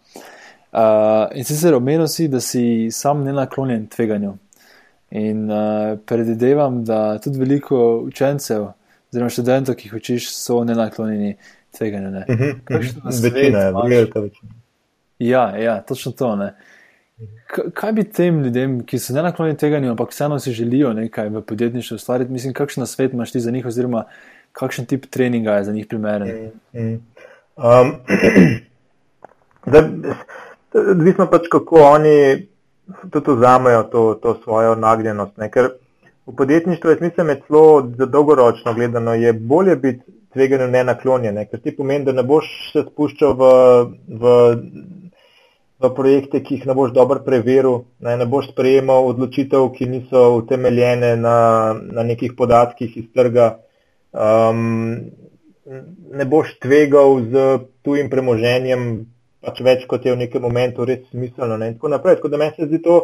Uh, 0.73 1.27
in 1.35 1.45
sicer 1.45 1.75
omenil 1.75 2.07
si, 2.09 2.29
da 2.29 2.41
si 2.41 2.89
sam 2.91 3.25
ne 3.25 3.33
naklonjen 3.33 3.87
tveganju. 3.91 4.37
In 5.11 5.51
uh, 5.51 5.99
predvidevam, 6.07 6.85
da 6.85 7.19
tudi 7.19 7.39
veliko 7.39 7.99
učencev, 8.07 8.71
oziroma 9.11 9.35
študentov, 9.35 9.77
ki 9.77 9.91
jih 9.91 9.99
učiš, 9.99 10.31
so 10.33 10.63
ne 11.81 12.11
naklonjeni 12.11 12.11
tveganju. 12.11 12.11
Ne? 12.11 12.25
Uh 12.29 12.37
-huh. 12.37 13.23
Večina 13.23 13.59
je, 13.59 13.73
velika 13.89 14.21
večina. 14.21 14.53
Ja, 15.19 15.57
ja, 15.57 15.83
točno 15.83 16.13
to. 16.13 16.37
Ne? 16.37 16.55
Kaj 17.75 17.93
bi 17.93 18.05
tem 18.05 18.43
ljudem, 18.43 18.87
ki 18.87 18.99
so 18.99 19.13
ne 19.13 19.23
naklonjeni 19.23 19.59
tega, 19.59 19.77
ampak 19.77 20.11
vseeno 20.11 20.39
si 20.39 20.53
želijo 20.53 20.93
nekaj 20.93 21.29
v 21.29 21.43
podjetništvu 21.43 21.95
ustvariti, 21.95 22.33
mislim, 22.33 22.55
kakšen 22.55 22.87
svet 22.87 23.13
imaš 23.13 23.33
ti 23.33 23.41
za 23.41 23.51
njih, 23.51 23.67
oziroma 23.67 24.05
kakšen 24.53 24.87
tip 24.87 25.07
treninga 25.07 25.53
je 25.53 25.65
za 25.65 25.73
njih 25.73 25.87
primeren? 25.87 26.51
Mm, 26.73 26.81
mm. 26.81 27.01
Um, 27.57 27.95
Odvisno 30.91 31.27
pač, 31.31 31.43
kako 31.51 31.77
oni 31.77 32.49
tudi 33.11 33.33
vzamejo 33.37 33.83
to, 33.83 34.19
to 34.23 34.41
svojo 34.45 34.75
nagnjenost. 34.75 35.37
Ne? 35.37 35.51
Ker 35.51 35.69
v 36.27 36.37
podjetništvu 36.37 36.91
je 36.91 36.97
smisel 36.97 37.25
med 37.25 37.41
celo 37.47 37.91
za 37.99 38.07
dolgoročno 38.07 38.75
gledano, 38.75 39.15
je 39.15 39.33
bolje 39.33 39.77
biti 39.77 40.03
tveganju 40.33 40.69
ne 40.73 40.83
naklonjen, 40.89 41.39
ker 41.51 41.61
ti 41.61 41.75
pomeni, 41.77 42.07
da 42.09 42.17
ne 42.17 42.25
boš 42.27 42.49
se 42.73 42.87
spuščal 42.89 43.39
v. 43.39 43.55
v 44.09 44.35
v 45.83 45.91
projekte, 45.97 46.39
ki 46.47 46.61
jih 46.61 46.67
ne 46.71 46.75
boš 46.79 46.93
dobro 46.95 47.19
preveril, 47.27 47.81
ne, 48.07 48.15
ne 48.15 48.27
boš 48.31 48.53
sprejemal 48.53 49.09
odločitev, 49.11 49.65
ki 49.75 49.89
niso 49.91 50.21
utemeljene 50.39 51.17
na, 51.19 51.39
na 51.75 52.05
nekih 52.07 52.37
podatkih 52.39 52.93
iz 53.01 53.09
trga, 53.11 53.49
um, 54.15 55.11
ne 55.67 56.29
boš 56.29 56.55
tvegal 56.63 57.19
z 57.33 57.47
tujim 57.83 58.11
premoženjem, 58.13 58.87
pač 59.43 59.59
več 59.67 59.85
kot 59.91 60.07
je 60.07 60.15
v 60.15 60.23
nekem 60.23 60.43
momentu 60.45 60.87
res 60.87 61.03
smiselno. 61.11 61.59
Ne, 61.59 61.75
tako 61.75 61.91
naprej. 61.97 62.21
Tako 62.21 62.31
da 62.31 62.39
meni 62.39 62.55
se 62.57 62.71
zdi 62.71 62.83
to 62.83 63.01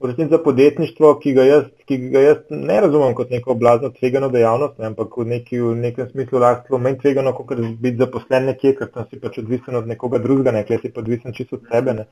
v 0.00 0.06
resnici 0.06 0.30
za 0.30 0.38
podjetništvo, 0.38 1.14
ki 1.22 1.32
ga, 1.32 1.44
jaz, 1.46 1.64
ki 1.88 1.98
ga 2.12 2.20
jaz 2.20 2.36
ne 2.50 2.80
razumem 2.80 3.14
kot 3.14 3.30
neko 3.30 3.54
blazno 3.54 3.90
tvegano 3.94 4.28
dejavnost, 4.28 4.78
ne, 4.78 4.90
ampak 4.90 5.16
v, 5.16 5.24
neki, 5.24 5.60
v 5.60 5.74
nekem 5.80 6.08
smislu 6.10 6.42
lahko 6.42 6.78
manj 6.78 6.98
tvegano, 7.02 7.32
kot 7.32 7.58
biti 7.58 8.00
zaposlen 8.02 8.50
nekje, 8.50 8.74
ker 8.78 8.90
tam 8.94 9.06
si 9.10 9.20
pač 9.22 9.38
odvisen 9.42 9.78
od 9.78 9.88
nekoga 9.88 10.18
drugega, 10.18 10.52
nekaj 10.58 10.82
si 10.82 10.92
pa 10.92 11.00
odvisen 11.04 11.36
čisto 11.36 11.60
od 11.60 11.70
sebe. 11.70 11.94
Ne. 12.00 12.08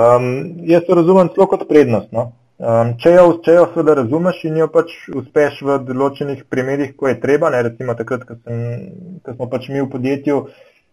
Um, 0.00 0.30
jaz 0.70 0.86
to 0.86 0.94
razumem 0.94 1.32
celo 1.34 1.48
kot 1.50 1.66
prednost. 1.68 2.12
No. 2.14 2.30
Um, 2.60 2.94
če 3.00 3.14
jo, 3.16 3.28
če 3.44 3.54
jo 3.56 3.68
seveda 3.72 3.94
razumeš 4.02 4.42
in 4.44 4.58
jo 4.60 4.66
pač 4.68 4.90
uspeš 5.16 5.62
v 5.64 5.78
določenih 5.88 6.42
primerjih, 6.52 6.90
ko 6.96 7.08
je 7.08 7.16
treba, 7.20 7.48
ne, 7.50 7.62
recimo 7.64 7.94
takrat, 7.96 8.26
ko, 8.28 8.36
sem, 8.44 8.58
ko 9.24 9.34
smo 9.34 9.48
pač 9.48 9.70
mi 9.72 9.80
v 9.80 9.88
podjetju, 9.92 10.42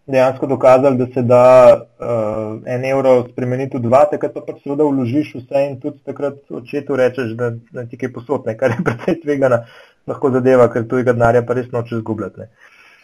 dejansko 0.08 0.48
dokazali, 0.48 0.98
da 0.98 1.06
se 1.14 1.22
da 1.22 1.44
uh, 2.00 2.62
en 2.66 2.86
evro 2.86 3.28
spremeniti 3.32 3.78
v 3.78 3.82
dva, 3.82 4.06
takrat 4.12 4.34
pa 4.34 4.44
pač 4.48 4.62
seveda 4.64 4.88
vložiš 4.88 5.34
vse 5.42 5.64
in 5.68 5.76
tudi 5.84 6.00
takrat 6.08 6.40
očetu 6.50 6.96
rečeš, 6.96 7.34
da, 7.40 7.52
da 7.76 7.84
ti 7.86 8.00
kaj 8.00 8.14
posotne, 8.16 8.56
kar 8.58 8.72
je 8.72 8.84
precej 8.88 9.20
tvegana 9.26 9.66
lahko 10.08 10.32
zadeva, 10.32 10.70
ker 10.72 10.88
tujega 10.88 11.16
denarja 11.18 11.44
pa 11.44 11.58
res 11.60 11.68
noče 11.74 12.00
zgubljati. 12.00 12.48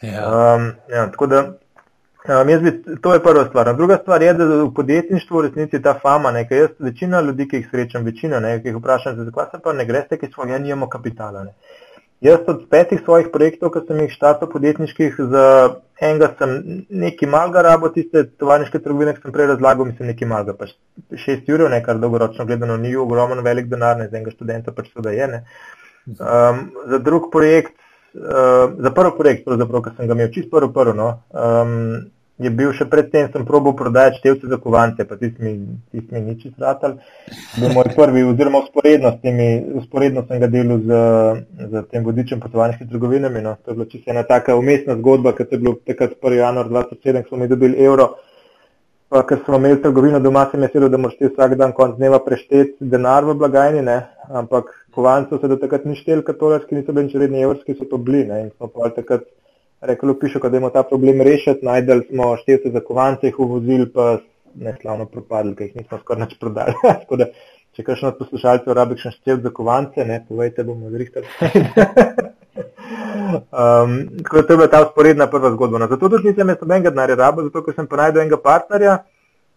Ja. 0.03 0.23
Um, 0.31 0.71
ja, 0.91 1.05
tako 1.11 1.27
da 1.27 1.43
um, 1.43 2.49
jaz 2.49 2.63
bi, 2.63 2.73
to 3.03 3.13
je 3.13 3.23
prva 3.23 3.45
stvar. 3.49 3.75
Druga 3.75 3.99
stvar 4.01 4.23
je, 4.23 4.33
da 4.39 4.47
v 4.55 4.71
podjetništvu 4.75 5.37
v 5.37 5.45
resnici 5.49 5.81
ta 5.83 5.97
fama, 5.99 6.31
nekaj 6.31 6.59
jaz, 6.59 6.75
večina 6.79 7.21
ljudi, 7.21 7.47
ki 7.51 7.61
jih 7.61 7.71
srečam, 7.71 8.07
večina, 8.07 8.39
ne, 8.39 8.61
ki 8.63 8.71
jih 8.71 8.79
vprašam, 8.79 9.19
zakaj 9.25 9.51
se 9.51 9.63
pa 9.63 9.75
ne 9.75 9.85
greste, 9.85 10.19
ki 10.19 10.31
svoje 10.31 10.59
nijemo 10.59 10.87
kapitala. 10.89 11.43
Ne. 11.43 11.82
Jaz 12.23 12.39
od 12.47 12.61
petih 12.71 13.01
svojih 13.03 13.27
projektov, 13.33 13.73
ki 13.73 13.81
sem 13.83 13.97
jih 13.99 14.13
štartal 14.15 14.47
podjetniških, 14.47 15.17
za 15.27 15.47
enega 15.99 16.29
sem 16.39 16.53
nekaj 16.87 17.27
malega 17.27 17.63
rabo, 17.65 17.89
tiste 17.91 18.23
tovarniške 18.39 18.79
trgovine, 18.79 19.11
ki 19.17 19.25
sem 19.25 19.33
prej 19.35 19.49
razlagal, 19.51 19.89
mislim 19.89 20.07
nekaj 20.07 20.29
malega, 20.31 20.55
pač 20.55 20.71
šest 21.25 21.51
ur, 21.51 21.65
nekaj 21.73 21.99
dolgoročno 21.99 22.45
gledano, 22.47 22.77
ni 22.79 22.95
ogromen 22.95 23.43
velik 23.43 23.67
denar, 23.71 23.99
ne 23.99 24.07
za 24.07 24.21
enega 24.21 24.31
študenta, 24.37 24.71
pač 24.71 24.87
so 24.93 25.03
da 25.03 25.11
je. 25.11 25.27
Um, 26.15 26.63
za 26.93 27.01
drug 27.03 27.27
projekt, 27.33 27.75
uh, 28.15 28.71
za 28.87 28.95
prvi 28.95 29.17
projekt, 29.19 29.43
pravzaprav, 29.49 29.83
ki 29.83 29.95
sem 29.97 30.07
ga 30.07 30.15
imel, 30.15 30.31
čist 30.31 30.51
prvo 30.53 30.71
prvo, 30.71 30.95
no, 30.95 31.09
um, 31.35 31.75
je 32.41 32.49
bil 32.49 32.71
še 32.73 32.87
predtem, 32.89 33.27
sem 33.29 33.45
probil 33.45 33.75
prodajati 33.77 34.17
števce 34.21 34.49
za 34.49 34.57
kovance, 34.61 35.05
pa 35.05 35.17
tisti 35.19 35.43
mi, 35.43 35.53
tist 35.93 36.09
mi 36.09 36.21
nič 36.25 36.47
izratal. 36.49 36.97
Bil 37.59 37.73
moj 37.75 37.91
prvi, 37.93 38.25
oziroma 38.25 38.63
usporedno, 38.65 39.13
temi, 39.21 39.47
usporedno 39.81 40.25
sem 40.25 40.41
ga 40.41 40.49
delal 40.49 40.81
z, 40.81 40.99
z 41.69 41.83
tem 41.93 42.05
vodičem 42.07 42.41
potovalniških 42.41 42.89
trgovinami. 42.89 43.43
No. 43.45 43.55
To 43.61 43.71
je 43.71 43.77
bila 43.77 43.89
čisto 43.91 44.11
ena 44.11 44.25
taka 44.25 44.57
umestna 44.57 44.97
zgodba, 44.97 45.35
ker 45.37 45.45
je 45.51 45.61
bilo 45.61 45.77
takrat 45.85 46.17
1. 46.17 46.39
januar 46.41 46.71
2007, 46.73 47.21
ko 47.21 47.35
smo 47.35 47.43
mi 47.43 47.51
dobili 47.51 47.77
evro. 47.85 48.15
Pa, 49.13 49.21
ker 49.29 49.43
smo 49.45 49.59
imeli 49.61 49.77
trgovino 49.77 50.17
doma, 50.17 50.47
sem 50.49 50.63
mislil, 50.65 50.87
da 50.89 50.97
moraš 50.97 51.19
ti 51.19 51.29
vsak 51.29 51.53
dan 51.59 51.75
konc 51.77 51.99
dneva 51.99 52.17
prešteti 52.25 52.81
denar 52.81 53.27
v 53.27 53.37
blagajni, 53.37 53.85
ne? 53.85 53.99
ampak 54.33 54.71
kovancev 54.95 55.37
se 55.37 55.51
do 55.51 55.59
takrat 55.61 55.85
ni 55.85 55.93
štel, 55.99 56.23
ker 56.25 56.33
tolarski 56.39 56.73
niso 56.73 56.95
bili 56.97 57.21
redni 57.21 57.45
evrski, 57.45 57.77
so 57.77 57.85
to 57.85 58.01
bili. 58.01 58.23
Ne? 58.25 58.47
In 58.47 58.49
smo 58.57 58.71
pa 58.73 58.89
takrat 58.89 59.29
rekli, 59.83 60.19
piše, 60.19 60.39
da 60.39 60.57
imamo 60.57 60.69
ta 60.69 60.83
problem 60.83 61.21
rešiti, 61.21 61.65
najdel 61.65 62.01
smo 62.09 62.37
števce 62.37 62.69
za 62.71 62.79
kovance, 62.79 63.27
jih 63.27 63.39
uvozili, 63.39 63.89
pa 63.93 64.17
ne 64.55 64.75
slavno 64.81 65.05
propadli, 65.05 65.55
ker 65.55 65.67
jih 65.67 65.75
nismo 65.75 65.99
skoraj 65.99 66.25
nič 66.25 66.37
prodali. 66.39 66.73
da, 67.21 67.25
če 67.75 67.83
kakšno 67.83 68.13
od 68.13 68.19
poslušalcev 68.21 68.73
rabi 68.77 68.99
še 69.01 69.11
števce 69.17 69.43
za 69.47 69.53
kovance, 69.53 70.05
ne, 70.05 70.21
povejte, 70.27 70.63
bomo 70.63 70.91
zrihtali. 70.93 71.25
um, 73.63 73.97
tako 74.21 74.37
da 74.37 74.43
to 74.43 74.53
je 74.53 74.57
bila 74.61 74.69
ta 74.71 74.83
usporedna 74.87 75.27
prva 75.27 75.51
zgodba. 75.55 75.81
No, 75.83 75.89
zato 75.91 76.09
tudi 76.09 76.29
nisem 76.29 76.53
jaz 76.53 76.61
nobenega 76.61 76.93
denarja 76.93 77.19
rabil, 77.19 77.49
zato 77.49 77.65
ker 77.65 77.75
sem 77.75 77.89
pa 77.89 78.05
najdel 78.05 78.23
enega 78.23 78.39
partnerja, 78.45 79.01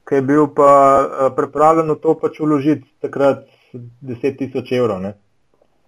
ki 0.09 0.19
je 0.19 0.27
bil 0.27 0.51
pa 0.57 0.73
uh, 0.73 1.31
pripravljen 1.37 1.95
to 2.03 2.17
pač 2.19 2.41
uložiti 2.41 2.87
takrat 3.05 3.47
10 3.77 4.37
tisoč 4.41 4.73
evrov. 4.73 5.07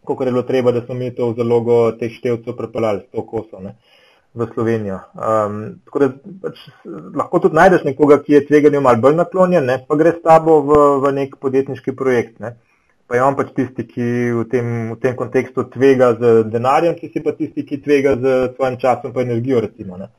Kako 0.08 0.24
je 0.24 0.32
bilo 0.32 0.42
treba, 0.48 0.72
da 0.72 0.80
smo 0.84 0.94
mi 0.96 1.10
to 1.12 1.32
v 1.32 1.36
zalogo 1.36 1.76
teh 2.00 2.12
števcev 2.12 2.54
prepeljali, 2.56 3.02
100 3.12 3.24
kosov. 3.28 3.64
Ne 3.64 3.76
v 4.34 4.46
Slovenijo. 4.54 5.00
Um, 5.14 5.80
tako 5.84 5.98
da 5.98 6.08
pač, 6.42 6.60
lahko 7.16 7.40
tudi 7.42 7.58
najdeš 7.58 7.84
nekoga, 7.88 8.20
ki 8.22 8.36
je 8.36 8.44
tveganju 8.46 8.82
malo 8.84 9.00
bolj 9.02 9.16
naklonjen, 9.18 9.64
ne, 9.66 9.78
pa 9.88 9.96
gre 9.96 10.14
s 10.14 10.22
tabo 10.24 10.60
v, 10.66 10.80
v 11.04 11.12
nek 11.16 11.36
podjetniški 11.40 11.96
projekt. 11.96 12.38
Ne. 12.44 12.54
Pa 13.08 13.16
je 13.16 13.24
on 13.24 13.36
pač 13.38 13.54
tisti, 13.56 13.86
ki 13.88 14.06
v 14.36 14.44
tem, 14.52 14.70
v 14.92 14.98
tem 15.00 15.16
kontekstu 15.16 15.64
tvega 15.72 16.12
z 16.20 16.44
denarjem, 16.52 16.94
ki 16.98 17.08
si 17.08 17.24
pa 17.24 17.32
tisti, 17.32 17.64
ki 17.64 17.80
tvega 17.80 18.18
z 18.20 18.38
svojim 18.56 18.76
časom 18.76 19.16
in 19.16 19.30
energijo. 19.30 19.62
Recimo, 19.64 19.96
uh, 19.96 20.10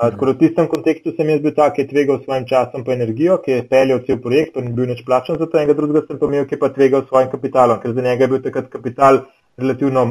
tako 0.00 0.30
da 0.30 0.32
v 0.32 0.40
tistem 0.40 0.68
kontekstu 0.72 1.12
sem 1.12 1.28
jaz 1.28 1.44
bil 1.44 1.54
ta, 1.54 1.68
ki 1.70 1.84
je 1.84 1.90
tvegal 1.92 2.22
s 2.22 2.24
svojim 2.24 2.48
časom 2.48 2.86
in 2.86 2.92
energijo, 2.96 3.36
ki 3.44 3.58
je 3.58 3.66
peljal 3.68 4.00
cel 4.08 4.22
projekt, 4.24 4.56
pa 4.56 4.64
ni 4.64 4.72
bil 4.72 4.88
nič 4.88 5.04
plačen 5.04 5.36
za 5.36 5.44
to, 5.44 5.60
enega 5.60 5.76
drugega 5.76 6.06
sem 6.08 6.18
pa 6.18 6.30
imel, 6.32 6.48
ki 6.48 6.56
je 6.56 6.62
pa 6.64 6.72
tvegal 6.72 7.04
s 7.04 7.12
svojim 7.12 7.28
kapitalom, 7.36 7.82
ker 7.84 7.92
za 7.92 8.06
njega 8.08 8.24
je 8.24 8.32
bil 8.32 8.42
takrat 8.48 8.72
kapital 8.72 9.26
relativno, 9.60 10.06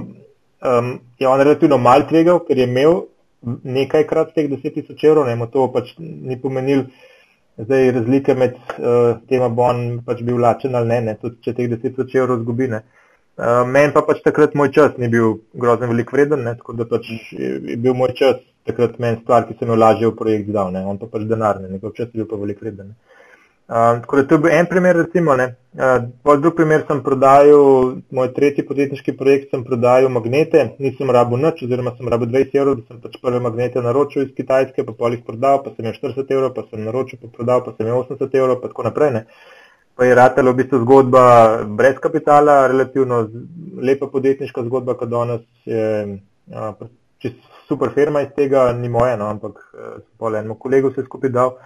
um, 0.61 0.93
je 1.17 1.27
on 1.27 1.41
relativno 1.41 1.81
mal 1.81 2.05
tvegal, 2.05 2.45
ker 2.45 2.61
je 2.61 2.69
imel 2.69 3.09
nekajkrat 3.45 4.33
teh 4.35 4.49
10 4.49 4.75
tisoč 4.75 5.03
evrov, 5.03 5.27
ne, 5.29 5.47
to 5.51 5.67
pač 5.73 5.93
ni 5.99 6.37
pomenil 6.41 6.85
zdaj 7.61 7.91
razlike 7.97 8.35
med 8.37 8.55
uh, 8.57 9.17
tema, 9.29 9.49
bo 9.49 9.67
on 9.69 10.01
pač 10.05 10.21
bil 10.25 10.39
lačen 10.41 10.75
ali 10.75 10.93
ne, 10.93 10.99
ne 11.09 11.15
tudi 11.21 11.41
če 11.45 11.55
teh 11.57 11.69
10 11.71 11.81
tisoč 11.89 12.15
evrov 12.21 12.43
zgubi. 12.43 12.69
Ne. 12.71 12.83
Uh, 13.41 13.63
Meni 13.67 13.93
pa 13.95 14.05
pač 14.05 14.21
takrat 14.25 14.55
moj 14.57 14.71
čas 14.75 14.97
ni 15.01 15.09
bil 15.09 15.39
grozno 15.53 15.89
velik 15.91 16.13
vreden, 16.13 16.45
ne, 16.47 16.55
tako 16.59 16.77
da 16.79 16.87
pač 16.89 17.09
je 17.31 17.77
bil 17.77 17.97
moj 17.97 18.13
čas 18.17 18.41
takrat 18.69 18.99
meni 19.01 19.23
stvar, 19.23 19.47
ki 19.47 19.57
sem 19.57 19.71
jo 19.73 19.77
lažje 19.79 20.11
v 20.11 20.17
projekt 20.17 20.51
dal, 20.53 20.69
ne, 20.73 20.83
on 20.85 20.99
pa 21.01 21.09
pač 21.09 21.25
denar, 21.29 21.61
ne, 21.61 21.71
njegov 21.71 21.95
čas 21.97 22.11
je 22.11 22.21
bil 22.21 22.29
pa 22.29 22.37
velik 22.37 22.61
vreden. 22.61 22.93
Ne. 22.93 23.20
Uh, 23.72 24.01
tako 24.01 24.15
da 24.15 24.24
to 24.28 24.36
je 24.36 24.39
bil 24.39 24.51
en 24.51 24.65
primer, 24.65 24.95
recimo. 24.95 25.32
Uh, 25.34 26.38
drug 26.41 26.55
primer 26.55 26.82
sem 26.88 26.99
prodajal, 27.03 27.93
moj 28.11 28.34
tretji 28.36 28.65
podjetniški 28.67 29.13
projekt 29.15 29.53
sem 29.55 29.63
prodajal 29.63 30.11
magnete, 30.11 30.65
nisem 30.84 31.13
rabil 31.15 31.39
nič, 31.39 31.63
oziroma 31.63 31.93
sem 31.95 32.11
rabil 32.11 32.28
20 32.34 32.59
evrov, 32.59 32.76
da 32.82 32.84
sem 32.89 32.99
pač 32.99 33.15
prve 33.24 33.39
magnete 33.39 33.80
naročil 33.86 34.26
iz 34.26 34.36
Kitajske, 34.36 34.84
pa 34.84 34.97
pol 34.99 35.15
jih 35.15 35.24
prodal, 35.24 35.63
pa 35.63 35.72
sem 35.72 35.88
imel 35.88 35.95
40 35.95 36.36
evrov, 36.36 36.51
pa 36.59 36.67
sem 36.67 36.84
naročil, 36.84 37.22
pa 37.24 37.32
prodal, 37.32 37.63
pa 37.63 37.72
sem 37.78 37.88
imel 37.88 38.03
80 38.03 38.38
evrov, 38.43 38.59
pa 38.59 38.76
tako 38.76 38.89
naprej. 38.91 39.15
Ne. 39.15 39.26
Pa 39.95 40.03
je 40.03 40.19
ratela 40.19 40.51
v 40.51 40.59
bistvu 40.59 40.84
zgodba 40.84 41.26
brez 41.63 41.95
kapitala, 42.03 42.61
relativno 42.67 43.24
lepa 43.80 44.11
podjetniška 44.11 44.67
zgodba, 44.67 44.99
kot 44.99 45.15
danes 45.15 45.47
je 45.63 45.86
uh, 46.11 47.30
super 47.72 47.95
firma 47.95 48.28
iz 48.28 48.36
tega, 48.36 48.74
ni 48.76 48.91
moja, 48.91 49.15
no, 49.15 49.32
ampak 49.32 49.63
uh, 49.72 50.01
pol 50.19 50.36
enemu 50.36 50.59
kolegu 50.59 50.91
se 50.91 51.07
skupaj 51.07 51.32
dal. 51.32 51.61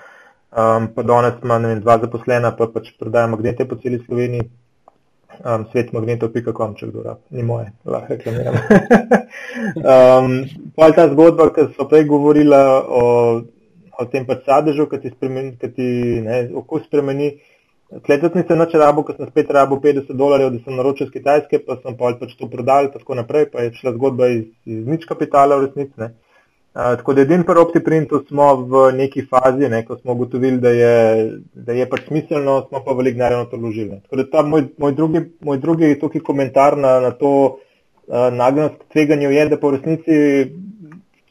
Um, 0.56 0.88
pa 0.96 1.04
danes 1.04 1.34
ima 1.44 1.58
vem, 1.58 1.82
dva 1.84 1.98
zaposlena, 2.00 2.54
pa 2.56 2.70
pač 2.72 2.94
prodaja 3.00 3.28
magnete 3.28 3.66
po 3.68 3.76
celi 3.76 4.00
Sloveniji. 4.06 4.48
Um, 5.36 5.66
svetmagnetov.com, 5.74 6.78
če 6.80 6.88
kdo 6.94 7.02
rab, 7.04 7.18
ni 7.36 7.44
moje, 7.44 7.74
lahko 7.84 8.16
reklamiram. 8.16 8.56
um, 9.92 10.38
pa 10.80 10.88
ta 10.96 11.10
zgodba, 11.12 11.50
ki 11.52 11.68
so 11.74 11.90
prej 11.92 12.06
govorila 12.08 12.62
o, 12.80 13.02
o 14.00 14.06
tem 14.14 14.24
pač 14.30 14.46
sadežu, 14.48 14.88
ki 14.88 15.02
ti, 15.04 15.12
spremeni, 15.12 15.58
ki 15.60 15.72
ti 15.76 15.90
ne, 16.24 16.40
okus 16.64 16.88
spremeni. 16.88 17.34
Kletet 18.08 18.40
nisem 18.40 18.64
nič 18.64 18.78
rabo, 18.80 19.04
ker 19.04 19.20
sem 19.20 19.28
spet 19.28 19.52
rabo 19.52 19.82
50 19.84 20.16
dolarjev, 20.16 20.56
da 20.56 20.64
sem 20.64 20.80
naročil 20.80 21.10
z 21.10 21.18
Kitajske, 21.18 21.66
pa 21.68 21.82
sem 21.84 22.00
pa 22.00 22.16
pač 22.22 22.32
to 22.40 22.48
prodal, 22.48 22.88
tako 22.96 23.20
naprej, 23.20 23.52
pa 23.52 23.68
je 23.68 23.76
šla 23.76 23.98
zgodba 24.00 24.32
iz, 24.32 24.48
iz 24.64 24.88
nič 24.88 25.04
kapitala 25.04 25.60
v 25.60 25.68
resnici 25.68 26.00
tako 26.76 27.14
da 27.14 27.22
edin 27.22 27.44
pri 27.48 27.60
OptiPrintu 27.60 28.20
smo 28.28 28.46
v 28.56 28.80
neki 28.98 29.22
fazi, 29.30 29.70
ne, 29.72 29.86
ko 29.88 29.96
smo 29.96 30.12
ugotovili, 30.12 30.58
da 30.60 30.70
je, 30.70 30.96
da 31.54 31.72
je 31.72 31.86
pač 31.90 32.02
smiselno, 32.08 32.66
smo 32.68 32.82
pa 32.84 32.92
veliko 32.92 33.20
naravno 33.20 33.46
to 33.46 33.58
vložili. 33.58 34.02
Tako 34.04 34.16
da 34.16 34.26
ta 34.32 34.42
moj, 34.44 34.66
moj, 34.78 34.92
drugi, 34.92 35.22
moj 35.40 35.58
drugi 35.64 35.94
tukaj 36.00 36.22
komentar 36.22 36.78
na, 36.78 37.00
na 37.00 37.12
to 37.12 37.32
uh, 37.46 38.28
nagnjenost 38.32 38.76
k 38.76 38.92
tveganju 38.92 39.32
je, 39.32 39.48
da 39.54 39.60
po 39.62 39.72
resnici, 39.72 40.20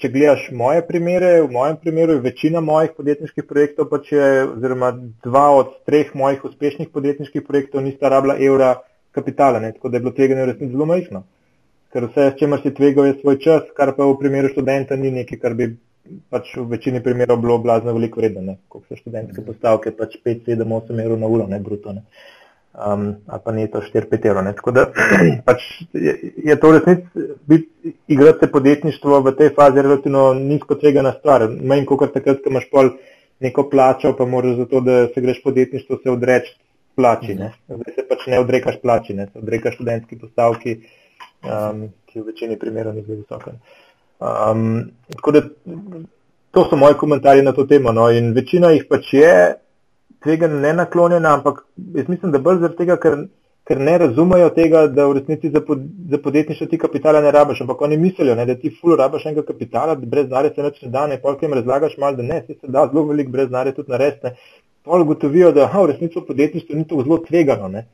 če 0.00 0.12
gledaš 0.16 0.48
moje 0.52 0.86
primere, 0.88 1.34
v 1.42 1.52
mojem 1.52 1.76
primeru 1.76 2.16
je 2.16 2.24
večina 2.24 2.64
mojih 2.64 2.96
podjetniških 2.96 3.44
projektov, 3.44 3.92
pač 3.92 4.14
je, 4.16 4.32
oziroma 4.48 4.94
dva 5.28 5.46
od 5.60 5.76
treh 5.84 6.16
mojih 6.16 6.40
uspešnih 6.48 6.88
podjetniških 6.88 7.44
projektov 7.44 7.84
nista 7.84 8.08
rabila 8.08 8.40
evra 8.40 8.78
kapitala, 9.12 9.60
ne, 9.60 9.76
tako 9.76 9.92
da 9.92 10.00
je 10.00 10.06
bilo 10.08 10.16
tveganje 10.16 10.48
v 10.48 10.52
resnici 10.54 10.72
zelo 10.72 10.88
majhno 10.88 11.26
ker 11.94 12.08
vse, 12.10 12.30
s 12.32 12.38
čemer 12.40 12.62
si 12.62 12.74
tvegal, 12.74 13.06
je 13.06 13.18
svoj 13.20 13.38
čas, 13.38 13.66
kar 13.78 13.94
pa 13.94 14.06
v 14.08 14.18
primeru 14.18 14.50
študenta 14.50 14.98
ni 14.98 15.14
nekaj, 15.14 15.38
kar 15.38 15.54
bi 15.54 15.70
pač 16.30 16.50
v 16.58 16.66
večini 16.74 17.00
primerov 17.02 17.38
bilo 17.40 17.58
blazno 17.62 17.94
veliko 17.94 18.20
vredno, 18.20 18.58
kot 18.68 18.88
so 18.88 18.98
študentske 18.98 19.44
postavke, 19.46 19.94
pač 19.94 20.18
5, 20.24 20.48
7, 20.50 20.66
8 20.66 21.04
evrov 21.04 21.20
na 21.22 21.30
uro, 21.30 21.46
ne 21.48 21.60
bruto. 21.62 21.94
Ne. 21.94 22.02
Um, 22.74 23.04
ali 23.30 23.42
pa 23.44 23.54
ni 23.54 23.68
to 23.70 23.78
4-5 23.84 24.26
evrov. 24.26 24.50
Tako 24.58 24.74
da 24.74 24.88
pač 25.48 25.62
je, 25.94 26.16
je 26.50 26.56
to 26.60 26.72
resnici, 26.74 27.28
igrati 28.10 28.42
se 28.42 28.50
podjetništvo 28.52 29.22
v 29.22 29.34
tej 29.38 29.54
fazi 29.54 29.86
relativno 29.86 30.32
nizko 30.34 30.74
tvegana 30.74 31.14
stvar. 31.20 31.46
Manj 31.48 31.86
kot 31.86 32.10
takrat, 32.10 32.42
ko 32.42 32.50
imaš 32.50 32.66
pol 32.74 32.90
neko 33.44 33.68
plačo, 33.70 34.16
pa 34.18 34.26
moraš 34.26 34.58
za 34.64 34.66
to, 34.66 34.82
da 34.82 35.06
se 35.14 35.22
greš 35.22 35.40
podjetništvo, 35.46 36.02
se 36.02 36.10
odreči 36.10 36.58
plači. 36.98 37.38
Ne. 37.38 37.54
Zdaj 37.70 37.94
se 37.94 38.06
pač 38.10 38.26
ne 38.34 38.42
odrekaš 38.42 38.82
plači, 38.82 39.14
ne. 39.14 39.30
se 39.30 39.38
odrekaš 39.38 39.78
študentski 39.78 40.18
postavki 40.18 40.76
um, 41.44 41.88
ki 42.06 42.20
v 42.20 42.26
večini 42.26 42.58
primerov 42.58 42.94
ni 42.94 43.02
zelo 43.02 43.20
visoka. 43.20 43.54
Um, 44.20 44.90
tako 45.16 45.32
da 45.32 45.42
to 46.54 46.66
so 46.70 46.76
moji 46.76 46.94
komentarji 46.94 47.42
na 47.42 47.52
to 47.52 47.66
temo. 47.66 47.92
No, 47.92 48.10
in 48.10 48.32
večina 48.32 48.70
jih 48.70 48.86
pač 48.88 49.12
je 49.12 49.54
tega 50.24 50.48
ne 50.48 50.72
naklonjena, 50.72 51.34
ampak 51.34 51.64
jaz 51.94 52.08
mislim, 52.08 52.32
da 52.32 52.38
bolj 52.38 52.60
zaradi 52.62 52.78
tega, 52.78 52.96
ker, 53.00 53.16
ker 53.68 53.80
ne 53.80 53.96
razumejo 53.98 54.50
tega, 54.56 54.86
da 54.88 55.06
v 55.10 55.18
resnici 55.18 55.50
za, 55.52 55.60
pod, 55.66 55.82
za 56.10 56.20
podjetništvo 56.24 56.66
ti 56.70 56.78
kapitala 56.78 57.20
ne 57.20 57.32
rabiš, 57.34 57.60
ampak 57.64 57.82
oni 57.82 57.98
mislijo, 58.00 58.36
ne, 58.38 58.46
da 58.46 58.56
ti 58.60 58.72
ful 58.80 58.96
rabiš 58.96 59.26
enega 59.26 59.44
kapitala, 59.50 59.96
da 60.00 60.06
brez 60.06 60.30
znare 60.30 60.52
se 60.54 60.62
neč 60.62 60.80
ne 60.82 60.92
da, 60.94 61.06
ne, 61.10 61.20
polk 61.20 61.42
jim 61.42 61.52
razlagaš 61.58 61.98
malo, 61.98 62.16
da 62.16 62.28
ne, 62.28 62.40
se, 62.46 62.56
se 62.60 62.72
da 62.76 62.86
zelo 62.92 63.04
velik 63.10 63.28
brez 63.34 63.48
znare 63.48 63.74
tudi 63.74 63.92
narediti. 63.92 64.32
Pol 64.84 65.04
gotovijo, 65.08 65.52
da 65.52 65.64
aha, 65.64 65.82
v 65.82 65.92
resnici 65.92 66.20
podjetništvo 66.26 66.76
ni 66.76 66.88
to 66.88 67.02
zelo 67.02 67.18
tvegano, 67.28 67.68
ne. 67.68 67.86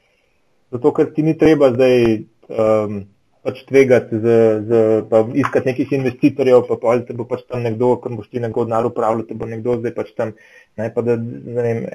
zato 0.70 0.92
ker 0.94 1.12
ti 1.14 1.22
ni 1.22 1.34
treba 1.38 1.72
zdaj 1.74 1.96
um, 2.14 3.00
pač 3.42 3.62
tvegati, 3.64 4.18
z, 4.20 4.26
z, 4.68 4.80
pa 5.08 5.22
iskati 5.34 5.70
nekih 5.70 5.92
investitorjev, 5.96 6.66
pa 6.68 6.76
pa 6.80 6.96
te 7.06 7.16
bo 7.16 7.24
pač 7.28 7.46
tam 7.48 7.62
nekdo, 7.64 7.94
ki 8.02 8.12
boš 8.18 8.28
ti 8.28 8.42
nekdo 8.42 8.66
denar 8.68 8.88
upravljal, 8.88 9.24
te 9.28 9.36
bo 9.38 9.48
nekdo 9.48 9.78
zdaj 9.80 9.94
pač 9.96 10.10
tam, 10.12 10.34
ne 10.76 10.88
pa 10.92 11.04
da, 11.06 11.16
vem, 11.56 11.86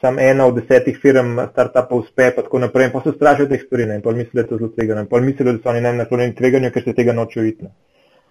sam 0.00 0.20
ena 0.22 0.48
od 0.48 0.56
desetih 0.60 0.96
firm 1.02 1.36
startupov 1.50 2.06
uspe, 2.06 2.30
pa 2.36 2.46
tako 2.46 2.62
naprej, 2.64 2.88
pa 2.94 3.04
se 3.04 3.12
strašijo 3.16 3.50
teh 3.52 3.66
stvari, 3.66 3.88
ne, 3.90 4.00
pa 4.04 4.16
mislijo, 4.16 4.40
da 4.40 4.46
je 4.46 4.50
to 4.52 4.60
zelo 4.62 4.72
tvegano, 4.72 5.04
pa 5.10 5.20
mislijo, 5.20 5.52
da 5.52 5.60
so 5.60 5.74
oni 5.74 5.84
naklonjeni 5.84 6.38
tveganju, 6.40 6.72
ker 6.72 6.88
se 6.88 6.96
tega 6.96 7.16
nočejo 7.16 7.44
iti. 7.52 7.68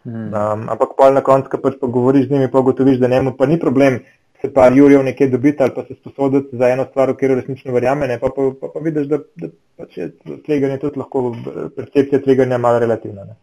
Hmm. 0.04 0.34
Um, 0.36 0.66
ampak 0.74 0.98
pa 0.98 1.14
na 1.16 1.22
koncu, 1.24 1.54
ko 1.54 1.62
pač 1.64 1.78
pogovoriš 1.80 2.28
z 2.28 2.36
njimi, 2.36 2.52
pa 2.52 2.60
ugotoviš, 2.60 2.98
da 3.00 3.08
njemu 3.08 3.38
pa 3.38 3.46
ni 3.48 3.60
problem 3.60 4.02
se 4.46 4.54
pa 4.54 4.68
Jurijo 4.68 5.04
nekaj 5.04 5.30
dobiti 5.30 5.64
ali 5.64 5.72
pa 5.76 5.84
se 5.88 5.96
sposoditi 5.96 6.58
za 6.58 6.68
eno 6.68 6.86
stvar, 6.90 7.12
v 7.12 7.16
katero 7.16 7.36
resnično 7.36 7.72
verjame, 7.74 8.08
ne, 8.08 8.20
pa, 8.20 8.28
pa, 8.36 8.50
pa, 8.62 8.68
pa 8.74 8.80
vidiš, 8.84 9.08
da, 9.08 9.20
da 9.40 9.48
pač 9.80 9.98
je 9.98 10.10
tveganje 10.46 10.80
tudi 10.82 11.00
lahko, 11.00 11.30
percepcija 11.76 12.22
tveganja 12.22 12.58
malo 12.58 12.80
relativna. 12.84 13.24
Ne. 13.24 13.38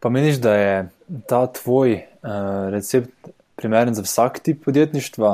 Pa 0.00 0.12
meniš, 0.12 0.42
da 0.44 0.54
je 0.54 0.74
ta 1.26 1.46
tvoj 1.52 1.94
uh, 1.96 2.68
recept 2.74 3.32
primeren 3.56 3.94
za 3.94 4.04
vsak 4.04 4.38
tip 4.44 4.60
podjetništva? 4.64 5.32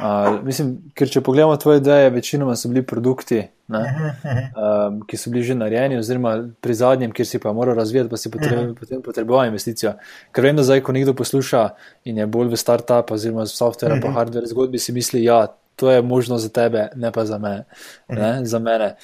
Uh, 0.00 0.40
mislim, 0.42 0.78
ker 0.96 1.12
če 1.12 1.20
pogledamo 1.20 1.56
tvoje 1.60 1.84
ideje, 1.84 2.10
večinoma 2.10 2.56
so 2.56 2.72
bili 2.72 2.82
produkti 2.82 3.42
ne, 3.72 4.12
um, 4.52 5.00
ki 5.08 5.18
so 5.18 5.32
bili 5.32 5.44
že 5.48 5.56
narejeni, 5.58 5.98
oziroma 6.00 6.34
pri 6.64 6.76
zadnjem, 6.76 7.14
kjer 7.16 7.28
si 7.28 7.40
pa 7.42 7.52
moral 7.56 7.76
razvijati, 7.78 8.10
pa 8.10 8.20
si 8.20 8.30
potreboval, 8.32 8.74
potem 8.78 9.02
potreboval 9.04 9.48
investicijo. 9.48 9.94
Ker 10.32 10.46
vem, 10.48 10.58
da 10.58 10.66
zdaj, 10.68 10.84
ko 10.86 10.94
nekdo 10.96 11.16
posluša 11.18 11.64
in 12.10 12.20
je 12.22 12.28
bolj 12.28 12.52
v 12.52 12.60
start-up 12.60 13.14
oziroma 13.14 13.46
v 13.48 13.52
software 13.52 14.00
pa 14.02 14.12
hardware 14.16 14.50
zgodbi, 14.50 14.80
si 14.82 14.94
misli, 14.96 15.24
ja, 15.24 15.46
to 15.76 15.90
je 15.90 16.02
možno 16.04 16.38
za 16.38 16.52
tebe, 16.52 16.90
ne 16.96 17.12
pa 17.12 17.24
za 17.24 17.38
mene. 17.42 17.64
Ne, 18.08 18.44
za 18.44 18.60
mene. 18.62 18.94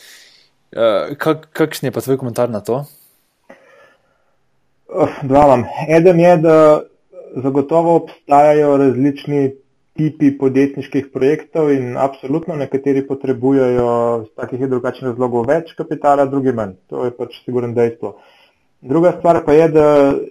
Uh, 0.76 1.16
kak, 1.16 1.48
kakšen 1.56 1.88
je 1.88 1.94
pa 1.96 2.04
tvoj 2.04 2.20
komentar 2.20 2.52
na 2.52 2.60
to? 2.60 2.84
Dva 5.22 5.46
vam. 5.46 5.64
Eden 5.88 6.20
je, 6.20 6.36
da 6.36 6.58
zagotovo 7.36 7.96
obstajajo 7.96 8.76
različni 8.76 9.54
tipi 9.98 10.30
podjetniških 10.38 11.08
projektov 11.12 11.72
in 11.74 11.96
absolutno 11.98 12.56
nekateri 12.56 13.02
potrebujejo 13.06 13.86
z 14.24 14.34
takih 14.38 14.60
in 14.62 14.70
drugačnih 14.70 15.10
razlogov 15.10 15.48
več 15.50 15.72
kapitala, 15.78 16.28
drugi 16.30 16.54
manj. 16.54 16.76
To 16.92 17.06
je 17.08 17.14
pač 17.16 17.40
sigurno 17.44 17.74
dejstvo. 17.74 18.14
Druga 18.80 19.10
stvar 19.16 19.40
pa 19.46 19.56
je, 19.56 19.68
da 19.74 19.86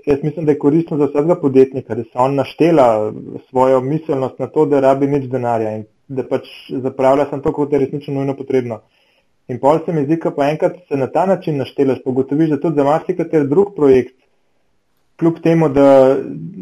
jaz 0.07 0.23
mislim, 0.23 0.45
da 0.47 0.53
je 0.55 0.59
koristno 0.59 0.97
za 0.97 1.09
vsakega 1.09 1.35
podjetnika, 1.41 1.95
da 1.95 2.03
se 2.03 2.15
on 2.15 2.35
naštela 2.39 3.13
svojo 3.49 3.81
miselnost 3.81 4.39
na 4.39 4.47
to, 4.47 4.65
da 4.65 4.79
rabi 4.79 5.07
nič 5.11 5.27
denarja 5.31 5.73
in 5.81 5.83
da 6.07 6.23
pač 6.23 6.47
zapravlja 6.69 7.25
samo 7.29 7.43
to, 7.43 7.51
kot 7.51 7.73
je 7.73 7.81
resnično 7.83 8.13
nujno 8.13 8.37
potrebno. 8.37 8.79
In 9.51 9.59
pol 9.59 9.81
se 9.85 9.93
mi 9.93 10.05
zdi, 10.05 10.19
ko 10.19 10.31
pa 10.35 10.47
enkrat 10.51 10.79
se 10.87 10.95
na 10.95 11.09
ta 11.11 11.25
način 11.25 11.59
naštelaš, 11.59 11.99
pa 12.05 12.09
ugotoviš, 12.09 12.55
da 12.55 12.59
tudi 12.63 12.79
za 12.79 12.87
marsikater 12.87 13.47
drug 13.47 13.75
projekt 13.75 14.15
kljub 15.19 15.39
temu, 15.43 15.69
da, 15.69 16.17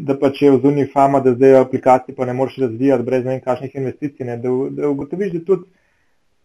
da 0.08 0.16
pač 0.18 0.42
je 0.42 0.50
v 0.50 0.60
zunji 0.62 0.86
fama, 0.92 1.20
da 1.20 1.34
zdaj 1.34 1.58
aplikacij 1.60 2.14
pa 2.16 2.24
ne 2.24 2.32
moreš 2.32 2.56
razvijati 2.64 3.04
brez 3.04 3.24
ne 3.24 3.36
vem 3.36 3.42
kakšnih 3.44 3.74
investicij, 3.74 4.26
ne, 4.26 4.36
da, 4.40 4.52
da 4.70 4.88
ugotoviš, 4.88 5.32
da 5.32 5.42
tudi 5.44 5.68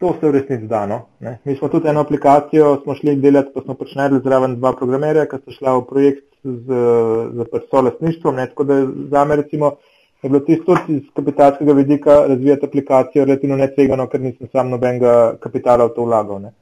to 0.02 0.16
se 0.20 0.28
v 0.28 0.32
resnici 0.32 0.68
da. 0.68 0.86
No, 0.88 1.00
Mi 1.46 1.56
smo 1.56 1.70
tudi 1.70 1.88
eno 1.88 2.02
aplikacijo, 2.02 2.80
smo 2.84 2.96
šli 2.96 3.16
delati, 3.22 3.52
pa 3.54 3.62
smo 3.62 3.78
pač 3.78 3.96
najdli 3.96 4.20
zraven 4.26 4.58
dva 4.60 4.74
programerja, 4.78 5.28
ki 5.30 5.40
sta 5.44 5.58
šla 5.58 5.78
v 5.78 5.88
projekt 5.90 6.28
z, 6.44 6.82
z 7.38 7.48
pač 7.52 7.70
solastništvom, 7.70 8.42
tako 8.50 8.64
da 8.64 8.82
za 9.12 9.26
me 9.26 9.36
recimo 9.44 9.76
je 10.22 10.30
bilo 10.30 10.42
tisto 10.46 10.78
iz 10.88 11.02
kapitalskega 11.16 11.74
vidika 11.74 12.16
razvijati 12.28 12.66
aplikacijo 12.66 13.26
relativno 13.26 13.58
netvegano, 13.58 14.08
ker 14.08 14.22
nisem 14.22 14.50
sam 14.52 14.70
nobenega 14.70 15.38
kapitala 15.42 15.86
v 15.86 15.96
to 15.96 16.06
vlagal. 16.06 16.42
Ne. 16.42 16.54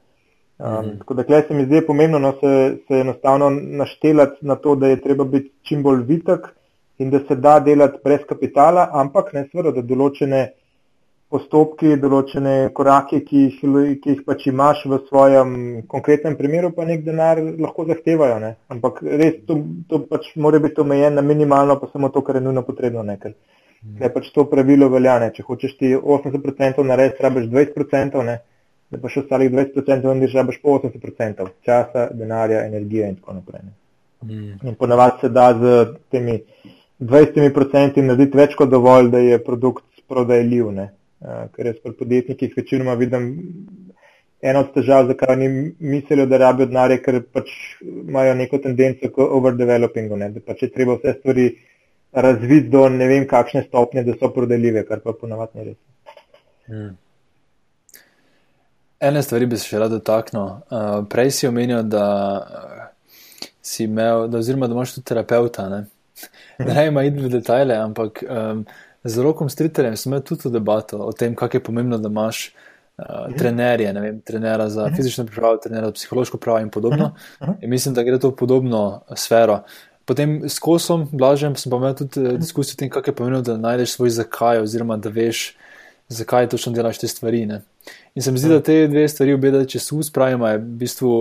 Um, 0.60 0.86
mm. 0.86 0.98
Tako 0.98 1.14
da 1.14 1.22
tukaj 1.22 1.42
se 1.48 1.54
mi 1.54 1.64
zdi 1.64 1.80
pomembno 1.86 2.18
no, 2.18 2.32
se, 2.40 2.76
se 2.88 2.94
enostavno 3.00 3.50
naštelati 3.50 4.46
na 4.46 4.56
to, 4.56 4.74
da 4.74 4.86
je 4.86 5.00
treba 5.00 5.24
biti 5.24 5.52
čim 5.62 5.82
bolj 5.82 6.02
vitek 6.04 6.48
in 6.98 7.10
da 7.10 7.20
se 7.28 7.34
da 7.34 7.60
delati 7.60 7.98
brez 8.04 8.20
kapitala, 8.28 8.88
ampak 8.92 9.32
ne 9.32 9.46
sveda, 9.48 9.72
da 9.72 9.80
določene 9.80 10.42
postopki, 11.32 11.94
določene 12.02 12.54
korake, 12.76 13.22
ki 13.24 13.46
jih, 13.46 13.56
ki 14.02 14.12
jih 14.12 14.20
pač 14.26 14.44
imaš 14.50 14.84
v 14.84 14.98
svojem 15.06 15.54
konkretnem 15.88 16.36
primeru, 16.36 16.74
pa 16.76 16.84
nek 16.84 17.06
denar 17.06 17.40
lahko 17.40 17.86
zahtevajo. 17.88 18.36
Ne. 18.44 18.52
Ampak 18.68 19.00
res 19.00 19.40
to, 19.48 19.62
to 19.88 20.02
pač 20.12 20.28
mora 20.36 20.60
biti 20.60 20.84
omejeno 20.84 21.22
na 21.22 21.24
minimalno, 21.24 21.78
pa 21.80 21.88
samo 21.88 22.12
to, 22.12 22.20
kar 22.26 22.36
je 22.36 22.44
nujno 22.44 22.66
potrebno. 22.68 23.06
Ne, 23.06 23.16
ker, 23.22 23.32
mm. 23.86 24.12
pač 24.12 24.28
to 24.34 24.44
pravilo 24.50 24.92
velja. 24.92 25.16
Ne. 25.24 25.32
Če 25.32 25.46
hočeš 25.48 25.76
ti 25.80 25.96
80% 25.96 26.84
narediti, 26.84 27.24
rabiš 27.24 27.48
20%. 27.48 28.28
Ne 28.28 28.40
da 28.90 28.98
pa 28.98 29.10
še 29.10 29.24
ostalih 29.24 29.50
20% 29.52 30.08
vendiš, 30.08 30.34
da 30.34 30.46
boš 30.46 30.58
po 30.62 30.78
80% 30.78 31.46
časa, 31.66 32.08
denarja, 32.16 32.64
energije 32.66 33.08
in 33.12 33.20
tako 33.20 33.38
naprej. 33.38 33.68
Mm. 34.24 34.56
In 34.68 34.74
ponavadi 34.78 35.22
se 35.22 35.28
da 35.32 35.50
z 35.56 35.76
temi 36.10 36.40
20% 37.00 38.02
narediti 38.04 38.38
več 38.38 38.56
kot 38.58 38.70
dovolj, 38.70 39.10
da 39.14 39.22
je 39.22 39.38
produkt 39.44 39.86
prodajljiv. 40.10 40.72
Uh, 41.20 41.46
ker 41.54 41.70
jaz 41.70 41.78
pri 41.84 41.92
podjetnikih 41.98 42.54
večinoma 42.56 42.94
vidim 42.96 43.30
eno 44.42 44.62
od 44.64 44.70
težav, 44.74 45.06
zakaj 45.06 45.34
oni 45.34 45.48
mislijo, 45.78 46.26
da 46.26 46.38
rabijo 46.40 46.70
denar, 46.70 46.94
ker 47.04 47.20
pač 47.32 47.50
imajo 47.84 48.34
neko 48.38 48.58
tendenco 48.64 49.10
k 49.12 49.26
overdevelopingu, 49.38 50.16
ne? 50.16 50.30
da 50.34 50.40
pač 50.44 50.64
je 50.64 50.70
treba 50.72 50.96
vse 50.96 51.18
stvari 51.18 51.46
razviti 52.12 52.72
do 52.72 52.88
ne 52.88 53.06
vem 53.08 53.26
kakšne 53.28 53.66
stopnje, 53.68 54.04
da 54.08 54.16
so 54.16 54.32
prodajljive, 54.34 54.86
kar 54.88 55.04
pa 55.04 55.12
ponavadi 55.12 55.58
ni 55.58 55.68
res. 55.68 55.78
Mm. 56.72 56.96
Ene 59.00 59.22
stvari 59.22 59.46
bi 59.48 59.56
se 59.56 59.64
še 59.64 59.78
rad 59.80 59.92
dotaknil. 59.94 60.42
Uh, 60.68 60.88
prej 61.08 61.30
si 61.32 61.48
omenil, 61.48 61.82
da 61.88 62.04
uh, 62.36 62.80
si 63.64 63.86
imel, 63.86 64.26
da, 64.28 64.42
oziroma 64.42 64.68
da 64.68 64.76
imaš 64.76 64.98
tudi 64.98 65.08
terapeuta. 65.08 65.68
Ne, 65.72 65.84
ne 66.68 66.86
ima 66.90 67.04
iti 67.08 67.22
v 67.24 67.30
detajle, 67.32 67.78
ampak 67.80 68.20
um, 68.26 68.66
z 69.04 69.24
rokom 69.24 69.48
Striterjem 69.48 69.96
sem 69.96 70.12
imel 70.12 70.24
tudi 70.28 70.52
debato 70.52 71.00
o 71.06 71.14
tem, 71.16 71.32
kako 71.34 71.56
je 71.56 71.62
pomembno, 71.64 71.96
da 71.96 72.12
imaš 72.12 72.42
uh, 72.50 73.32
trenerje, 73.38 73.94
ne 73.96 74.04
vem, 74.04 74.20
trenera 74.20 74.68
za 74.68 74.90
fizično 74.96 75.24
pripravo, 75.30 75.62
trenera 75.64 75.88
za 75.88 75.96
psihološko 75.96 76.36
pravo 76.36 76.60
in 76.60 76.68
podobno. 76.70 77.14
In 77.62 77.72
mislim, 77.72 77.96
da 77.96 78.04
gre 78.04 78.20
to 78.20 78.34
v 78.34 78.36
podobno 78.36 79.00
sfero. 79.16 79.62
Potem 80.04 80.42
s 80.44 80.58
kosom, 80.60 81.08
blažem, 81.12 81.56
sem 81.56 81.72
pa 81.72 81.80
imel 81.80 81.96
tudi 81.96 82.36
diskusijo 82.36 82.76
o 82.76 82.80
tem, 82.84 82.92
kako 82.92 83.10
je 83.10 83.16
pomembno, 83.16 83.40
da 83.46 83.56
najdeš 83.56 83.96
svoj 83.96 84.12
zakaj, 84.20 84.60
oziroma 84.60 85.00
da 85.00 85.08
veš, 85.08 85.54
zakaj 86.12 86.52
točno 86.52 86.76
delaš 86.76 87.00
te 87.00 87.08
stvari. 87.08 87.46
Ne. 87.46 87.62
In 88.14 88.22
se 88.22 88.32
mi 88.32 88.38
zdi, 88.38 88.48
da 88.48 88.60
te 88.62 88.86
dve 88.88 89.06
stvari, 89.08 89.34
obeda, 89.34 89.62
če 89.66 89.78
se 89.78 89.94
uspravimo, 89.94 90.48
je 90.48 90.58
v 90.58 90.76
bistvu 90.82 91.12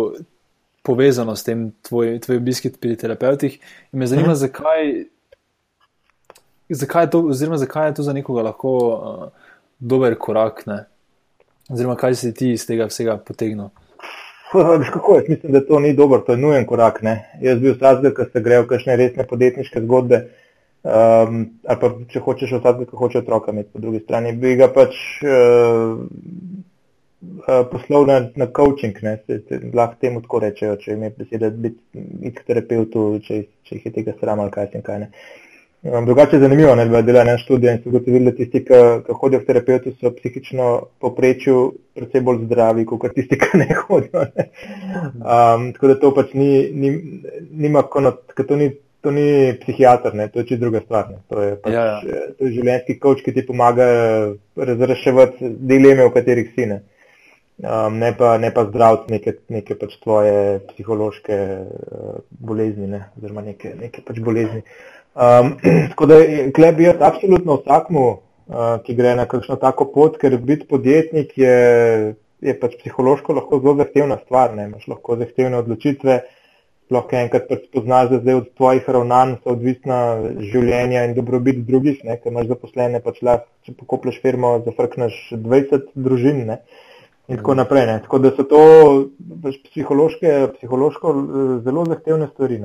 povezano 0.84 1.36
s 1.36 1.46
tem 1.46 1.70
tvoj, 1.86 2.18
tvoj 2.24 2.40
obisk 2.40 2.70
pri 2.82 2.96
terapeutih. 2.98 3.60
In 3.94 4.00
me 4.02 4.08
zanima, 4.10 4.34
mhm. 4.34 4.40
zakaj, 4.42 4.88
zakaj, 6.70 7.04
je 7.04 7.12
to, 7.14 7.22
oziroma, 7.34 7.60
zakaj 7.62 7.92
je 7.92 8.00
to 8.00 8.08
za 8.08 8.14
nekoga 8.14 8.48
lahko 8.50 8.72
uh, 8.80 9.52
dober 9.80 10.18
korak, 10.18 10.66
ne? 10.66 10.86
oziroma 11.70 11.94
kaj 11.96 12.16
si 12.18 12.34
ti 12.34 12.56
iz 12.56 12.66
tega 12.66 12.88
vsega 12.90 13.20
potegnil. 13.22 13.70
Kako, 14.52 15.20
mislim, 15.28 15.52
da 15.54 15.62
to 15.66 15.80
ni 15.80 15.94
dober, 15.94 16.24
to 16.26 16.34
je 16.34 16.42
nujen 16.42 16.66
korak. 16.66 17.04
Ne? 17.06 17.30
Jaz 17.42 17.60
bi 17.62 17.70
vsak, 17.76 18.02
ki 18.18 18.26
se 18.32 18.42
grejo 18.42 18.66
kakšne 18.66 18.96
resne 18.98 19.26
podjetniške 19.30 19.84
zgodbe, 19.84 20.24
um, 20.82 21.44
ali 21.70 21.82
pa 21.84 21.92
če 22.10 22.24
hočeš 22.26 22.56
vsak, 22.58 22.82
ki 22.90 22.98
hoče 22.98 23.22
otroka 23.22 23.54
imeti 23.54 23.70
po 23.76 23.84
drugi 23.84 24.02
strani, 24.02 24.34
bi 24.34 24.56
ga 24.58 24.72
pač. 24.74 24.98
Uh, 25.22 26.02
Eh, 27.20 27.64
poslov 27.72 28.08
na, 28.08 28.32
na 28.36 28.48
coaching, 28.48 28.96
ne, 29.04 29.20
se, 29.28 29.42
se 29.48 29.60
lahko 29.74 29.98
temu 30.00 30.22
tako 30.24 30.40
rečejo, 30.40 30.78
če 30.80 30.94
jim 30.94 31.02
je 31.04 31.10
beseda 31.18 31.50
biti 31.52 32.32
k 32.32 32.44
terapeutu, 32.48 33.02
če, 33.26 33.40
če 33.68 33.76
jih 33.76 33.88
je 33.90 33.92
tega 33.98 34.14
sram 34.22 34.40
ali 34.40 34.54
kaj 34.54 34.70
in 34.80 34.84
kaj 34.86 35.00
ne. 35.02 35.08
Um, 35.84 36.06
drugače 36.08 36.38
je 36.38 36.46
zanimivo, 36.46 36.78
da 36.80 36.86
je 36.86 37.04
bila 37.04 37.26
ena 37.26 37.34
študija 37.42 37.74
in 37.76 37.82
so 37.82 37.92
ugotovili, 37.92 38.32
da 38.32 38.32
tisti, 38.38 38.62
ki 38.64 39.18
hodijo 39.20 39.42
k 39.42 39.50
terapeutu, 39.50 39.92
so 40.00 40.14
psihično 40.16 40.68
poprečju 41.04 41.58
predvsej 42.00 42.24
bolj 42.24 42.46
zdravi, 42.46 42.86
kot 42.88 43.12
tisti, 43.18 43.40
ki 43.42 43.60
ne 43.66 43.68
hodijo. 43.82 44.24
Ne. 44.38 44.46
Um, 45.20 45.66
tako 45.76 45.90
da 45.92 45.98
to 46.00 46.12
pač 46.16 46.32
ni, 46.40 46.52
ni, 46.72 46.94
nima 47.66 47.84
konot, 47.96 48.22
to 48.40 48.60
ni, 48.60 48.70
to 49.04 49.12
ni 49.16 49.26
psihiater, 49.66 50.16
ne, 50.16 50.30
to 50.32 50.40
je 50.40 50.54
čisto 50.54 50.62
druga 50.64 50.80
stvar. 50.86 51.12
Ne. 51.12 51.20
To 51.28 51.44
je, 51.44 51.60
pač, 51.66 51.76
ja, 51.76 51.84
ja. 51.98 52.24
to 52.40 52.48
je 52.48 52.54
življenjski 52.62 52.96
coach, 53.04 53.26
ki 53.28 53.36
ti 53.36 53.44
pomaga 53.48 53.90
razreševati 54.56 55.52
dileme, 55.74 56.08
v 56.08 56.16
katerih 56.16 56.56
si 56.56 56.70
ne 56.72 56.80
um, 57.64 57.98
ne 58.00 58.14
pa, 58.18 58.40
pa 58.54 58.66
zdraviti 58.66 59.12
neke, 59.12 59.34
neke 59.50 59.76
pač 59.80 59.98
tvoje 60.04 60.60
psihološke 60.72 61.38
uh, 61.60 62.16
bolezni, 62.30 62.88
ne, 62.88 63.04
oziroma 63.18 63.44
neke, 63.44 63.74
neke 63.80 64.04
pač 64.06 64.22
bolezni. 64.24 64.64
Um, 65.16 65.56
tako 65.92 66.10
da 66.12 66.20
klep 66.56 66.80
bi 66.80 66.88
jaz 66.88 67.04
absolutno 67.12 67.60
vsakmu, 67.60 68.08
uh, 68.10 68.74
ki 68.86 68.96
gre 68.96 69.14
na 69.20 69.28
kakšno 69.30 69.60
tako 69.62 69.90
pot, 69.94 70.20
ker 70.22 70.38
biti 70.40 70.68
podjetnik 70.70 71.36
je, 71.38 71.56
je 72.46 72.60
pač 72.60 72.80
psihološko 72.82 73.36
lahko 73.42 73.62
zelo 73.62 73.78
zahtevna 73.84 74.20
stvar, 74.24 74.56
ne, 74.56 74.70
imaš 74.72 74.88
lahko 74.92 75.20
zahtevne 75.20 75.64
odločitve. 75.64 76.22
Lahko 76.90 77.14
enkrat 77.20 77.44
pač 77.46 77.68
spoznaš, 77.68 78.08
da 78.10 78.18
zdaj 78.18 78.34
od 78.34 78.46
tvojih 78.58 78.88
ravnanj 78.90 79.36
so 79.44 79.52
odvisna 79.54 79.98
življenja 80.42 81.04
in 81.06 81.12
dobrobit 81.14 81.60
drugih, 81.68 82.00
ne, 82.02 82.16
ker 82.18 82.32
imaš 82.32 82.48
zaposlene, 82.50 83.02
pač 83.04 83.20
lahko, 83.22 83.46
če 83.68 83.76
pokoplješ 83.78 84.18
firmo, 84.24 84.56
zafrkneš 84.66 85.20
20 85.36 85.92
družin. 85.94 86.48
Ne. 86.48 86.58
Uh, 86.64 86.89
in 87.30 87.38
tako 87.38 87.56
naprej. 87.56 87.86
Ne. 87.86 88.00
Tako 88.06 88.20
da 88.20 88.32
so 88.36 88.46
to 88.50 88.62
pač 89.44 89.60
psihološke, 89.70 90.38
psihološko 90.58 91.14
eh, 91.16 91.52
zelo 91.66 91.86
zahtevne 91.86 92.30
stvari. 92.34 92.62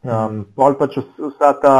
Um, 0.00 0.44
pol 0.56 0.78
pač 0.80 0.96
vsa 1.18 1.52
ta 1.60 1.76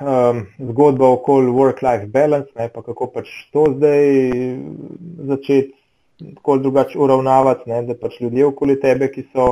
um, 0.00 0.42
zgodba 0.70 1.12
okoli 1.14 1.52
work-life 1.54 2.08
balance, 2.10 2.50
ne, 2.58 2.68
pa 2.72 2.82
kako 2.82 3.06
pač 3.14 3.30
to 3.52 3.68
zdaj 3.76 4.08
začeti 5.30 5.74
tako 6.34 6.56
drugače 6.58 6.98
uravnavati, 6.98 7.70
ne, 7.70 7.82
da 7.86 7.94
pač 7.94 8.18
ljudje 8.20 8.46
okoli 8.48 8.78
tebe, 8.80 9.06
ki 9.12 9.28
so, 9.30 9.46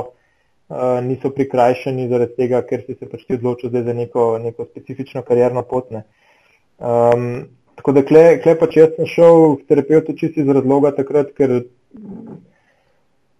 uh, 0.67 0.97
niso 1.03 1.31
prikrajšani 1.31 2.09
zaradi 2.11 2.35
tega, 2.41 2.61
ker 2.67 2.83
si 2.83 2.97
se 2.97 3.07
pač 3.07 3.23
ti 3.23 3.37
odločil 3.37 3.71
za 3.71 3.93
neko, 3.93 4.25
neko 4.43 4.67
specifično 4.67 5.23
karjerno 5.23 5.63
pot. 5.63 5.93
Um, 5.95 7.47
Tako 7.77 7.93
da, 7.93 8.03
kle, 8.03 8.23
kle 8.41 8.55
pač 8.57 8.75
jaz 8.79 8.95
sem 8.97 9.07
šel 9.09 9.55
k 9.59 9.69
terapeutu 9.69 10.15
čisto 10.17 10.41
iz 10.41 10.49
razloga 10.49 10.91
takrat, 10.97 11.29
ker 11.37 11.59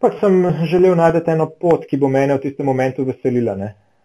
pač 0.04 0.20
sem 0.22 0.40
želel 0.70 0.94
najti 1.00 1.26
eno 1.34 1.50
pot, 1.50 1.88
ki 1.90 1.98
bo 1.98 2.10
mene 2.14 2.38
v 2.38 2.44
tistem 2.46 2.70
momentu 2.70 3.06
veselila. 3.08 3.58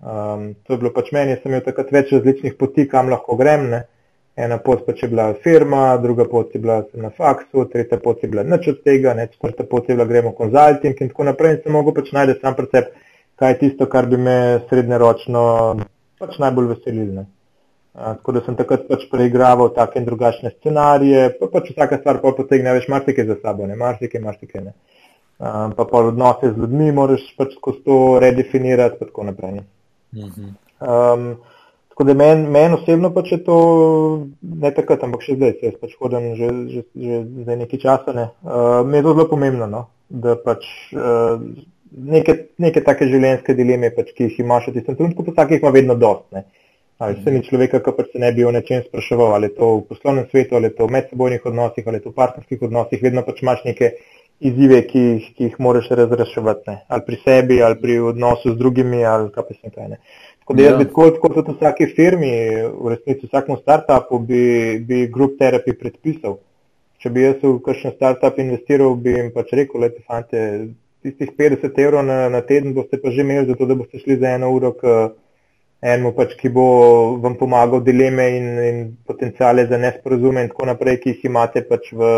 Um, 0.03 0.55
to 0.65 0.75
je 0.75 0.81
bilo 0.81 0.91
pač 0.97 1.13
meni, 1.15 1.37
sem 1.39 1.53
imel 1.53 1.65
takrat 1.67 1.93
več 1.95 2.15
različnih 2.17 2.57
poti, 2.59 2.89
kam 2.91 3.13
lahko 3.13 3.37
grem. 3.39 3.69
Ne. 3.75 3.83
Ena 4.35 4.57
pot 4.65 4.87
pa 4.87 4.95
je 4.97 5.09
bila 5.09 5.35
firma, 5.45 5.99
druga 6.01 6.25
pot 6.25 6.55
je 6.55 6.61
bila 6.61 6.79
na 6.95 7.11
faksu, 7.13 7.67
tretja 7.69 7.99
pot 8.01 8.23
je 8.23 8.31
bila 8.33 8.43
nič 8.43 8.69
od 8.69 8.79
tega, 8.85 9.13
ne, 9.15 9.27
četrta 9.29 9.67
pot 9.69 9.89
je 9.89 9.95
bila 9.95 10.07
gremo 10.09 10.33
konzulting 10.33 10.97
in 11.01 11.11
tako 11.13 11.29
naprej. 11.29 11.53
In 11.53 11.61
sem 11.63 11.77
mogel 11.77 11.93
pač 11.93 12.09
najti 12.17 12.39
sam 12.41 12.57
precep, 12.57 12.95
kaj 13.37 13.53
je 13.53 13.59
tisto, 13.61 13.87
kar 13.93 14.09
bi 14.09 14.17
me 14.17 14.37
srednjeročno 14.71 15.45
pač 16.19 16.39
najbolj 16.41 16.73
veselilo. 16.73 17.27
Tako 17.93 18.33
da 18.33 18.41
sem 18.41 18.57
takrat 18.57 18.87
pač 18.89 19.05
preigraval 19.13 19.69
take 19.77 20.01
in 20.01 20.07
drugačne 20.09 20.55
scenarije, 20.55 21.27
pa 21.37 21.49
pač 21.53 21.75
vsaka 21.75 21.99
stvar 22.01 22.23
pa 22.23 22.31
potegne 22.33 22.73
več 22.73 22.87
marsikaj 22.89 23.27
za 23.29 23.37
sabo, 23.43 23.67
ne 23.69 23.77
marsikaj, 23.77 24.23
marsikaj 24.25 24.65
ne. 24.65 24.73
Um, 25.43 25.75
pa 25.77 25.85
pa 25.91 26.01
odnose 26.01 26.53
z 26.53 26.57
ljudmi 26.57 26.93
moraš 26.97 27.27
pač 27.37 27.57
skozi 27.59 27.83
to 27.85 27.97
redefinirati, 28.23 28.97
pa 28.97 29.11
tako 29.11 29.27
naprej. 29.29 29.61
Um, 30.17 31.27
tako 31.93 32.07
da 32.09 32.15
meni 32.17 32.49
men 32.55 32.79
osebno 32.79 33.11
pač 33.13 33.35
je 33.35 33.41
to 33.45 33.59
ne 34.41 34.73
takrat, 34.73 35.05
ampak 35.05 35.27
še 35.27 35.37
zdaj, 35.37 35.55
jaz 35.67 35.77
pač 35.83 35.93
hodim 36.01 36.31
že, 36.41 36.49
že, 36.73 36.87
že 36.97 37.21
za 37.45 37.59
nekaj 37.61 37.83
časa. 37.85 38.17
Ne. 38.17 38.27
Uh, 38.41 38.81
mi 38.89 39.03
je 39.03 39.05
to 39.05 39.17
zelo 39.19 39.29
pomembno, 39.35 39.69
no, 39.69 39.85
da 40.09 40.39
pač 40.41 40.65
uh, 40.97 41.37
neke, 41.93 42.39
neke 42.57 42.81
take 42.89 43.11
življenjske 43.13 43.59
dileme, 43.59 43.93
pač, 43.93 44.17
ki 44.17 44.31
jih 44.31 44.41
imaš 44.47 44.71
v 44.71 44.79
tistem 44.79 44.97
trenutku, 44.97 45.29
pa 45.29 45.37
vsak 45.37 45.59
jih 45.59 45.67
ima 45.67 45.77
vedno 45.77 45.99
dost. 45.99 46.31
Ne. 46.33 46.47
Ali 47.03 47.17
se 47.25 47.33
ni 47.35 47.43
človeka, 47.43 47.81
ki 47.83 47.93
pa 47.97 48.05
se 48.07 48.19
ne 48.23 48.31
bi 48.33 48.45
o 48.47 48.51
nečem 48.55 48.83
spraševal, 48.87 49.33
ali 49.35 49.49
je 49.51 49.55
to 49.57 49.69
v 49.77 49.87
poslovnem 49.91 50.27
svetu, 50.31 50.55
ali 50.55 50.71
je 50.71 50.77
to 50.79 50.87
v 50.87 50.95
medsebojnih 50.97 51.47
odnosih, 51.51 51.87
ali 51.87 51.99
je 51.99 52.05
to 52.05 52.13
v 52.13 52.19
partnerskih 52.21 52.63
odnosih, 52.69 53.01
vedno 53.03 53.25
pač 53.27 53.41
imaš 53.43 53.65
neke 53.67 53.89
izzive, 54.51 54.79
ki, 54.91 55.03
ki 55.35 55.49
jih 55.49 55.57
moraš 55.67 55.89
razreševati, 55.99 56.77
ali 56.89 57.05
pri 57.07 57.19
sebi, 57.25 57.57
ali 57.63 57.79
pri 57.81 57.99
odnosu 58.13 58.53
z 58.53 58.59
drugimi, 58.59 59.03
ali 59.07 59.33
kaj 59.35 59.49
pa 59.49 59.57
se 59.57 59.73
kaj 59.75 59.89
ne. 59.95 59.99
Tako 60.43 60.57
da 60.59 60.63
jaz 60.63 60.73
ja. 60.73 60.79
bi 60.79 60.87
tako, 60.91 61.09
kot 61.23 61.37
v 61.41 61.57
vsaki 61.57 61.89
firmi, 61.97 62.31
v 62.71 62.95
resnici 62.95 63.27
vsakmu 63.27 63.59
startupu, 63.63 64.19
bi, 64.31 64.45
bi 64.87 65.07
group 65.11 65.35
therapy 65.43 65.75
predpisal. 65.79 66.39
Če 67.03 67.11
bi 67.11 67.27
jaz 67.27 67.43
v 67.43 67.57
kakšen 67.67 67.97
startup 67.97 68.39
investiral, 68.43 68.95
bi 68.95 69.15
jim 69.17 69.35
pač 69.35 69.51
rekel, 69.59 69.83
lepo 69.87 70.03
fante, 70.07 70.45
tistih 71.03 71.35
50 71.39 71.83
evrov 71.83 72.07
na, 72.07 72.29
na 72.31 72.43
teden 72.47 72.75
boste 72.75 72.99
pa 73.03 73.11
že 73.11 73.27
imeli, 73.27 73.47
zato 73.51 73.67
da 73.67 73.75
boste 73.75 73.99
šli 73.99 74.21
za 74.23 74.37
eno 74.39 74.53
uro 74.55 74.71
k 74.79 74.95
enemu, 75.83 76.13
pač, 76.15 76.37
ki 76.39 76.51
bo 76.55 76.65
vam 77.23 77.35
pomagal 77.39 77.83
dileme 77.83 78.29
in, 78.37 78.49
in 78.63 78.83
potencijale 79.07 79.67
za 79.67 79.79
nesporazume 79.83 80.45
in 80.45 80.53
tako 80.53 80.69
naprej, 80.71 81.01
ki 81.03 81.15
jih 81.17 81.25
imate 81.31 81.65
pač 81.67 81.91
v 81.91 82.13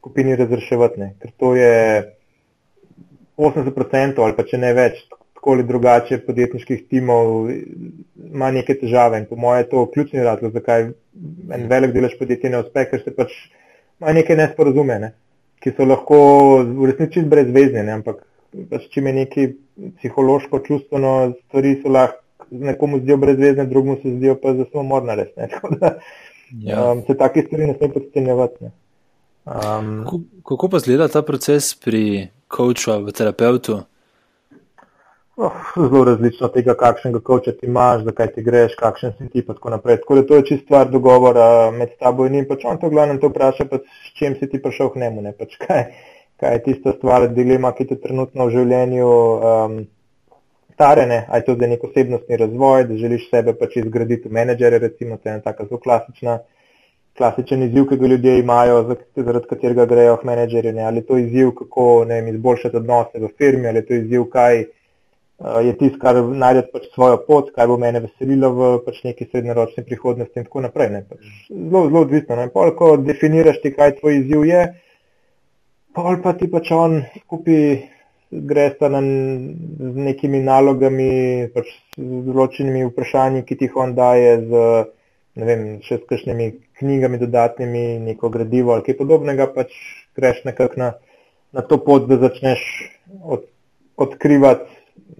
skupini 0.00 0.34
razreševati. 0.38 1.00
Ne. 1.00 1.12
Ker 1.22 1.30
to 1.38 1.54
je 1.54 1.76
80% 3.38 4.22
ali 4.24 4.36
pa 4.36 4.46
če 4.48 4.58
ne 4.58 4.72
več, 4.74 5.04
tako 5.36 5.54
ali 5.54 5.66
drugače 5.68 6.18
podjetniških 6.26 6.86
timov 6.90 7.50
ima 7.52 8.50
neke 8.50 8.74
težave 8.80 9.20
in 9.22 9.28
po 9.30 9.38
mojem 9.38 9.62
je 9.62 9.68
to 9.70 9.84
ključni 9.94 10.24
razlog, 10.26 10.56
zakaj 10.56 10.88
en 11.54 11.68
velik 11.70 11.94
delež 11.94 12.18
podjetja 12.18 12.50
ne 12.50 12.64
uspe, 12.64 12.88
ker 12.90 13.04
se 13.04 13.14
pač 13.14 13.36
ima 14.00 14.16
neke 14.16 14.34
nesporazume, 14.36 14.98
ne, 15.04 15.12
ki 15.62 15.76
so 15.76 15.86
lahko 15.86 16.18
v 16.66 16.90
resnici 16.90 17.22
brezvezne, 17.22 17.86
ne, 17.86 18.00
ampak 18.00 18.24
pač 18.72 18.90
če 18.90 19.04
me 19.04 19.14
neki 19.20 19.46
psihološko, 20.00 20.64
čustveno 20.66 21.12
stvari 21.46 21.76
so 21.82 21.92
lahko 21.92 22.25
nekomu 22.50 22.98
zdijo 22.98 23.16
brezvezne, 23.16 23.66
drugemu 23.66 23.96
se 24.02 24.10
zdijo 24.16 24.36
pa 24.42 24.54
za 24.54 24.64
samo 24.72 24.82
morna 24.82 25.14
res. 25.14 25.28
Ne, 25.36 25.48
da 25.80 25.98
ja. 26.72 26.92
um, 26.92 27.02
se 27.06 27.16
take 27.16 27.42
stvari 27.46 27.66
ne 27.66 27.74
sme 27.78 27.92
podcenjevati. 27.92 28.70
Um, 29.46 30.06
kako 30.44 30.68
pa 30.68 30.78
zgleda 30.78 31.08
ta 31.08 31.22
proces 31.22 31.74
pri 31.74 32.28
coachu, 32.56 33.04
v 33.06 33.12
terapeutu? 33.12 33.82
Oh, 35.36 35.52
zelo 35.76 36.04
različno 36.04 36.46
od 36.46 36.54
tega, 36.54 36.74
kakšnega 36.74 37.20
coacha 37.26 37.52
ti 37.52 37.66
imaš, 37.68 38.04
zakaj 38.04 38.30
ti 38.34 38.42
greš, 38.42 38.74
kakšen 38.80 39.12
si 39.18 39.26
ti 39.28 39.42
in 39.42 39.46
tako 39.46 39.70
naprej. 39.70 39.98
Tako 40.00 40.14
da 40.14 40.22
to 40.26 40.36
je 40.36 40.44
čist 40.48 40.62
stvar 40.64 40.88
dogovora 40.90 41.70
med 41.70 41.92
tabo 42.00 42.26
in 42.26 42.32
njim. 42.32 42.46
Pač 42.48 42.64
on 42.64 42.80
to 42.80 42.88
glavno 42.90 43.18
to 43.20 43.28
vpraša, 43.28 43.66
pač, 43.68 43.84
s 44.06 44.14
čim 44.16 44.38
si 44.40 44.48
ti 44.48 44.62
prišel 44.62 44.88
k 44.94 45.02
njemu. 45.02 45.32
Pač, 45.38 45.58
kaj, 45.60 45.84
kaj 46.40 46.56
je 46.56 46.62
tista 46.64 46.94
stvar, 46.96 47.28
dilema, 47.36 47.74
ki 47.76 47.84
te 47.90 48.00
trenutno 48.00 48.46
v 48.48 48.54
življenju 48.56 49.10
um, 49.10 49.76
starene, 50.76 51.24
aj 51.32 51.46
to 51.46 51.56
je 51.60 51.68
nek 51.72 51.84
osebnostni 51.84 52.36
razvoj, 52.36 52.84
da 52.84 53.00
želiš 53.00 53.30
sebe 53.30 53.56
pač 53.56 53.80
izgraditi 53.80 54.28
v 54.28 54.36
menedžere, 54.36 54.78
recimo, 54.78 55.16
to 55.16 55.28
je 55.28 55.34
ena 55.34 55.42
taka 55.42 55.64
zelo 55.64 55.80
klasična 55.80 56.38
klasičen 57.16 57.62
izziv, 57.62 57.86
ki 57.88 57.96
ga 57.96 58.06
ljudje 58.06 58.38
imajo, 58.38 58.80
zaradi 59.16 59.48
katerega 59.48 59.86
grejo 59.88 60.16
k 60.20 60.28
menedžerju. 60.28 60.72
Ne? 60.76 60.82
Ali 60.84 61.00
je 61.00 61.06
to 61.06 61.18
izziv, 61.18 61.52
kako 61.58 62.04
vem, 62.08 62.28
izboljšati 62.28 62.76
odnose 62.76 63.22
v 63.22 63.30
firmi, 63.38 63.68
ali 63.68 63.82
je 63.82 63.86
to 63.86 63.94
izziv, 63.94 64.24
kaj 64.32 64.60
uh, 64.60 65.60
je 65.66 65.76
tisto, 65.78 66.00
kar 66.02 66.20
najdete 66.44 66.72
pač 66.72 66.88
svojo 66.94 67.20
pot, 67.28 67.50
kaj 67.56 67.70
bo 67.72 67.78
mene 67.80 68.04
veselilo 68.04 68.52
v 68.58 68.70
pač 68.86 69.02
neki 69.08 69.28
srednjeročni 69.30 69.84
prihodnosti 69.88 70.42
in 70.42 70.48
tako 70.48 70.66
naprej. 70.68 70.92
Pač 71.08 71.32
zelo, 71.48 71.86
zelo 71.88 72.04
odvisno. 72.04 72.48
Pol, 72.54 72.74
ko 72.78 72.96
definiraš 73.00 73.62
ti, 73.64 73.72
kaj 73.76 73.98
tvoj 74.00 74.20
izziv 74.20 74.44
je, 74.50 74.64
pol 75.96 76.20
pa 76.24 76.36
ti 76.36 76.50
pač 76.52 76.72
on 76.76 77.00
skupaj 77.24 77.95
greš 78.50 78.80
na 78.92 79.00
z 79.00 79.94
nekimi 80.08 80.42
nalogami, 80.44 81.48
pač 81.54 81.72
z 81.96 82.20
določenimi 82.28 82.86
vprašanji, 82.90 83.44
ki 83.48 83.56
ti 83.56 83.68
jih 83.68 83.80
on 83.80 83.96
daje. 83.96 84.36
Z, 84.46 84.62
ne 85.36 85.44
vem, 85.44 85.64
še 85.84 86.00
s 86.00 86.08
kakšnimi 86.08 86.46
knjigami 86.80 87.20
dodatnimi, 87.20 87.84
neko 88.06 88.30
gradivo 88.32 88.72
ali 88.72 88.86
kaj 88.86 88.96
podobnega, 89.00 89.48
pač 89.52 89.74
greš 90.16 90.44
nekako 90.48 90.80
na, 90.80 90.88
na 91.52 91.64
to 91.64 91.76
pot, 91.82 92.08
da 92.08 92.16
začneš 92.20 92.62
od, 93.20 93.44
odkrivati 94.00 94.76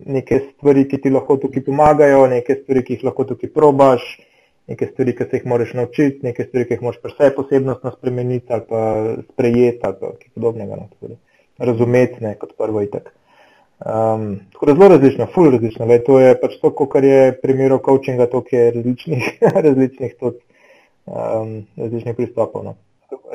neke 0.07 0.41
stvari, 0.41 0.87
ki 0.89 1.01
ti 1.03 1.13
lahko 1.13 1.37
tukaj 1.43 1.65
pomagajo, 1.67 2.25
neke 2.33 2.61
stvari, 2.63 2.85
ki 2.87 2.97
jih 2.97 3.05
lahko 3.09 3.27
tukaj 3.33 3.53
probaš, 3.53 4.07
neke 4.71 4.89
stvari, 4.93 5.15
ki 5.17 5.29
se 5.29 5.41
jih 5.41 5.47
moraš 5.53 5.75
naučiti, 5.79 6.25
neke 6.27 6.47
stvari, 6.49 6.67
ki 6.69 6.77
jih 6.77 6.85
moraš 6.87 7.01
pri 7.03 7.15
sebi 7.17 7.37
posebnostno 7.37 7.93
spremeniti 7.97 8.53
ali 8.53 8.67
pa 8.69 8.83
sprejeti 9.31 9.87
ali 9.87 10.01
pa 10.01 10.13
kaj 10.17 10.33
podobnega. 10.35 10.81
No, 10.81 11.17
razumeti 11.59 12.25
ne 12.25 12.35
kot 12.39 12.57
prvo 12.59 12.83
itek. 12.83 13.13
Um, 13.79 14.41
tako 14.53 14.67
da 14.67 14.75
zelo 14.75 14.89
različno, 14.89 15.27
full 15.35 15.51
različno. 15.51 15.87
Le, 15.87 15.99
to 16.05 16.21
je 16.21 16.33
pač 16.41 16.57
to, 16.61 16.71
kar 16.73 17.05
je 17.05 17.33
primerov 17.43 17.83
coachinga, 17.85 18.27
to 18.33 18.43
je 18.51 18.71
različnih, 18.71 19.27
različnih, 19.67 20.15
tudi, 20.21 20.41
um, 21.05 21.59
različnih 21.77 22.17
pristopov. 22.17 22.65
No. 22.65 22.77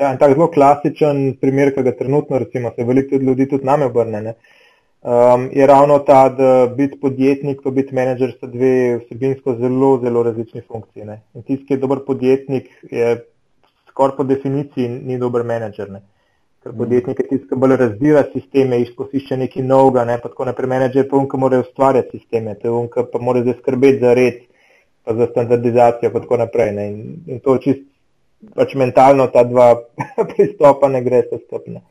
Ja, 0.00 0.16
tak 0.18 0.34
zelo 0.34 0.50
klasičen 0.50 1.36
primer, 1.40 1.70
ki 1.74 1.86
ga 1.86 1.94
trenutno 1.98 2.38
recimo, 2.42 2.72
se 2.74 2.84
veliko 2.84 3.16
ljudi 3.16 3.46
tudi 3.48 3.66
name 3.66 3.86
obrne, 3.86 4.34
um, 5.02 5.48
je 5.52 5.66
ravno 5.66 5.98
ta, 5.98 6.28
da 6.28 6.66
biti 6.66 6.98
podjetnik, 7.00 7.62
pa 7.62 7.70
biti 7.70 7.94
menedžer 7.94 8.34
sta 8.36 8.50
dve 8.50 8.98
vsebinsko 9.04 9.54
zelo, 9.60 9.98
zelo 10.02 10.26
različni 10.26 10.66
funkciji. 10.66 11.06
Ne. 11.06 11.20
In 11.34 11.46
tisti, 11.46 11.68
ki 11.68 11.78
je 11.78 11.84
dober 11.86 12.02
podjetnik, 12.06 12.66
je 12.90 13.14
skoraj 13.92 14.16
po 14.16 14.26
definiciji 14.26 14.88
ni 14.88 15.18
dober 15.22 15.46
menedžer. 15.46 15.90
Ne 15.90 16.02
ker 16.62 16.74
podjetnik 16.78 17.18
je 17.18 17.26
tisti, 17.28 17.48
ki 17.50 17.58
bolj 17.58 17.76
razvija 17.80 18.22
sisteme, 18.32 18.78
išče 18.82 19.38
nekaj 19.40 19.64
novega, 19.66 20.04
ne, 20.08 20.18
pa 20.22 20.30
tako 20.30 20.46
naprej 20.48 20.70
menedžer 20.70 21.08
pa 21.10 21.18
unka 21.18 21.40
mora 21.40 21.60
ustvarjati 21.62 22.18
sisteme, 22.18 22.54
te 22.60 22.70
unka 22.70 23.06
pa 23.10 23.20
mora 23.22 23.42
zdaj 23.42 23.58
skrbeti 23.60 24.02
za 24.02 24.14
red, 24.18 24.42
pa 25.04 25.16
za 25.18 25.26
standardizacijo, 25.30 26.12
pa 26.12 26.22
tako 26.22 26.38
naprej. 26.44 26.72
Ne, 26.76 26.86
in, 26.92 27.00
in 27.26 27.42
to 27.42 27.56
čist, 27.62 27.82
pač 28.54 28.76
mentalno 28.78 29.26
ta 29.34 29.44
dva 29.48 29.72
pristopa 30.34 30.90
ne 30.92 31.02
gre 31.02 31.24
sta 31.26 31.42
stopne. 31.42 31.82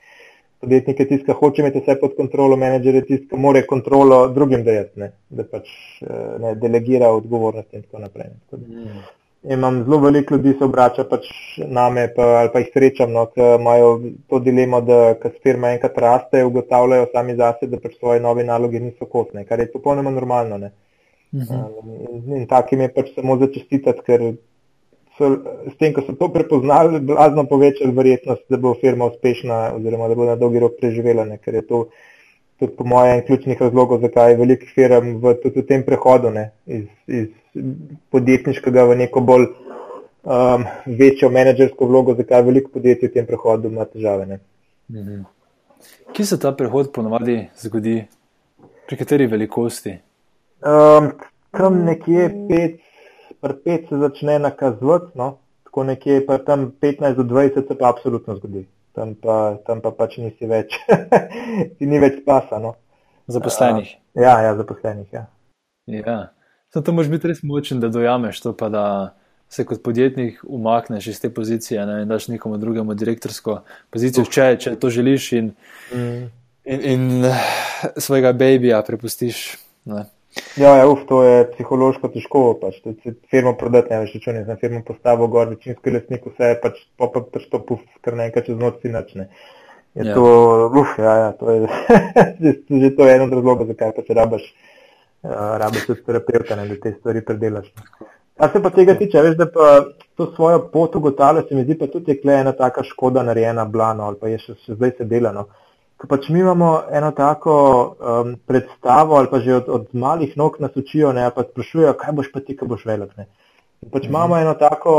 Podjetnik 0.62 1.00
je 1.00 1.08
tisti, 1.10 1.26
ki 1.26 1.36
hoče 1.40 1.64
imeti 1.64 1.82
vse 1.82 1.96
pod 2.00 2.14
kontrolo, 2.16 2.58
menedžer 2.60 3.00
je 3.02 3.08
tisti, 3.08 3.28
ki 3.32 3.40
mora 3.42 3.64
kontrolo 3.68 4.28
drugim 4.32 4.64
dajati, 4.64 5.00
ne, 5.04 5.16
da 5.30 5.48
pač 5.50 5.72
eh, 6.06 6.36
ne, 6.44 6.54
delegira 6.62 7.10
odgovornost 7.12 7.74
in 7.74 7.84
tako 7.88 8.06
naprej. 8.06 8.30
Tako 8.46 8.62
da, 8.62 9.02
imam 9.44 9.84
zelo 9.84 9.98
veliko 9.98 10.36
ljudi, 10.36 10.54
se 10.58 10.66
obrača 10.66 11.04
pač 11.10 11.28
name, 11.68 12.06
pa, 12.16 12.28
ali 12.42 12.50
pa 12.54 12.60
jih 12.62 12.70
srečam, 12.74 13.12
no, 13.12 13.26
ki 13.34 13.42
imajo 13.58 13.90
to 14.30 14.40
dilemo, 14.40 14.82
da 14.86 15.00
ko 15.22 15.32
firma 15.44 15.74
enkrat 15.76 15.98
raste, 15.98 16.44
ugotavljajo 16.46 17.08
sami 17.14 17.36
zase, 17.40 17.68
da 17.72 17.80
pač 17.82 17.98
svoje 17.98 18.22
nove 18.22 18.46
naloge 18.46 18.80
niso 18.80 19.06
kosne, 19.10 19.46
kar 19.46 19.60
je 19.60 19.72
popolnoma 19.74 20.12
normalno. 20.12 20.58
Ne. 20.58 20.72
Uh 21.34 21.42
-huh. 21.42 21.66
um, 21.80 22.36
in 22.38 22.48
takim 22.48 22.82
je 22.82 22.94
pač 22.94 23.14
samo 23.16 23.38
začestitati, 23.38 24.02
ker 24.06 24.34
so, 25.18 25.38
s 25.72 25.78
tem, 25.78 25.94
ko 25.94 26.02
so 26.02 26.14
to 26.14 26.30
prepoznali, 26.30 27.00
blazno 27.00 27.46
povečali 27.46 27.92
verjetnost, 27.92 28.44
da 28.50 28.58
bo 28.58 28.74
firma 28.82 29.06
uspešna 29.06 29.74
oziroma 29.76 30.08
da 30.08 30.16
bo 30.16 30.26
na 30.26 30.36
dolgi 30.36 30.60
rok 30.60 30.78
preživela, 30.80 31.26
ne, 31.26 31.38
ker 31.38 31.56
je 31.56 31.68
to 31.68 31.86
tudi 32.62 32.76
po 32.78 32.86
mojem 32.86 33.24
ključnih 33.26 33.62
razlogov, 33.62 34.04
zakaj 34.06 34.32
je 34.32 34.38
veliko 34.38 34.68
firm 34.76 35.16
v, 35.24 35.34
v 35.56 35.64
tem 35.66 35.82
prehodu 35.86 36.30
ne, 36.30 36.52
iz, 36.66 36.86
iz 37.08 37.28
podjetniškega 38.14 38.84
v 38.86 38.98
neko 39.00 39.24
bolj 39.26 39.48
um, 39.50 40.66
večjo 40.86 41.32
menedžersko 41.34 41.88
vlogo, 41.90 42.14
zakaj 42.20 42.46
veliko 42.46 42.70
podjetij 42.78 43.10
v 43.10 43.14
tem 43.16 43.26
prehodu 43.26 43.72
ima 43.72 43.88
težave. 43.90 44.38
Mhm. 44.92 45.24
Kje 46.14 46.26
se 46.26 46.40
ta 46.40 46.52
prehod 46.54 46.92
ponovadi 46.94 47.40
zgodi, 47.58 47.96
pri 48.86 48.98
kateri 49.00 49.26
velikosti? 49.32 49.96
Um, 50.62 51.14
tam 51.58 51.82
nekje 51.88 52.30
5, 52.30 52.78
pri 53.42 53.58
5 53.66 53.90
se 53.90 53.98
začne 54.04 54.38
nakazovati, 54.40 55.18
no? 55.18 55.38
tako 55.64 55.88
nekje 55.90 56.26
pa 56.26 56.38
tam 56.38 56.70
15 56.82 57.16
do 57.16 57.24
20 57.24 57.68
se 57.68 57.78
pa 57.80 57.90
absolutno 57.90 58.36
zgodi. 58.36 58.68
Tam 58.96 59.14
pa, 59.16 59.56
tam 59.68 59.80
pa 59.84 59.94
pač 59.96 60.18
nisi 60.20 60.50
več, 60.50 60.76
ti 61.78 61.88
ni 61.88 62.00
več 62.02 62.20
spasa. 62.22 62.60
No? 62.60 62.76
Zaposlenih. 63.32 63.94
Uh, 64.12 64.24
ja, 64.26 64.36
ja, 64.44 64.56
zaposlenih. 64.60 65.08
Ja. 65.16 65.26
Ja. 65.88 66.20
Zato 66.74 66.94
moraš 66.96 67.12
biti 67.12 67.32
res 67.32 67.42
močen, 67.44 67.80
da 67.84 67.90
dojameš 67.92 68.42
to, 68.44 68.54
pa 68.58 68.70
da 68.72 68.86
se 69.52 69.66
kot 69.68 69.82
podjetnik 69.84 70.40
umakneš 70.44 71.08
iz 71.12 71.20
te 71.20 71.30
pozicije 71.34 71.86
ne, 71.86 72.02
in 72.04 72.12
daš 72.12 72.30
nekomu 72.32 72.58
drugemu 72.58 72.94
direktorsko 72.96 73.58
pozicijo, 73.92 74.24
če, 74.24 74.46
če 74.60 74.76
to 74.80 74.90
želiš 74.90 75.32
in, 75.36 75.50
mm. 75.92 76.22
in, 76.64 76.86
in 76.94 77.26
svojega 78.00 78.32
babija 78.32 78.80
prepustiš. 78.88 79.44
Ne. 79.92 80.06
Ja, 80.56 80.76
ja 80.78 80.88
uf, 80.88 81.04
to 81.08 81.22
je 81.24 81.44
psihološko 81.54 82.12
težko. 82.14 82.44
Pač, 82.62 82.80
firmo 83.32 83.54
prodati, 83.60 83.92
ne 83.92 84.04
veš, 84.04 84.14
če 84.24 84.44
znaš 84.46 84.62
firmo 84.62 84.82
postaviti 84.88 85.32
gor, 85.34 85.50
večinski 85.52 85.96
lastnik 85.96 86.28
vse 86.30 86.54
je 86.54 86.60
pač, 86.64 86.80
pa, 87.00 87.10
pa, 87.12 87.24
pač 87.34 87.50
to 87.52 87.60
puf, 87.68 87.82
kar 88.06 88.16
nekaj 88.20 88.48
čez 88.48 88.60
noč 88.60 88.80
si 88.84 88.94
načne. 88.94 89.28
Je 90.00 90.08
ja. 90.08 90.16
to, 90.16 90.24
uf, 90.80 90.96
ja, 91.04 91.16
ja, 91.26 91.32
to 91.36 91.52
je 91.52 91.68
že 92.84 92.94
to 92.96 93.08
je 93.08 93.16
eno 93.16 93.28
od 93.28 93.36
razlogov, 93.36 93.68
zakaj 93.74 93.92
pač 93.98 94.14
rabaš, 94.16 94.46
uh, 95.28 95.58
rabaš 95.60 95.90
tudi 95.90 96.06
terapeuta, 96.08 96.56
da 96.56 96.80
te 96.80 96.96
stvari 96.96 97.26
predelaš. 97.28 97.68
Kar 98.40 98.54
se 98.54 98.62
pa 98.64 98.72
tega 98.74 98.96
tiče, 98.98 99.22
veš, 99.22 99.36
da 99.38 99.50
pa 99.52 99.74
to 100.18 100.32
svojo 100.36 100.64
pot 100.72 100.96
ugotavlja, 100.96 101.44
se 101.50 101.56
mi 101.56 101.66
zdi 101.68 101.76
pa 101.78 101.92
tudi 101.92 102.16
je 102.16 102.38
ena 102.40 102.56
taka 102.56 102.84
škoda 102.88 103.24
narejena, 103.24 103.66
blano 103.66 104.08
ali 104.08 104.18
pa 104.22 104.32
je 104.32 104.40
še, 104.40 104.56
še 104.64 104.80
zdaj 104.80 104.96
se 104.98 105.06
delano. 105.12 105.50
Ko 106.02 106.08
pač 106.10 106.30
mi 106.34 106.40
imamo 106.42 106.70
eno 106.90 107.12
tako 107.14 107.56
um, 107.94 108.34
predstavo 108.50 109.20
ali 109.20 109.30
pa 109.30 109.40
že 109.40 109.54
od, 109.60 109.70
od 109.70 109.84
malih 109.94 110.34
nog 110.38 110.58
nas 110.60 110.74
učijo, 110.76 111.12
ne, 111.14 111.28
pa 111.36 111.44
sprašujejo, 111.46 111.94
kaj 112.00 112.16
boš 112.18 112.32
pa 112.34 112.42
ti, 112.42 112.56
ko 112.58 112.66
boš 112.66 112.88
velik. 112.90 113.12
Ne. 113.18 113.28
In 113.86 113.92
pač 113.94 114.08
mhm. 114.08 114.10
imamo 114.10 114.40
eno 114.42 114.56
tako, 114.58 114.96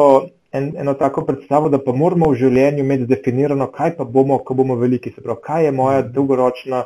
en, 0.53 0.73
eno 0.79 0.95
tako 0.95 1.27
predstavo, 1.27 1.73
da 1.75 1.83
pa 1.83 1.93
moramo 1.93 2.31
v 2.31 2.39
življenju 2.45 2.85
imeti 2.87 3.09
definirano, 3.11 3.67
kaj 3.75 3.97
pa 3.99 4.07
bomo, 4.07 4.39
ko 4.47 4.55
bomo 4.55 4.79
veliki. 4.79 5.11
Se 5.11 5.25
pravi, 5.25 5.43
kaj 5.43 5.67
je 5.67 5.73
moja 5.83 6.05
mhm. 6.05 6.13
dolgoročna 6.15 6.85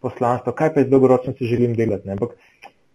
poslanstvo, 0.00 0.54
kaj 0.54 0.74
pa 0.74 0.84
jaz 0.84 0.92
dolgoročno 0.94 1.34
si 1.34 1.50
želim 1.50 1.74
delati. 1.74 2.06
Ne. 2.06 2.14
Ampak 2.14 2.38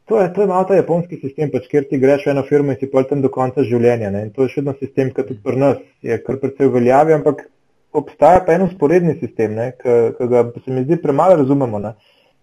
To 0.05 0.19
je, 0.19 0.33
to 0.33 0.41
je 0.41 0.47
malo 0.47 0.65
ta 0.67 0.75
japonski 0.75 1.15
sistem, 1.21 1.47
pač, 1.51 1.69
kjer 1.71 1.85
ti 1.87 1.97
greš 1.99 2.25
v 2.27 2.33
eno 2.33 2.41
firmo 2.43 2.73
in 2.73 2.79
si 2.79 2.89
pol 2.91 3.05
tam 3.07 3.21
do 3.23 3.29
konca 3.31 3.63
življenja. 3.63 4.09
Ne? 4.11 4.25
In 4.27 4.31
to 4.35 4.43
je 4.43 4.51
še 4.51 4.59
vedno 4.59 4.73
sistem, 4.75 5.13
ki 5.15 5.23
tudi 5.29 5.39
pri 5.45 5.59
nas 5.61 5.77
je 6.03 6.17
kar 6.25 6.41
precej 6.41 6.67
uveljavi, 6.67 7.15
ampak 7.15 7.45
obstaja 7.93 8.41
pa 8.45 8.53
en 8.53 8.65
usporedni 8.67 9.15
sistem, 9.19 9.55
ki 9.81 10.27
ga 10.31 10.43
se 10.65 10.71
mi 10.71 10.83
zdi 10.83 10.97
premalo 11.01 11.35
razumemo. 11.41 11.79
Ne? 11.79 11.93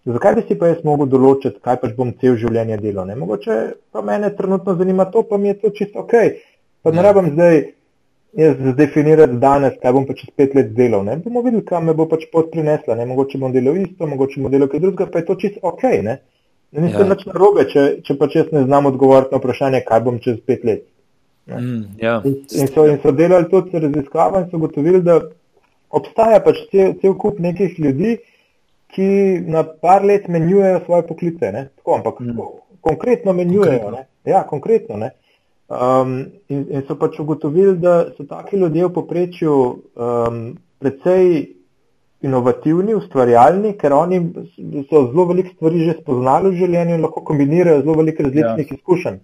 Zakaj 0.05 0.35
bi 0.35 0.45
si 0.47 0.57
pa 0.57 0.71
jaz 0.71 0.79
mogel 0.87 1.09
določiti, 1.11 1.59
kaj 1.61 1.77
pač 1.83 1.93
bom 1.97 2.13
cel 2.21 2.37
življenje 2.41 2.79
delal? 2.81 3.05
Ne? 3.09 3.17
Mogoče 3.19 3.59
pa 3.93 4.01
mene 4.05 4.31
trenutno 4.37 4.75
zanima 4.79 5.05
to, 5.11 5.23
pa 5.29 5.37
mi 5.37 5.51
je 5.51 5.59
to 5.61 5.69
čisto 5.77 6.01
ok. 6.05 6.15
Pa 6.81 6.93
ne 6.95 7.03
ja. 7.03 7.05
rabim 7.05 7.29
zdaj 7.35 7.59
jaz 8.41 8.55
zdefinirati 8.73 9.37
danes, 9.43 9.75
kaj 9.83 9.93
bom 9.93 10.07
pa 10.07 10.15
čez 10.17 10.31
pet 10.35 10.55
let 10.57 10.71
delal. 10.77 11.03
Ne? 11.05 11.19
Bomo 11.21 11.43
videli, 11.45 11.65
kam 11.67 11.85
me 11.85 11.93
bo 11.93 12.07
pač 12.09 12.25
pot 12.33 12.49
prinesla. 12.53 12.97
Ne? 12.97 13.05
Mogoče 13.11 13.41
bom 13.41 13.53
delal 13.53 13.77
isto, 13.83 14.07
mogoče 14.09 14.41
bom 14.41 14.53
delal 14.53 14.71
kaj 14.71 14.81
drugega, 14.85 15.09
pa 15.11 15.21
je 15.21 15.27
to 15.29 15.37
čisto 15.43 15.61
ok. 15.69 15.83
Ne? 16.07 16.17
Ni 16.71 16.89
se 16.89 17.03
ja. 17.03 17.09
nič 17.11 17.27
narobe, 17.27 17.67
če, 17.67 17.83
če 18.07 18.15
pa 18.17 18.29
če 18.31 18.47
ne 18.55 18.63
znam 18.63 18.87
odgovoriti 18.89 19.35
na 19.35 19.41
vprašanje, 19.41 19.83
kaj 19.85 20.01
bom 20.07 20.17
čez 20.23 20.39
pet 20.47 20.63
let. 20.65 20.87
Mm, 21.51 21.97
ja. 21.99 22.21
in, 22.23 22.35
in, 22.51 22.67
so, 22.67 22.85
in 22.87 22.99
so 23.03 23.11
delali 23.11 23.49
tudi 23.49 23.79
raziskave 23.79 24.43
in 24.43 24.49
so 24.49 24.57
gotovili, 24.61 25.01
da 25.03 25.19
obstaja 25.91 26.39
pač 26.43 26.63
cel, 26.71 26.95
cel 27.01 27.15
kup 27.19 27.39
nekih 27.39 27.79
ljudi, 27.79 28.17
ki 28.91 29.07
na 29.47 29.63
par 29.63 30.05
let 30.05 30.27
menjujejo 30.27 30.81
svoje 30.85 31.07
poklice. 31.07 31.51
Tako, 31.75 31.95
ampak 31.95 32.19
mm. 32.19 32.39
konkretno 32.81 33.33
menjujejo. 33.33 33.79
Konkretno. 33.79 34.05
Ja, 34.25 34.43
konkretno. 34.47 35.11
Um, 35.71 36.17
in, 36.51 36.65
in 36.69 36.83
so 36.87 36.97
pač 36.99 37.19
ugotovili, 37.19 37.77
da 37.79 38.11
so 38.17 38.27
taki 38.27 38.59
ljudje 38.59 38.89
v 38.89 38.93
poprečju 38.93 39.55
um, 39.55 40.41
precej 40.83 41.55
inovativni, 42.21 42.93
ustvarjalni, 42.95 43.73
ker 43.79 43.95
oni 43.95 44.19
so 44.89 45.05
zelo 45.07 45.25
veliko 45.31 45.55
stvari 45.55 45.85
že 45.87 45.95
spoznali 46.01 46.51
v 46.51 46.59
življenju 46.59 46.97
in 46.97 47.05
lahko 47.05 47.23
kombinirajo 47.25 47.81
zelo 47.81 47.95
veliko 48.01 48.27
različnih 48.27 48.67
ja. 48.67 48.77
izkušenj. 48.77 49.17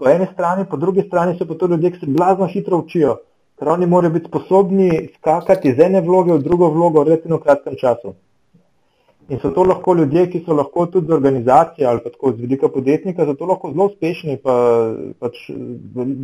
Po 0.00 0.08
eni 0.08 0.28
strani, 0.32 0.66
po 0.70 0.78
drugi 0.80 1.02
strani 1.08 1.36
so 1.38 1.46
pa 1.48 1.56
to 1.58 1.66
ljudje, 1.72 1.90
ki 1.94 2.04
se 2.04 2.12
blazno 2.12 2.46
hitro 2.46 2.78
učijo, 2.84 3.16
ker 3.60 3.68
oni 3.68 3.86
morajo 3.86 4.12
biti 4.12 4.28
sposobni 4.28 5.08
skakati 5.18 5.68
iz 5.68 5.80
ene 5.80 6.00
vloge 6.00 6.32
v 6.32 6.42
drugo 6.42 6.70
vlogo 6.72 7.02
v 7.02 7.08
relativno 7.10 7.38
kratkem 7.38 7.74
času. 7.80 8.14
In 9.28 9.38
so 9.38 9.50
to 9.54 9.62
lahko 9.62 9.94
ljudje, 9.94 10.24
ki 10.30 10.40
so 10.46 10.56
lahko 10.56 10.86
tudi 10.86 11.06
z 11.06 11.14
organizacije 11.14 11.86
ali 11.86 12.00
pa 12.04 12.10
tako 12.10 12.32
z 12.32 12.40
vidika 12.40 12.68
podjetnika, 12.68 13.26
so 13.26 13.34
to 13.34 13.46
lahko 13.46 13.70
zelo 13.72 13.86
uspešni, 13.90 14.38
pa 14.42 14.54
pač 15.20 15.44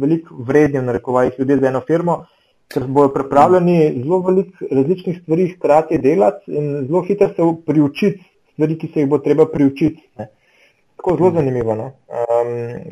veliko 0.01 0.41
vredni, 0.49 0.83
narekovajih 0.83 1.37
ljudi 1.39 1.59
za 1.61 1.69
eno 1.69 1.83
firmo, 1.87 2.17
ker 2.73 2.89
bodo 2.89 3.13
pripravljeni 3.15 3.77
zelo 4.01 4.23
veliko 4.25 4.71
različnih 4.71 5.21
stvari 5.23 5.49
hkrati 5.53 5.99
delati 5.99 6.57
in 6.57 6.87
zelo 6.89 7.05
hitro 7.05 7.29
se 7.29 7.53
priučiti 7.67 8.25
stvari, 8.55 8.79
ki 8.79 8.91
se 8.95 9.05
jih 9.05 9.13
bo 9.13 9.19
treba 9.19 9.47
priučiti. 9.53 10.09
Ne. 10.19 10.31
Tako 11.07 11.17
zelo 11.17 11.31
zanimivo. 11.31 11.75
No. 11.79 11.85
Um, 12.11 12.49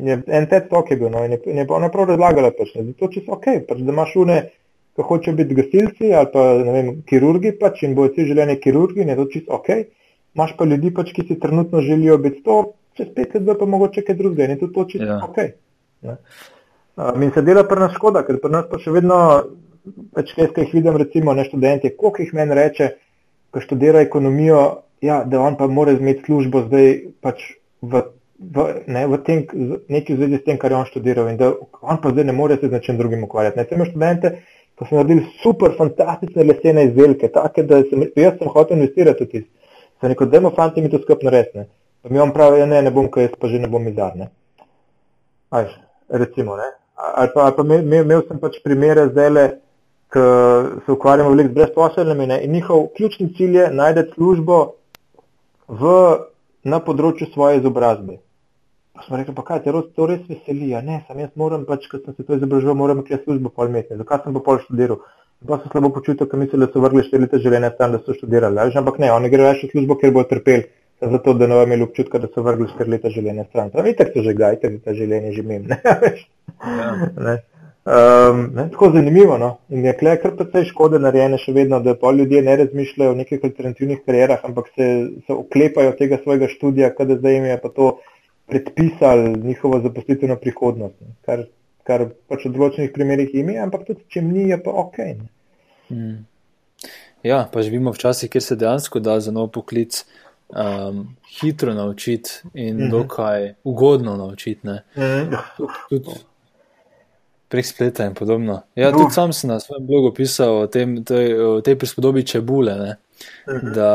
je, 0.07 0.21
en 0.27 0.45
TED 0.47 0.69
talk 0.69 0.91
je 0.91 0.95
bil 0.97 1.09
no, 1.11 1.25
in 1.27 1.35
je, 1.35 1.39
je 1.45 1.65
pa 1.67 1.75
ona 1.75 1.89
prav 1.91 2.07
razlagala, 2.13 2.53
pač, 2.55 2.71
da 2.75 2.85
je 2.85 2.93
to 2.95 3.09
čisto 3.11 3.35
ok, 3.35 3.49
pač, 3.67 3.81
da 3.83 3.91
imaš 3.91 4.13
une, 4.23 4.37
ki 4.95 5.03
hočejo 5.03 5.35
biti 5.35 5.57
gasilci 5.57 6.13
ali 6.15 6.29
pa 6.31 6.45
vem, 6.63 6.93
kirurgi 7.09 7.51
pač, 7.59 7.81
in 7.83 7.97
bojo 7.97 8.13
vsi 8.13 8.29
želeni 8.29 8.55
kirurgi 8.63 9.03
in 9.03 9.11
je 9.11 9.17
to 9.19 9.25
čisto 9.33 9.59
ok. 9.59 9.67
Imaš 10.39 10.53
pa 10.55 10.67
ljudi, 10.69 10.93
pač, 10.95 11.11
ki 11.11 11.25
si 11.27 11.37
trenutno 11.39 11.81
želijo 11.83 12.15
biti 12.23 12.39
to, 12.45 12.61
čez 12.95 13.11
pet 13.17 13.35
let 13.35 13.59
pa 13.59 13.67
mogoče 13.67 14.05
kaj 14.07 14.15
drugega 14.21 14.47
in 14.47 14.55
je 14.55 14.61
to 14.63 14.87
čisto 14.93 15.11
ja. 15.11 15.19
ok. 15.27 15.43
Ne. 16.07 16.15
Um, 16.95 17.27
in 17.27 17.35
se 17.35 17.43
dela 17.43 17.65
pri 17.67 17.83
nas 17.83 17.99
škoda, 17.99 18.23
ker 18.23 18.39
pri 18.39 18.53
nas 18.55 18.71
pa 18.71 18.79
še 18.79 18.95
vedno 18.95 19.19
pač 20.15 20.31
jaz, 20.37 20.55
ki 20.55 20.63
jih 20.63 20.73
vidim, 20.79 20.95
recimo, 21.03 21.35
ne 21.35 21.43
študenti, 21.43 21.91
koliko 21.99 22.23
jih 22.23 22.31
meni 22.39 22.55
reče, 22.55 22.89
ko 23.51 23.59
študira 23.59 24.07
ekonomijo, 24.07 24.63
ja, 25.03 25.19
da 25.27 25.43
on 25.43 25.59
pa 25.59 25.67
mora 25.67 25.91
imeti 25.99 26.29
službo 26.29 26.63
zdaj 26.69 26.91
pač 27.19 27.43
v, 27.81 28.01
v, 28.39 28.65
ne, 28.87 29.07
v 29.07 29.17
tem, 29.25 29.45
neki 29.89 30.15
zvezi 30.15 30.41
s 30.41 30.45
tem, 30.45 30.57
kar 30.57 30.71
je 30.71 30.77
on 30.77 30.85
študiral 30.89 31.29
in 31.31 31.39
da 31.39 31.53
on 31.81 32.01
pa 32.01 32.11
zdaj 32.11 32.27
ne 32.27 32.35
more 32.35 32.57
se 32.59 32.67
z 32.67 32.71
nečem 32.71 32.97
drugim 32.97 33.23
ukvarjati. 33.23 33.59
Ne, 33.59 33.65
tem 33.65 33.85
študente, 33.85 34.31
ko 34.75 34.85
so 34.85 34.99
naredili 34.99 35.25
super, 35.43 35.75
fantastične 35.77 36.43
lesene 36.43 36.85
izdelke, 36.89 37.31
take, 37.31 37.63
da 37.63 37.81
sem, 37.89 38.07
jaz 38.15 38.37
sem 38.39 38.51
hotel 38.51 38.77
investirati 38.77 39.23
v 39.23 39.31
tist. 39.31 39.49
Sem 40.01 40.11
rekel, 40.11 40.29
dajmo 40.31 40.51
fanti 40.55 40.83
mi 40.83 40.91
to 40.91 40.99
skupno 41.03 41.31
resne. 41.31 41.67
Pa 42.03 42.11
mi 42.11 42.19
on 42.19 42.33
pravi, 42.35 42.59
ja, 42.59 42.65
ne, 42.69 42.81
ne 42.85 42.91
bom, 42.91 43.07
ker 43.11 43.29
jaz 43.29 43.37
pa 43.39 43.47
že 43.49 43.61
ne 43.63 43.71
bom 43.71 43.87
izarne. 43.87 44.29
Aj, 45.55 45.69
recimo, 46.09 46.57
ne. 46.59 46.67
Ali 46.95 47.31
pa, 47.33 47.47
ali 47.47 47.55
pa 47.55 47.63
imel, 47.63 48.03
imel 48.03 48.25
sem 48.27 48.39
pač 48.39 48.59
primere 48.63 49.07
zdaj 49.11 49.31
le, 49.31 49.45
ki 50.15 50.25
se 50.85 50.91
ukvarjamo 50.91 51.31
veliko 51.33 51.49
z 51.49 51.55
brezposelnimi 51.55 52.27
in 52.43 52.51
njihov 52.51 52.87
ključni 52.95 53.33
cilj 53.37 53.57
je 53.57 53.71
najti 53.71 54.03
službo 54.13 54.59
v, 55.67 55.95
na 56.65 56.81
področju 56.83 57.29
svoje 57.33 57.61
izobrazbe. 57.61 58.19
Pa 58.95 59.03
smo 59.05 59.19
rekli, 59.19 59.35
pa 59.35 59.43
kaj, 59.43 59.61
te 59.65 59.73
to 59.95 60.07
res 60.09 60.23
veseli, 60.29 60.71
ja 60.71 60.81
ne, 60.81 61.01
sem 61.07 61.19
jaz 61.19 61.33
moram 61.35 61.65
pač, 61.67 61.87
ker 61.91 62.01
sem 62.03 62.15
se 62.15 62.23
to 62.23 62.37
izobraževal, 62.39 62.77
moram 62.79 63.01
imeti 63.01 63.19
službo 63.21 63.51
pol 63.51 63.71
mesece, 63.73 63.99
zakaj 63.99 64.23
sem 64.23 64.37
pa 64.37 64.41
pol 64.45 64.61
študiral. 64.63 65.01
Pa 65.45 65.59
se 65.61 65.69
slabo 65.69 65.91
počutil, 65.93 66.29
ker 66.31 66.39
mislili, 66.39 66.63
da 66.63 66.71
so 66.71 66.81
vrgli 66.81 67.03
štiri 67.05 67.25
leta 67.25 67.37
življenja 67.43 67.73
tam, 67.77 67.91
da 67.93 67.99
so 68.01 68.15
študirali. 68.15 68.55
Lež, 68.55 68.77
ampak 68.79 69.01
ne, 69.03 69.11
oni 69.13 69.29
grejo 69.29 69.51
v 69.59 69.69
službo, 69.73 69.97
ker 69.99 70.13
bodo 70.15 70.31
trpeli, 70.31 70.69
zato 71.03 71.35
da 71.35 71.49
ne 71.49 71.57
bodo 71.59 71.67
imeli 71.67 71.85
občutka, 71.85 72.23
da 72.23 72.31
so 72.31 72.45
vrgli 72.45 72.69
štiri 72.71 72.95
leta 72.95 73.11
življenja 73.13 73.45
stran. 73.49 73.73
Pravi, 73.75 73.93
tako 73.99 74.15
se 74.15 74.29
že 74.29 74.37
gajte, 74.39 74.71
da 74.77 74.79
ta 74.87 74.95
življenje 74.95 75.35
že 75.35 75.43
imem. 75.43 75.67
Ja. 75.75 77.35
Um, 77.85 78.49
ne, 78.53 78.69
tako 78.71 78.89
zanimivo. 78.91 79.37
No? 79.37 79.57
In 79.69 79.85
je 79.85 79.91
kle 79.97 80.15
kar 80.21 80.31
precej 80.37 80.63
škode 80.71 80.97
narejene 80.99 81.37
še 81.37 81.53
vedno, 81.53 81.77
da 81.85 81.93
pa 82.01 82.09
ljudje 82.17 82.41
ne 82.41 82.55
razmišljajo 82.63 83.13
o 83.13 83.17
nekih 83.19 83.45
alternativnih 83.45 84.01
karierah, 84.07 84.41
ampak 84.47 84.71
se, 84.73 84.87
se 85.27 85.37
oklepajo 85.37 85.91
tega 85.99 86.17
svojega 86.23 86.49
študija, 86.49 86.89
kada 86.97 87.19
zdaj 87.19 87.37
jim 87.37 87.45
je 87.51 87.59
pa 87.61 87.73
to 87.77 87.91
predpisal 88.49 89.21
njihovo 89.37 89.83
zaposlitveno 89.85 90.39
prihodnost. 90.41 90.97
Ne? 91.05 91.13
Kar, 91.29 91.45
kar 91.85 92.07
pač 92.25 92.49
v 92.49 92.55
določenih 92.57 92.93
primerjih 92.93 93.37
ime, 93.43 93.61
ampak 93.61 93.85
tudi 93.85 94.01
če 94.09 94.25
ni, 94.25 94.49
je 94.49 94.61
pa 94.65 94.73
ok. 94.81 95.01
Hmm. 95.93 96.19
Ja, 97.21 97.43
pa 97.53 97.61
živimo 97.61 97.93
v 97.93 98.01
časih, 98.01 98.33
kjer 98.33 98.49
se 98.49 98.57
dejansko 98.65 98.97
da 98.97 99.19
za 99.21 99.29
nov 99.33 99.51
poklic 99.53 100.01
um, 100.49 101.11
hitro 101.37 101.73
naučiti 101.77 102.49
in 102.53 102.77
mm 102.77 102.79
-hmm. 102.81 102.91
dokaj 102.91 103.51
ugodno 103.63 104.17
naučiti. 104.17 104.65
Mm 104.65 104.73
-hmm 104.97 106.23
prek 107.55 107.65
spleta 107.65 108.05
in 108.05 108.13
podobno. 108.13 108.61
Ja, 108.75 108.91
tudi 108.91 109.13
sam 109.13 109.33
sem 109.33 109.49
na 109.49 109.59
svojem 109.59 109.87
blogu 109.87 110.13
pisal 110.13 110.57
o, 110.61 110.67
tem, 110.67 110.97
tej, 111.03 111.33
o 111.39 111.61
tej 111.63 111.77
prispodobi 111.79 112.25
čebule. 112.27 112.73
Uh 113.47 113.53
mhm. 113.53 113.67
-huh. 113.67 113.73
Da, 113.73 113.91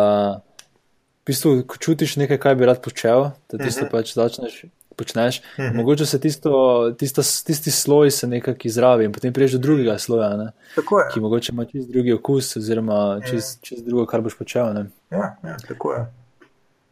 v 1.22 1.26
bistvu, 1.26 1.62
ko 1.66 1.76
čutiš 1.76 2.16
nekaj, 2.16 2.38
kaj 2.38 2.54
bi 2.54 2.66
rad 2.66 2.82
počel, 2.82 3.30
da 3.52 3.58
tisto 3.58 3.84
uh 3.84 3.86
mhm. 3.86 3.96
-huh. 3.96 4.00
pač 4.00 4.14
začneš. 4.14 4.64
Počneš, 4.96 5.38
uh 5.38 5.64
mhm. 5.64 5.68
-huh. 5.68 5.76
Mogoče 5.76 6.06
se 6.06 6.20
tisto, 6.20 6.50
tisto, 6.98 7.22
tisti 7.46 7.70
sloj 7.70 8.10
se 8.10 8.26
nekako 8.26 8.60
izrabi 8.64 9.04
in 9.04 9.12
potem 9.12 9.32
priješ 9.32 9.52
do 9.52 9.58
drugega 9.58 9.98
sloja, 9.98 10.52
ki 11.14 11.20
mogoče 11.20 11.52
ima 11.52 11.64
čist 11.64 11.88
drugi 11.90 12.12
okus, 12.12 12.56
oziroma 12.56 13.20
čist, 13.30 13.62
čist 13.62 13.84
drugo, 13.84 14.06
kar 14.06 14.20
boš 14.20 14.38
počel. 14.38 14.66
Ja, 15.10 15.36
ja, 15.44 15.56
tako 15.68 15.92
je. 15.92 16.06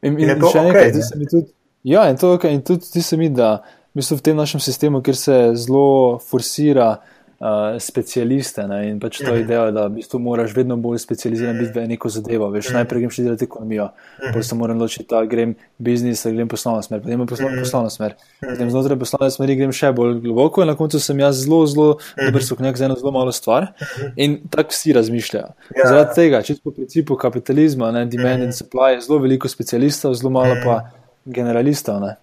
In, 0.03 0.21
in, 0.21 0.31
in 0.31 0.41
še 0.41 0.59
okay, 0.59 0.67
nekaj, 0.67 0.93
zdi 0.93 1.03
se 1.03 1.19
mi 1.19 1.27
tudi, 1.27 1.47
ja, 1.83 2.11
in 2.11 2.17
to, 2.17 2.39
in 2.43 2.63
tudi 2.63 2.85
zdi 2.85 3.03
se 3.03 3.17
mi, 3.17 3.31
da 3.31 3.63
v, 3.99 4.01
bistvu 4.01 4.17
v 4.17 4.23
tem 4.23 4.37
našem 4.39 4.63
sistemu, 4.63 5.03
kjer 5.03 5.17
se 5.19 5.37
zelo 5.59 6.19
forsira 6.23 7.01
uh, 7.43 7.75
specialiste 7.83 8.63
ne? 8.71 8.79
in 8.93 9.01
pač 9.03 9.19
to 9.27 9.33
idejo, 9.35 9.73
da 9.75 9.89
v 9.89 9.99
bistvu 9.99 10.21
moraš 10.23 10.55
vedno 10.55 10.77
bolj 10.79 11.01
specializiran 11.03 11.59
biti 11.59 11.75
v 11.75 11.87
neko 11.91 12.07
zadevo. 12.07 12.47
Veš, 12.55 12.71
najprej 12.77 13.03
grem 13.03 13.15
še 13.17 13.25
delati 13.27 13.49
ekonomijo, 13.49 13.89
potem 14.21 14.45
se 14.47 14.59
moram 14.59 14.79
odločiti, 14.79 15.07
da 15.11 15.25
grem 15.27 15.57
biznis, 15.83 16.23
da 16.23 16.31
grem 16.31 16.51
poslovno 16.51 16.85
smer, 16.87 17.03
potem 17.03 17.25
poslovno, 17.27 17.65
poslovno 17.65 17.91
smer. 17.91 18.15
Potem 18.45 18.71
znotraj 18.71 19.01
poslovne 19.03 19.33
smeri 19.35 19.59
grem 19.59 19.75
še 19.75 19.91
bolj 19.99 20.21
globoko 20.23 20.63
in 20.63 20.71
na 20.71 20.77
koncu 20.79 21.03
sem 21.03 21.25
jaz 21.25 21.43
zelo, 21.43 21.65
zelo 21.67 21.89
dober 22.21 22.47
soknjak 22.47 22.79
za 22.79 22.87
eno 22.87 23.01
zelo 23.03 23.15
malo 23.19 23.35
stvar 23.35 23.73
in 24.15 24.39
tako 24.47 24.77
vsi 24.77 24.95
razmišljajo. 24.95 25.51
Ja. 25.75 25.91
Zaradi 25.91 26.15
tega, 26.21 26.45
čisto 26.47 26.71
po 26.71 26.77
principu 26.79 27.19
kapitalizma, 27.19 27.91
ne, 27.99 28.07
demand 28.07 28.47
and 28.47 28.55
supply, 28.55 28.95
je 28.95 29.03
zelo 29.09 29.19
veliko 29.27 29.51
specialistov, 29.51 30.15
zelo 30.23 30.31
malo 30.39 30.55
pa 30.63 30.79
generalistov, 31.27 31.99
ne, 32.05 32.15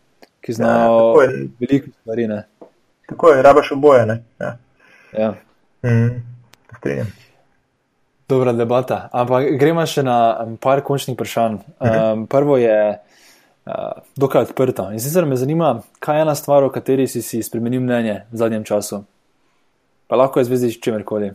ki 0.45 0.53
znajo 0.53 1.21
ja, 1.21 1.29
veliko 1.59 1.91
stvari. 2.01 2.27
Ne. 2.27 2.43
Tako 3.09 3.29
je, 3.29 3.41
rabaš 3.41 3.71
oboje. 3.71 4.21
Ja. 4.39 4.57
Ja. 5.17 5.33
Mm, 5.83 6.21
Dobra 8.29 8.53
debata. 8.53 9.09
Ampak 9.13 9.45
gremo 9.59 9.85
še 9.85 10.03
na 10.05 10.17
par 10.61 10.81
končnih 10.85 11.13
vprašanj. 11.17 11.59
Um, 11.77 12.25
prvo 12.29 12.57
je 12.57 12.77
uh, 12.97 13.73
dokaj 14.17 14.49
odprto. 14.49 14.87
In 14.93 15.01
sicer 15.01 15.25
me 15.25 15.37
zanima, 15.37 15.75
kaj 15.99 16.17
je 16.19 16.25
ena 16.25 16.35
stvar, 16.35 16.65
o 16.65 16.71
kateri 16.73 17.07
si, 17.07 17.21
si 17.21 17.41
spremenil 17.45 17.81
mnenje 17.85 18.23
v 18.31 18.41
zadnjem 18.41 18.65
času. 18.65 19.03
Pa 20.09 20.17
lahko 20.17 20.41
je 20.41 20.49
zvezi 20.49 20.73
s 20.73 20.81
čimerkoli. 20.81 21.31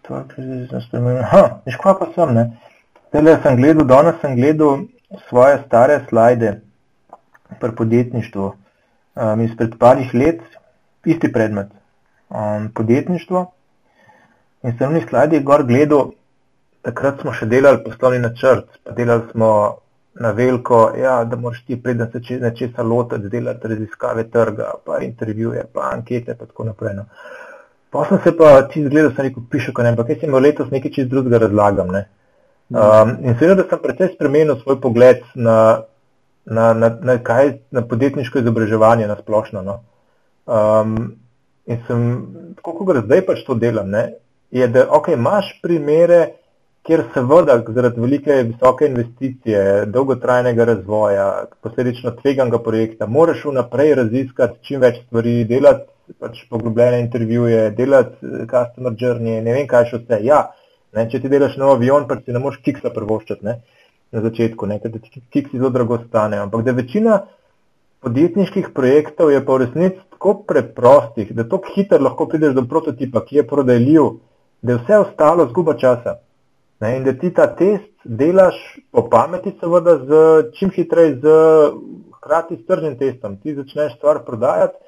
Stvar, 0.00 0.26
ki 0.30 0.46
sem 0.70 0.86
spremenil. 0.88 1.22
Ha, 1.30 1.44
kva 1.78 1.96
pa 1.98 2.10
sem, 2.14 2.34
ne? 2.34 2.46
Tele 3.14 3.38
sem 3.42 3.62
gledal, 3.62 3.86
danes 3.86 4.22
sem 4.22 4.34
gledal 4.38 4.86
svoje 5.30 5.62
stare 5.66 6.02
slajde 6.10 6.56
pri 7.60 7.74
podjetništvu. 7.76 8.52
Um, 9.16 9.40
izpred 9.40 9.78
parih 9.80 10.10
let, 10.14 10.42
isti 11.04 11.32
predmet 11.32 11.70
um, 12.28 12.68
podjetništvo. 12.74 13.46
In 14.62 14.78
sem 14.78 14.92
na 14.92 15.00
slajdi 15.08 15.40
gor 15.40 15.64
gledal, 15.64 16.10
takrat 16.82 17.20
smo 17.20 17.32
še 17.32 17.46
delali 17.46 17.82
poslovni 17.84 18.18
načrt, 18.22 18.68
pa 18.84 18.94
delali 18.96 19.28
smo 19.30 19.50
na 20.20 20.30
veliko, 20.32 20.90
ja, 20.96 21.18
da 21.24 21.36
moraš 21.36 21.62
ti 21.66 21.76
preden 21.82 22.08
se 22.12 22.38
nečesa 22.40 22.82
lotiti, 22.82 23.28
delati 23.28 23.68
raziskave 23.68 24.24
trga, 24.30 24.70
pa 24.84 25.00
intervjuje, 25.04 25.64
pa 25.72 25.90
ankete, 25.92 26.34
pa 26.34 26.46
tako 26.46 26.64
naprej. 26.70 26.94
No. 26.96 27.04
Pa 27.92 28.06
sem 28.08 28.20
se 28.24 28.32
pa 28.36 28.62
ti 28.72 28.84
zgledal, 28.84 29.12
sem 29.14 29.28
rekel, 29.28 29.44
piše, 29.50 29.72
ko 29.72 29.84
ne, 29.84 29.92
ampak 29.92 30.08
jaz 30.12 30.22
sem 30.22 30.32
imel 30.32 30.48
letos 30.48 30.72
nekaj 30.72 30.94
čist 30.96 31.10
drugega 31.12 31.42
razlagam. 31.44 31.92
Ne. 31.92 32.06
Um, 32.72 33.12
in 33.22 33.36
seveda, 33.36 33.62
da 33.62 33.68
sem 33.68 33.82
precej 33.82 34.14
spremenil 34.14 34.56
svoj 34.62 34.80
pogled 34.80 35.20
na, 35.34 35.58
na, 36.46 36.72
na, 36.74 36.90
na, 37.02 37.18
kaj, 37.22 37.52
na 37.70 37.82
podjetniško 37.82 38.38
izobraževanje 38.38 39.06
na 39.06 39.16
splošno. 39.20 39.62
No. 39.62 39.80
Um, 40.46 40.96
in 41.66 41.82
sem, 41.86 42.02
tako 42.62 42.86
kot 42.86 43.04
zdaj 43.04 43.24
pač 43.26 43.42
to 43.46 43.56
delam, 43.58 43.90
ne, 43.90 44.08
je, 44.54 44.68
da 44.70 44.86
okay, 44.94 45.18
imaš 45.18 45.48
primere, 45.62 46.20
kjer 46.86 47.02
seveda 47.14 47.56
zaradi 47.74 48.00
velike 48.00 48.34
visoke 48.46 48.86
investicije, 48.86 49.86
dolgotrajnega 49.90 50.64
razvoja, 50.64 51.26
posledično 51.62 52.12
tveganga 52.20 52.60
projekta, 52.62 53.06
moraš 53.06 53.42
vnaprej 53.44 53.94
raziskati 54.02 54.62
čim 54.68 54.80
več 54.80 55.00
stvari, 55.06 55.40
delati 55.50 55.90
pač 56.22 56.44
poglobljene 56.50 57.00
intervjuje, 57.02 57.70
delati 57.74 58.14
eh, 58.22 58.44
customer 58.50 58.94
journey, 58.94 59.40
ne 59.42 59.56
vem 59.56 59.66
kaj 59.66 59.88
še 59.90 60.02
vse. 60.04 60.20
Ja, 60.22 60.44
ne, 60.94 61.08
če 61.10 61.20
ti 61.24 61.32
delaš 61.32 61.58
nov 61.58 61.74
avion, 61.76 62.06
pa 62.06 62.20
si 62.20 62.34
ne 62.34 62.42
moreš 62.42 62.62
kiksa 62.62 62.94
prvoščati 62.94 63.46
ne, 63.46 63.56
na 64.12 64.22
začetku, 64.22 64.66
ne, 64.66 64.78
ker 64.80 64.92
ti 64.92 65.22
kiksi 65.30 65.58
zelo 65.58 65.70
drago 65.70 65.98
stanejo. 66.08 66.46
Ampak 66.46 66.64
da 66.64 66.72
večina 66.76 67.18
podjetniških 68.04 68.70
projektov 68.74 69.32
je 69.32 69.42
pa 69.44 69.56
v 69.56 69.64
resnici 69.64 69.98
tako 70.14 70.34
preprostih, 70.48 71.32
da 71.34 71.44
tako 71.48 71.74
hitro 71.74 71.98
lahko 72.02 72.28
prideš 72.30 72.54
do 72.54 72.66
prototipa, 72.68 73.24
ki 73.26 73.40
je 73.40 73.46
prodajljiv, 73.48 74.08
da 74.62 74.72
je 74.72 74.78
vse 74.84 74.98
ostalo 74.98 75.48
zguba 75.50 75.74
časa. 75.74 76.18
Ne, 76.80 76.96
in 76.96 77.04
da 77.04 77.12
ti 77.16 77.32
ta 77.34 77.46
test 77.56 77.88
delaš 78.04 78.56
po 78.92 79.08
pameti, 79.10 79.54
seveda, 79.60 79.96
z, 80.04 80.18
čim 80.58 80.70
hitreje, 80.70 81.16
hkrati 82.18 82.56
s 82.56 82.66
tržnim 82.66 82.98
testom. 82.98 83.36
Ti 83.40 83.54
začneš 83.54 83.96
stvar 83.96 84.24
prodajati 84.26 84.85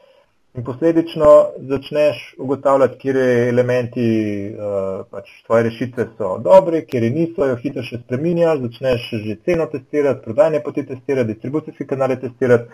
in 0.59 0.65
posledično 0.65 1.27
začneš 1.71 2.35
ugotavljati, 2.43 2.99
kje 2.99 3.27
elementi 3.49 4.07
uh, 4.51 5.05
pač 5.11 5.29
tvoje 5.47 5.69
rešitve 5.69 6.07
so 6.19 6.33
dobri, 6.43 6.81
kje 6.87 7.11
niso, 7.15 7.47
jo 7.47 7.59
hitro 7.63 7.85
še 7.87 8.01
spreminjaš, 8.03 8.65
začneš 8.65 9.05
že 9.27 9.37
ceno 9.47 9.69
testirati, 9.71 10.25
prodajne 10.25 10.63
poti 10.65 10.83
testirati, 10.89 11.31
distribucijske 11.31 11.87
kanale 11.87 12.17
testirati 12.19 12.67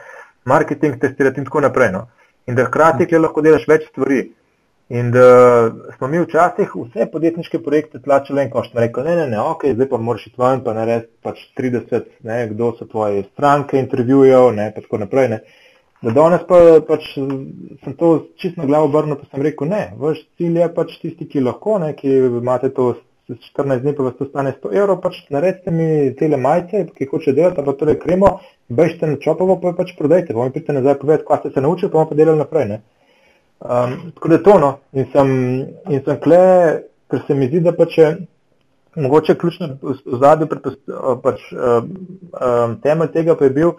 marketing 0.45 0.97
testirati 1.01 1.41
in 1.41 1.51
tako 1.51 1.61
naprej. 1.67 1.93
No. 1.93 2.07
In 2.47 2.57
da 2.57 2.65
hkrati 2.71 3.09
lahko 3.19 3.45
delaš 3.45 3.69
več 3.69 3.85
stvari. 3.91 4.23
In 4.89 5.11
da 5.11 5.29
smo 5.97 6.09
mi 6.13 6.21
včasih 6.21 6.73
vse 6.77 7.07
podjetniške 7.13 7.61
projekte 7.65 8.01
tlačili 8.05 8.43
en 8.43 8.51
koš. 8.53 8.71
Rekel, 8.77 9.05
ne, 9.05 9.17
ne, 9.17 9.29
ne, 9.33 9.41
ok, 9.41 9.65
zdaj 9.77 9.89
pa 9.93 10.01
moraš 10.09 10.27
iti 10.29 10.41
ven, 10.41 10.61
pa 10.65 10.75
narediti 10.77 11.13
pač 11.25 11.41
30, 11.61 12.11
ne, 12.29 12.41
kdo 12.53 12.73
so 12.79 12.89
tvoje 12.89 13.25
stranke 13.33 13.81
intervjujev, 13.81 14.51
ne, 14.57 14.69
pa 14.75 14.85
tako 14.85 15.01
naprej. 15.05 15.31
Ne. 15.33 15.41
Da 16.05 16.13
danes 16.13 16.43
pa 16.49 16.59
pač 16.85 17.07
sem 17.17 17.95
to 17.97 18.09
čisto 18.37 18.61
na 18.61 18.67
glavo 18.69 18.91
obrnil, 18.91 19.17
pa 19.17 19.25
sem 19.31 19.45
rekel, 19.45 19.71
ne, 19.71 19.85
vaš 19.97 20.19
cilj 20.37 20.61
je 20.61 20.67
pač 20.77 20.99
tisti, 21.01 21.29
ki 21.31 21.41
lahko, 21.41 21.79
ne, 21.81 21.95
ki 21.97 22.11
imate 22.29 22.69
to 22.77 22.91
14 23.31 23.81
dni, 23.81 23.95
pa 23.97 24.11
vas 24.11 24.19
to 24.19 24.29
stane 24.29 24.53
100 24.59 24.75
evrov, 24.77 25.01
pač 25.01 25.23
naredite 25.33 25.73
mi 25.73 25.87
tele 26.19 26.37
majice, 26.37 26.85
ki 26.99 27.09
hoče 27.09 27.33
delati, 27.33 27.65
pa 27.65 27.77
torej 27.81 27.97
kremo, 28.03 28.35
bežite 28.69 29.09
na 29.09 29.17
čopovo, 29.25 29.57
pa 29.63 29.73
pač 29.79 29.95
prodajte, 29.97 30.37
pa 30.37 30.45
mi 30.45 30.53
pridete 30.53 30.77
nazaj 30.77 31.01
povedati, 31.01 31.29
kaj 31.31 31.41
ste 31.41 31.55
se 31.57 31.65
naučili, 31.65 31.89
pa 31.91 31.99
bomo 31.99 32.13
pa 32.13 32.21
delali 32.21 32.43
naprej. 32.43 32.77
Um, 33.65 33.99
tako 34.19 34.29
da 34.29 34.35
je 34.35 34.45
to 34.45 34.61
no. 34.61 34.71
In 34.93 35.11
sem, 35.13 35.29
in 35.89 36.05
sem 36.05 36.21
kle, 36.21 36.45
ker 37.09 37.25
se 37.25 37.39
mi 37.39 37.49
zdi, 37.49 37.65
da 37.65 37.73
pač 37.73 37.97
je 38.03 38.15
mogoče 39.01 39.41
ključno 39.41 39.77
v 39.81 40.19
zadnjem 40.21 40.53
pač, 41.25 41.47
um, 41.57 41.95
um, 42.37 42.81
temelj 42.85 43.15
tega 43.17 43.41
pa 43.41 43.49
je 43.49 43.57
bil, 43.57 43.79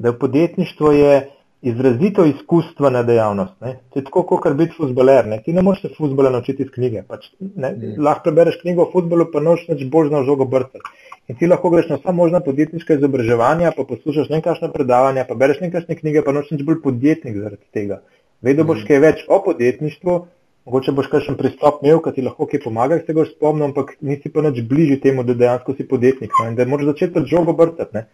da 0.00 0.18
podjetništvo 0.18 0.98
je 0.98 1.20
izrazito 1.62 2.24
izkustvena 2.24 3.02
dejavnost. 3.02 3.52
Ne. 3.60 3.74
To 3.92 4.00
je 4.00 4.04
tako, 4.04 4.22
kot 4.22 4.56
biti 4.56 4.74
futboler. 4.76 5.26
Ne. 5.28 5.40
Ti 5.44 5.52
ne 5.52 5.62
moreš 5.62 5.82
se 5.82 5.90
futbola 5.96 6.30
naučiti 6.30 6.62
iz 6.62 6.70
knjige. 6.72 7.02
Pač, 7.08 7.28
mm. 7.40 7.98
Lahko 7.98 8.28
prebereš 8.28 8.60
knjigo 8.62 8.86
o 8.86 8.90
futbolu, 8.92 9.28
pa 9.32 9.42
noč 9.44 9.66
več 9.68 9.84
bolj 9.92 10.08
znaš 10.08 10.26
žogo 10.30 10.48
brcati. 10.48 10.96
In 11.28 11.36
ti 11.38 11.46
lahko 11.46 11.70
greš 11.70 11.90
na 11.92 12.00
vsa 12.00 12.12
možna 12.16 12.40
podjetniška 12.40 12.96
izobraževanja, 12.96 13.74
pa 13.76 13.84
poslušaš 13.86 14.32
nekakšne 14.32 14.72
predavanja, 14.72 15.26
pa 15.28 15.36
bereš 15.38 15.60
nekakšne 15.66 15.98
knjige, 16.00 16.24
pa 16.26 16.34
noč 16.34 16.48
več 16.54 16.64
bolj 16.66 16.80
podjetnik 16.86 17.36
zaradi 17.36 17.62
tega. 17.76 18.00
Vedno 18.42 18.64
boš 18.64 18.82
mm. 18.82 18.88
kaj 18.88 19.02
več 19.04 19.22
o 19.28 19.42
podjetništvu, 19.44 20.16
mogoče 20.64 20.96
boš 20.96 21.12
kakšen 21.12 21.36
pristop 21.36 21.84
imel, 21.84 22.00
ki 22.00 22.16
ti 22.16 22.24
lahko 22.24 22.48
kaj 22.48 22.64
pomaga, 22.64 22.98
se 23.04 23.14
ga 23.14 23.28
spomnim, 23.28 23.68
ampak 23.68 23.94
nisi 24.00 24.32
pa 24.32 24.42
nič 24.48 24.64
bližji 24.72 24.98
temu, 25.04 25.28
da 25.28 25.36
dejansko 25.36 25.76
si 25.76 25.86
podjetnik. 25.92 26.32
Ne. 26.40 26.50
In 26.54 26.58
da 26.58 26.64
moraš 26.64 26.94
začeti 26.94 27.26
žogo 27.28 27.52
brcati. 27.60 28.06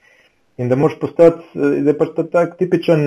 In 0.57 0.69
da 0.69 0.77
moraš 0.77 0.99
postati, 1.01 1.45
da 1.55 1.91
je 1.91 1.95
pač 1.99 2.13
ta 2.17 2.25
tak 2.33 2.55
tipičen 2.57 3.03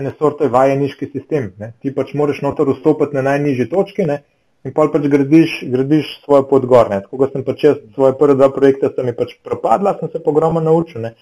ene 0.00 0.12
sorte 0.18 0.48
vajeniški 0.48 1.10
sistem. 1.12 1.50
Ne. 1.60 1.74
Ti 1.82 1.92
pač 1.92 2.14
moraš 2.16 2.40
noter 2.44 2.70
vstopiti 2.70 3.16
na 3.16 3.24
najnižje 3.26 3.68
točke 3.72 4.06
ne. 4.08 4.22
in 4.64 4.72
pa 4.72 4.86
pač 4.88 5.04
gradiš, 5.12 5.58
gradiš 5.68 6.12
svojo 6.24 6.46
pot 6.48 6.64
gor. 6.64 6.88
Tako 6.88 7.28
sem 7.32 7.44
pač 7.44 7.64
jaz 7.66 7.82
svoje 7.94 8.14
prve 8.20 8.38
dva 8.38 8.48
projekta, 8.48 8.88
sem 8.96 9.10
jih 9.10 9.16
pač 9.18 9.34
propadla, 9.44 9.98
sem 10.00 10.08
se 10.12 10.22
pogromno 10.24 10.62
naučil. 10.64 11.02
Ne. 11.04 11.12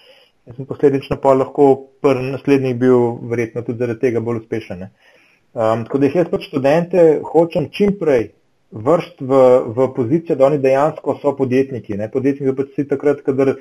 In 0.47 0.55
sem 0.55 0.67
posledično 0.67 1.19
pa 1.23 1.35
lahko 1.35 1.67
prvi 2.03 2.31
naslednjih 2.31 2.79
bil 2.79 3.19
verjetno 3.31 3.67
tudi 3.67 3.83
zaradi 3.83 4.07
tega 4.07 4.23
bolj 4.23 4.45
uspešen. 4.45 4.87
Um, 4.87 5.83
tako 5.89 5.99
da 5.99 6.07
jih 6.07 6.21
jaz 6.23 6.31
pač 6.31 6.47
študente 6.47 7.09
hočem 7.27 7.69
čim 7.75 7.99
prej 7.99 8.31
vršiti 8.73 9.27
v, 9.27 9.43
v 9.77 9.91
pozicijo, 9.97 10.39
da 10.39 10.47
oni 10.47 10.63
dejansko 10.63 11.19
so 11.19 11.35
podjetniki. 11.37 11.99
Ne. 11.99 12.07
Podjetniki 12.11 12.55
pač 12.57 12.71
si 12.77 12.87
takrat, 12.89 13.27
kadar 13.27 13.57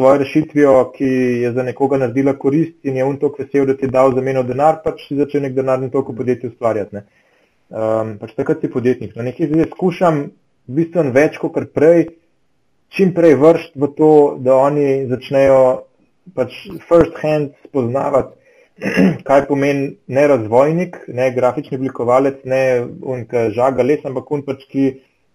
svojo 0.00 0.18
rešitvijo, 0.18 0.74
ki 0.96 1.08
je 1.44 1.52
za 1.52 1.62
nekoga 1.62 1.98
naredila 2.00 2.32
korist 2.32 2.76
in 2.88 2.96
je 2.96 3.04
on 3.04 3.18
to 3.20 3.28
vesel, 3.38 3.66
da 3.66 3.76
ti 3.76 3.84
je 3.84 3.92
dal 3.92 4.14
za 4.16 4.22
meno 4.24 4.42
denar, 4.42 4.80
pač 4.84 5.02
si 5.08 5.16
začel 5.18 5.44
nek 5.44 5.52
denarni 5.52 5.90
tok 5.92 6.08
v 6.08 6.16
podjetju 6.22 6.50
ustvarjati. 6.54 6.96
Ne. 6.96 7.02
Um, 7.68 8.14
pač 8.22 8.32
takrat 8.38 8.64
si 8.64 8.70
podjetnik. 8.72 9.12
No, 9.16 9.26
nekaj 9.26 9.50
zdaj 9.52 9.68
skušam 9.74 10.22
bistveno 10.72 11.12
več 11.12 11.36
kot 11.42 11.58
prej, 11.76 12.06
čim 12.96 13.12
prej 13.14 13.36
vršiti 13.42 13.82
v 13.82 13.90
to, 13.98 14.12
da 14.40 14.56
oni 14.56 14.88
začnejo 15.12 15.60
pač 16.34 16.56
first 16.88 17.20
hand 17.20 17.52
spoznavati, 17.68 18.32
kaj 19.28 19.44
pomeni 19.50 19.92
ne 20.08 20.26
razvojnik, 20.32 20.96
ne 21.12 21.28
grafični 21.36 21.76
oblikovalec, 21.76 22.40
ne 22.48 22.62
on, 23.04 23.28
ki 23.28 23.50
žaga 23.52 23.84
les, 23.84 24.00
ampak 24.08 24.32
on 24.32 24.48
pač 24.48 24.64
ki 24.72 24.88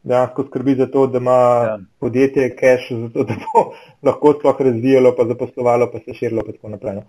dejansko 0.06 0.46
skrbi 0.50 0.76
za 0.80 0.88
to, 0.92 1.08
da 1.08 1.18
ima 1.18 1.40
ja. 1.66 1.80
podjetje 2.00 2.52
cash, 2.60 2.92
zato 2.92 3.24
da 3.24 3.40
bo 3.42 3.66
lahko 4.08 4.36
sploh 4.40 4.62
razvijalo, 4.70 5.16
pa 5.18 5.26
zaposlovalo, 5.32 5.90
pa 5.92 6.00
se 6.06 6.14
širilo 6.14 6.46
in 6.46 6.54
tako 6.54 6.70
naprej. 6.70 6.96
No. 6.96 7.04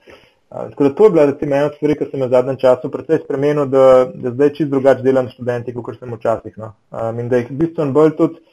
Tako 0.48 0.84
da 0.84 0.94
to 0.94 1.04
je 1.04 1.10
bila 1.10 1.24
recimo 1.26 1.56
ena 1.56 1.70
stvar, 1.76 1.94
ki 1.98 2.10
sem 2.10 2.20
jo 2.20 2.26
v 2.26 2.30
zadnjem 2.30 2.56
času 2.56 2.90
precej 2.90 3.18
spremenil, 3.24 3.66
da, 3.66 3.86
da 4.14 4.30
zdaj 4.30 4.52
čist 4.58 4.70
drugače 4.70 5.02
delam 5.02 5.28
študenti, 5.28 5.74
kot 5.74 5.98
sem 5.98 6.14
včasih. 6.14 6.54
No. 6.56 6.72
Um, 6.90 7.18
in 7.20 7.28
da 7.28 7.42
jih 7.42 7.50
bistveno 7.50 7.92
bolj 7.92 8.14
tudi 8.16 8.44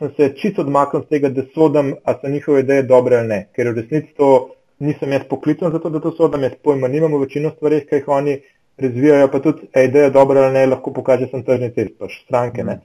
sem 0.00 0.12
se 0.16 0.34
čisto 0.36 0.62
odmaknil 0.62 1.02
z 1.02 1.08
tega, 1.08 1.28
da 1.28 1.42
sodam, 1.54 1.92
a 2.04 2.14
so 2.20 2.28
njihove 2.28 2.60
ideje 2.60 2.82
dobre 2.82 3.18
ali 3.18 3.28
ne. 3.28 3.40
Ker 3.56 3.68
v 3.68 3.74
resnici 3.76 4.14
to 4.16 4.30
nisem 4.78 5.12
jaz 5.12 5.26
poklican 5.28 5.72
za 5.72 5.78
to, 5.78 5.90
da 5.90 6.00
to 6.00 6.12
sodam, 6.16 6.42
jaz 6.42 6.56
pojma 6.64 6.88
nimam 6.88 7.12
v 7.12 7.26
večino 7.26 7.50
stvari, 7.56 7.82
ki 7.88 8.00
jih 8.00 8.08
oni 8.08 8.38
razvijajo, 8.80 9.28
pa 9.28 9.40
tudi, 9.44 9.68
ej, 9.76 9.90
da 9.92 10.06
je 10.06 10.10
dobro 10.10 10.40
ali 10.40 10.54
ne, 10.54 10.66
lahko 10.72 10.92
pokaže 10.96 11.28
sem 11.28 11.44
tržni 11.44 11.68
test, 11.74 11.98
pač 11.98 12.16
stranke, 12.24 12.64
ne. 12.64 12.78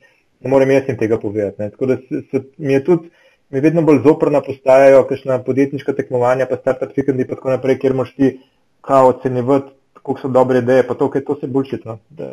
Ne 0.44 0.52
morem 0.52 0.72
jaz 0.72 0.90
jim 0.90 0.98
tega 0.98 1.20
povedati, 1.22 1.62
ne. 1.62 1.70
Tako 1.70 1.86
da 1.92 1.98
se, 2.02 2.22
se, 2.32 2.44
mi 2.58 2.74
je 2.74 2.84
tudi, 2.84 3.10
mi 3.50 3.62
vedno 3.64 3.82
bolj 3.86 4.02
zoprna 4.04 4.42
postajajo 4.42 5.06
kakšna 5.10 5.40
podjetniška 5.46 5.94
tekmovanja, 5.94 6.50
pa 6.50 6.60
startup 6.62 6.98
vikendi, 6.98 7.28
pa 7.28 7.40
tako 7.40 7.56
naprej, 7.56 7.80
kjer 7.80 7.96
moš 7.96 8.14
ti 8.16 8.36
kao 8.86 9.10
ocenjevati, 9.14 9.72
koliko 10.06 10.22
so 10.22 10.30
dobre 10.30 10.60
ideje, 10.62 10.84
pa 10.88 10.94
to, 10.94 11.08
kaj 11.10 11.24
to 11.26 11.36
se 11.40 11.48
bullshit, 11.48 11.86
no. 11.86 11.98
Da, 12.10 12.28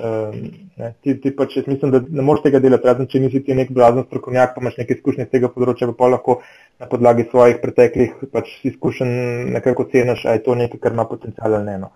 ne, 0.77 0.91
ti, 1.01 1.15
ti 1.21 1.31
pač, 1.37 1.57
jaz 1.57 1.71
mislim, 1.71 1.95
da 1.95 2.03
ne 2.09 2.25
moreš 2.27 2.45
tega 2.45 2.61
delati, 2.61 2.89
razen 2.89 3.09
če 3.09 3.23
nisi 3.23 3.41
ti 3.47 3.57
nek 3.57 3.71
blazen 3.73 4.05
strokovnjak, 4.09 4.53
pa 4.55 4.61
imaš 4.61 4.77
neke 4.83 4.99
izkušnje 4.99 5.25
z 5.25 5.33
tega 5.33 5.49
področja, 5.55 5.89
pa 5.97 6.11
lahko 6.13 6.43
na 6.83 6.89
podlagi 6.91 7.25
svojih 7.31 7.63
preteklih 7.63 8.19
pač 8.35 8.51
izkušenj 8.69 9.15
nekako 9.57 9.89
ceniš, 9.93 10.27
a 10.29 10.37
je 10.37 10.45
to 10.45 10.59
nekaj, 10.59 10.83
kar 10.85 10.93
ima 10.93 11.09
potencial 11.09 11.57
ali 11.57 11.71
ne. 11.71 11.79
No. 11.87 11.93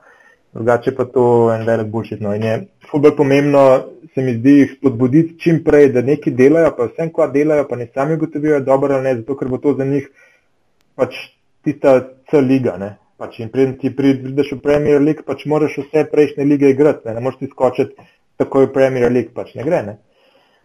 Drugače 0.57 0.95
pa 0.97 1.05
to 1.05 1.53
en 1.53 1.67
velik 1.67 1.89
bullshit. 1.93 2.21
No. 2.21 2.33
In 2.35 2.43
je 2.43 2.57
fulbej 2.91 3.13
pomembno, 3.17 3.63
se 4.15 4.23
mi 4.25 4.33
zdi, 4.39 4.55
jih 4.61 4.77
spodbuditi 4.79 5.37
čim 5.43 5.59
prej, 5.65 5.91
da 5.93 6.03
nekaj 6.03 6.33
delajo, 6.33 6.71
pa 6.77 6.87
vsem, 6.89 7.11
kva 7.13 7.27
delajo, 7.33 7.67
pa 7.69 7.77
ne 7.77 7.91
sami 7.95 8.17
ugotovijo, 8.17 8.61
dobro 8.65 8.95
ali 8.97 9.05
ne, 9.05 9.17
zato 9.19 9.37
ker 9.37 9.51
bo 9.53 9.59
to 9.61 9.75
za 9.77 9.85
njih 9.85 10.07
pač 10.97 11.19
tista 11.65 11.99
C 12.31 12.41
liga. 12.41 12.79
Ne. 12.81 12.95
Pač 13.21 13.41
in 13.45 13.53
preden 13.53 13.77
ti 13.81 13.93
prideš 13.97 14.55
v 14.57 14.63
Premier 14.65 15.03
League, 15.03 15.25
pač 15.29 15.45
moraš 15.45 15.77
vse 15.83 16.07
prejšnje 16.13 16.49
lige 16.49 16.73
igrati, 16.73 17.05
ne, 17.09 17.19
ne 17.19 17.25
moreš 17.25 17.43
ti 17.43 17.51
skočiti 17.53 18.09
takoj 18.41 18.71
v 18.71 18.73
Premier 18.73 19.13
League, 19.13 19.37
pač 19.37 19.53
ne 19.57 19.65
gre. 19.65 19.83
Ne. 19.85 19.99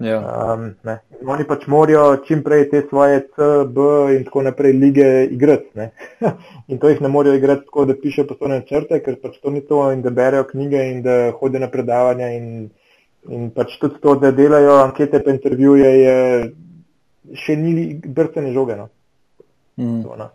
Ja. 0.02 0.54
Um, 0.54 0.64
ne. 0.84 0.98
Oni 1.30 1.46
pač 1.46 1.68
morajo 1.70 2.24
čim 2.26 2.42
prej 2.44 2.66
te 2.72 2.82
svoje 2.90 3.22
C, 3.36 3.50
B 3.70 3.86
in 4.16 4.26
tako 4.26 4.42
naprej 4.48 4.74
lige 4.74 5.08
igrati. 5.30 5.90
in 6.72 6.80
to 6.82 6.90
jih 6.90 7.02
ne 7.02 7.12
morejo 7.12 7.38
igrati 7.38 7.68
tako, 7.68 7.86
da 7.86 7.96
pišejo 8.02 8.28
poslovne 8.32 8.62
črte, 8.66 9.02
ker 9.06 9.20
pač 9.22 9.38
to 9.44 9.54
ni 9.54 9.62
to 9.68 9.84
in 9.94 10.02
da 10.02 10.10
berejo 10.10 10.48
knjige 10.50 10.84
in 10.92 11.04
da 11.06 11.18
hodijo 11.38 11.62
na 11.62 11.70
predavanja 11.70 12.32
in, 12.34 12.48
in 13.30 13.50
pač 13.54 13.78
tudi 13.82 14.02
to, 14.02 14.16
da 14.22 14.34
delajo 14.34 14.80
ankete 14.82 15.22
pa 15.24 15.36
intervjuje, 15.36 15.94
je 16.02 16.18
še 17.38 17.56
ni 17.62 17.74
brcanje 18.02 18.54
žoge. 18.58 18.80
No. 18.80 18.90
Mm. 19.78 20.02
To, 20.08 20.18
no. 20.18 20.32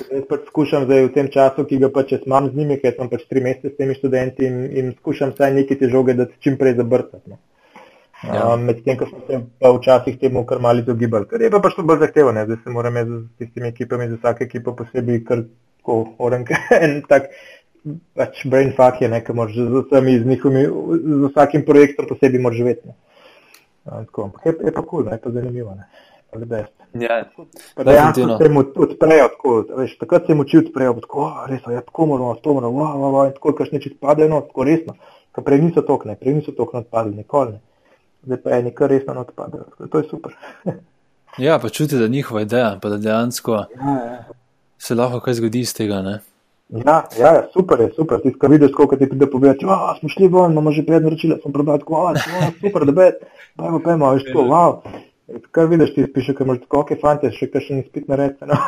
Jaz 0.00 0.24
pač 0.30 0.48
skušam 0.48 0.86
zdaj 0.88 1.10
v 1.10 1.12
tem 1.12 1.28
času, 1.28 1.66
ki 1.68 1.76
ga 1.82 1.92
pač 1.92 2.16
imam 2.16 2.48
z 2.48 2.56
njimi, 2.56 2.80
ker 2.80 2.96
sem 2.96 3.12
pač 3.12 3.28
tri 3.28 3.44
mesece 3.44 3.74
s 3.74 3.76
temi 3.76 3.96
študenti 3.98 4.48
in, 4.48 4.60
in 4.72 4.92
skušam 4.96 5.34
vsaj 5.36 5.52
nekaj 5.58 5.82
te 5.82 5.90
žoge, 5.92 6.16
da 6.16 6.30
čim 6.40 6.56
prej 6.56 6.78
zabrcati. 6.80 7.26
No. 7.28 7.36
Ja. 8.20 8.52
Um, 8.52 8.64
Medtem, 8.68 8.98
ko 9.00 9.06
smo 9.08 9.18
se 9.26 9.38
pa 9.60 9.70
včasih 9.72 10.18
temu 10.20 10.42
kar 10.46 10.58
mali 10.60 10.82
izogibali, 10.82 11.24
ker 11.28 11.40
je 11.40 11.50
pa 11.50 11.60
pač 11.64 11.76
to 11.78 11.84
bolj 11.88 12.02
zahtevno, 12.02 12.42
zdaj 12.44 12.58
se 12.64 12.70
moram 12.74 12.96
jaz 13.00 13.08
z 13.08 13.20
tistimi 13.38 13.68
ekipami, 13.68 14.08
za 14.10 14.18
vsake 14.18 14.44
ekipo 14.44 14.74
posebej 14.76 15.22
kar 15.24 15.44
tako 15.80 15.96
orenk 16.18 16.52
en 16.84 16.98
tak 17.08 17.30
pač 18.16 18.42
brain 18.52 18.74
fuck 18.76 19.00
je, 19.00 19.08
ne, 19.08 19.22
ker 19.24 19.34
moraš 19.34 19.56
z 19.56 19.84
vsemi, 19.86 20.18
z 20.20 20.28
njihovimi, 20.34 20.66
z 21.00 21.30
vsakim 21.30 21.64
projektom 21.64 22.10
posebej 22.10 22.42
moraš 22.44 22.60
živeti. 22.60 22.88
Ne. 22.92 22.94
Um, 23.88 24.04
tako, 24.04 24.28
ampak 24.28 24.46
je, 24.46 24.54
je 24.68 24.72
pa 24.76 24.82
kul, 24.82 24.90
cool, 24.90 25.08
ne, 25.08 25.16
je 25.16 25.22
pa 25.24 25.32
zanimivo, 25.38 25.74
ne. 25.78 25.88
The 26.36 26.46
best. 26.46 26.72
Ja, 26.94 27.24
dejansko 27.84 28.36
se 28.38 28.44
jim 28.44 28.56
od- 28.56 28.76
odprejo, 28.76 29.28
tako, 29.32 29.54
veš, 29.78 29.96
takrat 29.98 30.26
se 30.26 30.32
jim 30.32 30.40
oči 30.40 30.58
odprejo, 30.58 30.92
tako, 31.00 31.24
"O, 31.24 31.46
res, 31.48 31.60
ja, 31.72 31.80
tako 31.80 32.06
moramo, 32.06 32.34
to 32.42 32.54
moramo, 32.54 32.72
wow, 32.78 32.92
wow, 33.00 33.12
wow, 33.16 33.26
in 33.26 33.32
tako, 33.32 33.52
kakšni 33.52 33.80
čisto 33.82 33.98
padajo, 34.00 34.28
no, 34.28 34.40
tako 34.40 34.64
resno. 34.64 34.94
Ker 35.34 35.44
prej 35.44 35.60
niso 35.62 35.82
tokne, 35.82 36.16
prej 36.20 36.34
niso 36.34 36.52
tokne 36.52 36.84
odpadli, 36.84 37.16
nikoli 37.16 37.52
ne. 37.52 37.60
Zdaj 38.22 38.40
pa 38.42 38.50
eni 38.50 38.74
kar 38.74 38.90
resno 38.90 39.20
odpadajo, 39.20 39.64
da 39.78 39.86
to 39.86 39.98
je 39.98 40.04
super. 40.10 40.34
ja, 41.46 41.58
pa 41.58 41.68
čuti, 41.68 41.96
da 41.96 42.02
je 42.02 42.08
njihova 42.08 42.42
ideja, 42.42 42.78
pa 42.82 42.88
da 42.88 42.96
dejansko 42.96 43.52
Ja, 43.52 43.66
ja. 43.90 44.24
se 44.78 44.94
lahko 44.94 45.20
kaj 45.20 45.34
zgodi 45.34 45.60
iz 45.60 45.74
tega. 45.74 46.02
Ne? 46.02 46.18
Ja, 46.68 47.04
ja, 47.18 47.32
ja, 47.34 47.46
super 47.52 47.80
je, 47.80 47.90
super. 47.96 48.20
Ti, 48.22 48.32
ko 48.38 48.48
vidiš, 48.48 48.70
koliko 48.76 48.96
ti 48.96 49.08
pride 49.08 49.26
povedati, 49.30 49.64
ja, 49.64 49.94
smo 50.00 50.08
šli 50.08 50.28
ven, 50.28 50.52
imamo 50.52 50.72
že 50.72 50.86
pred 50.86 51.02
naročila, 51.02 51.38
smo 51.42 51.52
prodali 51.52 51.78
tako, 51.78 52.06
"A, 52.06 52.12
to, 52.14 52.20
super, 52.60 52.86
da 52.86 52.92
bed, 52.92 53.14
pojmo, 53.56 53.80
pojmo, 53.84 54.12
veš, 54.12 54.24
tako, 54.28 54.42
wow. 54.42 54.80
Kar 55.50 55.66
vidiš, 55.66 55.94
ti 55.94 56.12
piše, 56.14 56.34
ker 56.34 56.46
imaš 56.46 56.60
tako, 56.60 56.80
ok, 56.80 56.92
fante, 57.00 57.30
še 57.32 57.50
kakšen 57.50 57.78
izpit 57.82 58.08
naredite, 58.08 58.46
no. 58.46 58.54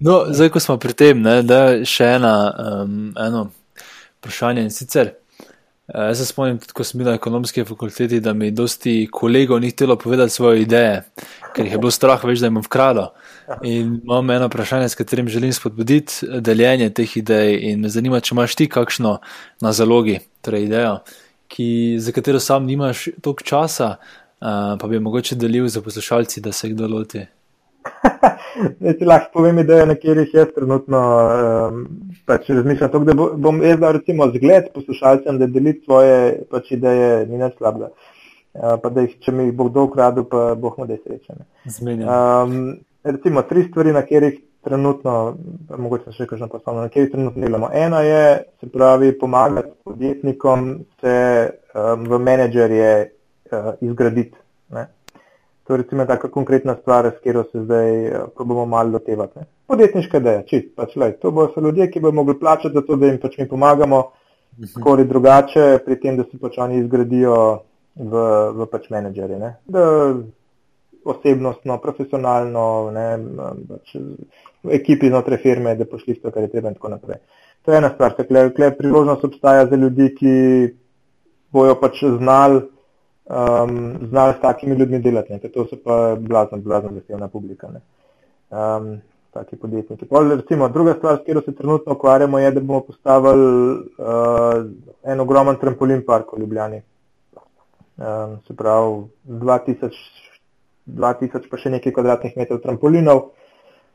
No, 0.00 0.24
zdaj, 0.32 0.48
ko 0.48 0.60
smo 0.60 0.78
pri 0.80 0.92
tem, 0.96 1.22
ne, 1.22 1.42
da 1.42 1.58
je 1.68 1.84
še 1.88 2.06
ena, 2.16 2.32
um, 2.82 3.10
eno 3.20 3.50
vprašanje 4.18 4.62
in 4.64 4.70
sicer. 4.72 5.10
Eh, 5.94 6.06
Jaz 6.08 6.18
se 6.18 6.26
spomnim, 6.26 6.58
ko 6.72 6.84
sem 6.84 6.98
bil 6.98 7.08
na 7.08 7.14
ekonomski 7.18 7.64
fakulteti, 7.64 8.20
da 8.20 8.32
mi 8.32 8.50
dosti 8.50 9.08
kolegov 9.12 9.60
ni 9.60 9.70
htelo 9.70 9.96
povedati 9.96 10.32
svoje 10.32 10.62
ideje, 10.62 11.02
ker 11.54 11.66
jih 11.66 11.76
je 11.76 11.78
bilo 11.78 11.90
strah 11.90 12.24
več, 12.24 12.40
da 12.40 12.50
jim 12.50 12.60
vkradel. 12.64 13.08
In 13.64 13.94
imam 14.02 14.30
eno 14.30 14.50
vprašanje, 14.50 14.88
s 14.88 14.98
katerim 14.98 15.28
želim 15.28 15.52
spodbuditi 15.52 16.26
deljenje 16.44 16.90
teh 16.90 17.16
idej. 17.16 17.56
In 17.70 17.80
me 17.80 17.88
zanima, 17.88 18.20
če 18.20 18.34
imaš 18.34 18.58
ti 18.58 18.68
kakšno 18.68 19.18
na 19.64 19.72
zalogi, 19.72 20.18
torej 20.44 20.68
idejo, 20.68 20.98
ki, 21.48 21.96
za 21.98 22.12
katero 22.12 22.40
sam 22.40 22.68
nimaš 22.68 23.08
toliko 23.24 23.44
časa, 23.44 23.94
uh, 23.96 24.76
pa 24.80 24.88
bi 24.88 25.00
mogoče 25.00 25.36
delil 25.40 25.68
za 25.68 25.82
poslušalci, 25.82 26.44
da 26.44 26.52
se 26.52 26.68
kdo 26.74 26.88
loti. 26.88 27.24
Jaz 28.86 28.96
ti 28.98 29.04
lahko 29.04 29.30
povem 29.32 29.58
idejo, 29.62 29.86
na 29.86 29.94
katerih 29.94 30.34
jaz 30.34 30.48
trenutno 30.54 30.98
um, 30.98 31.84
pač 32.26 32.48
razmišljam. 32.50 32.90
Tako, 32.90 33.04
da 33.04 33.14
bo- 33.14 33.30
bom 33.36 33.60
jaz 33.62 33.78
dal 33.80 33.92
recimo 33.98 34.26
zgled 34.34 34.72
poslušalcem, 34.74 35.38
da 35.38 35.46
deliti 35.46 35.84
svoje 35.84 36.42
pač 36.50 36.72
ideje 36.76 37.26
ni 37.30 37.38
nič 37.38 37.56
slabega. 37.58 37.92
Uh, 38.58 38.74
pa 38.82 38.90
da 38.90 39.04
jih, 39.04 39.14
če 39.22 39.32
mi 39.32 39.48
jih 39.48 39.54
bo 39.54 39.68
kdo 39.68 39.86
ukradel, 39.88 40.26
pa 40.26 40.54
boh 40.58 40.74
mu 40.78 40.88
da 40.88 40.96
je 40.96 41.02
srečen. 41.04 41.44
Um, 42.02 42.78
recimo 43.04 43.44
tri 43.46 43.68
stvari, 43.68 43.94
na 43.94 44.02
katerih 44.02 44.40
trenutno, 44.64 45.14
mogoče 45.78 46.12
še 46.16 46.26
kakšno 46.26 46.50
poslovno, 46.50 46.82
na 46.82 46.90
katerih 46.92 47.12
trenutno 47.14 47.46
delamo. 47.46 47.70
Ena 47.72 48.02
je, 48.02 48.24
se 48.60 48.70
pravi, 48.72 49.14
pomagati 49.18 49.70
podjetnikom 49.84 50.68
se 51.00 51.16
um, 51.74 52.08
v 52.10 52.22
menedžerje 52.26 52.92
uh, 53.52 53.74
izgraditi. 53.84 54.36
Ne. 54.74 54.88
To 55.68 55.74
je 55.74 55.82
recimo 55.82 56.06
taka 56.08 56.30
konkretna 56.32 56.74
stvar, 56.80 57.06
s 57.06 57.18
katero 57.20 57.42
se 57.44 57.60
zdaj 57.60 58.06
uh, 58.08 58.12
probamo 58.34 58.66
malo 58.66 58.90
lotevati. 58.90 59.38
ne. 59.38 59.46
Podjetniška 59.66 60.16
ideja, 60.16 60.42
čist, 60.48 60.70
pač, 60.76 60.94
lej, 60.96 61.18
to 61.20 61.30
bodo 61.30 61.52
so 61.52 61.60
ljudje, 61.60 61.90
ki 61.90 62.00
bodo 62.00 62.16
mogli 62.16 62.38
plačati 62.40 62.74
za 62.74 62.80
to, 62.80 62.96
da 62.96 63.06
jim 63.06 63.18
pač 63.20 63.36
mi 63.38 63.48
pomagamo, 63.48 63.98
tako 64.74 64.92
ali 64.92 65.04
drugače, 65.04 65.66
pri 65.84 65.98
tem, 66.00 66.16
da 66.16 66.24
se 66.24 66.40
pač 66.40 66.56
oni 66.58 66.78
izgradijo 66.80 67.36
v, 67.96 68.22
v 68.56 68.68
pač 68.72 68.88
menedžerje. 68.90 69.38
Ne. 69.38 69.50
Da 69.68 69.84
osebnostno, 71.04 71.76
profesionalno, 71.84 72.64
ne, 72.96 73.06
pač 73.68 73.92
v 74.64 74.72
ekipi 74.80 75.12
znotraj 75.12 75.42
firme, 75.44 75.76
da 75.76 75.84
pošli 75.84 76.16
to, 76.16 76.32
kar 76.32 76.48
je 76.48 76.52
treba 76.56 76.72
in 76.72 76.80
tako 76.80 76.94
naprej. 76.96 77.20
To 77.68 77.76
je 77.76 77.82
ena 77.82 77.92
stvar, 77.92 78.16
tukaj 78.16 78.72
priložnost 78.80 79.28
obstaja 79.28 79.68
za 79.68 79.76
ljudi, 79.76 80.14
ki 80.16 80.34
bojo 81.52 81.76
pač 81.76 82.00
znali 82.16 82.64
um, 83.28 84.08
znali 84.08 84.34
s 84.38 84.40
takimi 84.40 84.76
ljudmi 84.76 84.98
delati, 84.98 85.32
ne, 85.32 85.38
to 85.38 85.66
so 85.66 85.76
pa 85.84 86.16
blazno, 86.20 86.58
blazno 86.58 86.90
zahtevna 86.94 87.28
publika. 87.28 87.68
Ne. 87.68 87.80
Um, 88.50 89.00
taki 89.30 89.56
podjetniki. 89.56 90.06
Pol, 90.08 90.30
recimo, 90.36 90.68
druga 90.68 90.94
stvar, 90.94 91.16
s 91.16 91.18
katero 91.18 91.42
se 91.42 91.54
trenutno 91.54 91.92
ukvarjamo, 91.92 92.38
je, 92.38 92.50
da 92.50 92.60
bomo 92.60 92.80
postavili 92.80 93.76
uh, 93.98 94.64
en 95.04 95.20
ogromen 95.20 95.56
trampolin 95.60 96.02
park 96.06 96.32
v 96.32 96.40
Ljubljani. 96.40 96.82
Um, 97.98 98.38
se 98.46 98.56
pravi, 98.56 99.04
2000, 99.28 99.90
2000 100.86 101.50
pa 101.50 101.60
še 101.60 101.74
nekaj 101.76 101.92
kvadratnih 101.92 102.36
metrov 102.38 102.62
trampolinov, 102.64 103.24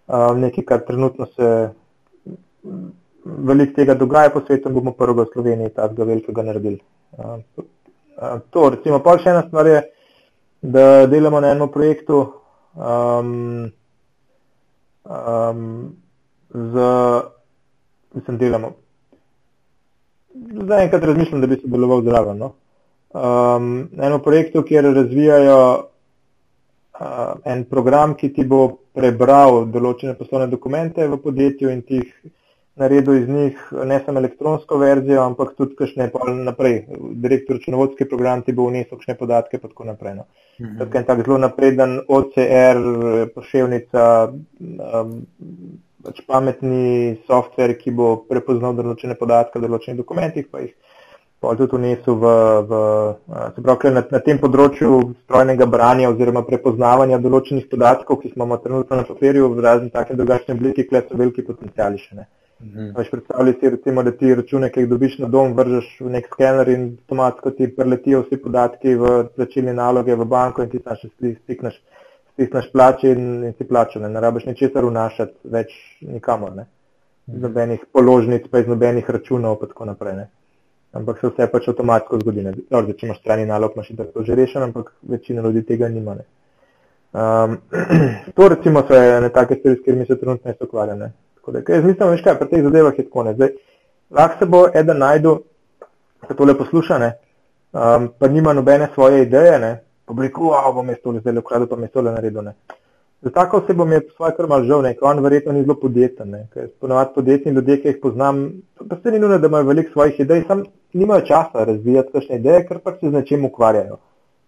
um, 0.07 0.41
nekaj, 0.43 0.67
kar 0.69 0.83
trenutno 0.87 1.27
se 1.33 1.53
veliko 3.23 3.73
tega 3.75 3.95
dogaja 3.95 4.29
po 4.29 4.43
svetu, 4.45 4.69
bomo 4.69 4.93
prvega 4.97 5.25
v 5.25 5.33
Sloveniji 5.33 5.75
takega 5.75 6.09
velikega 6.11 6.45
naredili. 6.45 6.81
Um, 7.17 7.41
to, 8.49 8.69
recimo, 8.69 8.99
pa 9.03 9.17
še 9.19 9.31
ena 9.33 9.43
stvar 9.47 9.67
je, 9.67 9.81
da 10.63 11.05
delamo 11.11 11.41
na 11.43 11.51
enem 11.51 11.69
projektu 11.71 12.19
um, 12.75 13.71
um, 15.03 15.95
z, 16.53 16.89
mislim, 18.15 18.37
delamo. 18.37 18.75
Zaenkrat 20.67 21.03
razmišljam, 21.03 21.41
da 21.41 21.47
bi 21.47 21.59
se 21.61 21.67
deloval 21.67 22.03
zraven. 22.03 22.37
No? 22.37 22.53
Um, 23.13 23.89
na 23.91 24.07
enem 24.07 24.21
projektu, 24.23 24.63
kjer 24.63 24.87
razvijajo 24.95 25.59
uh, 25.79 27.35
en 27.45 27.65
program, 27.69 28.15
ki 28.15 28.31
ti 28.33 28.45
bo 28.47 28.63
prebral 28.93 29.65
določene 29.73 30.15
poslovne 30.17 30.47
dokumente 30.47 31.07
v 31.07 31.19
podjetju 31.21 31.69
in 31.73 31.81
ti 31.81 32.01
jih 32.01 32.15
naredil 32.75 33.17
iz 33.21 33.29
njih 33.29 33.57
ne 33.85 33.99
samo 34.05 34.19
elektronsko 34.19 34.77
verzijo, 34.77 35.21
ampak 35.21 35.53
tudi 35.57 35.75
kakšne 35.77 36.09
pol 36.11 36.33
naprej. 36.45 36.85
Direktor 37.25 37.59
računovodski 37.59 38.09
program 38.09 38.41
ti 38.41 38.53
bo 38.53 38.67
vnesel 38.69 38.97
kakšne 38.97 39.17
podatke 39.19 39.59
pa 39.61 39.69
tako 39.69 39.85
naprej. 39.91 40.15
No. 40.15 40.25
Tako 40.79 40.97
en 40.97 41.05
tak 41.05 41.25
zelo 41.25 41.37
napreden 41.37 41.99
OCR, 42.07 42.81
poševnica, 43.35 44.07
um, 44.59 45.15
pač 46.03 46.21
pametni 46.27 47.17
softver, 47.27 47.77
ki 47.77 47.93
bo 47.93 48.15
prepoznal 48.29 48.75
določene 48.77 49.17
podatke 49.19 49.59
v 49.59 49.69
določenih 49.69 50.01
dokumentih, 50.01 50.49
pa 50.51 50.65
jih 50.65 50.73
pol 51.43 51.57
tudi 51.59 51.77
vnesel 51.77 52.17
v, 52.17 52.29
v 52.67 52.83
a, 53.29 53.47
se 53.53 53.61
pravi, 53.61 53.91
na, 53.93 54.03
na 54.15 54.21
tem 54.23 54.39
področju 54.39 55.01
strojnega 55.25 55.67
branja 55.69 56.09
oziroma 56.09 56.41
prepoznavanja 56.47 57.19
določenih 57.21 57.67
podatkov, 57.69 58.21
ki 58.21 58.31
smo 58.31 58.47
imamo 58.47 58.61
trenutno 58.63 58.97
na 58.97 59.07
papirju 59.07 59.51
v 59.53 59.65
razni 59.65 59.91
take 59.91 60.17
drugačne 60.17 60.55
obliki, 60.57 60.87
kle 60.89 61.03
so 61.03 61.19
veliki 61.19 61.45
potencijali 61.45 62.01
še 62.01 62.15
ne. 62.15 62.25
Mhm. 62.25 62.42
Veš, 62.97 63.09
predstavljaj 63.11 63.53
si, 63.59 63.69
recimo, 63.69 64.03
da 64.03 64.11
ti 64.11 64.35
račune, 64.35 64.69
ki 64.71 64.83
jih 64.83 64.89
dobiš 64.89 65.17
na 65.19 65.27
dom, 65.27 65.55
vržeš 65.57 65.87
v 66.01 66.11
nek 66.15 66.27
skener 66.31 66.69
in 66.71 66.85
avtomatsko 67.03 67.51
ti 67.57 67.67
preletijo 67.75 68.21
vsi 68.23 68.37
podatki 68.43 68.93
v 68.99 69.09
plačilne 69.35 69.73
naloge 69.73 70.15
v 70.15 70.27
banko 70.29 70.63
in 70.63 70.69
ti 70.71 70.79
tam 70.83 70.95
še 70.99 71.09
stisneš, 71.11 71.79
stisneš 72.33 72.69
plače 72.71 73.11
in, 73.11 73.25
in 73.49 73.57
si 73.57 73.67
plačane. 73.67 74.09
Ne 74.09 74.21
rabiš 74.23 74.45
ničesar 74.47 74.87
vnašati 74.87 75.51
več 75.55 75.73
nikamor. 76.07 76.53
Ne? 76.59 76.67
Iz 77.27 77.35
mhm. 77.35 77.43
nobenih 77.47 77.83
položnic, 77.91 78.47
pa 78.51 78.63
iz 78.63 78.71
nobenih 78.71 79.09
računov 79.17 79.59
in 79.59 79.73
tako 79.73 79.89
naprej. 79.91 80.15
Ne? 80.21 80.29
Ampak 80.93 81.19
se 81.19 81.33
vse 81.33 81.49
pač 81.51 81.67
avtomatsko 81.67 82.21
zgodi. 82.21 82.45
Zdaj, 82.69 82.93
če 82.93 83.07
imaš 83.09 83.19
strani 83.19 83.49
nalog, 83.49 83.75
imaš 83.75 83.91
to 84.13 84.23
že 84.23 84.37
rešeno, 84.39 84.69
ampak 84.69 84.93
večina 85.09 85.41
ljudi 85.41 85.65
tega 85.67 85.89
nima. 85.89 86.15
Um, 87.13 87.57
to 88.35 88.49
recimo 88.49 88.85
so 88.87 88.95
ene 88.95 89.29
take 89.29 89.59
stvari, 89.59 89.75
s 89.75 89.83
katerimi 89.83 90.05
se 90.05 90.19
trenutno 90.19 90.51
ne 90.51 90.55
ukvarjam. 90.61 91.03
Tako 91.43 91.51
da, 91.51 91.73
jaz 91.73 91.83
mislim, 91.83 92.09
veš 92.09 92.21
kaj, 92.23 92.37
pri 92.39 92.47
teh 92.49 92.61
zadevah 92.63 92.93
je 92.97 93.03
tako 93.03 93.23
ne. 93.23 93.33
Zdaj, 93.33 93.49
lahko 94.15 94.39
se 94.39 94.45
bo 94.45 94.61
eden 94.73 94.97
najdu, 94.97 95.33
da 96.29 96.35
tole 96.39 96.53
posluša, 96.57 96.99
ne, 96.99 97.09
um, 97.73 98.07
pa 98.19 98.27
nima 98.27 98.53
nobene 98.53 98.87
svoje 98.93 99.25
ideje, 99.25 99.57
ne, 99.59 99.71
pa 100.05 100.13
bi 100.13 100.23
rekel, 100.23 100.43
wow, 100.53 100.69
bom 100.73 100.87
jaz 100.89 101.01
tole 101.03 101.19
zdaj 101.19 101.41
ukradel, 101.41 101.67
pa 101.67 101.75
mi 101.75 101.89
tole 101.91 102.13
naredil, 102.15 102.45
ne. 102.47 102.53
Za 103.21 103.31
tako 103.31 103.59
osebo 103.59 103.85
mi 103.85 103.95
je 103.95 104.05
svoje 104.15 104.37
kar 104.37 104.47
mal 104.47 104.63
žal, 104.63 104.85
ne, 104.87 104.95
on 105.01 105.19
verjetno 105.19 105.51
ni 105.51 105.65
zelo 105.65 105.75
podjeten, 105.81 106.31
ne, 106.31 106.47
ker 106.53 106.71
ponovadi 106.79 107.11
podjetni 107.15 107.51
ljudje, 107.51 107.81
ki 107.81 107.87
jih 107.91 107.99
poznam, 108.01 108.41
pa 108.79 108.95
se 109.03 109.11
ni 109.11 109.19
nujno, 109.19 109.37
da 109.37 109.51
imajo 109.51 109.67
veliko 109.67 109.91
svojih 109.91 110.19
idej, 110.19 110.45
sam 110.47 110.63
nimajo 110.93 111.27
časa 111.27 111.67
razvijati 111.67 112.11
kakšne 112.15 112.39
ideje, 112.39 112.63
ker 112.69 112.79
pač 112.79 113.03
se 113.03 113.09
z 113.09 113.19
nečem 113.19 113.45
ukvarjajo 113.45 113.99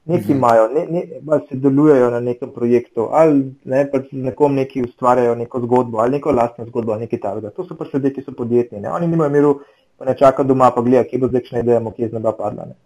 neki 0.06 0.23
mhm. 0.23 0.38
imajo, 0.38 0.68
ne, 0.68 0.86
ne, 0.90 1.03
ali 1.27 1.41
se 1.49 1.56
delujejo 1.56 2.10
na 2.11 2.19
nekem 2.19 2.49
projektu, 2.53 3.07
ali 3.11 3.52
ne, 3.65 3.86
pač 3.91 4.10
z 4.11 4.23
nekom 4.30 4.56
neki 4.56 4.84
ustvarjajo 4.86 5.36
neko 5.36 5.61
zgodbo, 5.65 5.99
ali 5.99 6.18
neko 6.18 6.32
lastno 6.32 6.65
zgodbo, 6.65 6.94
ali 6.94 7.07
nekaj 7.07 7.19
takega. 7.19 7.49
To 7.49 7.65
so 7.65 7.76
pač 7.76 7.94
ljudje, 7.94 8.14
ki 8.14 8.26
so 8.26 8.36
podjetni. 8.38 8.80
Ne. 8.80 8.91
Oni 8.94 9.07
nimajo 9.07 9.34
miru, 9.34 9.53
pa 9.98 10.06
ne 10.06 10.15
čaka 10.18 10.44
doma, 10.44 10.69
pa 10.76 10.82
gleda, 10.86 11.03
kje 11.10 11.22
bo 11.23 11.32
zdaj 11.32 11.45
še 11.49 11.64
ideja, 11.65 11.82
kje 11.98 12.11
z 12.11 12.19
neba 12.19 12.36
padla. 12.38 12.69
Ne. 12.69 12.77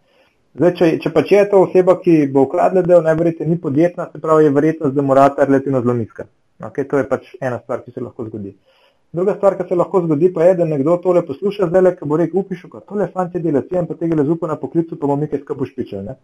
Zdaj, 0.58 0.74
če, 0.80 0.90
če 1.04 1.12
pa 1.14 1.22
če 1.28 1.36
je 1.36 1.50
to 1.52 1.62
oseba, 1.68 2.00
ki 2.02 2.16
bo 2.34 2.48
ukradla 2.48 2.82
del, 2.88 3.04
najverjetneje 3.06 3.52
ni 3.52 3.60
podjetna, 3.62 4.08
se 4.12 4.22
pravi, 4.24 4.48
je 4.48 4.56
verjetnost, 4.56 4.96
da 4.96 5.06
mora 5.06 5.28
ta 5.36 5.46
relativno 5.46 5.84
zelo 5.84 5.94
nizka. 5.94 6.26
Okay, 6.60 6.88
to 6.90 6.98
je 6.98 7.06
pač 7.08 7.30
ena 7.40 7.60
stvar, 7.62 7.84
ki 7.84 7.94
se 7.94 8.02
lahko 8.02 8.26
zgodi. 8.26 8.56
Druga 9.14 9.36
stvar, 9.38 9.56
ki 9.60 9.68
se 9.70 9.76
lahko 9.76 10.02
zgodi, 10.08 10.32
pa 10.34 10.48
je, 10.48 10.56
da 10.60 10.66
nekdo 10.68 10.98
tole 11.04 11.22
posluša, 11.28 11.70
zdaj 11.70 11.84
le, 11.86 11.94
ki 12.00 12.10
bo 12.10 12.18
rekel, 12.20 12.42
upišu, 12.42 12.72
tole 12.90 13.08
fanti 13.14 13.40
delajo, 13.44 13.68
sem 13.70 13.88
pa 13.88 13.96
tega 14.00 14.18
le 14.18 14.26
zupa 14.26 14.50
na 14.50 14.58
poklicu, 14.60 14.98
pa 14.98 15.06
bomo 15.06 15.22
nekaj 15.22 15.44
skupaj 15.46 15.70
špičali. 15.70 16.18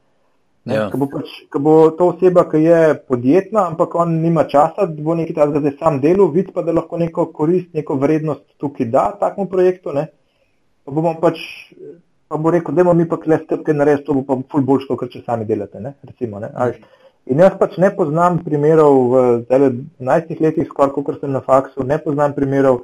Ja. 0.66 0.88
Ko, 0.90 0.98
bo 0.98 1.06
pač, 1.12 1.30
ko 1.54 1.60
bo 1.62 1.74
to 1.94 2.08
oseba, 2.10 2.48
ki 2.50 2.64
je 2.64 2.80
podjetna, 3.06 3.68
ampak 3.70 3.94
on 4.02 4.16
nima 4.24 4.48
časa, 4.50 4.88
da 4.90 5.04
bo 5.06 5.14
nekaj 5.18 5.38
takega 5.38 5.62
zdaj 5.62 5.76
sam 5.78 6.00
delal, 6.02 6.32
vidi 6.34 6.56
pa, 6.56 6.64
da 6.66 6.74
lahko 6.74 6.98
neko 6.98 7.28
korist, 7.38 7.70
neko 7.78 8.00
vrednost 8.02 8.42
tukaj 8.62 8.90
da 8.90 9.06
takemu 9.20 9.46
projektu. 9.52 9.94
Ne? 9.94 10.08
Pa 10.86 10.96
bomo 10.96 11.14
pač, 11.22 11.38
pa 12.32 12.42
bo 12.42 12.54
rekel, 12.56 12.74
da 12.74 12.82
bomo 12.82 12.98
mi 12.98 13.06
pa 13.10 13.22
kle 13.22 13.38
stepke 13.44 13.78
narediti, 13.78 14.08
to 14.10 14.18
bo 14.18 14.26
pa 14.26 14.40
ful 14.50 14.66
boljš, 14.66 14.90
kot 14.90 15.14
če 15.14 15.22
sami 15.22 15.46
delate. 15.46 15.84
Ne? 15.86 15.94
Recimo, 16.10 16.42
ne? 16.42 16.50
In 17.30 17.46
jaz 17.46 17.54
pač 17.62 17.78
ne 17.82 17.94
poznam 17.94 18.42
primerov 18.46 19.00
v 19.14 19.24
11 19.54 20.42
letih, 20.42 20.66
skoraj 20.70 20.98
kot 20.98 21.22
sem 21.22 21.34
na 21.34 21.46
faksu, 21.46 21.86
ne 21.86 22.02
poznam 22.02 22.34
primerov, 22.34 22.84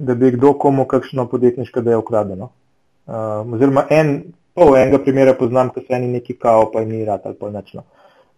da 0.00 0.16
bi 0.16 0.32
kdo 0.32 0.54
komu 0.56 0.88
kakšno 0.88 1.28
podjetniško 1.28 1.84
delo 1.84 2.00
ukradeno. 2.00 2.48
Uh, 3.10 3.44
oziroma 3.52 3.84
en 3.92 4.32
pol 4.54 4.76
enega 4.76 5.02
primera 5.02 5.34
poznam, 5.38 5.70
ko 5.74 5.80
se 5.80 5.94
eni 5.96 6.08
neki 6.08 6.36
kao, 6.38 6.70
pa 6.72 6.84
ni 6.84 7.04
rad 7.04 7.24
ali 7.24 7.38
pa 7.40 7.50
nečno. 7.50 7.84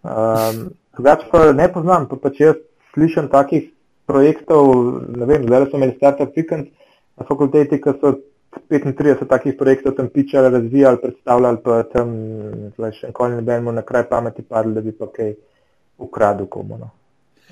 Um, 0.02 0.64
drugače 0.96 1.30
pa 1.30 1.52
ne 1.52 1.68
poznam, 1.72 2.08
pa, 2.10 2.18
pa 2.22 2.30
če 2.30 2.44
jaz 2.44 2.60
slišim 2.94 3.28
takih 3.32 3.70
projektov, 4.06 4.72
ne 5.16 5.26
vem, 5.26 5.46
zdaj 5.46 5.70
smo 5.70 5.80
imeli 5.80 5.96
startup 5.96 6.36
weekend 6.36 6.70
na 7.16 7.26
fakulteti, 7.28 7.80
ki 7.80 7.96
so 8.00 8.16
35 8.68 9.28
takih 9.28 9.54
projektov 9.58 9.94
tam 9.96 10.08
pičali, 10.12 10.50
razvijali, 10.52 11.00
predstavljali, 11.02 11.62
pa 11.64 11.82
tam 11.92 12.10
še 12.76 13.08
enkoli 13.08 13.38
ne 13.38 13.42
bi 13.42 13.72
na 13.72 13.82
kraj 13.82 14.08
pameti 14.10 14.42
padli, 14.42 14.74
da 14.74 14.80
bi 14.80 14.92
pa 14.92 15.08
kaj 15.12 15.32
ukradil 15.98 16.46
komu. 16.46 16.78
No. 16.78 16.90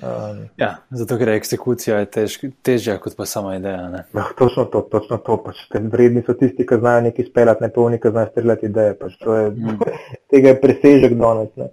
Um, 0.01 0.37
ja, 0.57 0.75
zato 0.89 1.17
ker 1.17 1.29
je 1.29 1.35
eksekucija 1.37 1.97
je 2.01 2.05
tež, 2.15 2.35
težja 2.65 2.95
kot 2.97 3.13
pa 3.17 3.25
sama 3.29 3.53
ideja. 3.55 4.05
Ja, 4.15 4.23
točno 4.37 4.65
to, 4.65 4.81
točno 4.89 5.19
to. 5.21 5.35
Pač, 5.43 5.59
vredni 5.93 6.23
so 6.25 6.33
tisti, 6.37 6.65
ki 6.65 6.79
znajo 6.81 7.03
nekaj 7.05 7.27
speljati, 7.27 7.63
ne 7.63 7.69
pa 7.75 7.83
oni, 7.83 7.99
ki 8.01 8.13
znajo 8.15 8.31
streljati 8.31 8.65
ideje. 8.71 8.95
Pač, 8.97 9.19
je, 9.21 9.51
mm. 9.51 9.91
tega 10.33 10.55
je 10.55 10.59
presežek 10.63 11.13
danes. 11.19 11.53
Ne. 11.61 11.69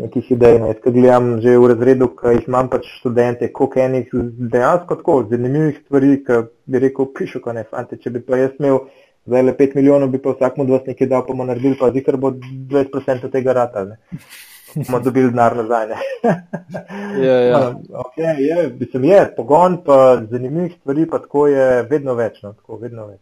Nekih 0.00 0.28
idej. 0.36 0.58
Ne. 0.60 0.74
Jaz, 0.74 0.82
gledam 0.84 1.30
že 1.40 1.56
v 1.56 1.72
razredu, 1.72 2.10
ki 2.20 2.34
jih 2.36 2.50
imam 2.52 2.68
pač 2.74 2.90
študente, 2.98 3.48
koliko 3.56 3.80
enih 3.86 4.12
dejansko 4.52 5.00
tako 5.00 5.16
zanimivih 5.32 5.80
stvari, 5.86 6.12
ki 6.26 6.42
bi 6.68 6.84
rekel, 6.84 7.08
pišu, 7.16 7.40
ko 7.40 7.56
ne 7.56 7.64
fante. 7.64 7.96
Če 7.96 8.12
bi 8.12 8.24
pa 8.28 8.42
jaz 8.44 8.60
imel 8.60 8.82
zdaj 9.24 9.48
le 9.48 9.56
5 9.56 9.80
milijonov, 9.80 10.12
bi 10.12 10.20
pa 10.20 10.36
vsak 10.36 10.60
mu 10.60 10.68
dva 10.68 10.84
nekaj 10.84 11.08
dal, 11.08 11.24
pa 11.24 11.32
bomo 11.32 11.48
naredili, 11.48 11.80
pa 11.80 11.88
zikr 11.96 12.20
bo 12.20 12.34
20% 12.36 13.32
tega 13.32 13.56
rata. 13.56 13.88
Ne 13.88 14.00
bomo 14.74 15.00
dobili 15.00 15.30
denar 15.30 15.56
nazaj. 15.56 15.88
ja, 17.26 17.40
ja. 17.40 17.74
okay, 17.90 18.38
je, 18.38 18.76
mislim, 18.80 19.04
je 19.04 19.32
pogon, 19.36 19.82
pa 19.84 20.22
zanimivih 20.30 20.76
stvari, 20.80 21.08
pa 21.10 21.18
tako 21.18 21.46
je 21.46 21.82
vedno 21.82 22.14
več. 22.14 22.42
No, 22.42 22.52
tako, 22.52 22.76
vedno 22.76 23.06
več. 23.06 23.20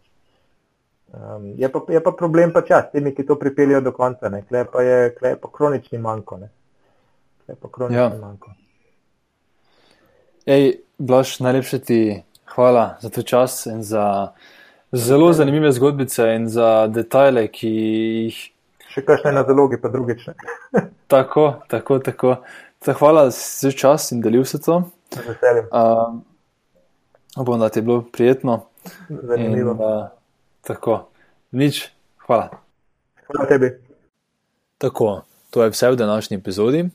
Um, 1.13 1.53
je, 1.57 1.71
pa, 1.71 1.81
je 1.89 2.03
pa 2.03 2.11
problem 2.11 2.53
pa 2.53 2.61
čas, 2.61 2.91
temi, 2.91 3.15
ki 3.15 3.25
to 3.25 3.39
pripeljajo 3.39 3.81
do 3.81 3.91
konca, 3.91 4.29
klej 4.29 4.65
pa 4.71 4.81
je, 4.85 4.97
je 5.21 5.35
pa 5.41 5.49
kronični 5.51 5.97
manjko. 5.97 6.39
Ja. 7.89 8.11
Ej, 10.45 10.81
Blaž, 10.97 11.39
najlepše 11.39 11.79
ti 11.79 11.99
hvala 12.53 12.97
za 13.01 13.09
to 13.09 13.21
čas 13.21 13.65
in 13.65 13.83
za 13.83 14.33
zelo 14.91 15.33
zanimive 15.33 15.71
zgodbice 15.71 16.35
in 16.35 16.47
za 16.49 16.87
detajle, 16.87 17.47
ki 17.47 17.69
jih 17.69 18.39
še 18.93 19.03
kakšne 19.05 19.33
na 19.35 19.43
zalogi, 19.47 19.79
pa 19.81 19.91
drugič. 19.93 20.29
tako, 21.13 21.61
tako, 21.69 21.99
tako. 21.99 22.35
Hvala 22.85 23.29
za 23.33 23.71
čas 23.71 24.11
in 24.15 24.21
delil 24.21 24.45
se 24.45 24.61
to. 24.61 24.81
Z 25.13 25.25
veseljem. 25.27 25.67
Uh, 25.71 26.19
upam, 27.37 27.59
da 27.59 27.69
ti 27.69 27.79
je 27.79 27.83
bilo 27.83 28.01
prijetno. 28.13 28.61
Zanimivo. 29.09 29.75
In, 29.75 29.83
uh, 29.83 30.07
tako, 30.63 31.09
nič, 31.51 31.89
hvala. 32.25 32.49
Hvala 33.27 33.49
tebi. 33.49 33.73
Tako, 34.79 35.21
to 35.49 35.63
je 35.63 35.73
vse 35.73 35.91
v 35.91 35.99
današnji 35.99 36.37
epizodi. 36.39 36.85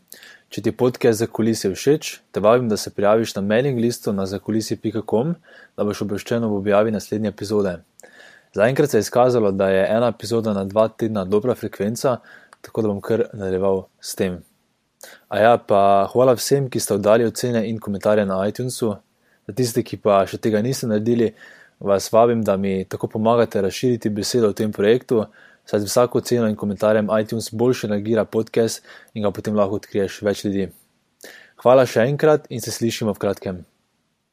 Če 0.49 0.63
ti 0.63 0.73
podcast 0.73 1.19
za 1.19 1.27
kulise 1.27 1.73
všeč, 1.73 2.11
te 2.31 2.41
vabim, 2.41 2.69
da 2.71 2.77
se 2.79 2.93
prijaviš 2.95 3.35
na 3.35 3.43
mailing 3.43 3.79
listu 3.81 4.13
na 4.15 4.27
zakulisi.com, 4.31 5.35
da 5.77 5.85
boš 5.85 6.05
obveščen 6.05 6.47
ob 6.47 6.55
objavi 6.61 6.95
naslednje 6.95 7.33
epizode. 7.33 7.73
Zaenkrat 8.55 8.91
se 8.91 8.97
je 8.97 9.01
izkazalo, 9.01 9.51
da 9.53 9.69
je 9.69 9.87
ena 9.91 10.09
epizoda 10.09 10.53
na 10.53 10.65
dva 10.65 10.89
tedna 10.89 11.25
dobra 11.25 11.55
frekvenca, 11.55 12.17
tako 12.61 12.83
da 12.83 12.89
bom 12.89 13.01
kar 13.01 13.25
nadaljeval 13.33 13.83
s 14.01 14.15
tem. 14.15 14.39
A 15.29 15.39
ja, 15.39 15.57
pa 15.59 16.09
hvala 16.13 16.37
vsem, 16.39 16.69
ki 16.71 16.81
ste 16.81 16.95
oddali 16.95 17.27
ocene 17.27 17.65
in 17.69 17.81
komentarje 17.83 18.27
na 18.27 18.39
iTunesu. 18.49 18.95
Za 19.47 19.53
tiste, 19.53 19.83
ki 19.83 19.99
pa 20.01 20.23
še 20.27 20.39
tega 20.39 20.63
niste 20.63 20.87
naredili, 20.87 21.33
vas 21.81 22.07
vabim, 22.13 22.45
da 22.47 22.57
mi 22.57 22.85
tako 22.89 23.11
pomagate 23.17 23.61
razširiti 23.61 24.15
besedo 24.15 24.55
o 24.55 24.57
tem 24.57 24.73
projektu, 24.73 25.27
saj 25.67 25.83
z 25.83 25.91
vsako 25.91 26.23
oceno 26.23 26.49
in 26.49 26.57
komentarjem 26.57 27.11
iTunes 27.21 27.51
boljše 27.53 27.91
nagira 27.91 28.25
podcast 28.25 28.87
in 29.15 29.27
ga 29.27 29.35
potem 29.35 29.57
lahko 29.57 29.83
odkriješ 29.83 30.23
več 30.23 30.45
ljudi. 30.47 30.71
Hvala 31.65 31.87
še 31.91 32.07
enkrat 32.07 32.47
in 32.51 32.63
se 32.63 32.71
slišimo 32.71 33.13
v 33.13 33.19
kratkem. 33.27 33.65